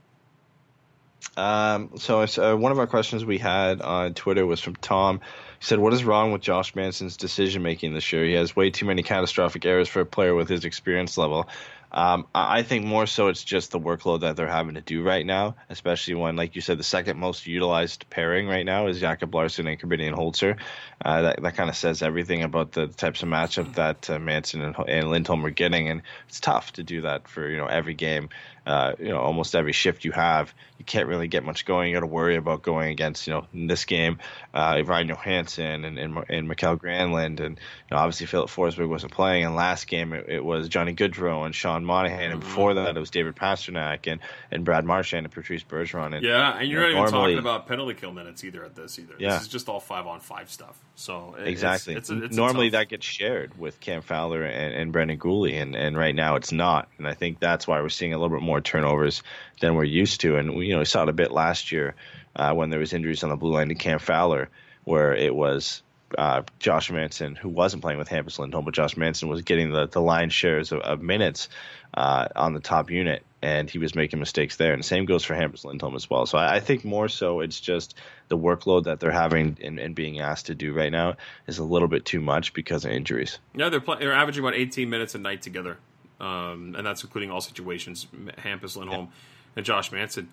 Um, 1.37 1.91
so 1.97 2.21
it's, 2.21 2.37
uh, 2.37 2.55
one 2.55 2.71
of 2.71 2.79
our 2.79 2.87
questions 2.87 3.25
we 3.25 3.37
had 3.37 3.81
on 3.81 4.13
Twitter 4.13 4.45
was 4.45 4.61
from 4.61 4.75
Tom. 4.75 5.19
He 5.59 5.65
said, 5.65 5.79
"What 5.79 5.93
is 5.93 6.03
wrong 6.03 6.31
with 6.31 6.41
Josh 6.41 6.75
Manson's 6.75 7.17
decision 7.17 7.61
making 7.61 7.93
this 7.93 8.11
year? 8.13 8.25
He 8.25 8.33
has 8.33 8.55
way 8.55 8.69
too 8.69 8.85
many 8.85 9.03
catastrophic 9.03 9.65
errors 9.65 9.89
for 9.89 10.01
a 10.01 10.05
player 10.05 10.35
with 10.35 10.49
his 10.49 10.65
experience 10.65 11.17
level." 11.17 11.49
Um, 11.95 12.27
I 12.35 12.63
think 12.63 12.83
more 12.83 13.07
so 13.07 13.29
it's 13.29 13.45
just 13.45 13.71
the 13.71 13.79
workload 13.79 14.19
that 14.19 14.35
they're 14.35 14.47
having 14.49 14.75
to 14.75 14.81
do 14.81 15.01
right 15.01 15.25
now, 15.25 15.55
especially 15.69 16.15
when, 16.15 16.35
like 16.35 16.53
you 16.55 16.61
said, 16.61 16.77
the 16.77 16.83
second 16.83 17.17
most 17.17 17.47
utilized 17.47 18.09
pairing 18.09 18.49
right 18.49 18.65
now 18.65 18.87
is 18.87 18.99
Jacob 18.99 19.33
Larsson 19.33 19.65
and 19.65 19.79
Korbinian 19.79 20.13
Holzer. 20.13 20.57
Uh, 21.03 21.21
that 21.21 21.41
that 21.41 21.55
kind 21.55 21.69
of 21.69 21.77
says 21.77 22.01
everything 22.01 22.43
about 22.43 22.73
the 22.73 22.87
types 22.87 23.23
of 23.23 23.29
matchup 23.29 23.75
that 23.75 24.09
uh, 24.09 24.19
Manson 24.19 24.61
and, 24.61 24.75
and 24.89 25.09
Lindholm 25.09 25.45
are 25.45 25.51
getting, 25.51 25.87
and 25.87 26.01
it's 26.27 26.41
tough 26.41 26.73
to 26.73 26.83
do 26.83 27.03
that 27.03 27.29
for 27.29 27.47
you 27.47 27.55
know 27.55 27.67
every 27.67 27.93
game. 27.93 28.27
Uh, 28.65 28.93
you 28.99 29.09
know, 29.09 29.19
almost 29.19 29.53
every 29.55 29.73
shift 29.73 30.05
you 30.05 30.11
have, 30.11 30.51
you 30.79 30.85
can't 30.85 31.07
really 31.07 31.27
get 31.27 31.43
much 31.43 31.65
going. 31.65 31.89
You 31.89 31.95
got 31.95 31.99
to 31.99 32.07
worry 32.07 32.35
about 32.35 32.63
going 32.63 32.89
against, 32.89 33.27
you 33.27 33.33
know, 33.33 33.45
in 33.53 33.67
this 33.67 33.85
game, 33.85 34.17
uh, 34.55 34.81
Ryan 34.83 35.09
Johansen 35.09 35.85
and 35.85 35.99
and, 35.99 36.25
and 36.29 36.47
Mikael 36.47 36.75
Granlund, 36.75 37.39
and 37.41 37.57
you 37.59 37.91
know, 37.91 37.97
obviously 37.97 38.25
Filip 38.25 38.49
Forsberg 38.49 38.89
wasn't 38.89 39.11
playing. 39.11 39.45
And 39.45 39.55
last 39.55 39.85
game 39.87 40.13
it, 40.13 40.25
it 40.27 40.43
was 40.43 40.67
Johnny 40.67 40.93
Gaudreau 40.95 41.45
and 41.45 41.53
Sean 41.53 41.85
Monahan, 41.85 42.31
and 42.31 42.39
before 42.39 42.73
that 42.73 42.97
it 42.97 42.99
was 42.99 43.11
David 43.11 43.35
Pastrnak 43.35 44.11
and, 44.11 44.19
and 44.51 44.65
Brad 44.65 44.83
Marchand 44.83 45.25
and 45.27 45.33
Patrice 45.33 45.63
Bergeron. 45.63 46.15
And, 46.15 46.25
Yeah, 46.25 46.57
and 46.57 46.67
you're 46.67 46.89
you 46.89 46.95
not 46.95 47.01
even 47.01 47.11
normally- 47.13 47.33
talking 47.35 47.39
about 47.47 47.67
penalty 47.67 47.93
kill 47.93 48.11
minutes 48.13 48.43
either 48.43 48.65
at 48.65 48.75
this 48.75 48.97
either. 48.97 49.13
Yeah. 49.19 49.33
This 49.35 49.43
is 49.43 49.47
just 49.49 49.69
all 49.69 49.79
five 49.79 50.07
on 50.07 50.19
five 50.21 50.49
stuff. 50.49 50.77
So 50.95 51.35
it- 51.39 51.47
Exactly. 51.47 51.93
It's, 51.93 52.09
it's, 52.09 52.19
a- 52.21 52.25
it's 52.25 52.35
Normally 52.35 52.71
tough- 52.71 52.79
that 52.81 52.89
gets 52.89 53.05
shared 53.05 53.57
with 53.59 53.79
Cam 53.79 54.01
Fowler 54.01 54.43
and, 54.43 54.73
and 54.73 54.91
Brendan 54.91 55.19
Guhle, 55.19 55.61
and, 55.61 55.75
and 55.75 55.95
right 55.97 56.15
now 56.15 56.35
it's 56.35 56.51
not. 56.51 56.89
And 56.97 57.07
I 57.07 57.13
think 57.13 57.39
that's 57.39 57.67
why 57.67 57.79
we're 57.81 57.89
seeing 57.89 58.13
a 58.13 58.17
little 58.17 58.35
bit 58.35 58.43
more 58.43 58.54
turnovers 58.61 59.23
than 59.59 59.75
we're 59.75 59.83
used 59.83 60.21
to. 60.21 60.37
And 60.37 60.55
we, 60.55 60.67
you 60.67 60.73
know, 60.73 60.79
we 60.79 60.85
saw 60.85 61.03
it 61.03 61.09
a 61.09 61.13
bit 61.13 61.31
last 61.31 61.71
year 61.71 61.95
uh, 62.35 62.53
when 62.53 62.69
there 62.69 62.79
was 62.79 62.93
injuries 62.93 63.23
on 63.23 63.29
the 63.29 63.35
blue 63.35 63.53
line 63.53 63.69
to 63.69 63.75
Cam 63.75 63.99
Fowler, 63.99 64.49
where 64.83 65.15
it 65.15 65.33
was 65.33 65.81
uh, 66.17 66.43
Josh 66.59 66.91
Manson 66.91 67.35
who 67.35 67.49
wasn't 67.49 67.81
playing 67.81 67.99
with 67.99 68.09
Hampus 68.09 68.39
Lindholm, 68.39 68.65
but 68.65 68.73
Josh 68.73 68.95
Manson 68.95 69.27
was 69.27 69.41
getting 69.41 69.71
the 69.71 69.87
the 69.87 70.01
line 70.01 70.29
shares 70.29 70.71
of, 70.71 70.79
of 70.81 71.01
minutes 71.01 71.49
uh, 71.93 72.27
on 72.35 72.53
the 72.53 72.59
top 72.59 72.89
unit, 72.89 73.23
and 73.41 73.69
he 73.69 73.79
was 73.79 73.95
making 73.95 74.19
mistakes 74.19 74.55
there. 74.57 74.73
And 74.73 74.81
the 74.81 74.87
same 74.87 75.05
goes 75.05 75.23
for 75.23 75.33
Hampus 75.33 75.65
Lindholm 75.65 75.95
as 75.95 76.09
well. 76.09 76.25
So 76.25 76.37
I, 76.37 76.55
I 76.55 76.59
think 76.59 76.85
more 76.85 77.09
so 77.09 77.39
it's 77.39 77.59
just 77.59 77.95
the 78.27 78.37
workload 78.37 78.85
that 78.85 78.99
they're 78.99 79.11
having 79.11 79.57
and, 79.63 79.79
and 79.79 79.95
being 79.95 80.19
asked 80.19 80.47
to 80.47 80.55
do 80.55 80.73
right 80.73 80.91
now 80.91 81.15
is 81.47 81.57
a 81.57 81.63
little 81.63 81.87
bit 81.87 82.05
too 82.05 82.21
much 82.21 82.53
because 82.53 82.85
of 82.85 82.91
injuries. 82.91 83.39
Yeah, 83.55 83.69
they're 83.69 83.81
play, 83.81 83.97
they're 83.99 84.13
averaging 84.13 84.43
about 84.43 84.55
18 84.55 84.89
minutes 84.89 85.15
a 85.15 85.19
night 85.19 85.41
together, 85.41 85.77
um, 86.19 86.75
and 86.77 86.85
that's 86.85 87.03
including 87.03 87.31
all 87.31 87.41
situations. 87.41 88.07
Hampus 88.37 88.75
Lindholm 88.75 89.09
and 89.55 89.65
Josh 89.65 89.91
Manson, 89.91 90.29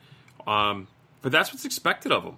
um, 0.46 0.88
but 1.20 1.32
that's 1.32 1.52
what's 1.52 1.64
expected 1.64 2.12
of 2.12 2.24
them. 2.24 2.36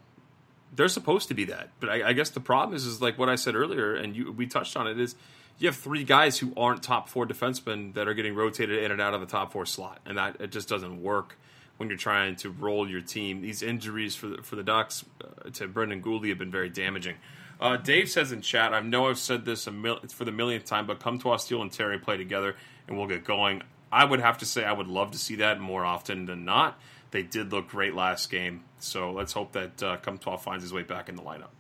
They're 0.75 0.89
supposed 0.89 1.29
to 1.29 1.35
be 1.35 1.45
that, 1.45 1.71
but 1.81 1.89
I, 1.89 2.09
I 2.09 2.13
guess 2.13 2.31
the 2.31 2.41
problem 2.41 2.75
is, 2.75 2.85
is 2.85 3.01
like 3.01 3.19
what 3.19 3.29
I 3.29 3.37
said 3.37 3.55
earlier, 3.55 3.95
and 3.95 4.17
you, 4.17 4.33
we 4.33 4.47
touched 4.47 4.77
on 4.77 4.87
it. 4.87 4.99
Is 4.99 5.15
you 5.59 5.69
have 5.69 5.77
three 5.77 6.05
guys 6.05 6.39
who 6.39 6.53
aren't 6.57 6.83
top 6.83 7.09
four 7.09 7.27
defensemen 7.27 7.95
that 7.95 8.09
are 8.09 8.15
getting 8.15 8.35
rotated 8.35 8.83
in 8.83 8.91
and 8.91 9.01
out 9.01 9.15
of 9.15 9.21
the 9.21 9.27
top 9.27 9.53
four 9.53 9.67
slot, 9.67 10.01
and 10.05 10.19
that 10.19 10.41
it 10.41 10.51
just 10.51 10.69
doesn't 10.69 11.03
work 11.03 11.39
when 11.77 11.89
you're 11.89 11.99
trying 11.99 12.37
to 12.37 12.51
roll 12.51 12.89
your 12.89 13.01
team. 13.01 13.41
These 13.41 13.63
injuries 13.63 14.15
for 14.15 14.29
the, 14.29 14.43
for 14.43 14.57
the 14.57 14.63
Ducks 14.63 15.05
uh, 15.23 15.51
to 15.51 15.69
Brendan 15.69 16.03
Guhle 16.03 16.29
have 16.29 16.39
been 16.39 16.51
very 16.51 16.69
damaging. 16.69 17.17
Uh, 17.61 17.77
Dave 17.77 18.11
says 18.11 18.33
in 18.33 18.41
chat, 18.41 18.73
I 18.75 18.81
know 18.81 19.09
I've 19.09 19.19
said 19.19 19.45
this 19.45 19.67
a 19.67 19.71
mil- 19.73 20.01
it's 20.03 20.13
for 20.13 20.25
the 20.25 20.33
millionth 20.33 20.65
time, 20.65 20.87
but 20.87 21.01
come 21.01 21.19
to 21.21 21.27
Osteel 21.27 21.63
and 21.63 21.71
Terry 21.73 21.99
play 21.99 22.17
together 22.17 22.57
and 22.89 22.97
we'll 22.99 23.07
get 23.07 23.25
going. 23.25 23.63
I 23.93 24.05
would 24.05 24.21
have 24.21 24.39
to 24.39 24.47
say 24.47 24.65
I 24.65 24.73
would 24.73 24.89
love 24.89 25.13
to 25.13 25.19
see 25.19 25.37
that 25.37 25.61
more 25.61 25.85
often 25.85 26.27
than 26.27 26.45
not. 26.45 26.79
They 27.13 27.23
did 27.23 27.53
look 27.53 27.69
great 27.69 27.95
last 27.95 28.29
game, 28.29 28.65
so 28.81 29.13
let's 29.13 29.33
hope 29.33 29.53
that 29.53 29.81
uh, 29.83 29.97
come 29.99 30.19
12 30.19 30.43
finds 30.43 30.65
his 30.65 30.73
way 30.73 30.83
back 30.83 31.09
in 31.09 31.15
the 31.15 31.23
lineup. 31.23 31.51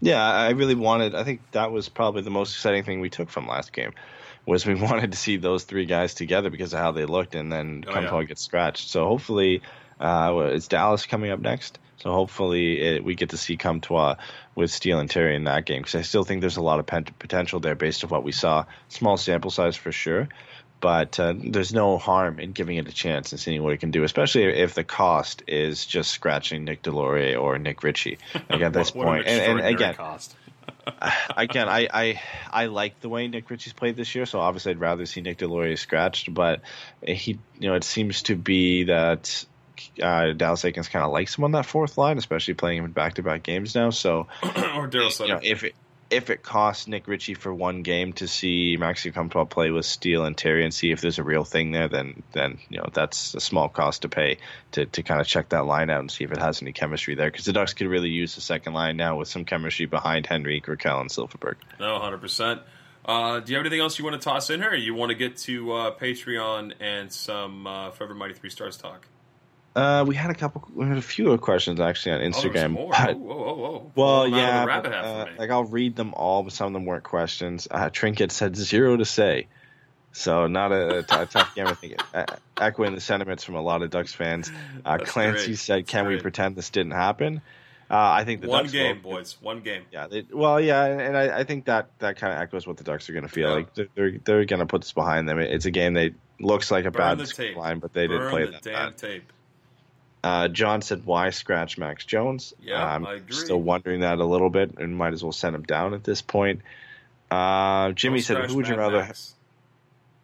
Yeah, 0.00 0.24
I 0.24 0.50
really 0.50 0.74
wanted. 0.74 1.14
I 1.14 1.22
think 1.24 1.42
that 1.52 1.70
was 1.70 1.90
probably 1.90 2.22
the 2.22 2.30
most 2.30 2.54
exciting 2.54 2.84
thing 2.84 3.00
we 3.00 3.10
took 3.10 3.28
from 3.28 3.46
last 3.46 3.74
game, 3.74 3.92
was 4.46 4.64
we 4.64 4.74
wanted 4.80 5.12
to 5.12 5.18
see 5.18 5.36
those 5.36 5.64
three 5.64 5.84
guys 5.84 6.14
together 6.14 6.48
because 6.48 6.72
of 6.72 6.78
how 6.78 6.92
they 6.92 7.04
looked, 7.04 7.34
and 7.34 7.52
then 7.52 7.84
Oh, 7.86 7.92
come 7.92 8.04
yeah. 8.04 8.10
to 8.10 8.24
get 8.24 8.38
scratched. 8.38 8.88
So 8.88 9.06
hopefully, 9.06 9.60
uh, 10.00 10.48
is 10.54 10.66
Dallas 10.68 11.04
coming 11.04 11.30
up 11.30 11.40
next? 11.40 11.78
So 11.98 12.10
hopefully 12.12 12.80
it, 12.80 13.04
we 13.04 13.14
get 13.14 13.28
to 13.30 13.36
see 13.36 13.58
Comtois 13.58 14.16
with 14.60 14.70
Steele 14.70 15.00
and 15.00 15.10
Terry 15.10 15.34
in 15.34 15.44
that 15.44 15.64
game 15.64 15.80
because 15.80 15.96
I 15.96 16.02
still 16.02 16.22
think 16.22 16.40
there's 16.42 16.58
a 16.58 16.62
lot 16.62 16.78
of 16.78 16.86
pen- 16.86 17.06
potential 17.18 17.58
there 17.58 17.74
based 17.74 18.04
on 18.04 18.10
what 18.10 18.22
we 18.22 18.32
saw. 18.32 18.66
Small 18.88 19.16
sample 19.16 19.50
size 19.50 19.74
for 19.74 19.90
sure, 19.90 20.28
but 20.80 21.18
uh, 21.18 21.34
there's 21.36 21.72
no 21.72 21.98
harm 21.98 22.38
in 22.38 22.52
giving 22.52 22.76
it 22.76 22.88
a 22.88 22.92
chance 22.92 23.32
and 23.32 23.40
seeing 23.40 23.62
what 23.62 23.72
it 23.72 23.80
can 23.80 23.90
do, 23.90 24.04
especially 24.04 24.44
if 24.44 24.74
the 24.74 24.84
cost 24.84 25.42
is 25.48 25.84
just 25.86 26.10
scratching 26.10 26.64
Nick 26.64 26.82
Deslauriers 26.82 27.40
or 27.40 27.58
Nick 27.58 27.82
Ritchie. 27.82 28.18
Like 28.48 28.60
at 28.60 28.72
this 28.72 28.94
What 28.94 29.08
an 29.08 29.14
point, 29.14 29.26
and, 29.26 29.60
and 29.60 29.68
again, 29.68 29.94
cost. 29.94 30.36
again, 31.36 31.68
I, 31.68 31.88
I 31.92 32.20
I 32.50 32.66
like 32.66 33.00
the 33.00 33.08
way 33.08 33.26
Nick 33.28 33.50
Ritchie's 33.50 33.72
played 33.72 33.96
this 33.96 34.14
year, 34.14 34.26
so 34.26 34.40
obviously 34.40 34.72
I'd 34.72 34.80
rather 34.80 35.06
see 35.06 35.20
Nick 35.20 35.38
Deslauriers 35.38 35.78
scratched. 35.78 36.32
But 36.32 36.62
he, 37.06 37.38
you 37.58 37.68
know, 37.68 37.74
it 37.74 37.84
seems 37.84 38.22
to 38.22 38.36
be 38.36 38.84
that 38.84 39.44
uh, 40.02 40.32
Dallas 40.32 40.62
Eakins 40.62 40.90
kind 40.90 41.04
of 41.04 41.12
likes 41.12 41.36
him 41.36 41.44
on 41.44 41.52
that 41.52 41.66
fourth 41.66 41.98
line, 41.98 42.18
especially 42.18 42.54
playing 42.54 42.78
him 42.78 42.84
in 42.86 42.92
back-to-back 42.92 43.42
games 43.42 43.74
now. 43.74 43.90
So 43.90 44.26
or 44.42 44.88
Daryl 44.88 45.18
you 45.20 45.28
know, 45.28 45.40
if 45.42 45.64
it 45.64 45.74
if 46.10 46.28
it 46.28 46.42
costs 46.42 46.88
Nick 46.88 47.06
Ritchie 47.06 47.34
for 47.34 47.54
one 47.54 47.82
game 47.82 48.12
to 48.14 48.26
see 48.26 48.76
Maxi 48.76 49.14
Comtois 49.14 49.44
play 49.44 49.70
with 49.70 49.86
Steele 49.86 50.24
and 50.24 50.36
Terry 50.36 50.64
and 50.64 50.74
see 50.74 50.90
if 50.90 51.00
there's 51.00 51.18
a 51.18 51.22
real 51.22 51.44
thing 51.44 51.70
there, 51.70 51.88
then 51.88 52.22
then 52.32 52.58
you 52.68 52.78
know 52.78 52.88
that's 52.92 53.34
a 53.34 53.40
small 53.40 53.68
cost 53.68 54.02
to 54.02 54.08
pay 54.08 54.38
to, 54.72 54.86
to 54.86 55.02
kind 55.02 55.20
of 55.20 55.26
check 55.26 55.50
that 55.50 55.66
line 55.66 55.88
out 55.88 56.00
and 56.00 56.10
see 56.10 56.24
if 56.24 56.32
it 56.32 56.38
has 56.38 56.60
any 56.62 56.72
chemistry 56.72 57.14
there. 57.14 57.30
Because 57.30 57.44
the 57.44 57.52
Ducks 57.52 57.74
could 57.74 57.86
really 57.86 58.10
use 58.10 58.34
the 58.34 58.40
second 58.40 58.72
line 58.74 58.96
now 58.96 59.16
with 59.16 59.28
some 59.28 59.44
chemistry 59.44 59.86
behind 59.86 60.26
Henry, 60.26 60.60
Rakell, 60.60 61.00
and 61.00 61.10
Silfverberg. 61.10 61.56
No, 61.78 61.98
hundred 62.00 62.20
percent. 62.20 62.60
Uh, 63.04 63.40
do 63.40 63.52
you 63.52 63.56
have 63.56 63.64
anything 63.64 63.80
else 63.80 63.98
you 63.98 64.04
want 64.04 64.20
to 64.20 64.24
toss 64.24 64.50
in 64.50 64.60
here? 64.60 64.70
Or 64.70 64.74
you 64.74 64.94
want 64.94 65.10
to 65.10 65.16
get 65.16 65.36
to 65.38 65.72
uh, 65.72 65.96
Patreon 65.96 66.74
and 66.80 67.10
some 67.12 67.66
uh, 67.66 67.90
Forever 67.92 68.14
Mighty 68.14 68.34
Three 68.34 68.50
Stars 68.50 68.76
talk? 68.76 69.06
Uh, 69.76 70.04
we 70.06 70.16
had 70.16 70.30
a 70.30 70.34
couple, 70.34 70.66
we 70.74 70.84
had 70.86 70.96
a 70.98 71.02
few 71.02 71.36
questions 71.38 71.78
actually 71.80 72.12
on 72.12 72.20
Oh, 72.22 72.24
Instagram. 72.30 72.72
more. 72.72 72.90
but- 72.90 73.16
Whoa, 73.16 73.36
whoa, 73.36 73.54
whoa. 73.54 73.92
Well, 73.94 74.22
Pull 74.24 74.30
them 74.32 74.34
out 74.34 74.68
of 74.68 74.84
yeah, 74.84 74.90
but, 74.90 74.92
uh, 74.92 75.26
like 75.38 75.50
I'll 75.50 75.64
read 75.64 75.94
them 75.94 76.12
all, 76.14 76.42
but 76.42 76.52
some 76.52 76.66
of 76.66 76.72
them 76.72 76.86
weren't 76.86 77.04
questions. 77.04 77.68
Uh, 77.70 77.88
Trinket 77.90 78.32
said 78.32 78.56
zero 78.56 78.96
to 78.96 79.04
say, 79.04 79.46
so 80.12 80.48
not 80.48 80.72
a, 80.72 80.98
a 80.98 81.02
t- 81.04 81.14
a 81.14 81.26
tough 81.26 81.54
game. 81.54 81.68
I 81.68 81.74
think 81.74 82.02
uh, 82.12 82.24
echoing 82.60 82.94
the 82.96 83.00
sentiments 83.00 83.44
from 83.44 83.54
a 83.54 83.62
lot 83.62 83.82
of 83.82 83.90
Ducks 83.90 84.12
fans. 84.12 84.50
Uh, 84.84 84.98
Clancy 84.98 85.46
great. 85.46 85.58
said, 85.58 85.78
That's 85.82 85.90
"Can 85.90 86.06
we 86.06 86.14
great. 86.14 86.22
pretend 86.22 86.56
this 86.56 86.70
didn't 86.70 86.92
happen?" 86.92 87.40
Uh, 87.88 87.94
I 87.96 88.24
think 88.24 88.40
the 88.40 88.48
One 88.48 88.64
Ducks 88.64 88.72
game, 88.72 89.02
will- 89.04 89.12
boys. 89.12 89.36
One 89.40 89.60
game. 89.60 89.82
Yeah, 89.92 90.08
they, 90.08 90.26
well, 90.32 90.60
yeah, 90.60 90.84
and, 90.84 91.16
I, 91.16 91.38
I 91.40 91.44
think 91.44 91.66
that 91.66 91.90
that 92.00 92.16
kind 92.16 92.32
of 92.32 92.40
echoes 92.40 92.66
what 92.66 92.76
the 92.76 92.82
Ducks 92.84 93.08
are 93.08 93.12
going 93.12 93.22
to 93.22 93.28
feel 93.28 93.48
Yeah. 93.50 93.54
like. 93.54 93.74
They're 93.74 93.88
they're, 93.94 94.18
they're 94.24 94.44
going 94.46 94.60
to 94.60 94.66
put 94.66 94.80
this 94.80 94.92
behind 94.92 95.28
them. 95.28 95.38
It's 95.38 95.66
a 95.66 95.70
game 95.70 95.94
that 95.94 96.12
looks 96.40 96.72
like 96.72 96.86
a 96.86 96.90
Burn 96.90 97.18
bad 97.18 97.56
line, 97.56 97.78
but 97.78 97.92
they 97.92 98.08
didn't 98.08 98.30
play 98.30 98.46
the 98.46 98.50
that 98.52 98.62
damn 98.62 98.90
bad. 98.90 98.98
tape. 98.98 99.32
Uh, 100.22 100.48
John 100.48 100.82
said, 100.82 101.04
"Why 101.06 101.30
scratch 101.30 101.78
Max 101.78 102.04
Jones?" 102.04 102.52
Yeah, 102.62 102.84
I'm 102.84 103.06
I 103.06 103.14
agree. 103.14 103.32
still 103.34 103.60
wondering 103.60 104.00
that 104.00 104.18
a 104.18 104.24
little 104.24 104.50
bit, 104.50 104.78
and 104.78 104.96
might 104.96 105.12
as 105.14 105.22
well 105.22 105.32
send 105.32 105.54
him 105.56 105.62
down 105.62 105.94
at 105.94 106.04
this 106.04 106.20
point. 106.20 106.60
Uh, 107.30 107.92
Jimmy 107.92 108.18
Don't 108.20 108.24
said, 108.24 108.50
"Who 108.50 108.56
would 108.56 108.68
you 108.68 108.76
rather?" 108.76 109.08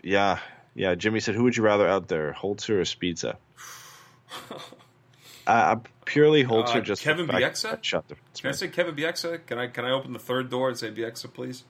Yeah, 0.02 0.38
yeah. 0.74 0.94
Jimmy 0.96 1.20
said, 1.20 1.34
"Who 1.34 1.44
would 1.44 1.56
you 1.56 1.62
rather 1.62 1.88
out 1.88 2.08
there, 2.08 2.32
Holzer 2.38 2.70
or 2.70 2.82
Sbisa?" 2.82 3.36
uh, 5.46 5.76
purely 6.04 6.44
Holzer, 6.44 6.76
Uh, 6.76 6.80
just 6.80 7.02
Kevin 7.02 7.26
the 7.26 7.32
Bieksa? 7.32 7.82
Shut 7.82 8.06
the. 8.08 8.16
Can 8.38 8.50
I 8.50 8.52
say 8.52 8.68
Kevin 8.68 8.94
Bieksa? 8.94 9.46
Can 9.46 9.58
I 9.58 9.66
can 9.68 9.84
I 9.84 9.90
open 9.90 10.12
the 10.12 10.18
third 10.18 10.50
door 10.50 10.68
and 10.68 10.78
say 10.78 10.90
Bieksa, 10.90 11.32
please? 11.32 11.64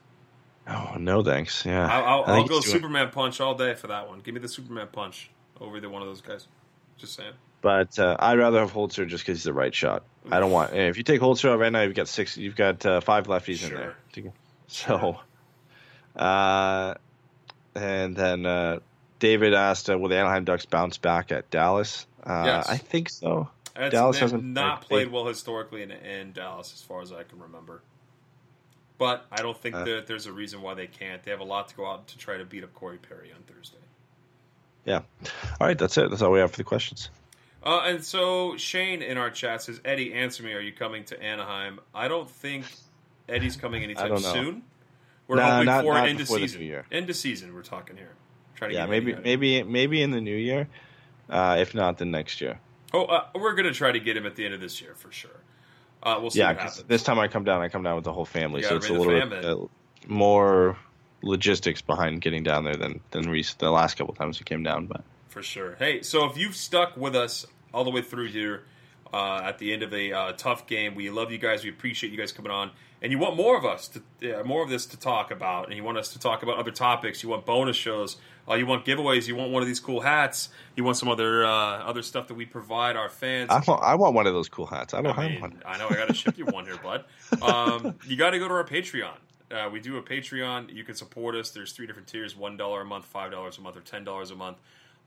Oh 0.67 0.95
no, 0.99 1.23
thanks. 1.23 1.65
Yeah, 1.65 1.87
I'll, 1.87 2.03
I'll, 2.03 2.23
I'll 2.25 2.41
go 2.43 2.59
doing- 2.59 2.63
Superman 2.63 3.09
punch 3.11 3.39
all 3.39 3.55
day 3.55 3.73
for 3.73 3.87
that 3.87 4.07
one. 4.09 4.19
Give 4.19 4.33
me 4.33 4.41
the 4.41 4.49
Superman 4.49 4.87
punch 4.91 5.29
over 5.61 5.77
either 5.77 5.89
one 5.89 6.01
of 6.01 6.07
those 6.07 6.21
guys. 6.21 6.47
Just 6.97 7.13
saying. 7.15 7.33
But 7.61 7.97
uh, 7.99 8.15
I'd 8.19 8.37
rather 8.37 8.59
have 8.59 8.71
Holzer 8.71 9.07
just 9.07 9.23
because 9.25 9.39
he's 9.39 9.43
the 9.43 9.53
right 9.53 9.73
shot. 9.73 10.03
I 10.31 10.39
don't 10.39 10.51
want. 10.51 10.73
If 10.73 10.97
you 10.97 11.03
take 11.03 11.21
Holzer 11.21 11.49
out 11.49 11.59
right 11.59 11.71
now, 11.71 11.81
you've 11.81 11.95
got 11.95 12.07
six. 12.07 12.37
You've 12.37 12.55
got 12.55 12.85
uh, 12.85 13.01
five 13.01 13.27
lefties 13.27 13.67
in 13.67 13.73
there. 13.75 13.95
to. 14.13 14.31
So, 14.67 15.17
uh, 16.15 16.93
and 17.75 18.15
then 18.15 18.45
uh, 18.45 18.79
David 19.19 19.53
asked, 19.53 19.89
uh, 19.89 19.97
"Will 19.97 20.09
the 20.09 20.17
Anaheim 20.17 20.43
Ducks 20.45 20.65
bounce 20.65 20.97
back 20.97 21.31
at 21.31 21.49
Dallas?" 21.49 22.05
Uh, 22.23 22.43
Yes. 22.45 22.69
I 22.69 22.77
think 22.77 23.09
so. 23.09 23.49
Dallas 23.75 24.17
hasn't 24.17 24.43
not 24.43 24.81
played- 24.81 25.05
played 25.05 25.11
well 25.11 25.25
historically 25.27 25.83
in, 25.83 25.91
in 25.91 26.31
Dallas, 26.33 26.73
as 26.73 26.81
far 26.81 27.01
as 27.01 27.11
I 27.11 27.23
can 27.23 27.39
remember. 27.39 27.81
But 28.97 29.25
I 29.31 29.41
don't 29.43 29.57
think 29.57 29.75
Uh. 29.75 29.83
that 29.85 30.07
there's 30.07 30.25
a 30.25 30.33
reason 30.33 30.61
why 30.63 30.73
they 30.73 30.87
can't. 30.87 31.21
They 31.23 31.29
have 31.31 31.39
a 31.39 31.43
lot 31.45 31.67
to 31.69 31.75
go 31.75 31.85
out 31.85 32.07
to 32.07 32.17
try 32.17 32.37
to 32.37 32.43
beat 32.45 32.63
up 32.63 32.73
Corey 32.73 32.97
Perry 32.97 33.31
on 33.31 33.43
Thursday. 33.43 33.77
Yeah. 34.83 35.01
All 35.61 35.67
right, 35.67 35.77
that's 35.77 35.97
it. 35.97 36.09
That's 36.09 36.21
all 36.23 36.31
we 36.31 36.39
have 36.39 36.51
for 36.51 36.57
the 36.57 36.63
questions. 36.63 37.09
Uh, 37.63 37.81
and 37.85 38.03
so 38.03 38.55
Shane 38.57 39.01
in 39.01 39.17
our 39.17 39.29
chat 39.29 39.61
says, 39.63 39.81
Eddie, 39.83 40.13
answer 40.13 40.43
me. 40.43 40.53
Are 40.53 40.59
you 40.61 40.71
coming 40.71 41.03
to 41.05 41.21
Anaheim? 41.21 41.79
I 41.93 42.07
don't 42.07 42.29
think 42.29 42.65
Eddie's 43.27 43.57
coming 43.57 43.83
anytime 43.83 44.17
soon. 44.19 44.63
We're 45.27 45.37
Nah, 45.37 45.51
hoping 45.51 45.65
not- 45.65 45.83
for 45.83 45.93
not 45.93 46.07
end 46.07 46.21
of 46.21 46.27
the 46.27 46.33
season. 46.33 46.61
year. 46.61 46.85
End 46.91 47.09
of 47.09 47.15
season, 47.15 47.53
we're 47.53 47.61
talking 47.63 47.97
here. 47.97 48.13
Trying 48.55 48.71
to 48.71 48.75
Yeah, 48.77 48.85
maybe 48.85 49.13
maybe 49.15 49.61
maybe 49.63 50.01
in 50.01 50.11
the 50.11 50.21
new 50.21 50.35
year. 50.35 50.67
Uh, 51.29 51.57
if 51.59 51.75
not, 51.75 51.97
then 51.97 52.09
next 52.11 52.39
year. 52.39 52.59
Oh, 52.93 53.03
uh, 53.03 53.25
we're 53.35 53.53
going 53.53 53.65
to 53.65 53.73
try 53.73 53.91
to 53.91 53.99
get 53.99 54.15
him 54.15 54.25
at 54.25 54.35
the 54.35 54.45
end 54.45 54.53
of 54.53 54.61
this 54.61 54.81
year 54.81 54.93
for 54.95 55.11
sure. 55.11 55.41
Uh, 56.01 56.17
we'll 56.21 56.29
see 56.31 56.39
Yeah, 56.39 56.47
what 56.49 56.57
because 56.57 56.83
this 56.83 57.03
time 57.03 57.19
I 57.19 57.27
come 57.27 57.43
down, 57.43 57.61
I 57.61 57.67
come 57.67 57.83
down 57.83 57.95
with 57.95 58.05
the 58.05 58.13
whole 58.13 58.23
family, 58.25 58.63
so 58.63 58.77
it's 58.77 58.87
a 58.89 58.93
little 58.93 59.27
bit 59.29 59.43
uh, 59.45 59.57
more 60.07 60.77
logistics 61.21 61.81
behind 61.81 62.21
getting 62.21 62.43
down 62.43 62.63
there 62.63 62.75
than 62.77 63.01
than 63.11 63.29
recent, 63.29 63.59
the 63.59 63.69
last 63.71 63.97
couple 63.97 64.13
times 64.13 64.39
we 64.39 64.45
came 64.45 64.63
down. 64.63 64.85
But 64.85 65.01
for 65.37 65.43
sure. 65.43 65.75
Hey, 65.77 66.01
so 66.01 66.25
if 66.25 66.35
you've 66.35 66.55
stuck 66.55 66.97
with 66.97 67.15
us 67.15 67.45
all 67.71 67.83
the 67.83 67.91
way 67.91 68.01
through 68.01 68.29
here 68.29 68.63
uh, 69.13 69.41
at 69.43 69.59
the 69.59 69.71
end 69.71 69.83
of 69.83 69.93
a 69.93 70.11
uh, 70.11 70.31
tough 70.31 70.65
game, 70.65 70.95
we 70.95 71.11
love 71.11 71.31
you 71.31 71.37
guys. 71.37 71.63
We 71.63 71.69
appreciate 71.69 72.11
you 72.11 72.17
guys 72.17 72.31
coming 72.31 72.51
on, 72.51 72.71
and 73.03 73.11
you 73.11 73.19
want 73.19 73.37
more 73.37 73.55
of 73.55 73.63
us 73.63 73.87
to 73.89 74.43
more 74.43 74.63
of 74.63 74.69
this 74.69 74.87
to 74.87 74.97
talk 74.97 75.29
about, 75.29 75.67
and 75.67 75.75
you 75.77 75.83
want 75.83 75.99
us 75.99 76.13
to 76.13 76.19
talk 76.19 76.41
about 76.41 76.57
other 76.57 76.71
topics. 76.71 77.21
You 77.21 77.29
want 77.29 77.45
bonus 77.45 77.75
shows. 77.75 78.17
Uh, 78.49 78.55
you 78.55 78.65
want 78.65 78.83
giveaways. 78.83 79.27
You 79.27 79.35
want 79.35 79.51
one 79.51 79.61
of 79.61 79.67
these 79.67 79.79
cool 79.79 80.01
hats. 80.01 80.49
You 80.75 80.83
want 80.83 80.97
some 80.97 81.07
other 81.07 81.45
uh, 81.45 81.83
other 81.83 82.01
stuff 82.01 82.29
that 82.29 82.33
we 82.33 82.47
provide 82.47 82.95
our 82.95 83.09
fans. 83.09 83.51
I 83.51 83.61
want 83.67 83.83
I 83.83 83.93
want 83.93 84.15
one 84.15 84.25
of 84.25 84.33
those 84.33 84.49
cool 84.49 84.65
hats. 84.65 84.95
I 84.95 85.03
don't 85.03 85.15
I 85.19 85.21
have 85.21 85.31
mean, 85.31 85.41
one. 85.41 85.61
I 85.67 85.77
know 85.77 85.87
I 85.87 85.93
got 85.93 86.07
to 86.07 86.15
ship 86.15 86.35
you 86.39 86.45
one 86.45 86.65
here, 86.65 86.77
bud. 86.77 87.05
Um, 87.43 87.93
you 88.07 88.15
got 88.15 88.31
to 88.31 88.39
go 88.39 88.47
to 88.47 88.53
our 88.55 88.65
Patreon. 88.65 89.17
Uh, 89.51 89.69
we 89.71 89.79
do 89.79 89.97
a 89.97 90.01
Patreon. 90.01 90.73
You 90.73 90.83
can 90.83 90.95
support 90.95 91.35
us. 91.35 91.51
There's 91.51 91.73
three 91.73 91.85
different 91.85 92.07
tiers: 92.07 92.35
one 92.35 92.57
dollar 92.57 92.81
a 92.81 92.85
month, 92.85 93.05
five 93.05 93.29
dollars 93.29 93.59
a 93.59 93.61
month, 93.61 93.77
or 93.77 93.81
ten 93.81 94.03
dollars 94.03 94.31
a 94.31 94.35
month. 94.35 94.57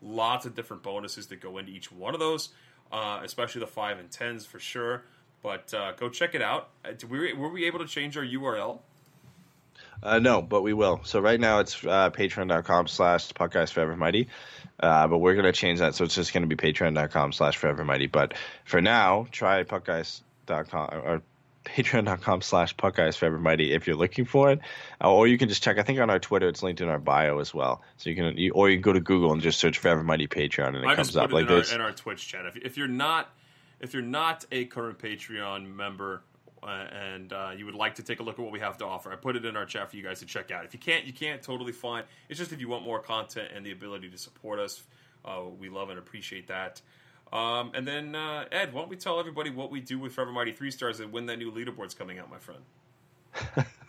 Lots 0.02 0.46
of 0.46 0.54
different 0.54 0.82
bonuses 0.82 1.26
that 1.28 1.40
go 1.40 1.58
into 1.58 1.72
each 1.72 1.92
one 1.92 2.14
of 2.14 2.20
those, 2.20 2.50
uh, 2.90 3.20
especially 3.22 3.60
the 3.60 3.66
five 3.66 3.98
and 3.98 4.10
tens 4.10 4.46
for 4.46 4.58
sure. 4.58 5.04
But 5.42 5.72
uh, 5.72 5.92
go 5.92 6.08
check 6.08 6.34
it 6.34 6.42
out. 6.42 6.70
Uh, 6.84 6.92
we, 7.08 7.32
were 7.32 7.50
we 7.50 7.66
able 7.66 7.78
to 7.78 7.86
change 7.86 8.16
our 8.16 8.24
URL? 8.24 8.80
Uh, 10.02 10.18
no, 10.18 10.40
but 10.40 10.62
we 10.62 10.72
will. 10.72 11.00
So 11.04 11.20
right 11.20 11.38
now 11.38 11.60
it's 11.60 11.84
uh, 11.84 12.10
patreon.com 12.10 12.86
slash 12.88 13.28
puckeyes 13.32 13.70
forever 13.70 13.96
mighty. 13.96 14.28
Uh, 14.78 15.06
but 15.06 15.18
we're 15.18 15.34
going 15.34 15.44
to 15.44 15.52
change 15.52 15.80
that. 15.80 15.94
So 15.94 16.04
it's 16.04 16.14
just 16.14 16.32
going 16.32 16.48
to 16.48 16.54
be 16.54 16.56
patreon.com 16.56 17.32
slash 17.32 17.56
forever 17.56 17.84
mighty. 17.84 18.06
But 18.06 18.34
for 18.64 18.80
now, 18.80 19.26
try 19.30 19.62
puckeyes.com 19.64 20.90
or 20.92 21.22
patreon.com 21.64 22.42
slash 22.42 22.74
puckeyes 22.76 23.16
for 23.16 23.26
everybody 23.26 23.72
if 23.72 23.86
you're 23.86 23.96
looking 23.96 24.24
for 24.24 24.50
it. 24.50 24.60
Uh, 25.02 25.12
or 25.12 25.26
you 25.26 25.38
can 25.38 25.48
just 25.48 25.62
check, 25.62 25.78
I 25.78 25.82
think 25.82 26.00
on 26.00 26.10
our 26.10 26.18
Twitter, 26.18 26.48
it's 26.48 26.62
linked 26.62 26.80
in 26.80 26.88
our 26.88 26.98
bio 26.98 27.38
as 27.38 27.52
well. 27.52 27.82
So 27.96 28.10
you 28.10 28.16
can, 28.16 28.36
you, 28.36 28.52
or 28.52 28.70
you 28.70 28.76
can 28.76 28.82
go 28.82 28.92
to 28.92 29.00
Google 29.00 29.32
and 29.32 29.42
just 29.42 29.58
search 29.58 29.78
forever 29.78 30.02
mighty 30.02 30.26
Patreon 30.26 30.68
and 30.68 30.78
it 30.78 30.86
I 30.86 30.94
comes 30.94 31.16
up 31.16 31.32
like 31.32 31.46
in 31.46 31.52
our, 31.52 31.56
this. 31.58 31.72
in 31.72 31.80
our 31.80 31.92
Twitch 31.92 32.26
chat. 32.26 32.46
If, 32.46 32.56
if 32.56 32.76
you're 32.76 32.88
not 32.88 33.30
if 33.80 33.94
you're 33.94 34.02
not 34.02 34.44
a 34.52 34.66
current 34.66 34.98
Patreon 34.98 35.74
member 35.74 36.22
uh, 36.62 36.66
and 36.66 37.32
uh, 37.32 37.50
you 37.56 37.64
would 37.64 37.74
like 37.74 37.94
to 37.94 38.02
take 38.02 38.20
a 38.20 38.22
look 38.22 38.38
at 38.38 38.42
what 38.42 38.52
we 38.52 38.60
have 38.60 38.76
to 38.78 38.84
offer, 38.84 39.10
I 39.10 39.16
put 39.16 39.36
it 39.36 39.44
in 39.44 39.56
our 39.56 39.64
chat 39.64 39.90
for 39.90 39.96
you 39.96 40.02
guys 40.02 40.20
to 40.20 40.26
check 40.26 40.50
out. 40.50 40.66
If 40.66 40.74
you 40.74 40.80
can't, 40.80 41.06
you 41.06 41.12
can't. 41.12 41.42
Totally 41.42 41.72
fine. 41.72 42.04
It's 42.28 42.38
just 42.38 42.52
if 42.52 42.60
you 42.60 42.68
want 42.68 42.84
more 42.84 43.00
content 43.00 43.48
and 43.54 43.64
the 43.64 43.72
ability 43.72 44.10
to 44.10 44.18
support 44.18 44.58
us, 44.58 44.82
uh, 45.24 45.42
we 45.58 45.70
love 45.70 45.88
and 45.88 45.98
appreciate 45.98 46.48
that. 46.48 46.80
Um, 47.32 47.72
and 47.74 47.86
then 47.86 48.14
uh, 48.14 48.44
Ed, 48.50 48.72
why 48.72 48.80
don't 48.80 48.90
we 48.90 48.96
tell 48.96 49.20
everybody 49.20 49.50
what 49.50 49.70
we 49.70 49.80
do 49.80 49.98
with 49.98 50.12
Forever 50.12 50.32
Mighty 50.32 50.52
Three 50.52 50.70
Stars 50.70 51.00
and 51.00 51.12
when 51.12 51.26
that 51.26 51.38
new 51.38 51.50
leaderboard's 51.50 51.94
coming 51.94 52.18
out, 52.18 52.30
my 52.30 52.38
friend? 52.38 52.62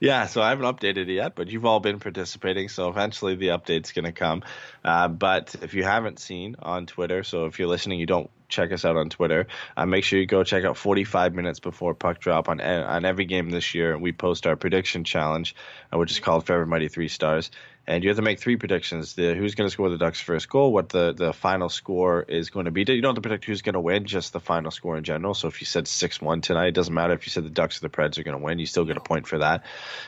yeah, 0.00 0.26
so 0.26 0.42
I 0.42 0.50
haven't 0.50 0.64
updated 0.64 1.08
it 1.08 1.14
yet, 1.14 1.34
but 1.34 1.48
you've 1.48 1.64
all 1.64 1.80
been 1.80 1.98
participating, 1.98 2.68
so 2.68 2.88
eventually 2.88 3.34
the 3.34 3.48
update's 3.48 3.92
going 3.92 4.04
to 4.04 4.12
come. 4.12 4.42
Uh, 4.84 5.08
but 5.08 5.54
if 5.62 5.74
you 5.74 5.82
haven't 5.82 6.18
seen 6.18 6.56
on 6.60 6.86
Twitter, 6.86 7.22
so 7.22 7.46
if 7.46 7.58
you're 7.58 7.68
listening, 7.68 8.00
you 8.00 8.06
don't 8.06 8.30
check 8.48 8.72
us 8.72 8.84
out 8.84 8.96
on 8.96 9.08
Twitter, 9.08 9.46
uh, 9.76 9.86
make 9.86 10.04
sure 10.04 10.18
you 10.18 10.26
go 10.26 10.42
check 10.42 10.64
out 10.64 10.76
45 10.76 11.34
minutes 11.34 11.60
before 11.60 11.94
puck 11.94 12.18
drop 12.18 12.48
on 12.48 12.60
on 12.60 13.04
every 13.04 13.24
game 13.24 13.50
this 13.50 13.74
year. 13.74 13.96
We 13.96 14.12
post 14.12 14.46
our 14.46 14.56
prediction 14.56 15.04
challenge, 15.04 15.54
uh, 15.92 15.98
which 15.98 16.10
is 16.10 16.20
called 16.20 16.46
Forever 16.46 16.66
Mighty 16.66 16.88
Three 16.88 17.08
Stars 17.08 17.50
and 17.90 18.04
you 18.04 18.10
have 18.10 18.18
to 18.18 18.22
make 18.22 18.38
three 18.38 18.56
predictions: 18.56 19.14
the 19.14 19.34
who's 19.34 19.56
going 19.56 19.66
to 19.66 19.72
score 19.72 19.90
the 19.90 19.98
Ducks' 19.98 20.20
first 20.20 20.48
goal, 20.48 20.72
what 20.72 20.90
the 20.90 21.12
the 21.12 21.32
final 21.32 21.68
score 21.68 22.22
is 22.22 22.48
going 22.48 22.66
to 22.66 22.70
be. 22.70 22.82
You 22.82 23.02
don't 23.02 23.10
have 23.10 23.14
to 23.16 23.20
predict 23.20 23.44
who's 23.44 23.62
going 23.62 23.74
to 23.74 23.80
win, 23.80 24.04
just 24.04 24.32
the 24.32 24.38
final 24.38 24.70
score 24.70 24.96
in 24.96 25.02
general. 25.02 25.34
So 25.34 25.48
if 25.48 25.60
you 25.60 25.66
said 25.66 25.88
six 25.88 26.20
one 26.20 26.40
tonight, 26.40 26.68
it 26.68 26.74
doesn't 26.74 26.94
matter 26.94 27.14
if 27.14 27.26
you 27.26 27.30
said 27.30 27.44
the 27.44 27.50
Ducks 27.50 27.78
or 27.78 27.80
the 27.80 27.88
Preds 27.88 28.16
are 28.18 28.22
going 28.22 28.38
to 28.38 28.42
win. 28.42 28.60
You 28.60 28.66
still 28.66 28.84
get 28.84 28.96
a 28.96 29.00
point 29.00 29.26
for 29.26 29.38
that. 29.38 29.64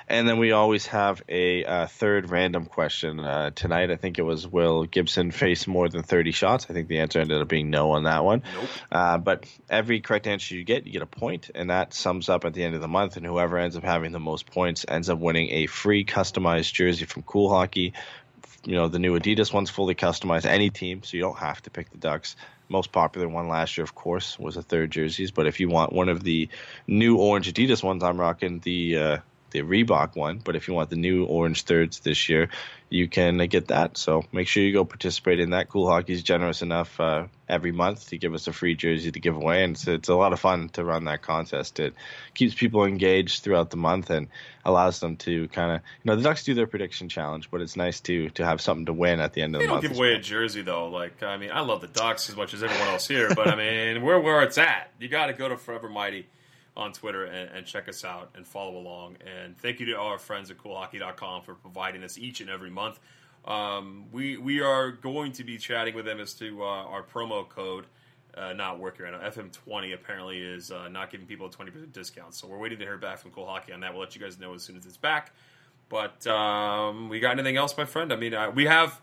And 0.08 0.28
then 0.28 0.38
we 0.38 0.52
always 0.52 0.86
have 0.86 1.22
a 1.28 1.64
uh, 1.64 1.86
third 1.88 2.30
random 2.30 2.66
question 2.66 3.18
uh, 3.18 3.50
tonight. 3.50 3.90
I 3.90 3.96
think 3.96 4.20
it 4.20 4.22
was 4.22 4.46
will 4.46 4.84
Gibson 4.84 5.32
face 5.32 5.66
more 5.66 5.88
than 5.88 6.04
thirty 6.04 6.30
shots? 6.30 6.68
I 6.70 6.74
think 6.74 6.86
the 6.86 7.00
answer 7.00 7.18
ended 7.18 7.42
up 7.42 7.48
being 7.48 7.70
no 7.70 7.90
on 7.90 8.04
that 8.04 8.24
one. 8.24 8.44
Nope. 8.54 8.68
Uh, 8.92 9.18
but 9.18 9.44
every 9.68 10.00
correct 10.00 10.28
answer 10.28 10.54
you 10.54 10.62
get, 10.62 10.86
you 10.86 10.92
get 10.92 11.02
a 11.02 11.06
point, 11.06 11.50
and 11.52 11.70
that 11.70 11.94
sums 11.94 12.28
up 12.28 12.44
at 12.44 12.54
the 12.54 12.62
end 12.62 12.76
of 12.76 12.80
the 12.80 12.86
month. 12.86 13.16
And 13.16 13.26
whoever 13.26 13.58
ends 13.58 13.76
up 13.76 13.82
having 13.82 14.12
the 14.12 14.20
most 14.20 14.46
points 14.46 14.86
ends 14.86 15.10
up 15.10 15.18
winning 15.18 15.50
a 15.50 15.66
free 15.66 16.04
customized 16.04 16.72
jersey 16.72 17.06
from 17.06 17.22
Cool 17.22 17.50
Hockey 17.50 17.71
you 17.76 17.92
know 18.66 18.88
the 18.88 18.98
new 18.98 19.18
Adidas 19.18 19.52
one's 19.52 19.70
fully 19.70 19.94
customized 19.94 20.46
any 20.46 20.70
team, 20.70 21.02
so 21.02 21.16
you 21.16 21.22
don't 21.22 21.38
have 21.38 21.62
to 21.62 21.70
pick 21.70 21.90
the 21.90 21.98
Ducks. 21.98 22.36
Most 22.68 22.92
popular 22.92 23.28
one 23.28 23.48
last 23.48 23.76
year, 23.76 23.84
of 23.84 23.94
course, 23.94 24.38
was 24.38 24.54
the 24.54 24.62
third 24.62 24.90
jerseys. 24.90 25.30
But 25.30 25.46
if 25.46 25.60
you 25.60 25.68
want 25.68 25.92
one 25.92 26.08
of 26.08 26.22
the 26.22 26.48
new 26.86 27.18
orange 27.18 27.52
Adidas 27.52 27.82
ones, 27.82 28.02
I'm 28.02 28.18
rocking 28.18 28.60
the 28.60 28.96
uh, 28.96 29.18
the 29.52 29.60
Reebok 29.60 30.16
one. 30.16 30.38
But 30.42 30.56
if 30.56 30.66
you 30.68 30.74
want 30.74 30.90
the 30.90 30.96
new 30.96 31.24
orange 31.24 31.62
thirds 31.62 32.00
this 32.00 32.28
year, 32.28 32.48
you 32.90 33.08
can 33.08 33.38
get 33.46 33.68
that. 33.68 33.96
So 33.96 34.24
make 34.32 34.48
sure 34.48 34.62
you 34.62 34.72
go 34.72 34.84
participate 34.84 35.40
in 35.40 35.50
that. 35.50 35.68
Cool 35.68 35.88
Hockey's 35.88 36.22
generous 36.22 36.60
enough 36.60 37.00
uh, 37.00 37.26
every 37.48 37.72
month 37.72 38.08
to 38.08 38.18
give 38.18 38.34
us 38.34 38.46
a 38.48 38.52
free 38.52 38.74
jersey 38.74 39.10
to 39.12 39.18
give 39.20 39.34
away, 39.36 39.64
and 39.64 39.74
it's, 39.74 39.86
it's 39.88 40.08
a 40.10 40.14
lot 40.14 40.32
of 40.34 40.40
fun 40.40 40.68
to 40.70 40.84
run 40.84 41.04
that 41.04 41.22
contest. 41.22 41.80
It 41.80 41.94
keeps 42.34 42.54
people 42.54 42.84
engaged 42.84 43.42
throughout 43.44 43.70
the 43.70 43.78
month 43.78 44.10
and 44.10 44.28
allows 44.64 45.00
them 45.00 45.16
to 45.16 45.48
kind 45.48 45.72
of 45.72 45.80
you 46.02 46.10
know 46.10 46.16
the 46.16 46.22
Ducks 46.22 46.44
do 46.44 46.52
their 46.54 46.66
prediction 46.66 47.08
challenge, 47.08 47.50
but 47.50 47.62
it's 47.62 47.76
nice 47.76 48.00
to 48.00 48.28
to 48.30 48.44
have 48.44 48.60
something 48.60 48.86
to 48.86 48.92
win 48.92 49.20
at 49.20 49.32
the 49.32 49.40
end 49.42 49.54
of 49.54 49.60
They 49.60 49.66
the 49.66 49.68
don't 49.68 49.76
month. 49.76 49.88
give 49.88 49.96
away 49.96 50.10
well. 50.10 50.18
a 50.18 50.22
jersey 50.22 50.60
though. 50.62 50.88
Like 50.88 51.22
I 51.22 51.38
mean, 51.38 51.50
I 51.52 51.60
love 51.60 51.80
the 51.80 51.88
Ducks 51.88 52.28
as 52.28 52.36
much 52.36 52.52
as 52.52 52.62
everyone 52.62 52.88
else 52.88 53.08
here, 53.08 53.34
but 53.34 53.48
I 53.48 53.56
mean, 53.56 54.02
we're 54.04 54.20
where 54.20 54.42
it's 54.42 54.58
at. 54.58 54.90
You 55.00 55.08
got 55.08 55.26
to 55.28 55.32
go 55.32 55.48
to 55.48 55.56
Forever 55.56 55.88
Mighty 55.88 56.26
on 56.76 56.92
Twitter 56.92 57.24
and, 57.24 57.50
and 57.50 57.66
check 57.66 57.88
us 57.88 58.04
out 58.04 58.30
and 58.34 58.46
follow 58.46 58.76
along. 58.76 59.16
And 59.42 59.56
thank 59.58 59.80
you 59.80 59.86
to 59.86 59.94
all 59.94 60.08
our 60.08 60.18
friends 60.18 60.50
at 60.50 60.58
CoolHockey.com 60.58 61.42
for 61.42 61.54
providing 61.54 62.02
us 62.02 62.16
each 62.16 62.40
and 62.40 62.48
every 62.48 62.70
month. 62.70 62.98
Um, 63.44 64.04
we 64.12 64.36
we 64.36 64.60
are 64.60 64.92
going 64.92 65.32
to 65.32 65.44
be 65.44 65.58
chatting 65.58 65.94
with 65.94 66.04
them 66.04 66.20
as 66.20 66.32
to 66.34 66.62
uh, 66.62 66.66
our 66.66 67.02
promo 67.02 67.48
code. 67.48 67.86
Uh, 68.34 68.54
not 68.54 68.78
working 68.78 69.04
right 69.04 69.12
now. 69.12 69.28
FM20 69.28 69.92
apparently 69.92 70.38
is 70.38 70.70
uh, 70.70 70.88
not 70.88 71.10
giving 71.10 71.26
people 71.26 71.46
a 71.46 71.50
20% 71.50 71.92
discount. 71.92 72.32
So 72.32 72.46
we're 72.48 72.56
waiting 72.56 72.78
to 72.78 72.84
hear 72.84 72.96
back 72.96 73.18
from 73.18 73.30
Cool 73.30 73.44
Hockey 73.44 73.74
on 73.74 73.80
that. 73.80 73.92
We'll 73.92 74.00
let 74.00 74.14
you 74.14 74.22
guys 74.22 74.38
know 74.38 74.54
as 74.54 74.62
soon 74.62 74.78
as 74.78 74.86
it's 74.86 74.96
back. 74.96 75.34
But 75.90 76.26
um, 76.26 77.10
we 77.10 77.20
got 77.20 77.32
anything 77.32 77.58
else, 77.58 77.76
my 77.76 77.84
friend? 77.84 78.10
I 78.10 78.16
mean, 78.16 78.34
we 78.54 78.64
have 78.64 78.98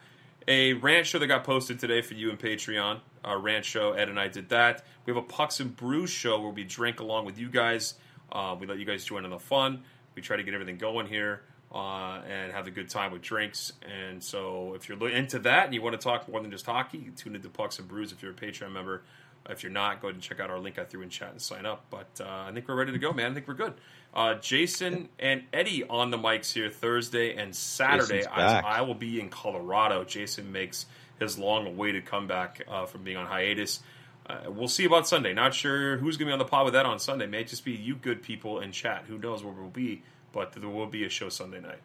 a 0.47 0.73
rant 0.73 1.05
show 1.05 1.19
that 1.19 1.27
got 1.27 1.43
posted 1.43 1.79
today 1.79 2.01
for 2.01 2.13
you 2.13 2.29
and 2.29 2.39
Patreon. 2.39 2.99
Our 3.23 3.39
rant 3.39 3.65
show, 3.65 3.93
Ed 3.93 4.09
and 4.09 4.19
I 4.19 4.27
did 4.27 4.49
that. 4.49 4.83
We 5.05 5.13
have 5.13 5.23
a 5.23 5.25
Pucks 5.25 5.59
and 5.59 5.75
Brews 5.75 6.09
show 6.09 6.39
where 6.39 6.51
we 6.51 6.63
drink 6.63 6.99
along 6.99 7.25
with 7.25 7.37
you 7.37 7.49
guys. 7.49 7.95
Uh, 8.31 8.55
we 8.59 8.65
let 8.67 8.79
you 8.79 8.85
guys 8.85 9.03
join 9.03 9.25
in 9.25 9.31
the 9.31 9.39
fun. 9.39 9.83
We 10.15 10.21
try 10.21 10.37
to 10.37 10.43
get 10.43 10.53
everything 10.53 10.77
going 10.77 11.07
here 11.07 11.41
uh, 11.73 12.21
and 12.27 12.51
have 12.51 12.67
a 12.67 12.71
good 12.71 12.89
time 12.89 13.11
with 13.11 13.21
drinks. 13.21 13.73
And 13.81 14.23
so, 14.23 14.73
if 14.75 14.89
you're 14.89 15.09
into 15.09 15.39
that 15.39 15.65
and 15.65 15.73
you 15.73 15.81
want 15.81 15.99
to 15.99 16.03
talk 16.03 16.27
more 16.29 16.41
than 16.41 16.51
just 16.51 16.65
hockey, 16.65 17.11
tune 17.15 17.35
into 17.35 17.49
Pucks 17.49 17.79
and 17.79 17.87
Brews 17.87 18.11
if 18.11 18.21
you're 18.21 18.31
a 18.31 18.35
Patreon 18.35 18.71
member. 18.71 19.03
If 19.49 19.63
you're 19.63 19.71
not, 19.71 20.01
go 20.01 20.07
ahead 20.07 20.15
and 20.15 20.23
check 20.23 20.39
out 20.39 20.49
our 20.49 20.59
link 20.59 20.77
I 20.77 20.83
threw 20.83 21.01
in 21.01 21.09
chat 21.09 21.31
and 21.31 21.41
sign 21.41 21.65
up. 21.65 21.85
But 21.89 22.21
uh, 22.21 22.45
I 22.47 22.51
think 22.53 22.67
we're 22.67 22.75
ready 22.75 22.91
to 22.91 22.99
go, 22.99 23.11
man. 23.11 23.31
I 23.31 23.33
think 23.33 23.47
we're 23.47 23.55
good. 23.55 23.73
Uh, 24.13 24.35
Jason 24.35 25.09
and 25.19 25.43
Eddie 25.53 25.83
on 25.83 26.11
the 26.11 26.17
mics 26.17 26.51
here 26.53 26.69
Thursday 26.69 27.35
and 27.35 27.55
Saturday. 27.55 28.25
I. 28.25 28.59
I 28.59 28.81
will 28.81 28.95
be 28.95 29.19
in 29.19 29.29
Colorado. 29.29 30.03
Jason 30.03 30.51
makes 30.51 30.85
his 31.19 31.37
long-awaited 31.37 32.05
comeback 32.05 32.61
uh, 32.67 32.85
from 32.85 33.03
being 33.03 33.17
on 33.17 33.25
hiatus. 33.25 33.81
Uh, 34.25 34.49
we'll 34.49 34.67
see 34.67 34.85
about 34.85 35.07
Sunday. 35.07 35.33
Not 35.33 35.53
sure 35.53 35.97
who's 35.97 36.17
going 36.17 36.27
to 36.27 36.29
be 36.29 36.33
on 36.33 36.39
the 36.39 36.45
pod 36.45 36.65
with 36.65 36.73
that 36.75 36.85
on 36.85 36.99
Sunday. 36.99 37.25
May 37.25 37.41
it 37.41 37.47
just 37.47 37.65
be 37.65 37.73
you 37.73 37.95
good 37.95 38.21
people 38.21 38.59
in 38.59 38.71
chat. 38.71 39.05
Who 39.07 39.17
knows 39.17 39.43
where 39.43 39.53
we'll 39.53 39.69
be, 39.69 40.03
but 40.31 40.53
there 40.53 40.69
will 40.69 40.85
be 40.85 41.03
a 41.05 41.09
show 41.09 41.29
Sunday 41.29 41.59
night. 41.59 41.79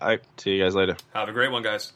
All 0.00 0.08
right, 0.08 0.20
see 0.36 0.56
you 0.56 0.62
guys 0.62 0.74
later. 0.74 0.96
Have 1.14 1.28
a 1.28 1.32
great 1.32 1.50
one, 1.50 1.62
guys. 1.62 1.92